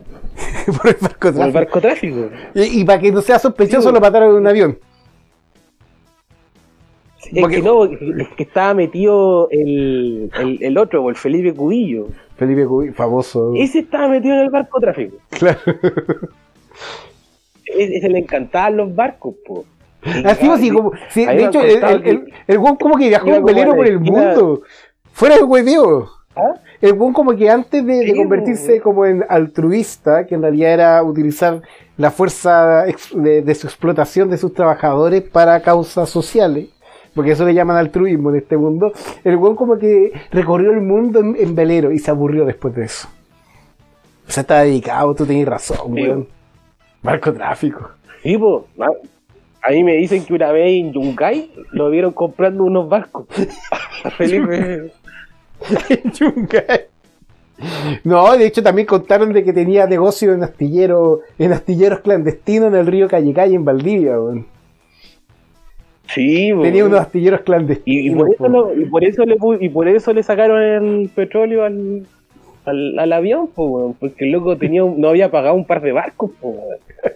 por 0.76 0.88
el 0.90 0.96
barco 1.00 1.32
por 1.32 1.62
el 1.62 1.66
tráfico. 1.80 2.28
Y, 2.54 2.80
y 2.82 2.84
para 2.84 3.00
que 3.00 3.10
no 3.10 3.20
sea 3.20 3.40
sospechoso, 3.40 3.88
Sí, 3.88 3.94
lo 3.94 4.00
mataron 4.00 4.30
en 4.30 4.36
un 4.36 4.46
avión. 4.46 4.78
Es 7.32 7.40
Porque- 7.40 7.56
que 7.56 7.62
no, 7.62 7.84
es 7.84 8.28
que 8.36 8.42
estaba 8.44 8.72
metido 8.74 9.48
el, 9.50 10.30
el, 10.38 10.62
el 10.62 10.78
otro, 10.78 11.08
el 11.10 11.16
Felipe 11.16 11.52
Cubillo. 11.54 12.08
Felipe 12.36 12.64
Cubi, 12.66 12.90
famoso. 12.92 13.52
Ese 13.56 13.80
estaba 13.80 14.08
metido 14.08 14.34
en 14.36 14.40
el 14.46 14.50
narcotráfico. 14.50 15.16
Claro. 15.30 15.58
Ese 17.66 17.96
ese 17.98 18.08
le 18.08 18.18
encantaban 18.20 18.76
los 18.76 18.94
barcos, 18.94 19.34
po. 19.46 19.64
Así, 20.24 20.48
así 20.48 20.70
como. 20.70 20.92
sí, 21.10 21.26
de 21.26 21.44
hecho, 21.44 21.60
el, 21.60 21.84
el, 21.84 22.06
el, 22.08 22.32
el 22.48 22.58
weón 22.58 22.76
como 22.76 22.96
que 22.96 23.08
viajó 23.08 23.28
en 23.28 23.44
velero 23.44 23.76
por 23.76 23.86
el 23.86 24.00
mundo. 24.00 24.62
Fuera 25.12 25.36
de 25.36 25.42
hueveo. 25.42 26.08
¿Ah? 26.34 26.54
El 26.80 26.94
weón 26.94 27.12
como 27.12 27.36
que 27.36 27.50
antes 27.50 27.84
de, 27.84 28.14
convertirse 28.16 28.70
weón. 28.72 28.80
como 28.82 29.04
en 29.04 29.24
altruista, 29.28 30.26
que 30.26 30.34
en 30.34 30.42
realidad 30.42 30.72
era 30.72 31.02
utilizar 31.02 31.60
la 31.98 32.10
fuerza 32.10 32.84
de 33.14 33.54
su 33.54 33.66
explotación 33.66 34.30
de 34.30 34.38
sus 34.38 34.54
trabajadores 34.54 35.20
para 35.22 35.60
causas 35.60 36.08
sociales, 36.08 36.70
porque 37.14 37.32
eso 37.32 37.44
le 37.44 37.54
llaman 37.54 37.76
altruismo 37.76 38.30
en 38.30 38.36
este 38.36 38.56
mundo, 38.56 38.92
el 39.24 39.36
weón 39.36 39.56
como 39.56 39.78
que 39.78 40.12
recorrió 40.30 40.70
el 40.70 40.80
mundo 40.80 41.20
en, 41.20 41.36
en 41.38 41.54
velero 41.54 41.90
y 41.92 41.98
se 41.98 42.10
aburrió 42.10 42.44
después 42.44 42.74
de 42.74 42.84
eso. 42.84 43.08
O 44.28 44.30
sea, 44.30 44.42
está 44.42 44.60
dedicado, 44.60 45.14
tú 45.14 45.26
tenés 45.26 45.46
razón, 45.46 45.94
Sí. 45.94 46.02
weón. 46.02 46.28
Barcotráfico. 47.02 47.90
Sí, 48.22 48.36
po. 48.36 48.66
A, 48.78 48.86
a 49.68 49.70
mí 49.72 49.82
me 49.82 49.94
dicen 49.96 50.24
que 50.24 50.34
una 50.34 50.52
vez 50.52 50.70
en 50.70 50.92
Yungay 50.92 51.50
lo 51.72 51.90
vieron 51.90 52.12
comprando 52.12 52.64
unos 52.64 52.88
barcos. 52.88 53.26
Felipe. 54.16 54.92
Yungay. 56.18 56.80
No, 58.04 58.36
de 58.36 58.46
hecho 58.46 58.62
también 58.62 58.86
contaron 58.86 59.32
de 59.32 59.44
que 59.44 59.52
tenía 59.52 59.86
negocio 59.86 60.32
en 60.32 60.42
astilleros, 60.42 61.20
en 61.38 61.52
astilleros 61.52 62.00
clandestinos 62.00 62.68
en 62.72 62.78
el 62.78 62.86
río 62.86 63.08
Callecay 63.08 63.54
en 63.54 63.64
Valdivia, 63.64 64.12
weón. 64.20 64.46
Sí, 66.14 66.52
po. 66.54 66.62
Tenía 66.62 66.84
unos 66.84 67.00
astilleros 67.00 67.40
clandestinos. 67.42 68.04
y, 68.04 68.08
y 68.10 68.14
por 68.14 68.28
eso 68.28 68.44
po. 68.44 68.48
lo- 68.48 68.74
y 68.80 68.84
por 68.86 69.04
eso 69.04 69.24
le 69.24 69.36
y 69.60 69.68
por 69.68 69.88
eso 69.88 70.12
le 70.12 70.22
sacaron 70.22 70.60
el 70.62 71.08
petróleo 71.14 71.64
al, 71.64 72.06
al, 72.64 72.98
al 72.98 73.12
avión, 73.12 73.48
po, 73.48 73.64
weón, 73.66 73.94
porque 73.94 74.24
el 74.24 74.32
loco 74.32 74.56
tenía 74.56 74.84
un- 74.84 75.00
no 75.00 75.08
había 75.08 75.30
pagado 75.30 75.54
un 75.54 75.64
par 75.64 75.80
de 75.82 75.92
barcos, 75.92 76.30
po, 76.40 76.56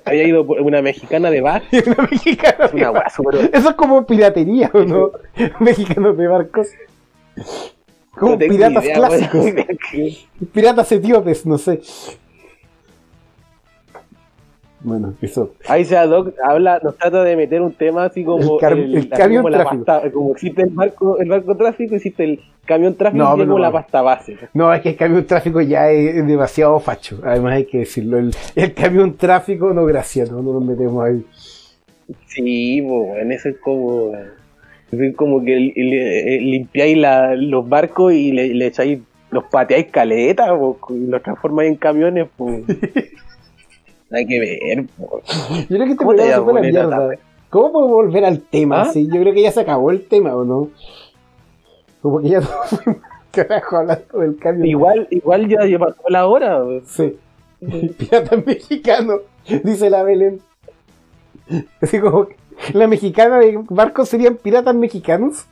había 0.05 0.25
ido 0.25 0.47
por 0.47 0.61
una 0.61 0.81
mexicana 0.83 1.31
de 1.31 1.41
barco, 1.41 1.67
Una 1.87 2.09
mexicana 2.11 2.69
de 2.69 2.77
una 2.77 2.91
barcos. 2.91 3.35
Eso 3.53 3.69
es 3.71 3.75
como 3.75 4.07
piratería, 4.07 4.71
¿o 4.73 4.81
no? 4.85 5.11
Mexicanos 5.61 6.17
de 6.17 6.27
barcos. 6.29 6.69
Como 8.17 8.33
no 8.33 8.39
piratas 8.39 8.85
idea, 8.85 8.95
clásicos. 8.95 9.45
weón. 9.45 9.67
Piratas 10.53 10.93
etíopes, 10.93 11.45
no 11.47 11.59
sé. 11.59 11.81
Bueno, 14.85 15.15
eso. 15.23 15.55
Ahí 15.67 15.85
se 15.85 15.97
Doc 15.97 16.35
habla, 16.45 16.79
nos 16.85 16.97
trata 16.99 17.25
de 17.25 17.37
meter 17.37 17.63
un 17.63 17.73
tema 17.73 18.05
así 18.05 18.23
como 18.23 18.55
El 18.55 18.61
car- 18.61 18.73
el 18.75 18.97
así 18.99 19.09
camión 19.09 19.43
como 19.43 19.55
tráfico. 19.55 19.85
pasta- 19.85 20.11
como 20.13 20.33
existe 20.33 20.63
el 20.63 20.69
barco, 20.71 21.19
el 21.19 21.29
barco 21.31 21.57
tráfico, 21.57 21.95
existe 21.95 22.25
el 22.25 22.41
camión 22.67 22.95
tráfico 22.95 23.25
No, 23.25 23.31
como 23.31 23.45
no. 23.45 23.59
la 23.59 23.73
pasta 23.73 24.03
base. 24.03 24.37
No, 24.53 24.73
es 24.75 24.83
que 24.83 24.91
el 24.91 24.97
camión 24.97 25.25
tráfico 25.27 25.61
ya 25.63 25.91
es, 25.91 26.17
es 26.17 26.27
demasiado 26.27 26.79
facho. 26.81 27.19
Además 27.25 27.55
hay 27.55 27.65
que 27.65 27.79
decirlo. 27.79 28.19
El, 28.19 28.31
el 28.57 28.75
camión 28.75 29.17
tráfico 29.17 29.73
no 29.73 29.87
gracias, 29.87 30.31
no, 30.31 30.43
no 30.43 30.53
nos 30.53 30.65
metemos 30.65 31.03
ahí. 31.05 31.25
Sí, 32.27 32.83
pues, 32.87 33.23
en 33.23 33.33
eso 33.33 33.49
es 33.49 33.57
como. 33.59 34.13
Es 34.93 35.17
como 35.17 35.43
que 35.43 35.57
li- 35.57 35.73
li- 35.75 36.41
limpiáis 36.41 36.97
la- 36.99 37.35
los 37.35 37.67
barcos 37.69 38.13
y 38.13 38.33
le, 38.33 38.53
le 38.55 38.67
echáis, 38.67 38.99
los 39.31 39.45
pateáis 39.45 39.87
caleta, 39.87 40.55
po, 40.57 40.79
y 40.91 41.07
los 41.07 41.23
transformáis 41.23 41.71
en 41.71 41.77
camiones, 41.77 42.29
pues. 42.37 42.63
Hay 44.15 44.27
que 44.27 44.41
ver, 44.41 44.87
po. 44.97 45.23
Yo 45.51 45.67
creo 45.67 45.85
que 45.85 45.93
este 45.93 45.97
¿Cómo 45.97 46.15
te 46.15 46.23
programa 46.23 46.35
se 46.35 46.43
fue 46.43 46.53
a 46.53 46.55
la 46.55 46.61
mierda. 46.61 47.19
¿Cómo 47.51 47.73
podemos 47.73 47.93
volver 47.93 48.25
al 48.25 48.41
tema? 48.41 48.83
¿Ah? 48.83 48.91
Sí, 48.93 49.07
yo 49.07 49.21
creo 49.21 49.33
que 49.33 49.43
ya 49.43 49.53
se 49.53 49.61
acabó 49.61 49.91
el 49.91 50.07
tema, 50.07 50.35
¿o 50.35 50.45
no? 50.45 50.71
Como 52.03 52.21
que 52.21 52.29
ya 52.31 52.41
no 52.41 52.47
fuimos 52.47 53.03
carajo 53.31 53.77
hablando 53.77 54.19
del 54.19 54.37
cambio. 54.39 54.71
Igual, 54.71 55.09
igual 55.11 55.49
ya, 55.49 55.67
ya 55.67 55.79
pasó 55.79 56.03
la 56.09 56.27
hora. 56.27 56.63
po. 56.63 56.81
Sí. 56.87 57.17
Pirata 57.99 58.37
mexicano, 58.37 59.21
dice 59.63 59.89
la 59.91 60.03
Belén. 60.03 60.41
Así 61.81 62.01
como 62.01 62.27
que 62.27 62.37
la 62.73 62.87
mexicana 62.87 63.39
de 63.39 63.59
barcos 63.69 64.09
serían 64.09 64.37
piratas 64.37 64.75
mexicanos. 64.75 65.47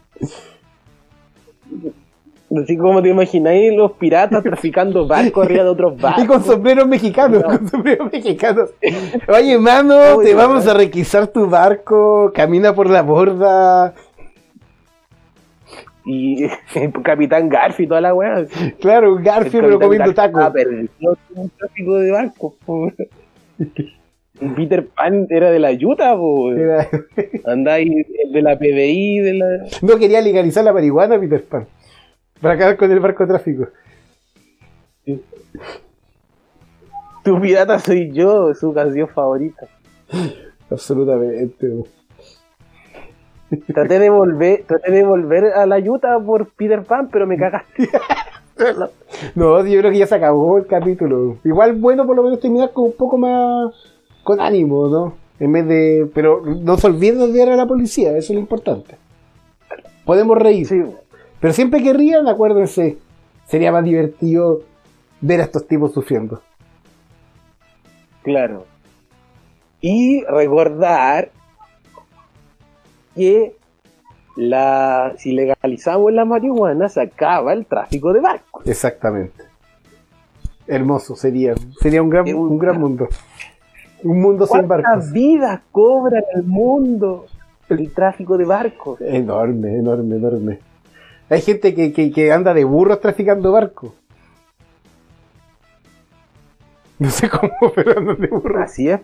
Así 2.61 2.77
como 2.77 3.01
te 3.03 3.09
imagináis 3.09 3.73
los 3.75 3.93
piratas 3.93 4.43
traficando 4.43 5.07
barcos 5.07 5.47
arriba 5.47 5.63
de 5.65 5.71
otros 5.71 5.99
barcos. 6.01 6.25
Y 6.25 6.27
con 6.27 6.43
sombreros 6.45 6.87
mexicanos, 6.89 7.41
No. 7.43 7.49
con 7.59 7.69
sombreros 7.69 8.13
mexicanos. 8.13 8.71
Oye, 9.29 9.59
mano, 9.59 10.19
te 10.23 10.35
vamos 10.35 10.67
a 10.67 10.75
requisar 10.75 11.29
tu 11.29 11.49
barco, 11.49 12.31
camina 12.35 12.75
por 12.75 12.91
la 12.91 13.03
borda. 13.03 13.95
Y 16.05 16.47
Capitán 17.05 17.49
Garfi 17.49 17.87
toda 17.87 18.01
la 18.01 18.13
weá. 18.15 18.45
Claro, 18.81 19.15
un 19.15 19.23
Garfield, 19.23 19.65
pero 19.65 19.79
comiendo 19.81 20.13
Garfi 20.13 20.15
tacos. 20.17 20.53
perdido 20.53 20.81
en 20.81 20.89
un 21.37 21.51
tráfico 21.51 21.95
de 21.97 22.11
barcos. 22.11 22.55
Peter 24.57 24.89
Pan 24.89 25.27
era 25.31 25.51
de 25.53 25.61
la 25.61 25.71
Utah, 25.71 26.17
po. 26.17 26.51
Era- 26.53 26.89
Andaba 27.47 27.77
ahí 27.77 27.89
el 28.25 28.33
de 28.33 28.43
la 28.43 28.59
PBI, 28.59 29.21
de 29.21 29.35
la... 29.35 29.47
No 29.83 29.97
quería 29.99 30.21
legalizar 30.21 30.65
la 30.65 30.73
marihuana, 30.73 31.21
Peter 31.21 31.45
Pan. 31.45 31.67
Para 32.43 32.55
acabar 32.55 32.77
con 32.77 32.91
el 32.91 33.01
barcotráfico. 33.01 33.69
Tu 37.23 37.41
pirata 37.41 37.79
soy 37.79 38.13
yo, 38.13 38.53
su 38.53 38.75
canción 38.75 39.09
favorita. 39.09 39.69
Absolutamente. 40.69 41.85
Traté 43.73 43.99
de 44.01 44.11
volver, 44.11 44.65
traté 44.67 44.91
de 44.91 45.05
volver 45.05 45.45
a 45.55 45.67
la 45.67 45.79
Utah 45.79 46.19
por 46.19 46.51
Peter 46.51 46.83
Pan, 46.83 47.09
pero 47.11 47.27
me 47.27 47.39
cagaste. 47.39 47.89
No, 49.35 49.67
yo 49.67 49.81
creo 49.81 49.91
que 49.91 49.99
ya 49.99 50.07
se 50.07 50.15
acabó 50.15 50.59
el 50.59 50.67
capítulo. 50.67 51.39
Igual 51.43 51.73
bueno 51.73 52.07
por 52.07 52.15
lo 52.15 52.23
menos 52.23 52.39
terminar 52.39 52.71
con 52.71 52.85
un 52.85 52.93
poco 52.93 53.19
más 53.19 53.75
con 54.23 54.41
ánimo, 54.41 54.89
¿no? 54.89 55.15
En 55.41 55.51
vez 55.51 55.67
de. 55.67 56.09
Pero 56.15 56.43
no 56.45 56.77
se 56.77 56.87
olviden 56.87 57.19
de 57.19 57.25
odiar 57.25 57.49
a 57.49 57.57
la 57.57 57.67
policía, 57.67 58.11
eso 58.11 58.19
es 58.19 58.31
lo 58.31 58.41
importante. 58.41 58.97
Podemos 60.05 60.39
reír. 60.39 60.67
Sí, 60.67 60.81
Pero 61.43 61.53
siempre 61.53 61.83
que 61.83 61.93
rían, 61.93 62.27
acuérdense, 62.29 62.97
sería 63.49 63.71
más 63.73 63.85
divertido 63.85 64.61
ver 65.21 65.41
a 65.41 65.45
estos 65.45 65.67
tipos 65.67 65.93
sufriendo. 65.93 66.41
claro. 68.23 68.65
Y 69.85 70.23
recordar 70.27 71.31
que 73.17 73.57
la, 74.37 75.13
si 75.19 75.33
legalizamos 75.33 76.13
la 76.13 76.25
marihuana 76.25 76.89
se 76.89 77.01
acaba 77.01 77.53
el 77.53 77.67
tráfico 77.67 78.13
de 78.13 78.21
barcos. 78.21 78.65
Exactamente. 78.65 79.43
Hermoso 80.69 81.17
sería. 81.17 81.55
Sería 81.81 82.01
un 82.01 82.11
gran, 82.11 82.29
un- 82.33 82.53
un 82.53 82.59
gran 82.61 82.81
mundo. 82.81 83.09
Un 84.05 84.23
mundo 84.23 84.47
sin 84.47 84.69
barcos. 84.69 84.87
¿Cuántas 84.89 85.13
vidas 85.13 85.61
cobra 85.73 86.21
el 86.33 86.45
mundo 86.45 87.27
el 87.69 87.93
tráfico 87.93 88.39
de 88.39 88.45
barcos? 88.45 89.01
Enorme, 89.01 89.77
enorme, 89.79 90.15
enorme. 90.17 90.59
Hay 91.33 91.41
gente 91.41 91.75
que, 91.75 91.95
que, 91.95 92.13
que 92.13 92.31
anda 92.31 92.53
de 92.53 92.63
burros 92.63 93.01
traficando 93.01 93.53
barcos. 93.53 93.93
No 96.99 97.11
sé 97.11 97.31
cómo, 97.31 97.51
pero 97.75 97.99
andan 97.99 98.21
de 98.21 98.27
burros 98.27 98.63
Así 98.63 98.91
es. 98.91 99.01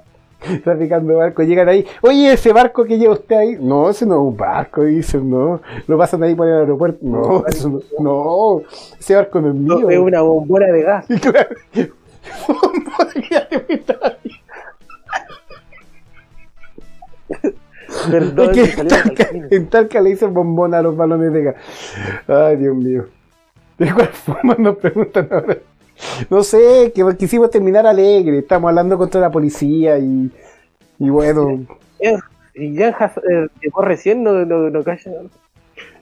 traficando 0.63 1.17
barcos. 1.17 1.47
Llegan 1.47 1.71
ahí, 1.71 1.87
oye, 2.03 2.35
ese 2.35 2.53
barco 2.53 2.85
que 2.85 2.99
lleva 2.99 3.15
usted 3.15 3.35
ahí. 3.35 3.57
No, 3.59 3.89
ese 3.89 4.05
no 4.05 4.17
es 4.17 4.21
un 4.21 4.37
barco, 4.37 4.85
dicen, 4.85 5.31
no. 5.31 5.63
Lo 5.87 5.97
pasan 5.97 6.23
ahí 6.23 6.35
por 6.35 6.47
el 6.47 6.53
aeropuerto. 6.59 6.99
No, 7.01 7.47
eso 7.47 7.71
no, 7.71 7.81
no, 7.99 8.63
ese 9.01 9.15
barco 9.15 9.41
no 9.41 9.49
es 9.49 9.55
mío. 9.55 9.79
No, 9.81 9.91
es 9.91 9.99
una 9.99 10.21
bombona 10.21 10.67
de 10.67 10.83
gas. 10.83 11.07
Claro. 11.23 11.57
Ya 13.31 13.49
te 13.49 13.61
fuiste 13.61 13.97
ahí. 14.03 14.33
Perdón, 18.11 18.51
Es 18.51 18.75
que 18.75 18.81
en 18.81 18.89
Talca, 18.89 19.29
en 19.33 19.67
Talca 19.69 20.01
le 20.01 20.11
dicen 20.11 20.35
bombona 20.35 20.79
a 20.79 20.83
los 20.83 20.97
balones 20.97 21.33
de 21.33 21.43
gas. 21.43 21.55
Ay, 22.27 22.57
Dios 22.57 22.75
mío. 22.77 23.07
¿De 23.79 23.93
cuál 23.93 24.09
forma 24.13 24.55
nos 24.59 24.77
preguntan 24.77 25.29
ahora? 25.31 25.59
No 26.31 26.43
sé, 26.43 26.93
que 26.95 27.05
quisimos 27.17 27.51
terminar 27.51 27.87
alegre. 27.87 28.39
Estamos 28.39 28.69
hablando 28.69 28.97
contra 28.99 29.21
la 29.21 29.31
policía 29.31 29.99
y, 29.99 30.31
y 30.99 31.11
bueno, 31.11 31.67
Y 32.55 32.75
ya 32.75 32.89
eh, 32.89 33.47
llegó 33.63 33.83
recién, 33.83 34.23
no, 34.23 34.45
no, 34.45 34.71
no 34.71 34.83
calla. 34.85 35.13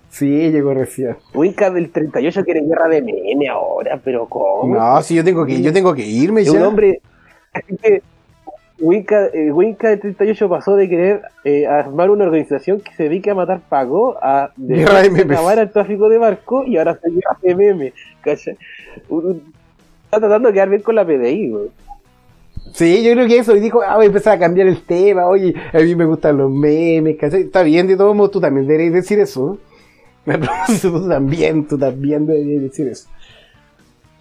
sí, 0.09 0.51
llegó 0.51 0.75
recién. 0.75 1.17
Winca 1.35 1.71
del 1.71 1.91
38 1.91 2.45
quiere 2.45 2.61
guerra 2.63 2.89
de 2.89 3.03
mene 3.03 3.49
ahora, 3.49 4.01
pero 4.03 4.27
¿cómo? 4.27 4.75
No, 4.75 5.03
sí, 5.03 5.15
yo 5.15 5.25
tengo 5.25 5.45
que, 5.45 5.61
yo 5.61 5.73
tengo 5.73 5.95
que 5.95 6.07
irme 6.07 6.43
Es 6.43 6.49
un 6.51 6.61
ya. 6.61 6.69
hombre. 6.69 7.01
así 7.53 7.77
que 7.77 8.03
Winca, 8.79 9.27
eh, 9.33 9.51
Winca 9.51 9.89
de 9.89 9.97
38 9.97 10.49
pasó 10.49 10.77
de 10.77 10.89
querer 10.89 11.23
eh, 11.45 11.67
armar 11.67 12.11
una 12.11 12.25
organización 12.25 12.81
que 12.81 12.93
se 12.95 13.05
dedique 13.05 13.31
a 13.31 13.35
matar 13.35 13.61
pago 13.69 14.17
a 14.23 14.51
de 14.57 14.85
acabar 14.85 15.59
el 15.59 15.71
tráfico 15.71 16.09
de 16.09 16.19
barco 16.19 16.65
y 16.67 16.77
ahora 16.77 16.99
se 17.03 17.11
lleva 17.11 17.57
meme. 17.57 17.95
Está 18.25 18.57
tratando 20.11 20.49
de 20.49 20.55
quedar 20.55 20.69
bien 20.69 20.83
con 20.83 20.95
la 20.95 21.07
PDI, 21.07 21.51
güey. 21.51 21.71
Sí, 22.73 23.03
yo 23.03 23.13
creo 23.13 23.27
que 23.27 23.39
eso. 23.39 23.57
Y 23.57 23.61
dijo, 23.61 23.81
ah, 23.83 23.97
voy 23.97 24.05
a 24.05 24.09
empezar 24.09 24.35
a 24.35 24.39
cambiar 24.39 24.67
el 24.67 24.83
tema. 24.83 25.27
Oye, 25.27 25.55
a 25.73 25.79
mí 25.79 25.95
me 25.95 26.05
gustan 26.05 26.37
los 26.37 26.51
memes, 26.51 27.17
¿cachai? 27.17 27.43
Está 27.43 27.63
bien, 27.63 27.87
de 27.87 27.97
todos 27.97 28.15
modos, 28.15 28.33
tú 28.33 28.41
también 28.41 28.67
deberías 28.67 28.93
decir 28.93 29.19
eso. 29.19 29.59
¿no? 30.27 30.37
Tú 30.83 31.09
también, 31.09 31.67
tú 31.67 31.79
también 31.79 32.27
deberías 32.27 32.63
decir 32.63 32.89
eso. 32.89 33.09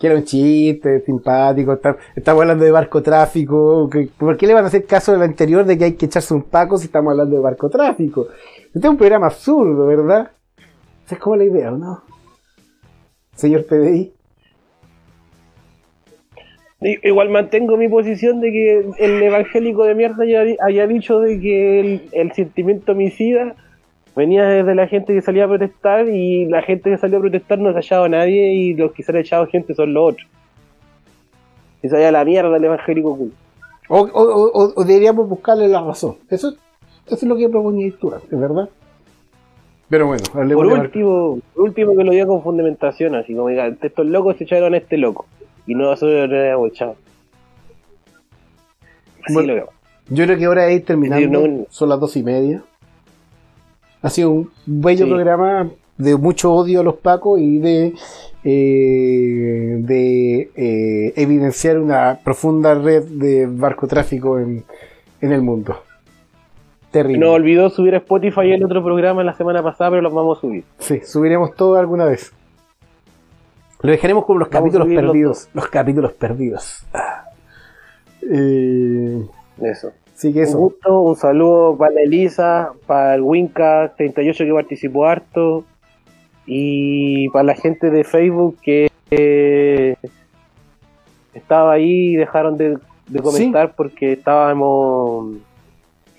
Era 0.06 0.16
un 0.16 0.24
chiste 0.24 1.00
simpático. 1.02 1.80
estamos 2.16 2.42
hablando 2.44 2.64
de 2.64 2.70
barcotráfico. 2.70 3.90
que- 3.90 4.08
¿Por 4.20 4.38
qué 4.38 4.46
le 4.46 4.54
van 4.54 4.64
a 4.66 4.68
hacer 4.68 4.86
caso 4.86 5.12
del 5.12 5.24
anterior 5.24 5.66
de 5.66 5.78
que 5.80 5.86
hay 5.86 5.94
que 5.94 6.06
echarse 6.06 6.32
un 6.36 6.44
paco 6.44 6.78
si 6.78 6.86
estamos 6.86 7.10
hablando 7.12 7.36
de 7.36 7.42
barcotráfico? 7.42 8.28
Este 8.68 8.80
es 8.80 8.86
un 8.86 8.98
programa 8.98 9.26
absurdo, 9.28 9.88
¿verdad? 9.88 10.30
Esa 11.06 11.16
es 11.16 11.22
como 11.22 11.38
la 11.38 11.46
idea, 11.46 11.74
¿o 11.74 11.78
¿no? 11.78 12.04
Señor 13.36 13.66
PDI. 13.66 14.14
Igual 16.82 17.30
mantengo 17.30 17.76
mi 17.78 17.88
posición 17.90 18.42
de 18.42 18.52
que 18.52 18.86
el 19.00 19.24
evangélico 19.24 19.86
de 19.86 19.96
mierda 19.96 20.24
haya, 20.24 20.44
haya 20.64 20.86
dicho 20.86 21.20
de 21.20 21.40
que 21.40 22.02
el 22.12 22.32
sentimiento 22.34 22.92
homicida 22.92 23.56
venía 24.16 24.44
desde 24.46 24.76
la 24.76 24.88
gente 24.88 25.14
que 25.14 25.22
salía 25.22 25.46
a 25.46 25.48
protestar 25.48 26.08
y 26.08 26.46
la 26.46 26.62
gente 26.62 26.90
que 26.90 26.98
salió 26.98 27.18
a 27.18 27.22
protestar 27.22 27.60
no 27.60 27.72
se 27.72 27.78
ha 27.78 27.82
hallado 27.82 28.04
a 28.06 28.10
nadie 28.10 28.54
y 28.54 28.74
los 28.74 28.92
que 28.94 29.04
se 29.04 29.12
han 29.12 29.18
echado 29.18 29.48
gente 29.48 29.74
son 29.76 29.94
los 29.94 30.14
otros. 30.14 30.28
Y 31.84 31.90
se 31.90 31.96
vaya 31.96 32.10
a 32.10 32.12
la 32.14 32.26
mierda 32.26 32.56
el 32.58 32.64
evangélico 32.64 33.18
cool. 33.18 33.34
O, 33.90 34.00
o- 34.00 34.52
o- 34.64 34.74
o 34.76 34.84
deberíamos 34.84 35.30
buscarle 35.30 35.68
la 35.68 35.84
razón. 35.84 36.16
Eso, 36.30 36.50
eso 37.06 37.16
es 37.16 37.24
lo 37.24 37.36
que 37.36 37.48
proponías 37.50 37.94
tú, 38.00 38.12
es 38.16 38.40
verdad. 38.40 38.68
Pero 39.88 40.08
bueno, 40.08 40.24
Por 40.34 40.66
último, 40.66 41.40
por 41.54 41.64
último 41.66 41.96
que 41.96 42.04
lo 42.04 42.12
diga 42.12 42.26
con 42.26 42.42
fundamentación, 42.42 43.14
así 43.14 43.36
como 43.36 43.50
diga, 43.50 43.68
estos 43.68 44.06
locos 44.08 44.36
se 44.38 44.46
echaron 44.46 44.74
a 44.74 44.78
este 44.78 44.98
loco. 44.98 45.28
Y 45.68 45.76
no 45.76 45.92
habíamos 45.92 46.72
echado. 46.72 46.96
Así 49.24 49.34
Bueno, 49.34 49.48
lo 49.50 49.54
veo. 49.56 49.70
Yo 50.10 50.26
creo 50.26 50.38
que 50.38 50.46
ahora 50.46 50.68
es 50.68 50.78
ir 50.80 50.86
terminando. 50.86 51.42
Sí, 51.42 51.48
no- 51.50 51.66
Son 51.70 51.90
las 51.90 52.00
dos 52.00 52.16
y 52.18 52.24
media. 52.24 52.64
Ha 54.06 54.10
sido 54.10 54.30
un 54.32 54.52
bello 54.66 55.06
Sí. 55.06 55.12
programa 55.12 55.68
de 55.98 56.16
mucho 56.16 56.54
odio 56.54 56.82
a 56.82 56.84
los 56.84 56.96
pacos 56.98 57.40
y 57.40 57.58
de, 57.58 57.94
eh, 58.44 59.78
de 59.80 60.52
eh, 60.56 61.14
evidenciar 61.16 61.80
una 61.80 62.20
profunda 62.24 62.76
red 62.76 63.04
de 63.06 63.48
barcotráfico 63.48 64.38
en, 64.40 64.64
en 65.22 65.32
el 65.32 65.42
mundo. 65.42 65.78
Terrible. 66.92 67.20
Nos 67.20 67.30
olvidó 67.36 67.70
subir 67.70 67.96
a 67.96 67.98
Spotify 67.98 68.52
el 68.52 68.64
otro 68.64 68.84
programa 68.84 69.24
la 69.24 69.34
semana 69.34 69.64
pasada, 69.64 69.90
pero 69.90 70.02
los 70.02 70.14
vamos 70.14 70.38
a 70.38 70.42
subir. 70.42 70.64
Sí, 70.80 71.02
subiremos 71.04 71.56
todo 71.56 71.76
alguna 71.76 72.06
vez. 72.06 72.32
Lo 73.82 73.92
dejaremos 73.92 74.26
como 74.26 74.40
los 74.40 74.50
Vamos 74.50 74.72
capítulos 74.72 74.88
perdidos. 75.04 75.50
Los 75.54 75.68
capítulos 75.68 76.14
perdidos. 76.14 76.86
Ah. 76.94 77.26
Eh, 78.22 79.26
Eso. 79.62 79.92
Que 80.22 80.44
Un 80.46 80.54
gusto, 80.54 81.02
un 81.02 81.16
saludo 81.16 81.78
para 81.78 81.94
la 81.94 82.02
Elisa, 82.02 82.72
para 82.88 83.16
el 83.16 83.22
Winca 83.22 83.94
38 83.98 84.46
que 84.46 84.54
participó 84.54 85.06
harto 85.06 85.64
y 86.46 87.30
para 87.30 87.44
la 87.44 87.56
gente 87.56 87.90
de 87.90 88.04
Facebook 88.04 88.58
que 88.62 88.90
eh, 89.12 89.96
estaba 91.34 91.74
ahí 91.74 92.14
y 92.14 92.16
dejaron 92.16 92.58
de, 92.58 92.78
de 93.08 93.20
comentar 93.22 93.74
porque 93.76 94.14
estábamos 94.14 95.36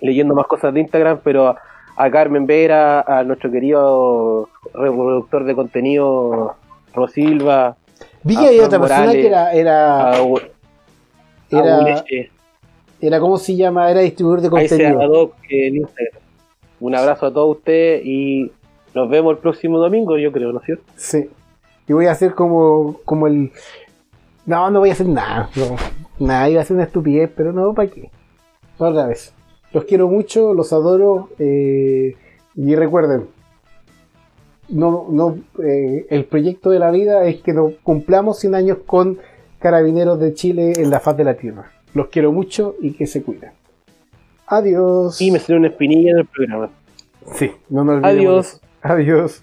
leyendo 0.01 0.35
más 0.35 0.47
cosas 0.47 0.75
de 0.75 0.81
Instagram, 0.81 1.21
pero 1.25 1.49
a, 1.49 1.57
a 1.97 2.11
Carmen 2.11 2.47
Vera, 2.47 3.01
a 3.01 3.25
nuestro 3.25 3.51
querido 3.51 4.49
reproductor 4.75 5.45
de 5.45 5.55
contenido 5.55 6.55
Rosilva, 6.93 7.77
Vi 8.23 8.35
que 8.35 8.41
a 8.41 8.49
hay 8.49 8.57
Fran 8.57 8.67
otra 8.67 8.81
persona 8.81 9.13
que 9.13 9.27
era, 9.27 9.53
era, 9.53 10.11
a 10.11 10.17
era. 11.51 12.05
Era, 13.01 13.21
¿cómo 13.21 13.39
se 13.39 13.57
llama? 13.57 13.91
Era 13.91 14.01
distribuidor 14.01 14.41
de 14.41 14.59
Ahí 14.59 14.69
se 14.69 14.77
contenido. 14.77 15.33
En 15.51 15.77
Instagram. 15.77 16.23
Un 16.81 16.95
abrazo 16.95 17.27
a 17.27 17.33
todos 17.33 17.57
ustedes 17.57 18.05
y 18.05 18.53
nos 18.95 19.09
vemos 19.09 19.33
el 19.33 19.39
próximo 19.39 19.79
domingo, 19.79 20.19
yo 20.19 20.33
creo, 20.33 20.53
¿no 20.53 20.61
es 20.61 20.65
cierto? 20.67 20.85
Sí. 20.97 21.31
Y 21.89 21.93
voy 21.93 22.07
a 22.07 22.13
hacer 22.13 22.35
como, 22.35 22.99
como 23.05 23.27
el. 23.27 23.53
No, 24.45 24.71
no 24.71 24.81
voy 24.81 24.91
a 24.91 24.93
hacer 24.93 25.09
nada. 25.09 25.51
No. 25.57 25.77
Nada, 26.19 26.49
iba 26.49 26.61
a 26.61 26.63
hacer 26.63 26.75
una 26.75 26.85
estupidez, 26.85 27.31
pero 27.35 27.53
no, 27.53 27.75
¿para 27.75 27.91
qué? 27.91 28.11
Otra 28.79 29.07
vez. 29.07 29.33
Los 29.73 29.85
quiero 29.85 30.09
mucho, 30.09 30.55
los 30.55 30.73
adoro. 30.73 31.31
eh, 31.39 32.15
y 32.55 32.75
recuerden, 32.75 33.27
no, 34.69 35.07
no, 35.11 35.39
eh, 35.63 36.07
el 36.09 36.25
proyecto 36.25 36.71
de 36.71 36.79
la 36.79 36.91
vida 36.91 37.25
es 37.27 37.43
que 37.43 37.53
nos 37.53 37.75
cumplamos 37.83 38.39
100 38.39 38.55
años 38.55 38.79
con 38.87 39.19
Carabineros 39.59 40.19
de 40.19 40.33
Chile 40.35 40.73
en 40.77 40.91
la 40.91 41.01
faz 41.01 41.17
de 41.17 41.25
la 41.25 41.35
Tierra. 41.35 41.71
Los 41.97 42.09
quiero 42.09 42.31
mucho 42.31 42.75
y 42.79 42.93
que 42.93 43.07
se 43.07 43.23
cuiden. 43.23 43.53
Adiós. 44.47 45.19
Y 45.19 45.31
me 45.31 45.39
salió 45.39 45.57
una 45.57 45.69
espinilla 45.69 46.11
en 46.11 46.19
el 46.19 46.27
programa. 46.27 46.69
Sí, 47.33 47.51
no 47.71 47.85
nos 47.85 48.05
olvidemos. 48.05 48.61
Adiós. 48.83 49.41
Adiós. 49.41 49.43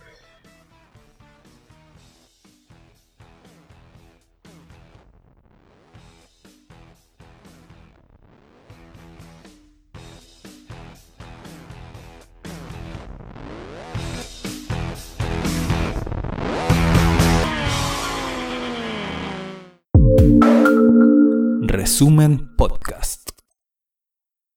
Resumen 21.93 22.55
Podcast. 22.57 23.32